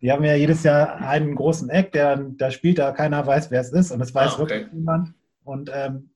Die 0.00 0.12
haben 0.12 0.24
ja 0.24 0.34
jedes 0.34 0.62
Jahr 0.62 0.96
einen 1.00 1.34
großen 1.34 1.68
Eck, 1.70 1.92
der 1.92 2.16
da 2.16 2.50
spielt, 2.50 2.78
da 2.78 2.92
keiner 2.92 3.26
weiß, 3.26 3.50
wer 3.50 3.60
es 3.60 3.72
ist. 3.72 3.90
Und 3.90 4.00
es 4.00 4.14
weiß 4.14 4.32
ah, 4.32 4.40
okay. 4.40 4.40
wirklich 4.40 4.72
niemand. 4.72 5.12
Und 5.44 5.70
ähm, 5.74 6.10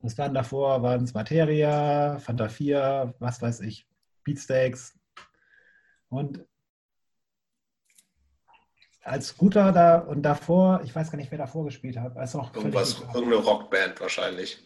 das 0.00 0.18
waren 0.18 0.34
davor, 0.34 0.82
waren 0.82 1.04
es 1.04 1.14
Materia, 1.14 2.18
Fanta 2.18 2.48
4, 2.48 3.14
was 3.18 3.40
weiß 3.40 3.60
ich. 3.60 3.86
Beatsteaks. 4.24 4.98
Und 6.08 6.44
als 9.02 9.28
Scooter 9.28 9.72
da 9.72 9.98
und 9.98 10.22
davor, 10.22 10.80
ich 10.84 10.94
weiß 10.94 11.10
gar 11.10 11.18
nicht, 11.18 11.30
wer 11.30 11.38
davor 11.38 11.64
gespielt 11.64 11.98
hat. 11.98 12.14
Weiß 12.14 12.36
auch 12.36 12.54
Irgendwas, 12.54 13.00
irgendeine 13.00 13.36
Rockband 13.36 14.00
wahrscheinlich. 14.00 14.58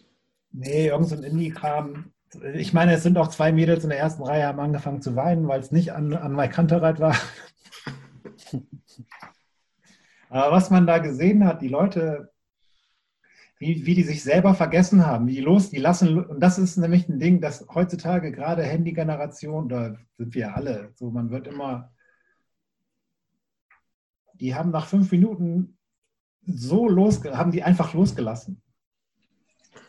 Nee, 0.51 0.87
irgendein 0.87 1.19
so 1.19 1.25
Indie-Kram. 1.25 2.13
Ich 2.53 2.73
meine, 2.73 2.93
es 2.93 3.03
sind 3.03 3.17
auch 3.17 3.27
zwei 3.27 3.51
Mädels 3.51 3.83
in 3.83 3.89
der 3.89 3.99
ersten 3.99 4.23
Reihe, 4.23 4.45
haben 4.45 4.59
angefangen 4.59 5.01
zu 5.01 5.15
weinen, 5.15 5.47
weil 5.47 5.59
es 5.59 5.71
nicht 5.71 5.93
an, 5.93 6.13
an 6.13 6.35
Mike 6.35 6.53
Kantereit 6.53 6.99
war. 6.99 7.15
Aber 10.29 10.55
was 10.55 10.69
man 10.69 10.85
da 10.85 10.99
gesehen 10.99 11.45
hat, 11.45 11.61
die 11.61 11.69
Leute 11.69 12.31
wie, 13.59 13.85
wie 13.85 13.93
die 13.93 14.03
sich 14.03 14.23
selber 14.23 14.55
vergessen 14.55 15.05
haben, 15.05 15.27
wie 15.27 15.41
los, 15.41 15.69
die 15.69 15.79
lassen, 15.79 16.25
und 16.25 16.39
das 16.39 16.57
ist 16.57 16.77
nämlich 16.77 17.09
ein 17.09 17.19
Ding, 17.19 17.41
dass 17.41 17.67
heutzutage 17.73 18.31
gerade 18.31 18.63
Handy-Generation, 18.63 19.67
da 19.67 19.97
sind 20.17 20.33
wir 20.33 20.55
alle, 20.55 20.93
so 20.95 21.11
man 21.11 21.29
wird 21.29 21.47
immer, 21.47 21.91
die 24.35 24.55
haben 24.55 24.71
nach 24.71 24.87
fünf 24.87 25.11
Minuten 25.11 25.77
so 26.45 26.87
los, 26.87 27.21
haben 27.25 27.51
die 27.51 27.61
einfach 27.61 27.93
losgelassen. 27.93 28.61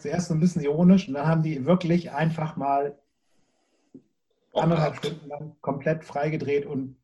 Zuerst 0.00 0.28
so 0.28 0.34
ein 0.34 0.40
bisschen 0.40 0.62
ironisch 0.62 1.06
und 1.06 1.14
dann 1.14 1.28
haben 1.28 1.42
die 1.42 1.64
wirklich 1.64 2.10
einfach 2.10 2.56
mal 2.56 2.98
anderthalb 4.52 4.96
Stunden 4.96 5.28
lang 5.28 5.56
komplett 5.60 6.04
freigedreht 6.04 6.66
und 6.66 6.96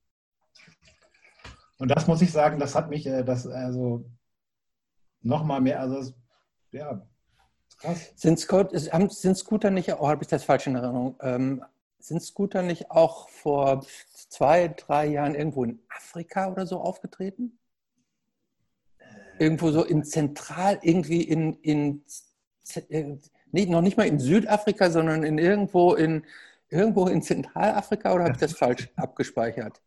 und 1.78 1.90
das 1.90 2.06
muss 2.06 2.22
ich 2.22 2.32
sagen, 2.32 2.59
das 2.59 2.74
hat 2.74 2.88
mich, 2.88 3.06
äh, 3.06 3.22
das 3.22 3.47
also 3.47 4.10
nochmal 5.20 5.60
mehr, 5.60 5.78
also 5.78 6.14
ja, 6.76 7.02
krass. 7.78 8.12
Sind, 8.16 8.38
sind 8.38 9.36
Scooter 9.36 9.70
nicht, 9.70 9.92
oh, 9.94 10.08
habe 10.08 10.22
ich 10.22 10.28
das 10.28 10.44
falsch 10.44 10.66
in 10.66 10.76
Erinnerung, 10.76 11.16
ähm, 11.20 11.64
sind 11.98 12.22
Scooter 12.22 12.62
nicht 12.62 12.90
auch 12.90 13.28
vor 13.28 13.84
zwei, 14.28 14.68
drei 14.68 15.06
Jahren 15.06 15.34
irgendwo 15.34 15.64
in 15.64 15.80
Afrika 15.88 16.50
oder 16.50 16.66
so 16.66 16.80
aufgetreten? 16.80 17.58
Irgendwo 19.38 19.70
so 19.70 19.84
in 19.84 20.04
Zentral, 20.04 20.78
irgendwie 20.82 21.22
in, 21.22 21.54
in, 21.54 22.04
in 22.88 23.20
nee, 23.50 23.66
noch 23.66 23.82
nicht 23.82 23.96
mal 23.96 24.06
in 24.06 24.18
Südafrika, 24.18 24.90
sondern 24.90 25.24
in 25.24 25.38
irgendwo 25.38 25.94
in, 25.94 26.24
irgendwo 26.68 27.08
in 27.08 27.22
Zentralafrika 27.22 28.14
oder 28.14 28.24
habe 28.24 28.34
ich 28.34 28.40
das 28.40 28.52
falsch 28.56 28.88
abgespeichert? 28.96 29.80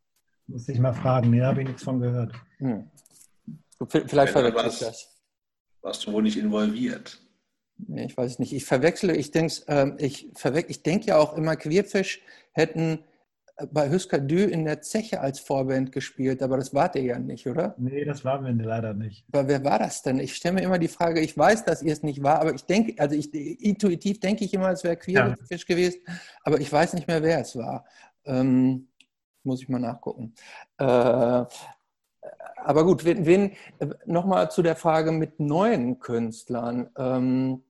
Muss 0.47 0.67
ich 0.67 0.79
mal 0.79 0.93
fragen, 0.93 1.29
nee, 1.29 1.41
habe 1.41 1.61
ich 1.61 1.67
nichts 1.67 1.83
von 1.83 1.99
gehört. 1.99 2.33
Hm. 2.57 2.89
Vielleicht 3.87 4.33
verwechsel 4.33 4.67
ich 4.67 4.79
das. 4.79 5.08
Warst 5.81 6.05
du 6.05 6.13
wohl 6.13 6.23
nicht 6.23 6.37
involviert? 6.37 7.19
Nee, 7.87 8.05
ich 8.05 8.17
weiß 8.17 8.31
es 8.31 8.39
nicht. 8.39 8.53
Ich 8.53 8.65
verwechsle, 8.65 9.15
ich 9.15 9.31
denke 9.31 9.53
ähm, 9.67 9.95
ich, 9.97 10.29
ich 10.67 10.83
denk 10.83 11.05
ja 11.05 11.17
auch 11.17 11.37
immer, 11.37 11.55
Queerfisch 11.55 12.21
hätten 12.51 12.99
äh, 13.55 13.67
bei 13.71 13.89
Husker 13.89 14.19
Dü 14.19 14.43
in 14.43 14.65
der 14.65 14.81
Zeche 14.81 15.21
als 15.21 15.39
Vorband 15.39 15.93
gespielt, 15.93 16.43
aber 16.43 16.57
das 16.57 16.73
wart 16.73 16.97
ihr 16.97 17.03
ja 17.03 17.19
nicht, 17.19 17.47
oder? 17.47 17.75
Nee, 17.77 18.03
das 18.03 18.25
waren 18.25 18.45
wir 18.45 18.65
leider 18.65 18.93
nicht. 18.93 19.25
Aber 19.31 19.47
wer 19.47 19.63
war 19.63 19.79
das 19.79 20.01
denn? 20.01 20.19
Ich 20.19 20.35
stelle 20.35 20.55
mir 20.55 20.63
immer 20.63 20.77
die 20.77 20.89
Frage, 20.89 21.21
ich 21.21 21.37
weiß, 21.37 21.63
dass 21.63 21.81
ihr 21.81 21.93
es 21.93 22.03
nicht 22.03 22.21
war, 22.21 22.41
aber 22.41 22.53
ich 22.53 22.65
denke, 22.65 23.01
also 23.01 23.15
ich, 23.15 23.33
intuitiv 23.33 24.19
denke 24.19 24.43
ich 24.43 24.53
immer, 24.53 24.71
es 24.71 24.83
wäre 24.83 24.97
Queerfisch 24.97 25.65
ja. 25.67 25.75
gewesen, 25.75 26.01
aber 26.43 26.59
ich 26.59 26.71
weiß 26.71 26.93
nicht 26.93 27.07
mehr, 27.07 27.23
wer 27.23 27.39
es 27.39 27.55
war. 27.55 27.85
Ähm, 28.25 28.89
muss 29.43 29.61
ich 29.61 29.69
mal 29.69 29.79
nachgucken. 29.79 30.33
Äh, 30.77 31.45
aber 32.55 32.83
gut, 32.83 33.05
wen, 33.05 33.25
wen 33.25 33.55
nochmal 34.05 34.51
zu 34.51 34.61
der 34.61 34.75
Frage 34.75 35.11
mit 35.11 35.39
neuen 35.39 35.99
Künstlern. 35.99 36.89
Ähm, 36.97 37.63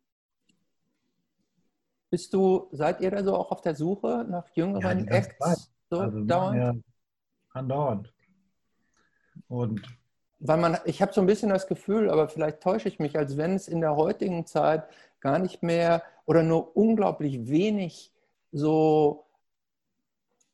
bist 2.09 2.33
du, 2.33 2.67
seid 2.71 3.01
ihr 3.01 3.11
da 3.11 3.23
so 3.23 3.35
auch 3.35 3.51
auf 3.51 3.61
der 3.61 3.75
Suche 3.75 4.25
nach 4.29 4.47
jüngeren 4.53 5.05
ja, 5.05 5.11
Acts? 5.11 5.71
So 5.89 5.99
also, 5.99 6.21
dauernd? 6.21 6.57
Ja, 6.57 6.73
andauernd. 7.51 8.13
Und 9.47 9.81
weil 10.39 10.57
man, 10.57 10.77
ich 10.85 11.01
habe 11.01 11.13
so 11.13 11.21
ein 11.21 11.27
bisschen 11.27 11.49
das 11.49 11.67
Gefühl, 11.67 12.09
aber 12.09 12.29
vielleicht 12.29 12.61
täusche 12.61 12.87
ich 12.87 12.99
mich, 12.99 13.17
als 13.17 13.37
wenn 13.37 13.55
es 13.55 13.67
in 13.67 13.81
der 13.81 13.95
heutigen 13.95 14.45
Zeit 14.45 14.87
gar 15.19 15.37
nicht 15.37 15.63
mehr 15.63 16.03
oder 16.25 16.43
nur 16.43 16.75
unglaublich 16.77 17.49
wenig 17.49 18.13
so 18.51 19.25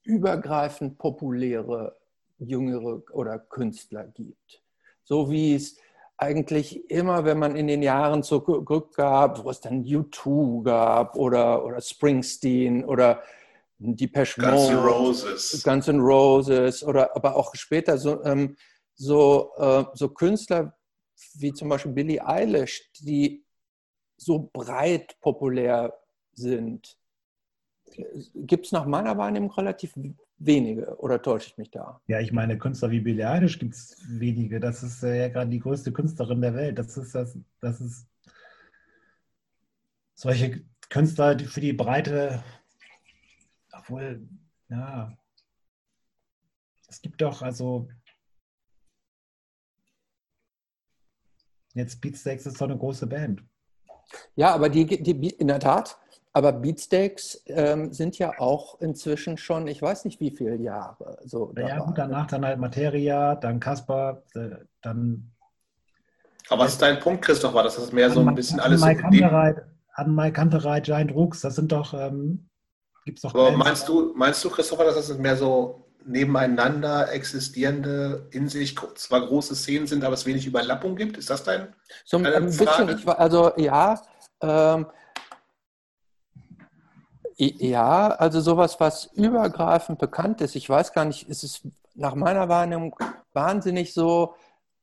übergreifend 0.04 0.98
populäre 0.98 1.96
jüngere 2.38 3.02
oder 3.12 3.40
Künstler 3.40 4.06
gibt. 4.06 4.64
So 5.04 5.30
wie 5.30 5.56
es 5.56 5.78
eigentlich 6.18 6.90
immer, 6.90 7.26
wenn 7.26 7.40
man 7.40 7.56
in 7.56 7.68
den 7.68 7.84
Jahren 7.84 8.24
zurückgab, 8.24 9.44
wo 9.44 9.50
es 9.50 9.60
dann 9.60 9.84
U2 9.84 10.64
gab 10.64 11.16
oder, 11.16 11.66
oder 11.66 11.82
Springsteen 11.82 12.86
oder 12.86 13.22
Depeche 13.78 14.42
Mode, 14.42 14.52
Guns 14.52 14.70
N' 14.70 14.78
Roses, 14.78 15.64
Guns 15.64 15.88
N' 15.88 16.00
Roses 16.00 16.84
oder 16.84 17.16
aber 17.16 17.36
auch 17.36 17.54
später 17.56 17.98
so, 17.98 18.24
ähm, 18.24 18.56
so, 18.96 19.52
äh, 19.58 19.84
so 19.94 20.10
Künstler 20.10 20.78
wie 21.34 21.54
zum 21.54 21.70
Beispiel 21.70 21.92
Billie 21.92 22.26
Eilish, 22.26 22.90
die 23.00 23.44
so 24.18 24.50
breit 24.54 25.20
populär 25.20 25.94
sind 26.34 26.98
gibt 28.34 28.66
es 28.66 28.72
nach 28.72 28.86
meiner 28.86 29.18
Wahrnehmung 29.18 29.52
relativ 29.52 29.94
wenige 30.38 30.98
oder 31.00 31.22
täusche 31.22 31.50
ich 31.50 31.58
mich 31.58 31.72
da? 31.72 32.02
Ja, 32.08 32.20
ich 32.20 32.32
meine, 32.32 32.58
Künstler 32.58 32.92
wie 32.92 33.00
Billie 33.00 33.30
Eilish 33.30 33.60
gibt 33.60 33.76
es 33.76 33.98
wenige. 34.08 34.60
Das 34.60 34.84
ist 34.84 35.04
äh, 35.04 35.20
ja 35.20 35.28
gerade 35.30 35.50
die 35.50 35.60
größte 35.60 35.92
Künstlerin 35.92 36.42
der 36.42 36.54
Welt. 36.54 36.78
Das 36.78 36.98
ist 36.98 37.16
das, 37.16 37.38
das 37.62 37.82
ist 37.82 38.08
solche 40.14 40.64
Künstler 40.90 41.36
die 41.36 41.46
für 41.46 41.62
die 41.62 41.74
breite, 41.74 42.44
obwohl, 43.72 44.28
ja, 44.70 45.18
es 46.88 47.02
gibt 47.02 47.22
doch 47.22 47.42
also 47.42 47.90
jetzt 51.74 52.00
Beatsteaks 52.02 52.46
ist 52.46 52.60
doch 52.60 52.68
eine 52.68 52.78
große 52.78 53.08
Band. 53.08 53.44
Ja, 54.36 54.54
aber 54.54 54.70
die, 54.70 54.86
die 54.86 55.30
in 55.30 55.48
der 55.48 55.60
Tat, 55.60 56.00
aber 56.36 56.52
Beatsteaks 56.52 57.44
ähm, 57.46 57.94
sind 57.94 58.20
ja 58.20 58.40
auch 58.40 58.82
inzwischen 58.82 59.38
schon, 59.38 59.68
ich 59.68 59.82
weiß 59.82 60.04
nicht 60.04 60.20
wie 60.20 60.32
viele 60.32 60.58
Jahre. 60.58 61.18
So 61.24 61.54
ja, 61.58 61.80
gut, 61.80 61.98
danach 61.98 62.28
dann 62.28 62.46
halt 62.46 62.60
Materia, 62.60 63.36
dann 63.36 63.62
Kasper, 63.62 64.22
äh, 64.34 64.50
dann. 64.82 65.32
Aber 66.50 66.66
was 66.66 66.74
ist 66.74 66.82
dein 66.82 67.00
Punkt, 67.00 67.24
Christoph? 67.24 67.54
War 67.54 67.64
das, 67.64 67.78
das 67.78 67.94
mehr 67.94 68.10
so 68.10 68.20
ein 68.20 68.36
bisschen 68.36 68.60
alles 68.60 68.82
Mike 68.82 69.02
so 69.10 69.62
Anmai 69.94 70.32
Kanterei, 70.32 70.82
Giant 70.82 71.16
Rooks, 71.16 71.40
das 71.40 71.56
sind 71.56 71.72
doch, 71.72 71.94
ähm, 71.94 72.50
gibt 73.06 73.20
es 73.20 73.22
doch. 73.22 73.34
Aber 73.34 73.52
meinst 73.56 73.88
du, 73.88 74.12
meinst 74.14 74.44
du, 74.44 74.50
Christopher, 74.50 74.84
dass 74.84 74.96
das 74.96 75.18
mehr 75.18 75.38
so 75.38 75.88
nebeneinander 76.06 77.14
existierende, 77.14 78.28
in 78.32 78.50
sich 78.50 78.76
zwar 78.96 79.26
große 79.26 79.56
Szenen 79.56 79.88
sind, 79.88 80.04
aber 80.04 80.16
es 80.16 80.26
wenig 80.26 80.46
Überlappung 80.46 80.98
gibt? 80.98 81.16
Ist 81.16 81.30
das 81.30 81.46
dein? 81.46 81.74
So 82.04 82.18
ein 82.18 82.24
bisschen, 82.24 82.90
ich, 82.90 83.08
also 83.08 83.54
ja. 83.56 84.02
Ähm, 84.42 84.88
ja, 87.38 88.10
also 88.10 88.42
sowas, 88.42 88.80
was 88.80 89.06
übergreifend 89.14 90.00
bekannt 90.00 90.42
ist. 90.42 90.56
Ich 90.56 90.70
weiß 90.70 90.94
gar 90.94 91.06
nicht, 91.06 91.30
ist 91.30 91.44
es 91.44 91.62
nach 91.94 92.16
meiner 92.16 92.50
Wahrnehmung 92.50 92.96
wahnsinnig 93.34 93.94
so 93.94 94.36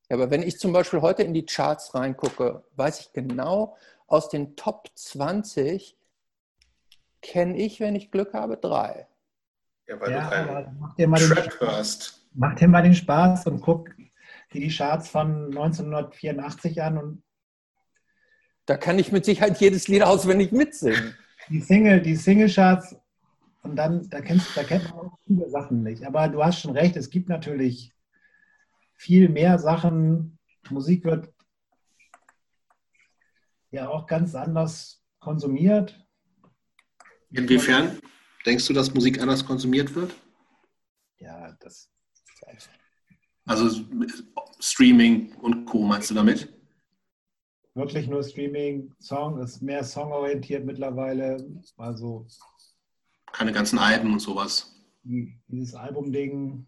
Ja, 0.09 0.17
aber 0.17 0.31
wenn 0.31 0.43
ich 0.43 0.59
zum 0.59 0.73
Beispiel 0.73 1.01
heute 1.01 1.23
in 1.23 1.35
die 1.35 1.47
Charts 1.47 1.95
reingucke, 1.95 2.65
weiß 2.77 3.01
ich 3.01 3.13
genau, 3.13 3.77
aus 4.07 4.29
den 4.29 4.57
Top 4.57 4.89
20 4.95 5.97
kenne 7.23 7.57
ich, 7.57 7.81
wenn 7.81 7.97
ich 7.97 8.11
Glück 8.11 8.35
habe, 8.35 8.57
drei. 8.57 9.09
Ja, 9.87 10.01
weil 10.01 10.13
ja, 10.13 10.23
du 10.23 10.31
keinen 10.31 10.79
mach 10.79 10.95
dir 10.95 11.09
mal 11.09 11.21
Track 11.21 11.59
den, 11.59 11.69
hörst. 11.69 12.27
Mach 12.35 12.55
dir 12.55 12.69
mal 12.69 12.83
den 12.83 12.95
Spaß 12.95 13.47
und 13.47 13.61
guck 13.61 13.97
dir 13.97 14.61
die 14.61 14.69
Charts 14.69 15.09
von 15.09 15.47
1984 15.47 16.83
an 16.83 16.99
und 16.99 17.23
da 18.67 18.77
kann 18.77 18.99
ich 18.99 19.13
mit 19.13 19.25
Sicherheit 19.25 19.59
jedes 19.59 19.89
Lied 19.89 20.03
auswendig 20.03 20.53
mitsingen. 20.53 21.15
Die 21.51 21.61
Single, 21.61 22.01
die 22.01 22.17
Single-Charts 22.17 22.97
und 23.63 23.77
dann, 23.77 24.09
da, 24.09 24.21
kennst, 24.21 24.57
da 24.57 24.63
kennt 24.63 24.85
man 24.85 25.07
auch 25.07 25.19
viele 25.27 25.51
Sachen 25.51 25.83
nicht. 25.83 26.07
Aber 26.07 26.29
du 26.29 26.43
hast 26.43 26.61
schon 26.61 26.73
recht, 26.73 26.97
es 26.97 27.11
gibt 27.11 27.29
natürlich 27.29 27.94
viel 29.05 29.29
mehr 29.29 29.59
Sachen. 29.59 30.39
Musik 30.71 31.05
wird 31.05 31.31
ja 33.71 33.91
auch 33.91 34.07
ganz 34.07 34.35
anders 34.35 35.05
konsumiert. 35.21 36.03
Inwiefern 37.31 38.01
denkst 38.47 38.67
du, 38.67 38.73
dass 38.73 38.95
Musik 38.95 39.21
anders 39.21 39.45
konsumiert 39.45 39.95
wird? 39.95 40.15
Ja, 41.19 41.53
das. 41.61 41.91
Also 43.45 43.85
Streaming 44.59 45.35
und 45.35 45.67
Co. 45.67 45.83
meinst 45.83 46.11
du 46.11 46.15
damit? 46.15 46.51
Wirklich 47.75 48.07
nur 48.07 48.23
Streaming, 48.23 48.95
Song 49.01 49.39
ist 49.43 49.61
mehr 49.61 49.85
songorientiert 49.85 50.65
mittlerweile. 50.65 51.45
Also 51.77 52.27
keine 53.33 53.53
ganzen 53.53 53.79
Alben 53.79 54.13
und 54.15 54.21
sowas. 54.21 54.71
dieses 55.03 55.75
Album-Ding, 55.75 56.67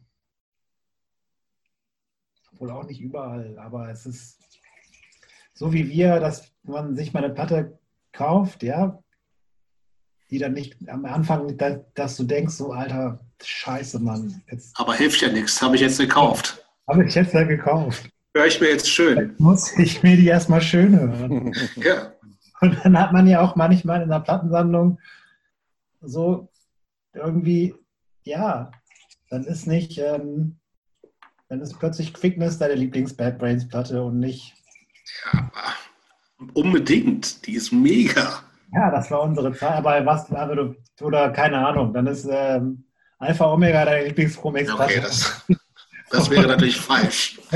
wohl 2.60 2.70
auch 2.70 2.84
nicht 2.84 3.00
überall, 3.00 3.58
aber 3.58 3.90
es 3.90 4.06
ist 4.06 4.38
so 5.56 5.72
wie 5.72 5.88
wir, 5.88 6.20
dass 6.20 6.52
man 6.64 6.96
sich 6.96 7.12
mal 7.12 7.24
eine 7.24 7.32
Platte 7.32 7.78
kauft, 8.12 8.62
ja, 8.62 9.02
die 10.30 10.38
dann 10.38 10.52
nicht 10.52 10.76
am 10.88 11.04
Anfang, 11.06 11.56
dass 11.94 12.16
du 12.16 12.24
denkst, 12.24 12.54
so 12.54 12.72
alter 12.72 13.20
Scheiße, 13.42 13.98
Mann. 13.98 14.42
Jetzt, 14.50 14.78
aber 14.78 14.94
hilft 14.94 15.20
ja 15.22 15.32
nichts, 15.32 15.60
habe 15.62 15.76
ich 15.76 15.82
jetzt 15.82 15.98
gekauft. 15.98 16.66
Habe 16.88 17.04
ich 17.04 17.14
jetzt 17.14 17.32
ja 17.32 17.42
gekauft. 17.44 18.08
Höre 18.34 18.46
ich 18.46 18.60
mir 18.60 18.68
jetzt 18.68 18.88
schön. 18.88 19.18
Jetzt 19.18 19.40
muss 19.40 19.78
ich 19.78 20.02
mir 20.02 20.16
die 20.16 20.26
erstmal 20.26 20.60
schön 20.60 20.98
hören. 20.98 21.52
ja. 21.76 22.12
Und 22.60 22.78
dann 22.84 22.98
hat 22.98 23.12
man 23.12 23.26
ja 23.26 23.40
auch 23.40 23.56
manchmal 23.56 24.02
in 24.02 24.08
der 24.08 24.20
Plattensammlung 24.20 24.98
so 26.00 26.48
irgendwie, 27.14 27.74
ja, 28.24 28.70
dann 29.30 29.44
ist 29.44 29.66
nicht, 29.66 29.98
ähm, 29.98 30.58
dann 31.48 31.60
ist 31.60 31.78
plötzlich 31.78 32.12
Quickness 32.12 32.58
deine 32.58 32.74
Lieblings-Bad 32.74 33.38
Brains-Platte 33.38 34.02
und 34.02 34.18
nicht. 34.18 34.54
Ja, 35.32 35.50
unbedingt. 36.54 37.46
Die 37.46 37.54
ist 37.54 37.72
mega. 37.72 38.42
Ja, 38.72 38.90
das 38.90 39.10
war 39.10 39.22
unsere 39.22 39.52
Zeit, 39.52 39.76
aber 39.76 40.04
was, 40.04 40.30
aber 40.32 40.56
du, 40.56 40.74
oder 41.00 41.30
keine 41.30 41.66
Ahnung, 41.66 41.92
dann 41.92 42.06
ist 42.06 42.26
ähm, 42.30 42.84
Alpha 43.18 43.46
Omega 43.46 43.84
deine 43.84 44.06
Lieblings-Chromex-Platte. 44.08 44.84
Okay, 44.84 45.00
das, 45.00 45.46
das 46.10 46.30
wäre 46.30 46.46
natürlich 46.46 46.80
falsch. 46.80 47.40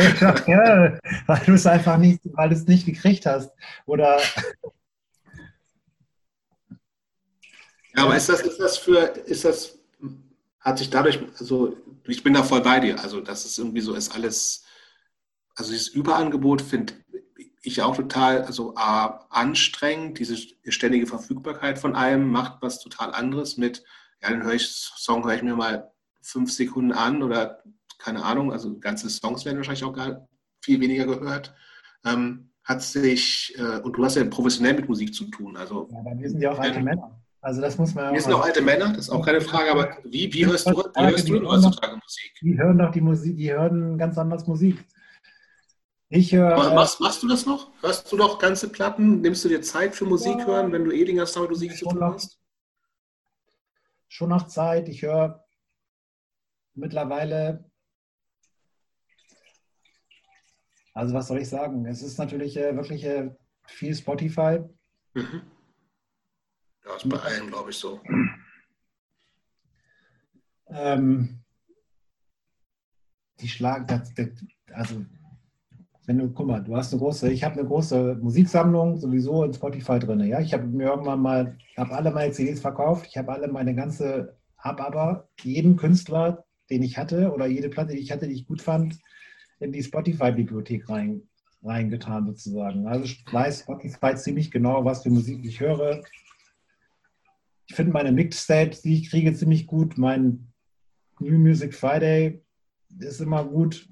ja, 0.47 0.99
weil 1.27 1.41
du 1.45 1.53
es 1.53 1.67
einfach 1.67 1.99
nicht, 1.99 2.21
weil 2.25 2.49
du 2.49 2.55
es 2.55 2.67
nicht 2.67 2.87
gekriegt 2.87 3.27
hast. 3.27 3.51
Oder 3.87 4.19
Ja, 7.97 8.05
aber 8.05 8.17
ist 8.17 8.29
das, 8.29 8.41
ist 8.41 8.61
das 8.61 8.79
für, 8.79 8.99
ist 9.27 9.45
das, 9.45 9.79
hat 10.61 10.79
sich 10.79 10.91
dadurch, 10.91 11.21
also 11.39 11.77
ich 12.07 12.23
bin 12.23 12.35
da 12.35 12.43
voll 12.43 12.61
bei 12.61 12.81
dir, 12.81 13.01
also 13.01 13.21
das 13.21 13.45
ist 13.45 13.59
irgendwie 13.59 13.81
so, 13.81 13.95
ist 13.95 14.15
alles, 14.15 14.65
also 15.55 15.73
dieses 15.73 15.89
Überangebot 15.89 16.63
finde 16.63 16.95
ich 17.63 17.83
auch 17.83 17.97
total, 17.97 18.43
also 18.45 18.75
A, 18.77 19.27
anstrengend, 19.31 20.19
diese 20.19 20.37
ständige 20.69 21.07
Verfügbarkeit 21.07 21.79
von 21.79 21.95
allem 21.95 22.31
macht 22.31 22.63
was 22.63 22.81
total 22.81 23.13
anderes 23.13 23.57
mit, 23.57 23.85
ja, 24.23 24.31
den 24.31 24.43
höre 24.43 24.55
ich, 24.55 24.69
Song 24.69 25.25
höre 25.25 25.35
ich 25.35 25.43
mir 25.43 25.57
mal 25.57 25.91
fünf 26.23 26.53
Sekunden 26.53 26.93
an 26.93 27.23
oder 27.23 27.63
keine 27.99 28.23
Ahnung, 28.23 28.53
also 28.53 28.79
ganze 28.79 29.11
Songs 29.11 29.45
werden 29.45 29.59
wahrscheinlich 29.59 29.85
auch 29.85 29.93
gar 29.93 30.27
viel 30.63 30.81
weniger 30.81 31.07
gehört. 31.07 31.55
Ähm, 32.05 32.51
hat 32.65 32.83
sich, 32.83 33.55
äh, 33.59 33.81
und 33.81 33.95
du 33.95 34.05
hast 34.05 34.17
ja 34.17 34.25
professionell 34.25 34.75
mit 34.75 34.89
Musik 34.89 35.15
zu 35.15 35.25
tun, 35.27 35.57
also. 35.57 35.89
Ja, 35.91 36.15
mir 36.15 36.29
sind 36.29 36.41
ja 36.41 36.53
auch 36.53 36.59
alte 36.59 36.81
Männer. 36.81 37.20
Also 37.43 37.63
das 37.63 37.79
muss 37.79 37.95
man. 37.95 38.13
Wir 38.13 38.21
sind 38.21 38.35
auch 38.35 38.45
alte 38.45 38.61
Männer, 38.61 38.89
das 38.89 39.09
ist 39.09 39.11
auch 39.11 39.25
keine 39.25 39.41
Frage, 39.41 39.71
aber 39.71 39.97
wie, 40.05 40.33
wie 40.33 40.47
hörst 40.47 40.67
du, 40.67 40.73
wie 40.73 41.07
hörst 41.07 41.29
du 41.29 41.35
denn 41.35 41.49
heutzutage 41.49 41.97
Musik? 41.97 42.35
Die 42.43 42.59
hören 42.59 42.79
doch 42.79 42.91
die 42.91 43.01
Musik, 43.01 43.37
die 43.37 43.53
hören 43.53 43.97
ganz 43.97 44.19
anders 44.19 44.47
Musik. 44.47 44.85
Ich 46.11 46.35
höre. 46.35 46.57
Mach, 46.57 46.75
machst, 46.75 47.01
machst, 47.01 47.23
du 47.23 47.29
das 47.29 47.47
noch? 47.47 47.71
Hörst 47.83 48.11
du 48.13 48.17
noch 48.17 48.39
ganze 48.39 48.69
Platten? 48.69 49.21
Nimmst 49.21 49.45
du 49.45 49.49
dir 49.49 49.63
Zeit 49.63 49.95
für 49.95 50.05
Musik 50.05 50.41
ja, 50.41 50.47
hören, 50.47 50.73
wenn 50.73 50.85
du 50.85 50.91
eh 50.91 51.05
den 51.05 51.17
ganzen 51.17 51.35
Tag 51.35 51.43
mit 51.43 51.51
Musik 51.53 51.77
zu 51.77 51.87
tun 51.87 52.03
hast? 52.03 52.39
Schon 54.09 54.29
noch 54.29 54.49
Zeit. 54.49 54.89
Ich 54.89 55.03
höre 55.03 55.45
mittlerweile. 56.75 57.65
Also 60.93 61.15
was 61.15 61.29
soll 61.29 61.39
ich 61.39 61.49
sagen? 61.49 61.87
Es 61.87 62.03
ist 62.03 62.19
natürlich 62.19 62.57
äh, 62.57 62.75
wirklich 62.77 63.05
äh, 63.05 63.31
viel 63.67 63.95
Spotify. 63.95 64.59
Mhm. 65.15 65.43
Ja, 66.85 66.97
ist 66.97 67.09
bei 67.09 67.19
allen, 67.19 67.49
glaube 67.49 67.71
ich, 67.71 67.77
so. 67.77 68.01
Ähm, 70.69 71.41
die 73.41 73.49
schlagen, 73.49 73.87
das, 73.87 74.15
das, 74.15 74.29
also 74.73 75.05
wenn 76.07 76.19
du, 76.19 76.31
guck 76.31 76.47
mal, 76.47 76.63
du 76.63 76.77
hast 76.77 76.93
eine 76.93 77.01
große, 77.01 77.31
ich 77.31 77.45
habe 77.45 77.59
eine 77.59 77.69
große 77.69 78.19
Musiksammlung 78.21 78.97
sowieso 78.97 79.45
in 79.45 79.53
Spotify 79.53 79.99
drin. 79.99 80.21
Ja, 80.21 80.41
ich 80.41 80.53
habe 80.53 80.67
mir 80.67 80.89
irgendwann 80.89 81.21
mal, 81.21 81.57
habe 81.77 81.95
alle 81.95 82.11
meine 82.11 82.33
CDs 82.33 82.61
verkauft, 82.61 83.07
ich 83.09 83.17
habe 83.17 83.33
alle 83.33 83.49
meine 83.49 83.75
ganze, 83.75 84.37
habe 84.59 84.85
aber 84.85 85.29
jeden 85.43 85.77
Künstler, 85.77 86.45
den 86.71 86.83
ich 86.83 86.99
hatte 86.99 87.33
oder 87.33 87.47
jede 87.47 87.69
Platte, 87.69 87.93
die 87.93 88.01
ich 88.01 88.11
hatte, 88.11 88.27
die 88.27 88.35
ich 88.35 88.47
gut 88.47 88.63
fand, 88.63 88.99
in 89.61 89.73
die 89.73 89.83
Spotify-Bibliothek 89.83 90.89
rein, 90.89 91.23
reingetan 91.63 92.27
sozusagen. 92.27 92.87
Also 92.87 93.05
ich 93.05 93.25
weiß 93.31 93.61
Spotify 93.61 94.15
ziemlich 94.17 94.51
genau, 94.51 94.85
was 94.85 95.03
für 95.03 95.11
Musik 95.11 95.45
ich 95.45 95.61
höre, 95.61 96.03
ich 97.71 97.77
finde 97.77 97.93
meine 97.93 98.11
Mixtape, 98.11 98.77
die 98.83 98.95
ich 98.95 99.11
kriege, 99.11 99.33
ziemlich 99.33 99.69
gut. 99.69 99.97
Mein 99.97 100.53
New 101.21 101.39
Music 101.39 101.73
Friday 101.73 102.43
ist 102.99 103.21
immer 103.21 103.45
gut. 103.45 103.89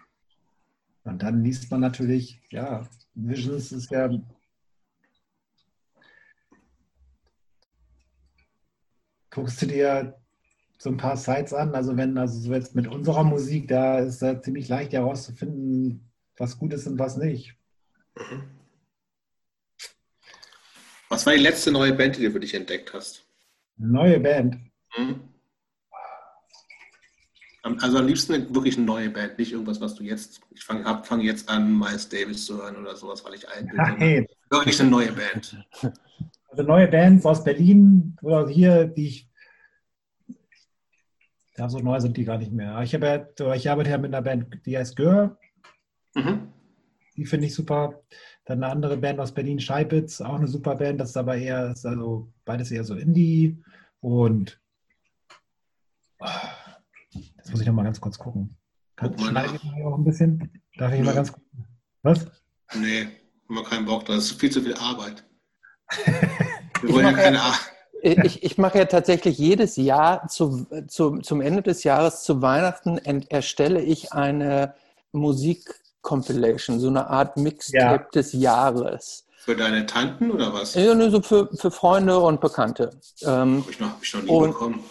Und 1.04 1.22
dann 1.22 1.44
liest 1.44 1.70
man 1.70 1.80
natürlich, 1.80 2.42
ja, 2.50 2.88
Visions 3.14 3.70
ist 3.70 3.88
ja 3.92 4.10
guckst 9.30 9.62
du 9.62 9.66
dir 9.66 10.20
so 10.78 10.90
ein 10.90 10.96
paar 10.96 11.16
Sites 11.16 11.54
an. 11.54 11.72
Also 11.76 11.96
wenn, 11.96 12.18
also 12.18 12.40
so 12.40 12.52
jetzt 12.52 12.74
mit 12.74 12.88
unserer 12.88 13.22
Musik, 13.22 13.68
da 13.68 14.00
ist 14.00 14.20
da 14.20 14.42
ziemlich 14.42 14.66
leicht 14.66 14.92
herauszufinden, 14.92 16.10
was 16.36 16.58
gut 16.58 16.72
ist 16.72 16.88
und 16.88 16.98
was 16.98 17.16
nicht. 17.16 17.54
Was 21.08 21.24
war 21.26 21.32
die 21.32 21.42
letzte 21.42 21.70
neue 21.70 21.92
Band, 21.92 22.16
die 22.16 22.24
du 22.24 22.32
für 22.32 22.40
dich 22.40 22.54
entdeckt 22.54 22.92
hast? 22.92 23.27
Neue 23.78 24.20
Band. 24.20 24.58
Mhm. 24.96 25.20
Also 27.80 27.98
am 27.98 28.06
liebsten 28.06 28.54
wirklich 28.54 28.76
eine 28.76 28.86
neue 28.86 29.10
Band, 29.10 29.38
nicht 29.38 29.52
irgendwas, 29.52 29.80
was 29.80 29.94
du 29.94 30.02
jetzt, 30.02 30.40
ich 30.50 30.64
fange 30.64 31.02
fang 31.04 31.20
jetzt 31.20 31.48
an, 31.48 31.78
Miles 31.78 32.08
Davis 32.08 32.46
zu 32.46 32.62
hören 32.62 32.76
oder 32.76 32.96
sowas, 32.96 33.24
weil 33.24 33.34
ich 33.34 33.48
alt 33.48 33.66
bin. 33.68 33.76
Nein. 33.76 34.26
Wirklich 34.50 34.80
eine 34.80 34.90
neue 34.90 35.12
Band. 35.12 35.66
Also 36.50 36.62
neue 36.62 36.88
Bands 36.88 37.26
aus 37.26 37.44
Berlin 37.44 38.16
oder 38.22 38.48
hier, 38.48 38.86
die 38.86 39.06
ich, 39.08 39.30
ja, 41.58 41.68
so 41.68 41.80
neu 41.80 42.00
sind 42.00 42.16
die 42.16 42.24
gar 42.24 42.38
nicht 42.38 42.52
mehr. 42.52 42.80
Ich, 42.82 42.94
habe 42.94 43.34
ich 43.54 43.68
arbeite 43.68 43.90
ja 43.90 43.98
mit 43.98 44.14
einer 44.14 44.22
Band, 44.22 44.64
die 44.64 44.78
heißt 44.78 44.96
Gör. 44.96 45.38
Mhm. 46.14 46.52
Die 47.16 47.26
finde 47.26 47.48
ich 47.48 47.54
super. 47.54 48.02
Dann 48.48 48.64
eine 48.64 48.72
andere 48.72 48.96
Band 48.96 49.20
aus 49.20 49.32
Berlin, 49.32 49.60
Scheipitz, 49.60 50.22
auch 50.22 50.36
eine 50.36 50.48
super 50.48 50.74
Band. 50.74 50.98
Das 50.98 51.10
ist 51.10 51.18
aber 51.18 51.36
eher, 51.36 51.70
ist 51.70 51.84
also 51.84 52.32
beides 52.46 52.70
eher 52.70 52.82
so 52.82 52.94
Indie. 52.94 53.62
Und 54.00 54.58
jetzt 57.12 57.50
muss 57.50 57.60
ich 57.60 57.66
noch 57.66 57.74
mal 57.74 57.82
ganz 57.82 58.00
kurz 58.00 58.18
gucken. 58.18 58.56
Kann, 58.96 59.14
Guck 59.14 59.32
mal 59.32 59.44
ich 59.54 59.84
auch 59.84 59.98
ein 59.98 60.04
bisschen? 60.04 60.62
Darf 60.78 60.94
ich 60.94 61.00
Nö. 61.00 61.04
mal 61.04 61.14
ganz 61.14 61.30
kurz? 61.30 61.44
Was? 62.02 62.26
Nee, 62.74 63.08
immer 63.50 63.64
keinen 63.64 63.84
Bock. 63.84 64.06
Das 64.06 64.16
ist 64.16 64.40
viel 64.40 64.50
zu 64.50 64.62
viel 64.62 64.74
Arbeit. 64.76 65.24
Wir 66.80 66.94
wollen 66.94 67.04
ja 67.04 67.12
keine 67.12 67.42
Arbeit. 67.42 67.60
Ich, 68.00 68.44
ich, 68.44 68.56
mache 68.56 68.78
ja 68.78 68.86
tatsächlich 68.86 69.36
jedes 69.36 69.76
Jahr 69.76 70.26
zu, 70.28 70.66
zu, 70.86 71.18
zum 71.18 71.42
Ende 71.42 71.60
des 71.60 71.84
Jahres 71.84 72.22
zu 72.22 72.40
Weihnachten 72.40 72.96
erstelle 72.96 73.82
ich 73.82 74.14
eine 74.14 74.74
Musik 75.12 75.68
Compilation, 76.08 76.80
so 76.80 76.88
eine 76.88 77.06
Art 77.08 77.36
Mixtape 77.36 78.04
ja. 78.04 78.08
des 78.14 78.32
Jahres. 78.32 79.26
Für 79.36 79.54
deine 79.54 79.84
Tanten 79.84 80.30
oder 80.30 80.54
was? 80.54 80.74
Ja, 80.74 80.94
nur 80.94 81.10
so 81.10 81.20
für, 81.20 81.50
für 81.54 81.70
Freunde 81.70 82.18
und 82.18 82.40
Bekannte. 82.40 82.90
Ähm, 83.22 83.60
Habe 83.62 83.70
ich, 83.70 83.80
noch, 83.80 83.88
hab 83.90 84.02
ich 84.02 84.14
noch 84.14 84.22
nie 84.22 84.30
und, 84.30 84.50
bekommen. 84.52 84.84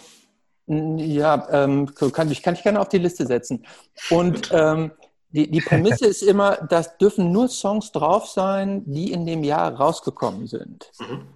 Ja, 0.98 1.48
ähm, 1.50 1.92
kann, 2.12 2.30
ich 2.30 2.42
kann 2.42 2.54
ich 2.54 2.62
gerne 2.62 2.80
auf 2.80 2.88
die 2.88 2.98
Liste 2.98 3.26
setzen. 3.26 3.64
Und 4.10 4.50
ähm, 4.52 4.92
die, 5.30 5.50
die 5.50 5.60
Prämisse 5.60 6.06
ist 6.06 6.22
immer, 6.22 6.56
das 6.56 6.96
dürfen 6.98 7.32
nur 7.32 7.48
Songs 7.48 7.90
drauf 7.90 8.26
sein, 8.26 8.82
die 8.86 9.10
in 9.12 9.26
dem 9.26 9.42
Jahr 9.42 9.74
rausgekommen 9.74 10.46
sind. 10.46 10.90
Mhm. 11.00 11.26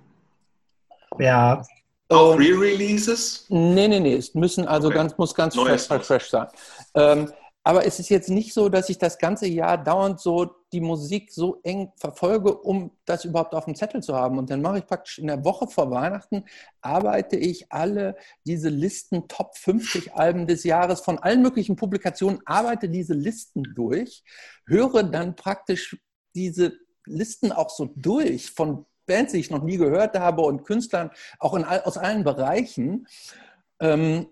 Ja. 1.18 1.62
Auch 2.08 2.38
Re-Releases? 2.38 3.46
Nee, 3.48 3.88
nee, 3.88 4.00
nee. 4.00 4.16
Es 4.16 4.34
müssen 4.34 4.68
also 4.68 4.88
okay. 4.88 4.96
ganz, 4.96 5.18
muss 5.18 5.34
ganz 5.34 5.56
fresh, 5.56 5.86
fresh, 5.86 6.30
sein. 6.30 6.46
Ähm, 6.94 7.32
aber 7.64 7.86
es 7.86 8.00
ist 8.00 8.08
jetzt 8.08 8.28
nicht 8.28 8.52
so, 8.54 8.68
dass 8.68 8.88
ich 8.88 8.98
das 8.98 9.18
ganze 9.18 9.46
Jahr 9.46 9.78
dauernd 9.78 10.20
so 10.20 10.56
die 10.72 10.80
Musik 10.80 11.30
so 11.30 11.60
eng 11.62 11.92
verfolge, 11.96 12.56
um 12.56 12.90
das 13.04 13.24
überhaupt 13.24 13.54
auf 13.54 13.66
dem 13.66 13.76
Zettel 13.76 14.02
zu 14.02 14.16
haben. 14.16 14.38
Und 14.38 14.50
dann 14.50 14.62
mache 14.62 14.78
ich 14.78 14.86
praktisch 14.86 15.18
in 15.18 15.28
der 15.28 15.44
Woche 15.44 15.68
vor 15.68 15.90
Weihnachten, 15.90 16.44
arbeite 16.80 17.36
ich 17.36 17.70
alle 17.70 18.16
diese 18.44 18.68
Listen, 18.68 19.28
Top 19.28 19.56
50 19.56 20.14
Alben 20.14 20.46
des 20.48 20.64
Jahres 20.64 21.00
von 21.00 21.18
allen 21.18 21.42
möglichen 21.42 21.76
Publikationen, 21.76 22.40
arbeite 22.46 22.88
diese 22.88 23.14
Listen 23.14 23.62
durch, 23.76 24.24
höre 24.66 25.04
dann 25.04 25.36
praktisch 25.36 25.96
diese 26.34 26.72
Listen 27.04 27.52
auch 27.52 27.70
so 27.70 27.92
durch 27.94 28.50
von 28.50 28.86
Bands, 29.06 29.32
die 29.32 29.38
ich 29.38 29.50
noch 29.50 29.62
nie 29.62 29.76
gehört 29.76 30.18
habe 30.18 30.42
und 30.42 30.64
Künstlern 30.64 31.10
auch 31.38 31.54
in, 31.54 31.64
aus 31.64 31.96
allen 31.96 32.24
Bereichen. 32.24 33.06
Ähm, 33.80 34.28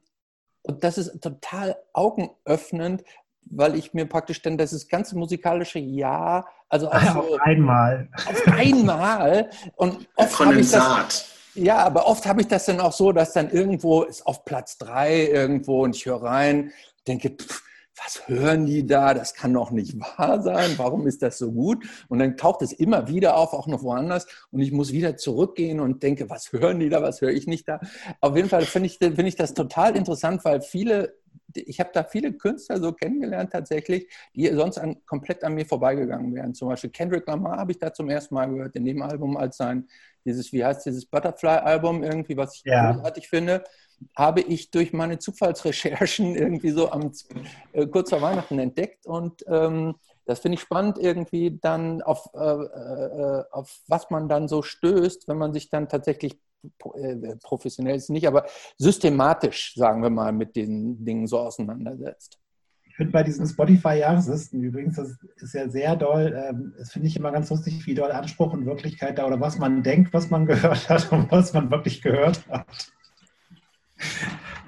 und 0.62 0.84
das 0.84 0.98
ist 0.98 1.20
total 1.22 1.76
augenöffnend, 1.92 3.02
weil 3.46 3.74
ich 3.74 3.94
mir 3.94 4.06
praktisch 4.06 4.42
dann 4.42 4.58
das 4.58 4.88
ganze 4.88 5.16
musikalische 5.16 5.78
Jahr, 5.78 6.48
also 6.68 6.88
auf, 6.90 7.02
so, 7.02 7.34
auf 7.34 7.40
einmal. 7.40 8.08
Auf 8.26 8.46
einmal. 8.48 9.50
Und 9.76 10.08
oft 10.16 10.38
habe 10.38 10.60
ich 10.60 10.70
das, 10.70 11.34
Ja, 11.54 11.78
aber 11.78 12.06
oft 12.06 12.26
habe 12.26 12.40
ich 12.40 12.48
das 12.48 12.66
dann 12.66 12.80
auch 12.80 12.92
so, 12.92 13.12
dass 13.12 13.32
dann 13.32 13.50
irgendwo 13.50 14.02
ist 14.02 14.26
auf 14.26 14.44
Platz 14.44 14.78
drei 14.78 15.26
irgendwo 15.26 15.84
und 15.84 15.96
ich 15.96 16.06
höre 16.06 16.22
rein, 16.22 16.72
denke, 17.06 17.30
pff, 17.30 17.62
was 18.04 18.28
hören 18.28 18.66
die 18.66 18.86
da? 18.86 19.14
Das 19.14 19.34
kann 19.34 19.52
doch 19.52 19.70
nicht 19.70 19.98
wahr 19.98 20.40
sein. 20.42 20.72
Warum 20.76 21.06
ist 21.06 21.22
das 21.22 21.38
so 21.38 21.52
gut? 21.52 21.84
Und 22.08 22.18
dann 22.18 22.36
taucht 22.36 22.62
es 22.62 22.72
immer 22.72 23.08
wieder 23.08 23.36
auf, 23.36 23.52
auch 23.52 23.66
noch 23.66 23.82
woanders. 23.82 24.26
Und 24.50 24.60
ich 24.60 24.72
muss 24.72 24.92
wieder 24.92 25.16
zurückgehen 25.16 25.80
und 25.80 26.02
denke, 26.02 26.30
was 26.30 26.52
hören 26.52 26.80
die 26.80 26.88
da? 26.88 27.02
Was 27.02 27.20
höre 27.20 27.30
ich 27.30 27.46
nicht 27.46 27.68
da? 27.68 27.80
Auf 28.20 28.36
jeden 28.36 28.48
Fall 28.48 28.62
finde 28.62 28.86
ich, 28.86 28.98
find 28.98 29.20
ich 29.20 29.36
das 29.36 29.54
total 29.54 29.96
interessant, 29.96 30.44
weil 30.44 30.62
viele, 30.62 31.18
ich 31.54 31.80
habe 31.80 31.90
da 31.92 32.04
viele 32.04 32.32
Künstler 32.32 32.78
so 32.80 32.92
kennengelernt 32.92 33.52
tatsächlich, 33.52 34.08
die 34.34 34.46
sonst 34.48 34.78
an, 34.78 35.04
komplett 35.06 35.44
an 35.44 35.54
mir 35.54 35.66
vorbeigegangen 35.66 36.34
wären. 36.34 36.54
Zum 36.54 36.68
Beispiel 36.68 36.90
Kendrick 36.90 37.26
Lamar 37.26 37.58
habe 37.58 37.72
ich 37.72 37.78
da 37.78 37.92
zum 37.92 38.08
ersten 38.10 38.34
Mal 38.34 38.46
gehört, 38.46 38.76
in 38.76 38.84
dem 38.84 39.02
Album 39.02 39.36
als 39.36 39.56
sein, 39.56 39.88
dieses, 40.24 40.52
wie 40.52 40.64
heißt 40.64 40.86
dieses 40.86 41.06
Butterfly-Album 41.06 42.02
irgendwie, 42.02 42.36
was 42.36 42.56
ich 42.56 42.64
Ja. 42.64 42.92
großartig 42.92 43.28
finde 43.28 43.64
habe 44.16 44.40
ich 44.40 44.70
durch 44.70 44.92
meine 44.92 45.18
Zufallsrecherchen 45.18 46.34
irgendwie 46.36 46.70
so 46.70 46.90
am, 46.90 47.12
äh, 47.72 47.86
kurz 47.86 48.10
vor 48.10 48.22
Weihnachten 48.22 48.58
entdeckt 48.58 49.06
und 49.06 49.44
ähm, 49.46 49.94
das 50.26 50.40
finde 50.40 50.56
ich 50.56 50.60
spannend 50.60 50.98
irgendwie 50.98 51.58
dann 51.60 52.02
auf, 52.02 52.30
äh, 52.34 52.38
äh, 52.38 53.44
auf 53.50 53.80
was 53.88 54.10
man 54.10 54.28
dann 54.28 54.48
so 54.48 54.62
stößt, 54.62 55.26
wenn 55.28 55.38
man 55.38 55.52
sich 55.52 55.70
dann 55.70 55.88
tatsächlich 55.88 56.34
äh, 56.34 56.36
professionell 57.42 57.96
ist 57.96 58.10
nicht, 58.10 58.26
aber 58.26 58.46
systematisch, 58.76 59.74
sagen 59.74 60.02
wir 60.02 60.10
mal, 60.10 60.32
mit 60.32 60.56
den 60.56 61.04
Dingen 61.04 61.26
so 61.26 61.38
auseinandersetzt. 61.38 62.38
Ich 62.88 62.96
finde 62.96 63.12
bei 63.12 63.22
diesen 63.22 63.46
Spotify-Jahreslisten 63.46 64.62
übrigens, 64.62 64.96
das 64.96 65.16
ist 65.36 65.54
ja 65.54 65.68
sehr 65.70 65.96
doll, 65.96 66.34
ähm, 66.36 66.74
das 66.76 66.92
finde 66.92 67.08
ich 67.08 67.16
immer 67.16 67.32
ganz 67.32 67.48
lustig, 67.48 67.86
wie 67.86 67.94
doll 67.94 68.12
Anspruch 68.12 68.52
und 68.52 68.66
Wirklichkeit 68.66 69.18
da 69.18 69.26
oder 69.26 69.40
was 69.40 69.58
man 69.58 69.82
denkt, 69.82 70.12
was 70.12 70.28
man 70.28 70.44
gehört 70.46 70.88
hat 70.88 71.10
und 71.12 71.30
was 71.30 71.52
man 71.54 71.70
wirklich 71.70 72.02
gehört 72.02 72.46
hat. 72.48 72.66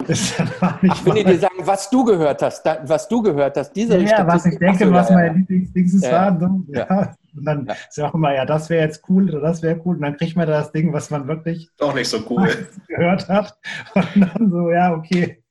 Ist 0.09 0.39
dann 0.39 0.48
auch 0.60 0.82
nicht 0.82 0.94
Ach, 0.97 1.05
wenn 1.06 1.14
die 1.14 1.24
dir 1.24 1.39
sagen, 1.39 1.55
was 1.60 1.89
du 1.90 2.05
gehört 2.05 2.43
hast, 2.43 2.62
da, 2.64 2.81
was 2.85 3.06
du 3.09 3.23
gehört 3.23 3.56
hast, 3.56 3.73
diese 3.73 3.98
ja, 3.98 4.27
was 4.27 4.47
ich 4.47 4.55
Statistik- 4.55 4.59
denke, 4.59 4.85
so, 4.86 4.93
was 4.93 5.09
ja, 5.09 5.14
meine 5.14 5.27
ja. 5.28 5.32
Lieblingsdings 5.35 6.02
Ja. 6.02 6.12
waren. 6.12 6.40
So. 6.40 6.73
Ja. 6.74 6.86
Ja. 6.89 7.14
Und 7.36 7.44
dann 7.44 7.66
Ja. 7.66 7.73
ist 7.89 7.97
ja 7.97 8.09
auch 8.09 8.14
immer, 8.14 8.35
ja, 8.35 8.44
das 8.44 8.69
wäre 8.69 8.85
jetzt 8.85 9.02
cool 9.09 9.28
oder 9.31 9.40
das 9.40 9.62
wäre 9.62 9.81
cool. 9.85 9.97
Und 9.97 10.02
dann 10.02 10.16
kriegt 10.16 10.36
man 10.36 10.47
da 10.47 10.55
das 10.60 10.73
Ding, 10.73 10.93
was 10.93 11.10
man 11.10 11.28
wirklich 11.28 11.69
Doch 11.78 11.94
nicht 11.94 12.09
so 12.09 12.19
cool. 12.31 12.48
gehört 12.89 13.28
hat. 13.28 13.56
Und 13.94 14.20
dann 14.20 14.51
so, 14.51 14.70
ja, 14.70 14.93
okay. 14.94 15.43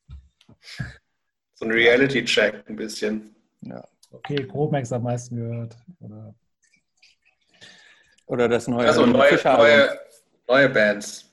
So 1.56 1.66
ein 1.66 1.72
Reality-Check 1.72 2.64
ein 2.68 2.76
bisschen. 2.76 3.36
Okay, 4.12 4.46
Chromex 4.48 4.92
am 4.92 5.04
meisten 5.04 5.36
gehört. 5.38 5.78
Oder 6.02 6.34
Oder 8.26 8.48
das 8.50 8.68
neue 8.68 8.88
Also 8.88 9.06
neue, 9.06 9.40
neue, 9.44 9.90
neue 10.48 10.70
Bands. 10.70 11.32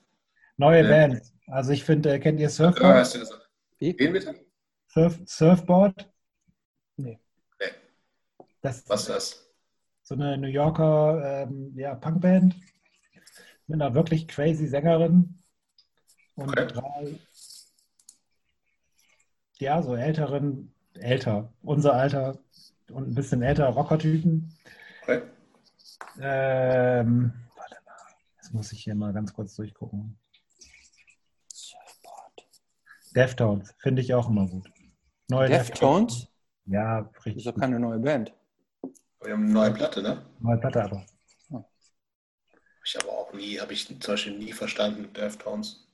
neue 0.56 0.82
Ja. 0.82 0.89
Bands. 0.89 1.32
Also 1.49 1.73
ich 1.73 1.85
finde, 1.85 2.12
äh, 2.12 2.19
kennt 2.19 2.39
ihr 2.41 2.45
Ja, 2.47 2.51
Surfboard? 2.51 2.95
hast 2.97 3.15
du 3.15 3.19
gesagt. 3.20 3.51
Wie? 3.79 3.99
Wen 3.99 4.12
bitte? 4.12 4.35
Surf, 4.89 5.19
Surfboard? 5.27 6.11
Nee. 6.97 7.19
Nee. 7.61 7.66
Das 8.61 8.89
Was 8.89 9.01
ist 9.03 9.09
das? 9.09 9.45
so 10.03 10.15
eine 10.15 10.39
New 10.39 10.49
Yorker 10.49 11.43
ähm, 11.43 11.73
ja, 11.77 11.95
Punkband 11.95 12.57
mit 13.66 13.81
einer 13.81 13.95
wirklich 13.95 14.27
crazy 14.27 14.66
Sängerin 14.66 15.39
und 16.37 16.49
Okay. 16.51 16.66
drei, 16.66 17.19
ja, 19.59 19.83
so 19.83 19.95
älteren, 19.95 20.73
älter, 20.95 21.53
unser 21.62 21.93
Alter 21.95 22.39
und 22.91 23.09
ein 23.09 23.15
bisschen 23.15 23.43
älter 23.43 23.66
Rockertypen. 23.69 24.55
Okay. 25.03 25.23
Ähm, 26.20 27.35
warte 27.55 27.77
mal, 27.85 27.97
jetzt 28.37 28.55
muss 28.55 28.73
ich 28.73 28.83
hier 28.85 28.95
mal 28.95 29.12
ganz 29.12 29.35
kurz 29.35 29.55
durchgucken. 29.57 30.19
Deftones, 33.14 33.74
finde 33.78 34.02
ich 34.02 34.14
auch 34.14 34.28
immer 34.28 34.47
gut. 34.47 34.70
Neue 35.28 35.48
Deftones? 35.48 36.26
Ja, 36.66 37.02
Das 37.02 37.10
ist 37.16 37.26
richtig. 37.26 37.44
doch 37.44 37.56
keine 37.56 37.78
neue 37.80 37.98
Band. 37.98 38.32
Wir 39.22 39.32
haben 39.32 39.44
eine 39.44 39.52
neue 39.52 39.72
Platte, 39.72 40.02
ne? 40.02 40.24
Neue 40.40 40.59
Platte 40.59 40.85
aber. 40.85 41.05
Hab 41.52 41.64
ich 42.85 42.97
aber 43.02 43.12
auch 43.12 43.32
nie, 43.32 43.59
habe 43.59 43.72
ich 43.72 43.86
zum 43.86 43.98
Beispiel 43.98 44.39
nie 44.39 44.52
verstanden, 44.52 45.12
Deftones. 45.12 45.86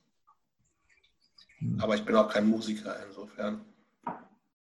Hm. 1.59 1.79
Aber 1.81 1.95
ich 1.95 2.05
bin 2.05 2.15
auch 2.15 2.29
kein 2.29 2.47
Musiker 2.47 2.95
insofern. 3.07 3.65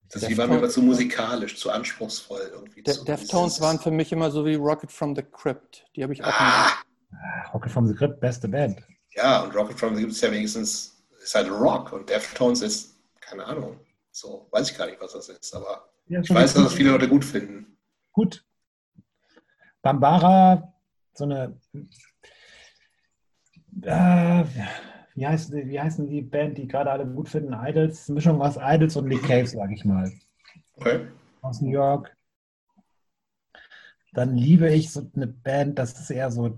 Das 0.09 0.23
Deftones- 0.23 0.37
war 0.37 0.47
mir 0.47 0.57
immer 0.57 0.69
zu 0.69 0.81
musikalisch, 0.81 1.57
zu 1.57 1.69
anspruchsvoll 1.69 2.49
irgendwie. 2.53 2.81
De 2.81 2.93
zu 2.93 3.03
Deftones 3.03 3.59
waren 3.61 3.79
für 3.79 3.91
mich 3.91 4.11
immer 4.11 4.31
so 4.31 4.45
wie 4.45 4.55
Rocket 4.55 4.91
from 4.91 5.15
the 5.15 5.21
Crypt. 5.23 5.85
Die 5.95 6.03
habe 6.03 6.13
ich 6.13 6.23
auch 6.23 6.27
Ah, 6.33 6.71
Ah, 7.11 7.49
Rocket 7.53 7.71
from 7.71 7.87
the 7.87 7.93
Crypt, 7.93 8.19
beste 8.19 8.47
Band. 8.47 8.81
ja, 9.11 9.43
und 9.43 9.53
Rocket 9.55 9.77
from 9.79 9.95
the 9.95 10.01
gibt 10.01 10.13
es 10.13 10.21
ja 10.21 10.31
wenigstens, 10.31 10.96
ist 11.27 11.35
halt 11.35 11.49
Rock 11.49 11.91
und 11.91 12.09
Deftones 12.09 12.61
ist, 12.61 12.97
keine 13.19 13.45
Ahnung, 13.45 13.79
so, 14.11 14.47
weiß 14.51 14.71
ich 14.71 14.77
gar 14.77 14.87
nicht, 14.87 15.01
was 15.01 15.11
das 15.11 15.29
ist, 15.29 15.53
aber 15.53 15.89
Ja, 16.07 16.21
ich 16.21 16.29
weiß, 16.29 16.53
dass 16.53 16.63
das 16.63 16.73
viele 16.73 16.91
Leute 16.91 17.09
gut 17.09 17.25
finden. 17.25 17.77
Gut. 18.13 18.45
Bambara, 19.81 20.73
so 21.13 21.25
eine. 21.25 21.59
Äh, 23.81 24.43
wie, 25.15 25.27
heißt, 25.27 25.51
wie 25.51 25.79
heißen 25.79 26.07
die 26.07 26.21
Band, 26.21 26.57
die 26.57 26.67
gerade 26.67 26.91
alle 26.91 27.05
gut 27.05 27.29
finden? 27.29 27.53
Idols, 27.53 28.07
Mischung 28.09 28.41
aus 28.41 28.57
Idols 28.59 28.95
und 28.95 29.07
Nick 29.07 29.23
Cave, 29.23 29.47
sage 29.47 29.73
ich 29.73 29.85
mal. 29.85 30.11
Okay. 30.77 31.07
Aus 31.41 31.61
New 31.61 31.71
York. 31.71 32.15
Dann 34.13 34.35
liebe 34.35 34.73
ich 34.73 34.91
so 34.91 35.11
eine 35.15 35.27
Band, 35.27 35.77
das 35.77 35.99
ist 35.99 36.09
eher 36.09 36.31
so 36.31 36.57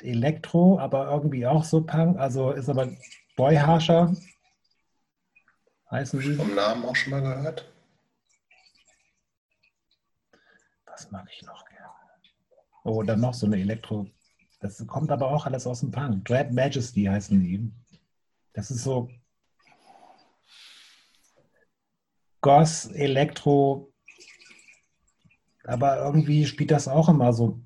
Elektro, 0.00 0.78
aber 0.78 1.10
irgendwie 1.10 1.46
auch 1.46 1.62
so 1.62 1.82
Punk. 1.82 2.18
Also 2.18 2.50
ist 2.50 2.68
aber 2.68 2.88
Boy 3.36 3.56
Harsher. 3.56 4.14
Heißen 5.90 6.20
die? 6.20 6.34
Vom 6.34 6.54
Namen 6.54 6.84
auch 6.84 6.96
schon 6.96 7.10
mal 7.10 7.22
gehört. 7.22 7.70
Was 10.86 11.10
mag 11.10 11.26
ich 11.32 11.42
noch 11.42 11.64
gerne? 11.66 11.88
Oh, 12.84 13.02
dann 13.02 13.20
noch 13.20 13.34
so 13.34 13.46
eine 13.46 13.60
Elektro. 13.60 14.06
Das 14.60 14.86
kommt 14.86 15.10
aber 15.10 15.30
auch 15.30 15.46
alles 15.46 15.66
aus 15.66 15.80
dem 15.80 15.90
Punk. 15.90 16.24
Dread 16.24 16.52
Majesty 16.52 17.04
heißen 17.04 17.40
die. 17.40 17.70
Das 18.52 18.70
ist 18.70 18.84
so 18.84 19.08
Goss, 22.42 22.86
Elektro. 22.86 23.92
Aber 25.64 26.04
irgendwie 26.04 26.44
spielt 26.44 26.72
das 26.72 26.88
auch 26.88 27.08
immer 27.08 27.32
so 27.32 27.60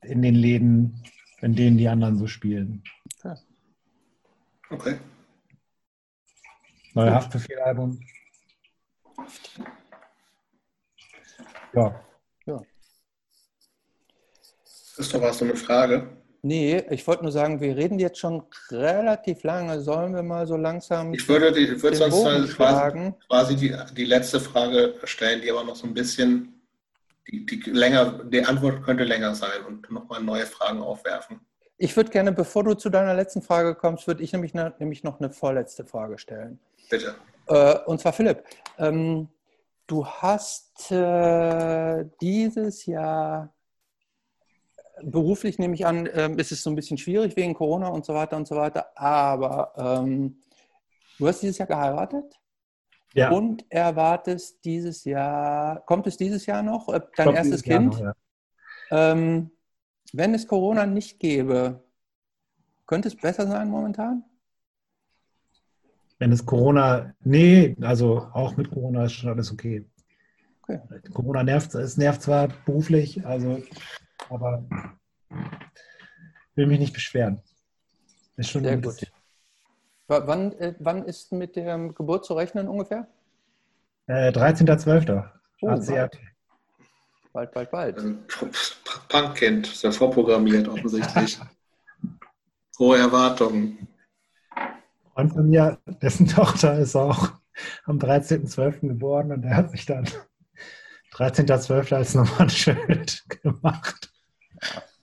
in 0.00 0.22
den 0.22 0.36
Läden, 0.36 1.02
in 1.40 1.54
denen 1.54 1.76
die 1.76 1.88
anderen 1.88 2.16
so 2.16 2.26
spielen. 2.26 2.84
Okay. 4.70 4.98
Neue 6.94 7.14
Haftbefehl-Album. 7.14 8.00
Ja, 11.72 12.00
Christoph, 15.00 15.22
hast 15.22 15.40
du 15.40 15.46
eine 15.46 15.56
Frage? 15.56 16.08
Nee, 16.42 16.84
ich 16.90 17.06
wollte 17.06 17.22
nur 17.22 17.32
sagen, 17.32 17.58
wir 17.58 17.74
reden 17.74 17.98
jetzt 17.98 18.18
schon 18.18 18.42
relativ 18.70 19.44
lange. 19.44 19.80
Sollen 19.80 20.14
wir 20.14 20.22
mal 20.22 20.46
so 20.46 20.58
langsam 20.58 21.14
Ich 21.14 21.26
würde, 21.26 21.52
die, 21.52 21.60
ich 21.60 21.82
würde 21.82 21.98
den 21.98 22.10
sonst 22.10 22.22
quasi, 22.22 22.52
schlagen? 22.52 23.14
quasi 23.26 23.56
die, 23.56 23.74
die 23.96 24.04
letzte 24.04 24.40
Frage 24.40 24.96
stellen, 25.04 25.40
die 25.40 25.50
aber 25.50 25.64
noch 25.64 25.74
so 25.74 25.86
ein 25.86 25.94
bisschen, 25.94 26.60
die, 27.30 27.46
die 27.46 27.62
länger, 27.70 28.24
die 28.24 28.44
Antwort 28.44 28.82
könnte 28.82 29.04
länger 29.04 29.34
sein 29.34 29.64
und 29.66 29.90
nochmal 29.90 30.22
neue 30.22 30.44
Fragen 30.44 30.82
aufwerfen. 30.82 31.40
Ich 31.82 31.96
würde 31.96 32.10
gerne, 32.10 32.30
bevor 32.30 32.62
du 32.62 32.74
zu 32.74 32.90
deiner 32.90 33.14
letzten 33.14 33.40
Frage 33.40 33.74
kommst, 33.74 34.06
würde 34.06 34.22
ich 34.22 34.34
nämlich, 34.34 34.52
ne, 34.52 34.74
nämlich 34.78 35.02
noch 35.02 35.18
eine 35.18 35.30
vorletzte 35.30 35.86
Frage 35.86 36.18
stellen. 36.18 36.60
Bitte. 36.90 37.14
Äh, 37.46 37.78
und 37.86 37.98
zwar 37.98 38.12
Philipp, 38.12 38.44
ähm, 38.76 39.30
du 39.86 40.06
hast 40.06 40.92
äh, 40.92 42.04
dieses 42.20 42.84
Jahr 42.84 43.54
beruflich 45.02 45.58
nehme 45.58 45.74
ich 45.74 45.86
an, 45.86 46.06
ähm, 46.12 46.38
ist 46.38 46.52
es 46.52 46.62
so 46.62 46.68
ein 46.68 46.76
bisschen 46.76 46.98
schwierig 46.98 47.34
wegen 47.36 47.54
Corona 47.54 47.88
und 47.88 48.04
so 48.04 48.12
weiter 48.12 48.36
und 48.36 48.46
so 48.46 48.56
weiter, 48.56 48.92
aber 48.94 49.72
ähm, 49.78 50.36
du 51.18 51.28
hast 51.28 51.40
dieses 51.40 51.56
Jahr 51.56 51.68
geheiratet 51.68 52.38
ja. 53.14 53.30
und 53.30 53.64
erwartest 53.70 54.62
dieses 54.66 55.04
Jahr, 55.04 55.80
kommt 55.86 56.06
es 56.06 56.18
dieses 56.18 56.44
Jahr 56.44 56.62
noch, 56.62 56.90
äh, 56.90 57.00
dein 57.16 57.24
Kommt 57.24 57.38
erstes 57.38 57.62
Kind? 57.62 57.94
noch, 57.94 58.00
ja. 58.00 58.14
Ähm, 58.90 59.50
wenn 60.12 60.34
es 60.34 60.46
Corona 60.46 60.86
nicht 60.86 61.18
gäbe, 61.20 61.82
könnte 62.86 63.08
es 63.08 63.16
besser 63.16 63.46
sein 63.46 63.68
momentan? 63.68 64.24
Wenn 66.18 66.32
es 66.32 66.44
Corona, 66.44 67.14
nee, 67.20 67.76
also 67.80 68.28
auch 68.32 68.56
mit 68.56 68.70
Corona 68.70 69.04
ist 69.04 69.12
schon 69.12 69.30
alles 69.30 69.50
okay. 69.52 69.86
Okay. 70.62 70.80
Corona 71.12 71.42
nervt, 71.42 71.74
es 71.74 71.96
nervt 71.96 72.22
zwar 72.22 72.48
beruflich, 72.66 73.24
also, 73.24 73.62
aber 74.28 74.64
will 76.54 76.66
mich 76.66 76.78
nicht 76.78 76.92
beschweren. 76.92 77.40
Ist 78.36 78.50
schon 78.50 78.62
Sehr 78.64 78.76
gut. 78.76 78.84
bisschen- 78.84 79.08
wann, 80.06 80.52
äh, 80.52 80.74
wann 80.78 81.04
ist 81.04 81.32
mit 81.32 81.56
der 81.56 81.78
Geburt 81.90 82.24
zu 82.24 82.34
rechnen 82.34 82.68
ungefähr? 82.68 83.08
Äh, 84.06 84.30
13.12. 84.32 85.30
Oh, 85.62 85.68
ACAT. 85.68 86.18
Bald, 87.32 87.52
bald, 87.52 87.70
bald. 87.70 87.96
Also, 87.96 88.16
Punkkind, 89.08 89.68
ist 89.68 89.82
ja 89.82 89.92
vorprogrammiert 89.92 90.66
offensichtlich. 90.68 91.38
Hohe 92.78 92.98
Erwartungen. 92.98 93.86
Und 95.14 95.32
von 95.32 95.48
mir, 95.48 95.78
dessen 96.02 96.26
Tochter 96.28 96.78
ist 96.78 96.96
auch 96.96 97.32
am 97.84 97.98
13.12. 97.98 98.88
geboren 98.88 99.32
und 99.32 99.44
er 99.44 99.56
hat 99.56 99.70
sich 99.70 99.86
dann 99.86 100.06
13.12. 101.12 101.94
als 101.94 102.14
Nummernschild 102.14 103.24
gemacht. 103.42 104.10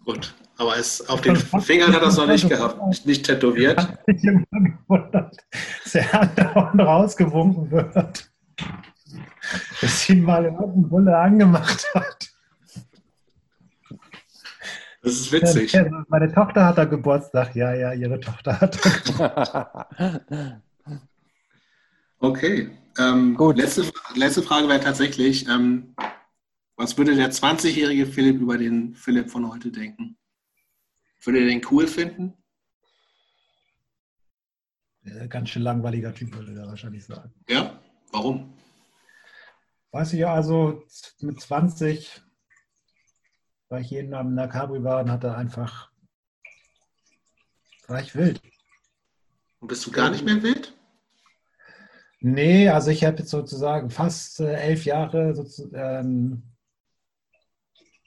Gut, 0.03 0.33
aber 0.57 0.77
es, 0.77 1.07
auf 1.07 1.21
den 1.21 1.35
Fingern 1.35 1.93
hat 1.93 2.01
er 2.01 2.07
es 2.07 2.17
noch 2.17 2.27
nicht 2.27 2.49
gehabt, 2.49 3.05
nicht 3.05 3.25
tätowiert. 3.25 3.79
Ich 4.07 4.25
habe 4.27 4.45
mich 4.51 4.73
gewundert, 4.87 5.37
dass 5.83 5.95
er 5.95 6.21
andauernd 6.21 6.81
rausgewunken 6.81 7.71
wird, 7.71 8.31
bis 9.82 10.10
ihn 10.10 10.24
mal 10.24 10.45
irgendein 10.45 10.90
Bulle 10.90 11.18
angemacht 11.18 11.86
hat. 11.94 12.30
Das 15.02 15.14
ist 15.14 15.32
witzig. 15.32 15.74
Meine 16.10 16.34
Tochter 16.34 16.65
hat 16.65 16.78
da 16.78 16.86
Geburtstag. 16.86 17.56
Ja, 17.56 17.74
ja, 17.74 17.94
ihre 17.94 18.19
Tochter 18.19 18.60
hat 18.60 18.84
da 18.84 18.90
Geburtstag. 18.90 20.61
okay. 22.19 22.72
Ähm, 22.99 23.36
Gut. 23.36 23.57
Letzte, 23.57 23.86
letzte 24.15 24.41
Frage 24.41 24.68
wäre 24.68 24.80
tatsächlich, 24.80 25.48
ähm, 25.48 25.95
was 26.76 26.98
würde 26.98 27.15
der 27.15 27.32
20-jährige 27.32 28.06
Philipp 28.06 28.41
über 28.41 28.57
den 28.57 28.95
Philipp 28.95 29.30
von 29.30 29.49
heute 29.52 29.72
denken? 29.72 30.18
Würde 31.24 31.40
er 31.40 31.45
den 31.45 31.61
cool 31.72 31.88
finden? 31.88 32.34
Ganz 35.30 35.49
schön 35.49 35.61
langweiliger 35.61 36.14
Typ, 36.14 36.36
würde 36.36 36.60
er 36.60 36.68
wahrscheinlich 36.68 37.06
sagen. 37.06 37.32
Ja? 37.48 37.80
Warum? 38.11 38.53
Weiß 39.98 40.14
ich 40.14 40.19
ja, 40.19 40.32
also 40.32 40.84
mit 41.22 41.41
20 41.41 42.22
war 43.68 43.80
ich 43.80 43.90
jeden 43.90 44.14
Abend 44.14 44.34
in 44.34 44.38
der 44.38 44.48
Cabri 44.48 44.84
war 44.84 45.02
und 45.02 45.10
hatte 45.10 45.34
einfach, 45.36 45.90
war 47.88 47.99
ich 47.99 48.14
wild. 48.14 48.40
Und 49.60 49.69
bist 49.69 49.88
du 49.88 49.91
gar 49.91 50.11
nicht 50.11 50.24
mehr 50.24 50.44
wild? 50.44 50.78
Nee, 52.19 52.69
also 52.69 52.91
ich 52.91 53.06
habe 53.06 53.18
jetzt 53.18 53.32
sozusagen 53.32 53.90
fast 53.90 54.40
äh, 54.40 54.53
elf 54.53 54.86
Jahre, 54.86 55.34
ähm, 55.74 56.44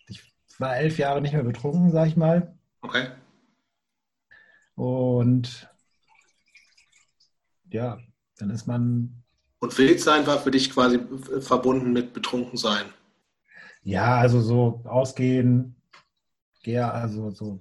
ich 0.06 0.32
war 0.58 0.76
elf 0.76 0.96
Jahre 0.96 1.20
nicht 1.20 1.32
mehr 1.32 1.42
betrunken, 1.42 1.90
sag 1.90 2.06
ich 2.06 2.16
mal. 2.16 2.56
Okay. 2.82 3.08
Und 4.76 5.68
ja, 7.68 7.98
dann 8.36 8.50
ist 8.50 8.68
man. 8.68 9.19
Und 9.60 9.76
wild 9.78 10.00
sein 10.00 10.26
war 10.26 10.38
für 10.38 10.50
dich 10.50 10.72
quasi 10.72 11.00
verbunden 11.40 11.92
mit 11.92 12.12
betrunken 12.12 12.56
sein? 12.56 12.86
Ja, 13.82 14.16
also 14.16 14.40
so 14.40 14.82
ausgehen, 14.84 15.76
ja, 16.64 16.90
also 16.90 17.30
so. 17.30 17.60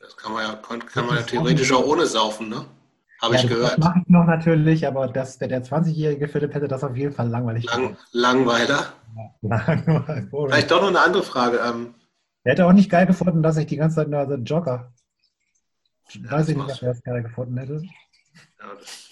Das 0.00 0.16
kann 0.16 0.32
man 0.32 0.44
ja, 0.44 0.54
kann 0.54 1.06
man 1.06 1.16
ja 1.16 1.22
theoretisch 1.22 1.72
auch 1.72 1.86
ohne 1.86 2.06
saufen, 2.06 2.48
ne? 2.48 2.64
Habe 3.20 3.34
ja, 3.34 3.42
ich 3.42 3.48
gehört. 3.48 3.72
Das 3.72 3.78
mache 3.78 4.00
ich 4.02 4.08
noch 4.08 4.24
natürlich, 4.24 4.86
aber 4.86 5.08
das, 5.08 5.38
der, 5.38 5.48
der 5.48 5.62
20-jährige 5.62 6.26
Philipp 6.26 6.54
hätte 6.54 6.68
das 6.68 6.82
auf 6.82 6.96
jeden 6.96 7.12
Fall 7.12 7.28
langweilig 7.28 7.64
Lang, 7.66 7.96
Langweiler? 8.12 8.94
Langweiler. 9.42 10.26
Vielleicht 10.30 10.70
doch 10.70 10.80
noch 10.80 10.88
eine 10.88 11.00
andere 11.00 11.22
Frage. 11.22 11.58
Ähm, 11.58 11.94
er 12.44 12.52
hätte 12.52 12.66
auch 12.66 12.72
nicht 12.72 12.90
geil 12.90 13.06
gefunden, 13.06 13.42
dass 13.42 13.58
ich 13.58 13.66
die 13.66 13.76
ganze 13.76 13.96
Zeit 13.96 14.08
nur 14.08 14.20
also 14.20 14.34
Jogger. 14.36 14.92
Ja, 16.12 16.30
weiß 16.30 16.48
ich 16.48 16.56
nicht, 16.56 16.70
ob 16.70 16.82
er 16.82 16.88
das 16.88 17.02
geil 17.02 17.22
gefunden 17.22 17.58
hätte. 17.58 17.82
Ja, 18.58 18.74
das 18.78 19.09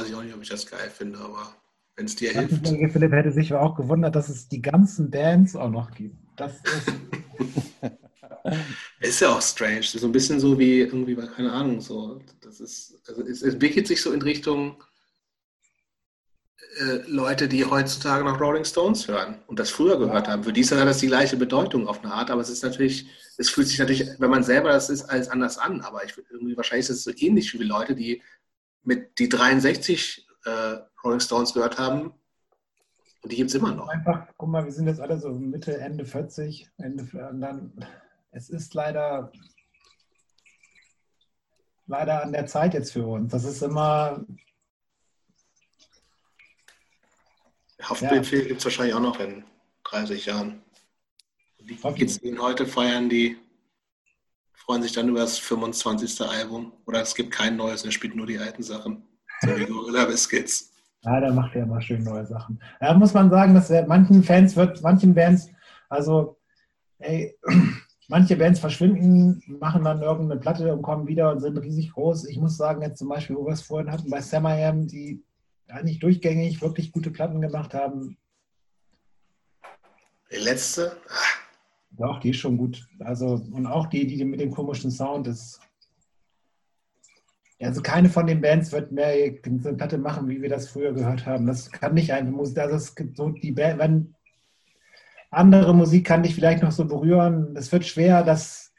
weiß 0.00 0.08
ich 0.08 0.14
auch 0.14 0.22
nicht, 0.22 0.34
ob 0.34 0.42
ich 0.42 0.48
das 0.48 0.66
geil 0.66 0.90
finde, 0.90 1.18
aber 1.18 1.54
wenn 1.96 2.06
es 2.06 2.16
dir 2.16 2.30
hilft. 2.30 2.66
Philipp 2.66 3.12
hätte 3.12 3.32
sich 3.32 3.52
auch 3.54 3.76
gewundert, 3.76 4.14
dass 4.14 4.28
es 4.28 4.48
die 4.48 4.62
ganzen 4.62 5.10
Bands 5.10 5.56
auch 5.56 5.70
noch 5.70 5.90
gibt. 5.90 6.16
Das 6.36 6.52
ist. 6.62 6.92
ist 9.00 9.20
ja 9.20 9.30
auch 9.30 9.42
strange. 9.42 9.82
So 9.82 10.06
ein 10.06 10.12
bisschen 10.12 10.40
so 10.40 10.58
wie 10.58 10.80
irgendwie, 10.80 11.16
keine 11.16 11.52
Ahnung, 11.52 11.80
so. 11.80 12.20
Das 12.40 12.60
ist, 12.60 13.00
also 13.08 13.22
es 13.22 13.42
entwickelt 13.42 13.86
sich 13.86 14.00
so 14.00 14.12
in 14.12 14.22
Richtung 14.22 14.82
äh, 16.78 17.02
Leute, 17.08 17.48
die 17.48 17.64
heutzutage 17.64 18.24
noch 18.24 18.40
Rolling 18.40 18.64
Stones 18.64 19.08
hören 19.08 19.38
und 19.48 19.58
das 19.58 19.70
früher 19.70 19.98
gehört 19.98 20.28
haben. 20.28 20.44
Für 20.44 20.52
die 20.52 20.60
ist 20.60 20.70
das 20.70 20.98
die 20.98 21.08
gleiche 21.08 21.36
Bedeutung 21.36 21.88
auf 21.88 22.04
eine 22.04 22.12
Art, 22.12 22.30
aber 22.30 22.40
es 22.40 22.48
ist 22.48 22.62
natürlich, 22.62 23.08
es 23.36 23.50
fühlt 23.50 23.66
sich 23.66 23.78
natürlich, 23.78 24.08
wenn 24.18 24.30
man 24.30 24.44
selber 24.44 24.70
das 24.70 24.88
ist, 24.88 25.02
alles 25.04 25.28
anders 25.28 25.58
an. 25.58 25.80
Aber 25.80 26.04
ich, 26.04 26.12
irgendwie 26.30 26.56
wahrscheinlich 26.56 26.88
ist 26.88 26.96
es 26.96 27.04
so 27.04 27.12
ähnlich 27.16 27.58
wie 27.58 27.64
Leute, 27.64 27.96
die 27.96 28.22
mit 28.82 29.18
die 29.18 29.28
63 29.28 30.26
äh, 30.44 30.78
Rolling 31.04 31.20
Stones 31.20 31.52
gehört 31.52 31.78
haben. 31.78 32.12
Und 33.22 33.32
die 33.32 33.36
gibt 33.36 33.50
es 33.50 33.56
immer 33.56 33.74
noch. 33.74 33.88
Einfach, 33.88 34.28
guck 34.36 34.48
mal, 34.48 34.64
wir 34.64 34.72
sind 34.72 34.86
jetzt 34.86 35.00
alle 35.00 35.18
so 35.18 35.30
Mitte, 35.30 35.78
Ende 35.78 36.04
40. 36.04 36.70
Ende, 36.78 37.08
dann, 37.12 37.72
es 38.30 38.48
ist 38.48 38.74
leider, 38.74 39.32
leider 41.86 42.22
an 42.22 42.32
der 42.32 42.46
Zeit 42.46 42.74
jetzt 42.74 42.92
für 42.92 43.06
uns. 43.06 43.32
Das 43.32 43.44
ist 43.44 43.62
immer. 43.62 44.24
Haftbefehl 47.82 48.42
ja. 48.42 48.48
gibt 48.48 48.58
es 48.60 48.64
wahrscheinlich 48.64 48.94
auch 48.94 49.00
noch 49.00 49.20
in 49.20 49.44
30 49.84 50.26
Jahren. 50.26 50.62
Wie 51.58 51.76
geht 51.76 52.08
es 52.08 52.22
Ihnen 52.22 52.40
heute? 52.40 52.66
Feiern 52.66 53.08
die, 53.08 53.36
freuen 54.68 54.82
sich 54.82 54.92
dann 54.92 55.08
über 55.08 55.20
das 55.20 55.38
25. 55.38 56.20
Album? 56.20 56.72
Oder 56.84 57.00
es 57.00 57.14
gibt 57.14 57.30
kein 57.30 57.56
neues, 57.56 57.86
er 57.86 57.90
spielt 57.90 58.14
nur 58.14 58.26
die 58.26 58.36
alten 58.36 58.62
Sachen. 58.62 59.02
So 59.40 59.56
wie 59.56 59.64
Gorilla 59.64 60.04
Biscuits. 60.04 60.70
Ja, 61.04 61.20
der 61.20 61.32
macht 61.32 61.54
ja 61.54 61.62
immer 61.62 61.80
schön 61.80 62.02
neue 62.02 62.26
Sachen. 62.26 62.60
Da 62.78 62.92
muss 62.92 63.14
man 63.14 63.30
sagen, 63.30 63.54
dass 63.54 63.70
manchen 63.86 64.22
Fans 64.22 64.56
wird, 64.56 64.82
manchen 64.82 65.14
Bands, 65.14 65.48
also, 65.88 66.36
ey, 66.98 67.34
manche 68.08 68.36
Bands 68.36 68.60
verschwinden, 68.60 69.42
machen 69.58 69.84
dann 69.84 70.02
irgendeine 70.02 70.38
Platte 70.38 70.70
und 70.70 70.82
kommen 70.82 71.06
wieder 71.06 71.32
und 71.32 71.40
sind 71.40 71.56
riesig 71.56 71.92
groß. 71.92 72.26
Ich 72.26 72.36
muss 72.38 72.58
sagen, 72.58 72.82
jetzt 72.82 72.98
zum 72.98 73.08
Beispiel, 73.08 73.36
wo 73.36 73.46
wir 73.46 73.54
es 73.54 73.62
vorhin 73.62 73.90
hatten, 73.90 74.10
bei 74.10 74.20
Samayam, 74.20 74.86
die 74.86 75.24
eigentlich 75.68 75.98
durchgängig 75.98 76.60
wirklich 76.60 76.92
gute 76.92 77.10
Platten 77.10 77.40
gemacht 77.40 77.72
haben. 77.72 78.18
Die 80.30 80.36
letzte? 80.36 80.94
Ach. 81.08 81.47
Doch, 81.98 82.20
die 82.20 82.30
ist 82.30 82.36
schon 82.36 82.56
gut. 82.56 82.86
Also, 83.00 83.42
und 83.52 83.66
auch 83.66 83.86
die, 83.86 84.06
die 84.06 84.24
mit 84.24 84.40
dem 84.40 84.50
komischen 84.50 84.90
Sound 84.90 85.26
ist 85.26 85.60
also 87.60 87.82
keine 87.82 88.08
von 88.08 88.26
den 88.26 88.40
Bands 88.40 88.70
wird 88.70 88.92
mehr 88.92 89.08
eine 89.08 89.32
Platte 89.74 89.98
machen, 89.98 90.28
wie 90.28 90.40
wir 90.40 90.48
das 90.48 90.68
früher 90.68 90.92
gehört 90.92 91.26
haben. 91.26 91.46
Das 91.46 91.70
kann 91.70 91.94
nicht 91.94 92.12
eine 92.12 92.30
Musik, 92.30 92.58
also 92.58 92.76
es 92.76 92.94
gibt 92.94 93.16
so 93.16 93.30
die 93.30 93.52
Band, 93.52 93.80
wenn 93.80 94.14
andere 95.30 95.74
Musik 95.74 96.06
kann 96.06 96.22
dich 96.22 96.34
vielleicht 96.34 96.62
noch 96.62 96.70
so 96.70 96.84
berühren. 96.86 97.56
Es 97.56 97.72
wird 97.72 97.84
schwer, 97.84 98.22
dass 98.22 98.72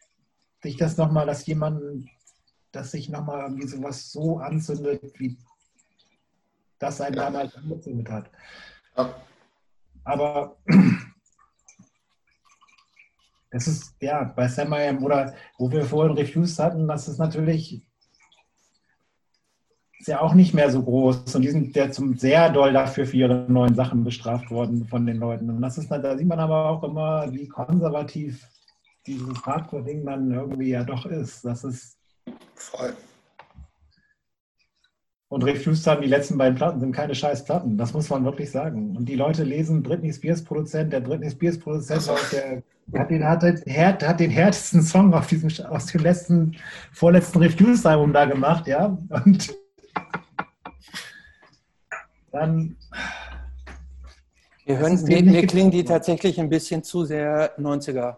sich 0.64 0.78
das 0.78 0.96
nochmal, 0.98 1.26
dass 1.26 1.46
jemand, 1.46 2.08
dass 2.72 2.91
sich 2.91 3.10
nochmal 3.10 3.41
irgendwie 3.41 3.68
sowas 3.68 4.12
so 4.12 4.38
anzündet, 4.38 5.20
wie 5.20 5.38
das 6.80 7.02
ein 7.02 7.14
ja. 7.14 7.26
damals 7.26 7.56
angezündet 7.56 8.10
hat. 8.10 8.32
Ja. 8.96 9.14
Aber 10.06 10.56
es 13.52 13.68
ist, 13.68 13.96
ja, 14.00 14.24
bei 14.24 14.48
Sam 14.48 14.74
oder 15.04 15.34
wo 15.58 15.72
wir 15.72 15.84
vorhin 15.84 16.16
Refused 16.16 16.60
hatten, 16.60 16.88
das 16.88 17.08
ist 17.08 17.18
natürlich 17.18 17.82
ist 20.00 20.08
ja 20.08 20.22
auch 20.22 20.34
nicht 20.34 20.54
mehr 20.54 20.72
so 20.72 20.82
groß 20.82 21.36
und 21.36 21.42
die 21.42 21.50
sind 21.50 21.76
ja 21.76 21.92
zum 21.92 22.18
sehr 22.18 22.50
doll 22.50 22.72
dafür 22.72 23.06
für 23.06 23.18
ihre 23.18 23.46
neuen 23.52 23.76
Sachen 23.76 24.06
bestraft 24.06 24.50
worden 24.50 24.88
von 24.88 25.06
den 25.06 25.18
Leuten. 25.18 25.50
Und 25.50 25.62
das 25.62 25.78
ist, 25.78 25.92
da 25.92 26.18
sieht 26.18 26.28
man 26.28 26.40
aber 26.40 26.70
auch 26.70 26.84
immer, 26.84 27.32
wie 27.34 27.50
konservativ 27.50 28.48
dieses 29.06 29.46
Hardcore-Ding 29.46 30.06
dann 30.06 30.32
irgendwie 30.32 30.70
ja 30.70 30.86
doch 30.86 31.06
ist. 31.06 31.44
Das 31.44 31.66
ist 31.66 31.98
voll. 32.56 32.94
Und 35.30 35.43
Refused 35.43 35.85
haben 35.85 36.01
die 36.01 36.07
letzten 36.07 36.39
beiden 36.39 36.56
Platten 36.56 36.80
sind 36.80 36.91
keine 36.91 37.14
scheiß 37.14 37.45
Platten. 37.45 37.77
Das 37.77 37.93
muss 37.93 38.10
man 38.10 38.26
wirklich 38.26 38.49
sagen. 38.49 38.97
Und 38.97 39.06
die 39.06 39.15
Leute 39.15 39.43
lesen 39.43 39.84
Britney 39.84 40.11
Spears 40.11 40.43
Produzent. 40.43 40.91
Der 40.91 41.01
Britney 41.01 41.30
Spears 41.30 41.60
Produzent 41.60 42.07
der, 42.31 42.64
hat, 42.99 43.11
den, 43.11 43.23
hat, 43.23 43.43
hat, 43.43 44.07
hat 44.07 44.19
den 44.19 44.31
härtesten 44.31 44.81
Song 44.81 45.14
auf 45.14 45.27
diesem, 45.27 45.51
aus 45.68 45.85
dem 45.85 46.01
letzten, 46.01 46.57
vorletzten 46.91 47.38
Refused 47.43 47.85
Album 47.85 48.11
da 48.11 48.26
gemacht, 48.26 48.65
ja. 48.65 48.97
Und 49.23 49.56
dann. 52.31 52.76
Wir 54.65 54.80
hören, 54.80 55.03
mir, 55.03 55.23
mir 55.23 55.45
klingen 55.45 55.72
die 55.72 55.84
tatsächlich 55.84 56.39
ein 56.39 56.49
bisschen 56.49 56.84
zu 56.84 57.06
sehr 57.06 57.56
90er. 57.60 58.18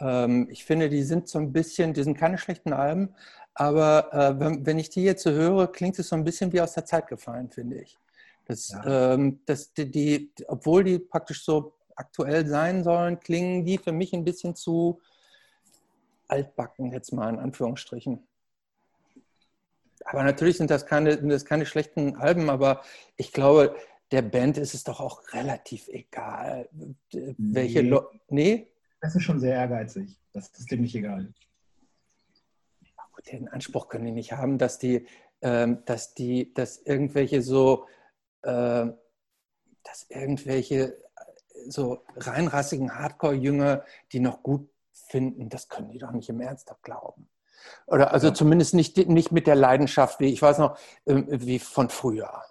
Ähm, 0.00 0.48
ich 0.50 0.66
finde, 0.66 0.90
die 0.90 1.02
sind 1.02 1.28
so 1.28 1.38
ein 1.38 1.52
bisschen, 1.52 1.94
die 1.94 2.02
sind 2.02 2.18
keine 2.18 2.36
schlechten 2.36 2.74
Alben, 2.74 3.14
aber 3.56 4.12
äh, 4.12 4.40
wenn, 4.40 4.64
wenn, 4.64 4.78
ich 4.78 4.90
die 4.90 5.02
jetzt 5.02 5.22
so 5.22 5.30
höre, 5.30 5.66
klingt 5.70 5.98
es 5.98 6.08
so 6.08 6.16
ein 6.16 6.24
bisschen 6.24 6.52
wie 6.52 6.60
aus 6.60 6.74
der 6.74 6.84
Zeit 6.84 7.08
gefallen, 7.08 7.50
finde 7.50 7.80
ich. 7.80 7.98
Das, 8.46 8.70
ja. 8.70 9.14
ähm, 9.14 9.40
das, 9.46 9.72
die, 9.72 9.90
die, 9.90 10.32
obwohl 10.46 10.84
die 10.84 10.98
praktisch 10.98 11.44
so 11.44 11.74
aktuell 11.96 12.46
sein 12.46 12.84
sollen, 12.84 13.18
klingen 13.18 13.64
die 13.64 13.78
für 13.78 13.92
mich 13.92 14.12
ein 14.12 14.24
bisschen 14.24 14.54
zu 14.54 15.00
altbacken, 16.28 16.92
jetzt 16.92 17.12
mal 17.12 17.30
in 17.30 17.38
Anführungsstrichen 17.38 18.22
aber 20.06 20.22
natürlich 20.22 20.56
sind 20.56 20.70
das 20.70 20.86
keine, 20.86 21.16
das 21.16 21.44
keine 21.44 21.66
schlechten 21.66 22.16
Alben, 22.16 22.48
aber 22.48 22.82
ich 23.16 23.32
glaube, 23.32 23.76
der 24.12 24.22
Band 24.22 24.56
ist 24.56 24.74
es 24.74 24.84
doch 24.84 25.00
auch 25.00 25.22
relativ 25.32 25.88
egal, 25.88 26.68
welche 27.10 27.82
nee. 27.82 27.88
Lo 27.88 28.10
nee? 28.28 28.68
Das 29.00 29.16
ist 29.16 29.24
schon 29.24 29.40
sehr 29.40 29.54
ehrgeizig. 29.54 30.16
Das 30.32 30.48
ist 30.48 30.70
dem 30.70 30.82
nicht 30.82 30.94
egal. 30.94 31.32
Den 33.30 33.48
Anspruch 33.48 33.88
können 33.88 34.06
die 34.06 34.12
nicht 34.12 34.32
haben, 34.32 34.58
dass 34.58 34.78
die, 34.78 35.06
ähm, 35.42 35.82
dass 35.84 36.14
die, 36.14 36.52
dass 36.54 36.78
irgendwelche 36.78 37.42
so, 37.42 37.86
äh, 38.42 38.86
dass 39.84 40.06
irgendwelche 40.08 40.96
so 41.68 42.04
reinrassigen 42.16 42.98
Hardcore-Jünger, 42.98 43.84
die 44.12 44.20
noch 44.20 44.42
gut 44.42 44.68
finden, 44.92 45.48
das 45.48 45.68
können 45.68 45.90
die 45.90 45.98
doch 45.98 46.12
nicht 46.12 46.28
im 46.28 46.40
Ernst 46.40 46.72
glauben. 46.82 47.28
Oder 47.86 48.12
also 48.12 48.28
ja. 48.28 48.34
zumindest 48.34 48.74
nicht, 48.74 48.96
nicht 49.08 49.32
mit 49.32 49.46
der 49.46 49.54
Leidenschaft, 49.54 50.20
wie 50.20 50.32
ich 50.32 50.42
weiß 50.42 50.58
noch, 50.58 50.78
ähm, 51.06 51.26
wie 51.28 51.58
von 51.58 51.88
früher. 51.88 52.42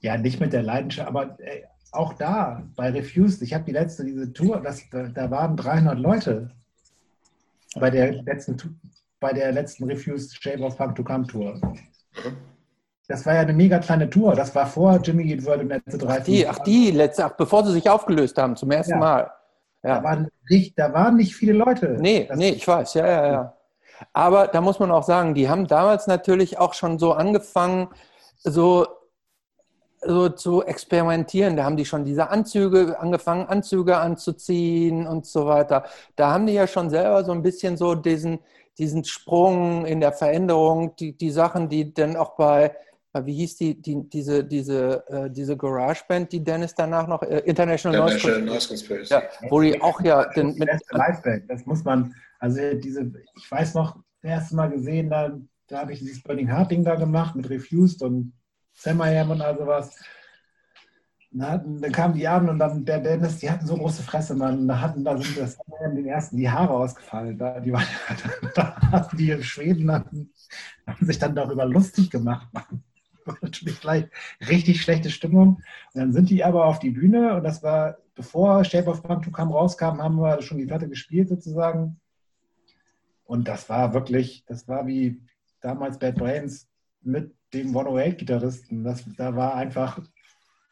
Ja, 0.00 0.16
nicht 0.16 0.40
mit 0.40 0.52
der 0.52 0.62
Leidenschaft, 0.62 1.08
aber 1.08 1.38
ey, 1.40 1.64
auch 1.92 2.12
da 2.14 2.66
bei 2.76 2.90
Refused, 2.90 3.42
ich 3.42 3.54
habe 3.54 3.64
die 3.64 3.72
letzte, 3.72 4.04
diese 4.04 4.32
Tour, 4.32 4.60
das, 4.60 4.88
da, 4.90 5.04
da, 5.08 5.30
waren 5.30 5.56
300 5.56 5.98
Leute 5.98 6.50
bei 7.74 7.90
der 7.90 8.22
letzten, 8.22 8.80
bei 9.20 9.32
der 9.32 9.52
letzten 9.52 9.84
Refused 9.84 10.42
Shape 10.42 10.62
of 10.62 10.76
Punk 10.76 10.96
to 10.96 11.04
Come 11.04 11.26
Tour. 11.26 11.60
Das 13.08 13.24
war 13.24 13.34
ja 13.34 13.40
eine 13.40 13.52
mega 13.52 13.78
kleine 13.78 14.10
Tour. 14.10 14.34
Das 14.34 14.54
war 14.54 14.66
vor 14.66 14.98
Jimmy 15.02 15.30
Eat 15.30 15.44
World 15.44 15.62
und 15.62 15.68
letzte 15.68 15.98
drei. 15.98 16.18
Ach 16.18 16.24
die, 16.24 16.48
ach 16.48 16.58
die 16.60 16.90
letzte, 16.90 17.24
ach, 17.24 17.36
bevor 17.36 17.64
sie 17.64 17.72
sich 17.72 17.88
aufgelöst 17.88 18.36
haben, 18.36 18.56
zum 18.56 18.70
ersten 18.70 18.92
ja. 18.92 18.98
Mal. 18.98 19.30
Ja. 19.82 19.98
Da, 19.98 20.04
waren 20.04 20.28
nicht, 20.48 20.78
da 20.78 20.92
waren 20.92 21.16
nicht 21.16 21.34
viele 21.36 21.52
Leute. 21.52 21.96
Nee, 22.00 22.26
das 22.28 22.36
nee, 22.36 22.50
ich 22.50 22.66
weiß, 22.66 22.94
ja, 22.94 23.06
ja, 23.06 23.26
ja. 23.32 23.56
Aber 24.12 24.48
da 24.48 24.60
muss 24.60 24.78
man 24.78 24.90
auch 24.90 25.04
sagen, 25.04 25.34
die 25.34 25.48
haben 25.48 25.66
damals 25.66 26.06
natürlich 26.06 26.58
auch 26.58 26.74
schon 26.74 26.98
so 26.98 27.12
angefangen, 27.12 27.88
so, 28.42 28.86
so 30.00 30.28
zu 30.28 30.64
experimentieren. 30.64 31.56
Da 31.56 31.64
haben 31.64 31.76
die 31.76 31.84
schon 31.84 32.04
diese 32.04 32.28
Anzüge, 32.28 32.98
angefangen, 32.98 33.46
Anzüge 33.46 33.98
anzuziehen 33.98 35.06
und 35.06 35.26
so 35.26 35.46
weiter. 35.46 35.84
Da 36.16 36.32
haben 36.32 36.46
die 36.46 36.54
ja 36.54 36.66
schon 36.66 36.90
selber 36.90 37.24
so 37.24 37.32
ein 37.32 37.42
bisschen 37.42 37.76
so 37.76 37.94
diesen, 37.94 38.40
diesen 38.78 39.04
Sprung 39.04 39.86
in 39.86 40.00
der 40.00 40.12
Veränderung, 40.12 40.94
die, 40.96 41.16
die 41.16 41.30
Sachen, 41.30 41.68
die 41.68 41.92
dann 41.92 42.16
auch 42.16 42.36
bei, 42.36 42.74
wie 43.24 43.34
hieß 43.34 43.56
die, 43.56 43.80
die 43.80 44.08
diese, 44.08 44.44
diese, 44.44 45.04
äh, 45.08 45.30
diese 45.30 45.56
Garage-Band, 45.56 46.32
die 46.32 46.44
Dennis 46.44 46.74
danach 46.74 47.06
noch, 47.06 47.22
äh, 47.22 47.38
International, 47.40 48.00
International 48.00 48.42
Noise 48.42 48.68
Conspiracy, 48.68 49.12
ja, 49.14 49.22
wo 49.48 49.60
die 49.60 49.80
auch 49.80 50.00
ja 50.02 50.26
den, 50.32 50.56
mit, 50.56 50.68
Liveband, 50.90 51.50
das 51.50 51.64
muss 51.64 51.82
man, 51.84 52.14
also 52.38 52.60
diese, 52.74 53.10
ich 53.34 53.50
weiß 53.50 53.74
noch, 53.74 53.96
das 54.22 54.30
erste 54.30 54.56
Mal 54.56 54.70
gesehen, 54.70 55.08
da, 55.08 55.38
da 55.68 55.80
habe 55.80 55.92
ich 55.92 56.00
dieses 56.00 56.22
Burning 56.22 56.48
Heart 56.48 56.70
Ding 56.70 56.84
da 56.84 56.94
gemacht 56.94 57.34
mit 57.34 57.48
Refused 57.48 58.02
und 58.02 58.32
Samayam 58.74 59.30
und 59.30 59.40
all 59.40 59.56
sowas. 59.56 59.96
Na, 61.38 61.58
dann 61.58 61.92
kamen 61.92 62.14
die 62.14 62.26
an 62.26 62.48
und 62.48 62.58
dann 62.58 62.82
der 62.86 62.98
Dennis, 62.98 63.40
die 63.40 63.50
hatten 63.50 63.66
so 63.66 63.76
große 63.76 64.02
Fresse, 64.02 64.34
man. 64.34 64.66
Da 64.66 64.80
hatten 64.80 65.04
da 65.04 65.18
sind 65.18 65.36
das 65.36 65.58
den 65.94 66.06
ersten 66.06 66.38
die 66.38 66.48
Haare 66.48 66.72
ausgefallen. 66.72 67.36
Da, 67.36 67.60
die 67.60 67.74
waren, 67.74 67.84
da 68.54 69.06
die 69.12 69.42
Schweden 69.42 69.92
hatten, 69.92 70.30
haben 70.86 71.04
sich 71.04 71.18
dann 71.18 71.34
darüber 71.34 71.66
lustig 71.66 72.10
gemacht. 72.10 72.48
Man. 72.52 72.82
War 73.26 73.36
natürlich 73.42 73.80
gleich 73.82 74.06
richtig 74.48 74.80
schlechte 74.80 75.10
Stimmung. 75.10 75.60
Und 75.92 76.00
dann 76.00 76.12
sind 76.14 76.30
die 76.30 76.42
aber 76.42 76.64
auf 76.64 76.78
die 76.78 76.92
Bühne 76.92 77.34
und 77.34 77.44
das 77.44 77.62
war, 77.62 77.98
bevor 78.14 78.64
Shape 78.64 78.88
of 78.88 79.02
to 79.02 79.30
Come 79.30 79.52
rauskam, 79.52 80.00
haben 80.00 80.16
wir 80.16 80.40
schon 80.40 80.56
die 80.56 80.64
Platte 80.64 80.88
gespielt 80.88 81.28
sozusagen. 81.28 82.00
Und 83.24 83.46
das 83.46 83.68
war 83.68 83.92
wirklich, 83.92 84.42
das 84.46 84.68
war 84.68 84.86
wie 84.86 85.20
damals 85.60 85.98
Bad 85.98 86.14
Brains 86.14 86.66
mit 87.02 87.34
dem 87.52 87.76
108-Gitarristen. 87.76 88.84
Da 89.18 89.36
war 89.36 89.54
einfach, 89.54 90.00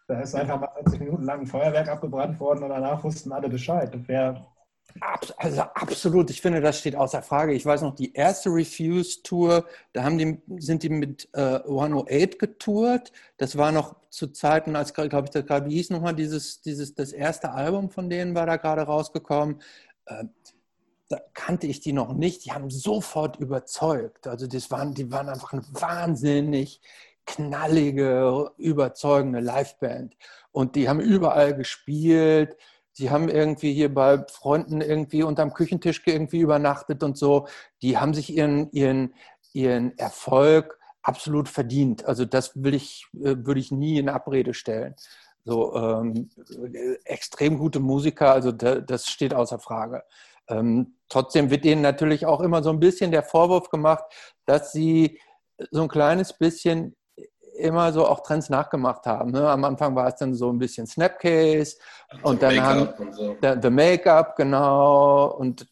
da 0.06 0.20
ist 0.20 0.34
einfach 0.34 0.60
mal 0.60 0.70
20 0.82 1.00
Minuten 1.00 1.24
lang 1.24 1.40
ein 1.40 1.46
Feuerwerk 1.46 1.88
abgebrannt 1.88 2.38
worden 2.38 2.62
und 2.62 2.70
danach 2.70 3.02
wussten 3.02 3.32
alle 3.32 3.48
Bescheid. 3.48 3.92
Das 3.92 4.06
also 5.38 5.62
absolut, 5.62 6.30
ich 6.30 6.40
finde, 6.40 6.60
das 6.60 6.78
steht 6.78 6.94
außer 6.94 7.22
Frage. 7.22 7.54
Ich 7.54 7.66
weiß 7.66 7.82
noch, 7.82 7.94
die 7.94 8.12
erste 8.12 8.50
Refuse-Tour, 8.50 9.64
da 9.92 10.04
haben 10.04 10.18
die, 10.18 10.40
sind 10.58 10.82
die 10.82 10.88
mit 10.88 11.28
äh, 11.32 11.60
108 11.64 12.38
getourt. 12.38 13.10
Das 13.36 13.56
war 13.56 13.72
noch 13.72 13.96
zu 14.10 14.28
Zeiten, 14.28 14.76
als, 14.76 14.94
glaube 14.94 15.24
ich, 15.24 15.30
das 15.30 15.46
gerade 15.46 15.68
hieß 15.68 15.90
nochmal, 15.90 16.14
dieses, 16.14 16.60
dieses, 16.60 16.94
das 16.94 17.12
erste 17.12 17.52
Album 17.52 17.90
von 17.90 18.08
denen 18.08 18.34
war 18.34 18.46
da 18.46 18.56
gerade 18.56 18.82
rausgekommen. 18.82 19.60
Äh, 20.06 20.24
da 21.08 21.18
kannte 21.34 21.66
ich 21.66 21.80
die 21.80 21.92
noch 21.92 22.12
nicht. 22.12 22.44
Die 22.44 22.52
haben 22.52 22.70
sofort 22.70 23.36
überzeugt. 23.40 24.26
Also 24.26 24.46
das 24.46 24.70
waren, 24.70 24.94
die 24.94 25.10
waren 25.10 25.28
einfach 25.28 25.52
wahnsinnig 25.72 26.80
knallige, 27.26 28.50
überzeugende 28.56 29.40
Liveband. 29.40 30.16
Und 30.52 30.76
die 30.76 30.88
haben 30.88 31.00
überall 31.00 31.54
gespielt. 31.54 32.56
Die 32.98 33.10
haben 33.10 33.28
irgendwie 33.28 33.72
hier 33.72 33.92
bei 33.92 34.24
Freunden 34.28 34.80
irgendwie 34.80 35.22
unterm 35.22 35.52
Küchentisch 35.52 36.02
irgendwie 36.06 36.40
übernachtet 36.40 37.02
und 37.02 37.18
so. 37.18 37.48
Die 37.82 37.98
haben 37.98 38.14
sich 38.14 38.34
ihren, 38.34 38.70
ihren, 38.72 39.14
ihren 39.52 39.98
Erfolg 39.98 40.78
absolut 41.02 41.48
verdient. 41.48 42.06
Also 42.06 42.24
das 42.24 42.52
will 42.62 42.74
ich, 42.74 43.06
äh, 43.14 43.36
würde 43.38 43.60
ich 43.60 43.72
nie 43.72 43.98
in 43.98 44.08
Abrede 44.08 44.54
stellen. 44.54 44.94
So 45.44 45.74
ähm, 45.74 46.30
extrem 47.04 47.58
gute 47.58 47.78
Musiker, 47.78 48.32
also 48.32 48.50
das 48.50 49.08
steht 49.08 49.34
außer 49.34 49.58
Frage. 49.58 50.02
Ähm, 50.48 50.96
trotzdem 51.08 51.50
wird 51.50 51.66
ihnen 51.66 51.82
natürlich 51.82 52.24
auch 52.24 52.40
immer 52.40 52.62
so 52.62 52.70
ein 52.70 52.80
bisschen 52.80 53.10
der 53.10 53.22
Vorwurf 53.22 53.68
gemacht, 53.68 54.04
dass 54.46 54.72
sie 54.72 55.20
so 55.70 55.82
ein 55.82 55.88
kleines 55.88 56.32
bisschen 56.32 56.96
immer 57.56 57.92
so 57.92 58.06
auch 58.06 58.20
Trends 58.20 58.50
nachgemacht 58.50 59.06
haben. 59.06 59.30
Ne? 59.30 59.48
Am 59.48 59.64
Anfang 59.64 59.94
war 59.94 60.08
es 60.08 60.16
dann 60.16 60.34
so 60.34 60.50
ein 60.50 60.58
bisschen 60.58 60.86
Snapcase 60.86 61.76
und 62.22 62.42
dann 62.42 62.60
haben 62.60 62.88
und 62.98 63.14
so. 63.14 63.36
The 63.40 63.70
Make-up, 63.70 64.36
genau, 64.36 65.32
und 65.32 65.66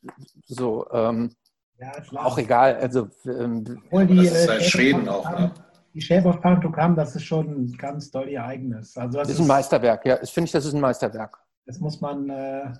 so. 0.46 0.86
Ähm, 0.92 1.34
ja, 1.78 1.92
auch 2.16 2.38
egal. 2.38 2.76
Also, 2.76 3.08
ähm, 3.24 3.64
die, 3.64 4.16
das 4.16 4.42
ist 4.42 4.48
halt 4.48 4.62
Schweden 4.62 5.08
auch, 5.08 5.28
ne? 5.30 5.52
Die 5.94 6.00
Shape 6.00 6.26
of 6.26 6.40
Punk 6.40 6.62
to 6.62 6.70
Come, 6.70 6.94
das 6.94 7.14
ist 7.16 7.24
schon 7.24 7.70
ganz 7.76 8.10
doll 8.10 8.28
ihr 8.28 8.42
eigenes. 8.42 8.96
Also 8.96 9.18
das, 9.18 9.28
das 9.28 9.36
ist 9.36 9.42
ein 9.42 9.46
Meisterwerk, 9.46 10.06
ja. 10.06 10.16
Das 10.16 10.30
finde 10.30 10.46
ich, 10.46 10.52
das 10.52 10.64
ist 10.64 10.72
ein 10.72 10.80
Meisterwerk. 10.80 11.38
Das 11.66 11.80
muss 11.80 12.00
man, 12.00 12.30
äh, 12.30 12.72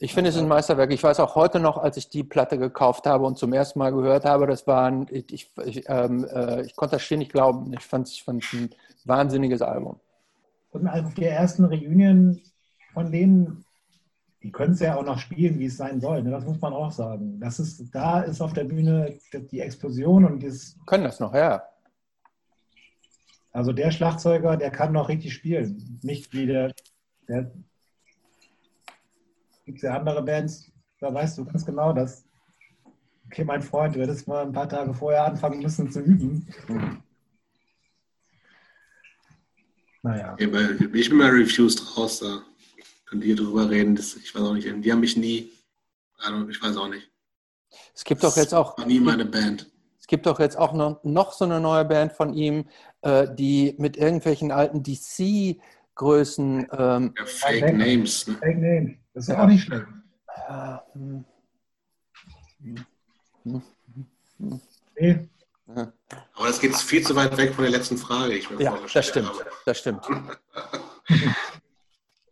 ich 0.00 0.14
finde 0.14 0.30
es 0.30 0.36
ein 0.36 0.46
Meisterwerk. 0.46 0.92
Ich 0.92 1.02
weiß 1.02 1.18
auch 1.20 1.34
heute 1.34 1.58
noch, 1.58 1.76
als 1.76 1.96
ich 1.96 2.08
die 2.08 2.22
Platte 2.22 2.58
gekauft 2.58 3.06
habe 3.06 3.24
und 3.24 3.36
zum 3.36 3.52
ersten 3.52 3.80
Mal 3.80 3.92
gehört 3.92 4.24
habe, 4.24 4.46
das 4.46 4.66
war 4.66 4.86
ein, 4.86 5.06
ich, 5.10 5.50
ich, 5.64 5.84
ähm, 5.88 6.24
äh, 6.24 6.62
ich 6.62 6.76
konnte 6.76 6.96
das 6.96 7.02
schier 7.02 7.18
nicht 7.18 7.32
glauben. 7.32 7.72
Ich 7.72 7.84
fand 7.84 8.06
es 8.06 8.14
ich 8.14 8.28
ein 8.28 8.70
wahnsinniges 9.04 9.60
Album. 9.62 9.98
Und 10.70 10.86
auf 10.86 11.14
der 11.14 11.32
ersten 11.32 11.64
Reunion 11.64 12.40
von 12.92 13.10
denen, 13.10 13.64
die 14.42 14.52
können 14.52 14.74
es 14.74 14.80
ja 14.80 14.96
auch 14.96 15.04
noch 15.04 15.18
spielen, 15.18 15.58
wie 15.58 15.66
es 15.66 15.76
sein 15.76 16.00
soll. 16.00 16.22
Ne? 16.22 16.30
Das 16.30 16.44
muss 16.44 16.60
man 16.60 16.72
auch 16.72 16.92
sagen. 16.92 17.40
Das 17.40 17.58
ist, 17.58 17.82
da 17.92 18.20
ist 18.20 18.40
auf 18.40 18.52
der 18.52 18.64
Bühne 18.64 19.18
die 19.50 19.60
Explosion 19.60 20.24
und 20.24 20.42
das. 20.44 20.76
Können 20.86 21.04
das 21.04 21.18
noch, 21.18 21.34
ja. 21.34 21.62
Also 23.50 23.72
der 23.72 23.90
Schlagzeuger, 23.90 24.56
der 24.56 24.70
kann 24.70 24.92
noch 24.92 25.08
richtig 25.08 25.34
spielen. 25.34 25.98
Nicht 26.02 26.32
wie 26.32 26.46
der, 26.46 26.72
der 27.26 27.50
gibt 29.68 29.78
es 29.78 29.82
ja 29.82 29.94
andere 29.94 30.22
Bands, 30.22 30.72
da 30.98 31.12
weißt 31.12 31.36
du 31.36 31.44
ganz 31.44 31.66
genau, 31.66 31.92
dass, 31.92 32.24
okay, 33.26 33.44
mein 33.44 33.60
Freund, 33.60 33.94
du 33.94 34.00
hättest 34.00 34.26
mal 34.26 34.46
ein 34.46 34.52
paar 34.52 34.66
Tage 34.66 34.94
vorher 34.94 35.26
anfangen 35.26 35.60
müssen 35.60 35.90
zu 35.92 36.00
üben. 36.00 36.46
Naja. 40.02 40.34
Ich 40.38 41.08
bin 41.10 41.18
mal 41.18 41.30
refused 41.30 41.98
raus, 41.98 42.20
da 42.20 42.40
könnt 43.04 43.24
ihr 43.24 43.36
drüber 43.36 43.68
reden. 43.68 43.94
Das, 43.94 44.16
ich 44.16 44.34
weiß 44.34 44.40
auch 44.40 44.54
nicht, 44.54 44.66
die 44.66 44.90
haben 44.90 45.00
mich 45.00 45.18
nie, 45.18 45.50
also 46.16 46.48
ich 46.48 46.62
weiß 46.62 46.78
auch 46.78 46.88
nicht. 46.88 47.10
Es 47.94 48.04
gibt 48.04 48.24
doch 48.24 48.34
jetzt 48.38 48.54
auch. 48.54 48.78
War 48.78 48.86
nie 48.86 49.00
meine 49.00 49.26
Band. 49.26 49.70
Es 50.00 50.06
gibt 50.06 50.24
doch 50.24 50.40
jetzt 50.40 50.56
auch 50.56 50.72
noch, 50.72 51.04
noch 51.04 51.34
so 51.34 51.44
eine 51.44 51.60
neue 51.60 51.84
Band 51.84 52.14
von 52.14 52.32
ihm, 52.32 52.64
äh, 53.02 53.28
die 53.34 53.74
mit 53.76 53.98
irgendwelchen 53.98 54.50
alten 54.50 54.82
DC-Größen. 54.82 56.68
Ähm, 56.72 57.14
ja, 57.18 57.26
Fake 57.26 57.76
Names. 57.76 58.26
Ne? 58.28 58.34
Fake 58.36 58.58
Names. 58.58 58.96
Das 59.18 59.26
ist 59.26 59.34
ja. 59.34 59.42
auch 59.42 59.48
nicht 59.48 59.64
schlecht. 59.64 59.84
Nee. 64.94 65.28
Aber 65.66 66.46
das 66.46 66.60
geht 66.60 66.76
viel 66.76 67.04
zu 67.04 67.16
weit 67.16 67.36
weg 67.36 67.52
von 67.52 67.64
der 67.64 67.72
letzten 67.72 67.96
Frage. 67.98 68.34
Ich 68.34 68.48
ja, 68.60 68.78
das 68.94 69.08
stimmt. 69.08 69.28
Habe. 69.28 69.46
Das 69.66 69.76
stimmt. 69.80 70.06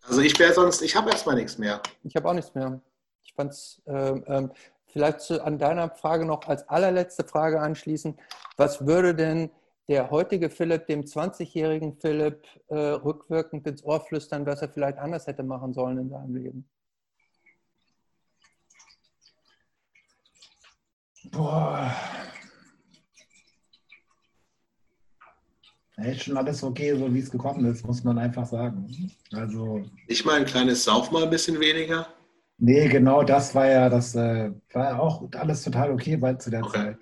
also 0.06 0.20
ich 0.20 0.38
wäre 0.38 0.52
sonst, 0.52 0.80
ich 0.80 0.94
habe 0.94 1.10
erstmal 1.10 1.34
nichts 1.34 1.58
mehr. 1.58 1.82
Ich 2.04 2.14
habe 2.14 2.28
auch 2.28 2.34
nichts 2.34 2.54
mehr. 2.54 2.80
Ich 3.24 3.34
fand 3.34 3.50
es 3.50 3.82
ähm, 3.88 4.22
ähm, 4.28 4.52
vielleicht 4.86 5.22
zu, 5.22 5.44
an 5.44 5.58
deiner 5.58 5.90
Frage 5.90 6.24
noch 6.24 6.46
als 6.46 6.68
allerletzte 6.68 7.24
Frage 7.24 7.60
anschließen. 7.60 8.16
Was 8.56 8.86
würde 8.86 9.12
denn 9.12 9.50
der 9.88 10.12
heutige 10.12 10.50
Philipp 10.50 10.86
dem 10.86 11.02
20-jährigen 11.02 11.96
Philipp 11.96 12.46
äh, 12.68 12.76
rückwirkend 12.76 13.66
ins 13.66 13.82
Ohr 13.82 14.00
flüstern, 14.00 14.46
was 14.46 14.62
er 14.62 14.68
vielleicht 14.68 14.98
anders 14.98 15.26
hätte 15.26 15.42
machen 15.42 15.72
sollen 15.72 15.98
in 15.98 16.10
seinem 16.10 16.36
Leben? 16.36 16.68
Boah. 21.30 21.94
Ja, 25.96 26.04
ist 26.04 26.24
schon 26.24 26.36
alles 26.36 26.62
okay, 26.62 26.94
so 26.94 27.12
wie 27.12 27.20
es 27.20 27.30
gekommen 27.30 27.64
ist, 27.64 27.86
muss 27.86 28.04
man 28.04 28.18
einfach 28.18 28.46
sagen. 28.46 29.10
Also. 29.32 29.82
Ich 30.08 30.24
mal 30.24 30.36
ein 30.36 30.44
kleines 30.44 30.84
Sauf 30.84 31.10
mal 31.10 31.24
ein 31.24 31.30
bisschen 31.30 31.58
weniger. 31.58 32.06
Nee, 32.58 32.88
genau 32.88 33.22
das 33.22 33.54
war 33.54 33.66
ja, 33.66 33.88
das 33.88 34.14
äh, 34.14 34.50
war 34.72 35.00
auch 35.00 35.22
alles 35.32 35.62
total 35.62 35.92
okay 35.92 36.16
bei, 36.16 36.34
zu 36.34 36.50
der 36.50 36.64
okay. 36.64 36.78
Zeit. 36.78 36.98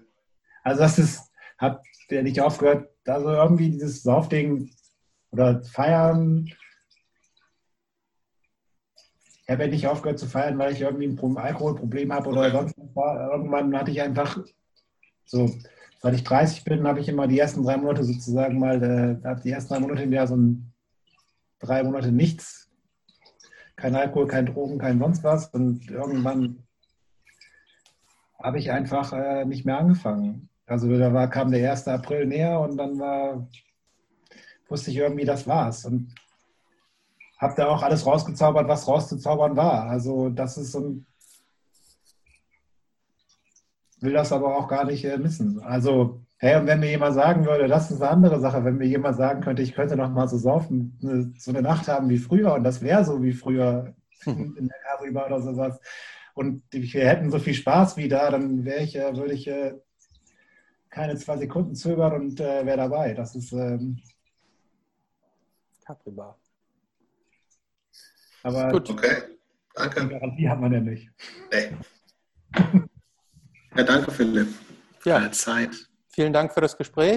Also 0.62 0.80
das 0.82 0.98
ist, 0.98 1.32
hat 1.58 1.82
der 2.10 2.22
nicht 2.22 2.40
aufgehört, 2.40 2.88
also 3.06 3.28
irgendwie 3.30 3.70
dieses 3.70 4.02
Saufding 4.02 4.70
oder 5.30 5.62
Feiern. 5.62 6.50
Ich 9.46 9.52
habe 9.52 9.64
ja 9.64 9.70
nicht 9.70 9.86
aufgehört 9.86 10.18
zu 10.18 10.26
feiern, 10.26 10.58
weil 10.58 10.72
ich 10.72 10.80
irgendwie 10.80 11.06
ein 11.06 11.36
Alkoholproblem 11.36 12.12
habe 12.12 12.30
oder 12.30 12.50
sonst 12.50 12.74
was. 12.94 13.30
Irgendwann 13.30 13.76
hatte 13.76 13.90
ich 13.90 14.00
einfach 14.00 14.38
so, 15.26 15.50
seit 16.00 16.14
ich 16.14 16.24
30 16.24 16.64
bin, 16.64 16.86
habe 16.86 17.00
ich 17.00 17.08
immer 17.08 17.26
die 17.26 17.38
ersten 17.38 17.62
drei 17.62 17.76
Monate 17.76 18.04
sozusagen 18.04 18.58
mal, 18.58 18.82
äh, 18.82 19.36
die 19.42 19.50
ersten 19.50 19.74
drei 19.74 19.80
Monate 19.80 20.02
im 20.02 20.12
Jahr 20.12 20.26
so 20.26 20.36
ein 20.36 20.72
drei 21.58 21.82
Monate 21.82 22.10
nichts. 22.10 22.70
Kein 23.76 23.96
Alkohol, 23.96 24.28
kein 24.28 24.46
Drogen, 24.46 24.78
kein 24.78 24.98
sonst 24.98 25.24
was. 25.24 25.48
Und 25.48 25.90
irgendwann 25.90 26.64
habe 28.42 28.58
ich 28.58 28.70
einfach 28.70 29.12
äh, 29.12 29.44
nicht 29.44 29.66
mehr 29.66 29.78
angefangen. 29.78 30.48
Also 30.66 30.88
da 30.98 31.12
war, 31.12 31.28
kam 31.28 31.50
der 31.50 31.70
1. 31.70 31.88
April 31.88 32.26
näher 32.26 32.60
und 32.60 32.78
dann 32.78 32.98
war, 32.98 33.46
wusste 34.68 34.90
ich 34.90 34.96
irgendwie, 34.96 35.24
das 35.24 35.46
war's. 35.46 35.84
Und 35.84 36.14
habe 37.44 37.54
da 37.56 37.68
auch 37.68 37.82
alles 37.82 38.06
rausgezaubert, 38.06 38.68
was 38.68 38.88
rauszuzaubern 38.88 39.56
war. 39.56 39.84
Also 39.84 40.30
das 40.30 40.56
ist 40.58 40.72
so 40.72 40.80
ein 40.80 41.06
will 44.00 44.12
das 44.12 44.32
aber 44.32 44.56
auch 44.56 44.68
gar 44.68 44.84
nicht 44.84 45.04
äh, 45.04 45.16
missen. 45.16 45.60
Also, 45.60 46.20
hey, 46.36 46.60
und 46.60 46.66
wenn 46.66 46.80
mir 46.80 46.90
jemand 46.90 47.14
sagen 47.14 47.46
würde, 47.46 47.68
das 47.68 47.90
ist 47.90 48.02
eine 48.02 48.10
andere 48.10 48.38
Sache, 48.38 48.62
wenn 48.64 48.76
mir 48.76 48.86
jemand 48.86 49.16
sagen 49.16 49.40
könnte, 49.40 49.62
ich 49.62 49.74
könnte 49.74 49.96
noch 49.96 50.10
mal 50.10 50.28
so 50.28 50.36
saufen, 50.36 50.98
eine, 51.02 51.32
so 51.38 51.50
eine 51.50 51.62
Nacht 51.62 51.88
haben 51.88 52.10
wie 52.10 52.18
früher 52.18 52.52
und 52.54 52.64
das 52.64 52.82
wäre 52.82 53.04
so 53.04 53.22
wie 53.22 53.32
früher 53.32 53.94
mhm. 54.26 54.56
in 54.58 54.68
der 54.68 54.78
Kariba 54.84 55.26
oder 55.26 55.40
sowas 55.40 55.80
und 56.34 56.62
wir 56.70 57.08
hätten 57.08 57.30
so 57.30 57.38
viel 57.38 57.54
Spaß 57.54 57.96
wie 57.96 58.08
da, 58.08 58.30
dann 58.30 58.64
wäre 58.64 58.82
ich, 58.82 58.96
äh, 58.96 59.16
würde 59.16 59.34
ich 59.34 59.48
äh, 59.48 59.74
keine 60.90 61.16
zwei 61.16 61.36
Sekunden 61.38 61.74
zögern 61.74 62.12
und 62.12 62.40
äh, 62.40 62.66
wäre 62.66 62.76
dabei. 62.76 63.14
Das 63.14 63.34
ist 63.34 63.52
ähm, 63.52 64.00
Capri-Bar. 65.84 66.38
Aber 68.44 68.70
Gut, 68.70 68.88
okay. 68.90 69.22
Danke. 69.74 70.06
Garantie 70.06 70.48
hat 70.48 70.60
man 70.60 70.72
ja 70.72 70.80
nicht. 70.80 71.10
Nee. 71.52 71.76
Ja, 73.76 73.82
danke, 73.82 74.12
Philipp. 74.12 74.46
Ja. 75.04 75.32
Zeit. 75.32 75.70
Vielen 76.10 76.32
Dank 76.32 76.54
für 76.54 76.60
das 76.60 76.76
Gespräch. 76.78 77.10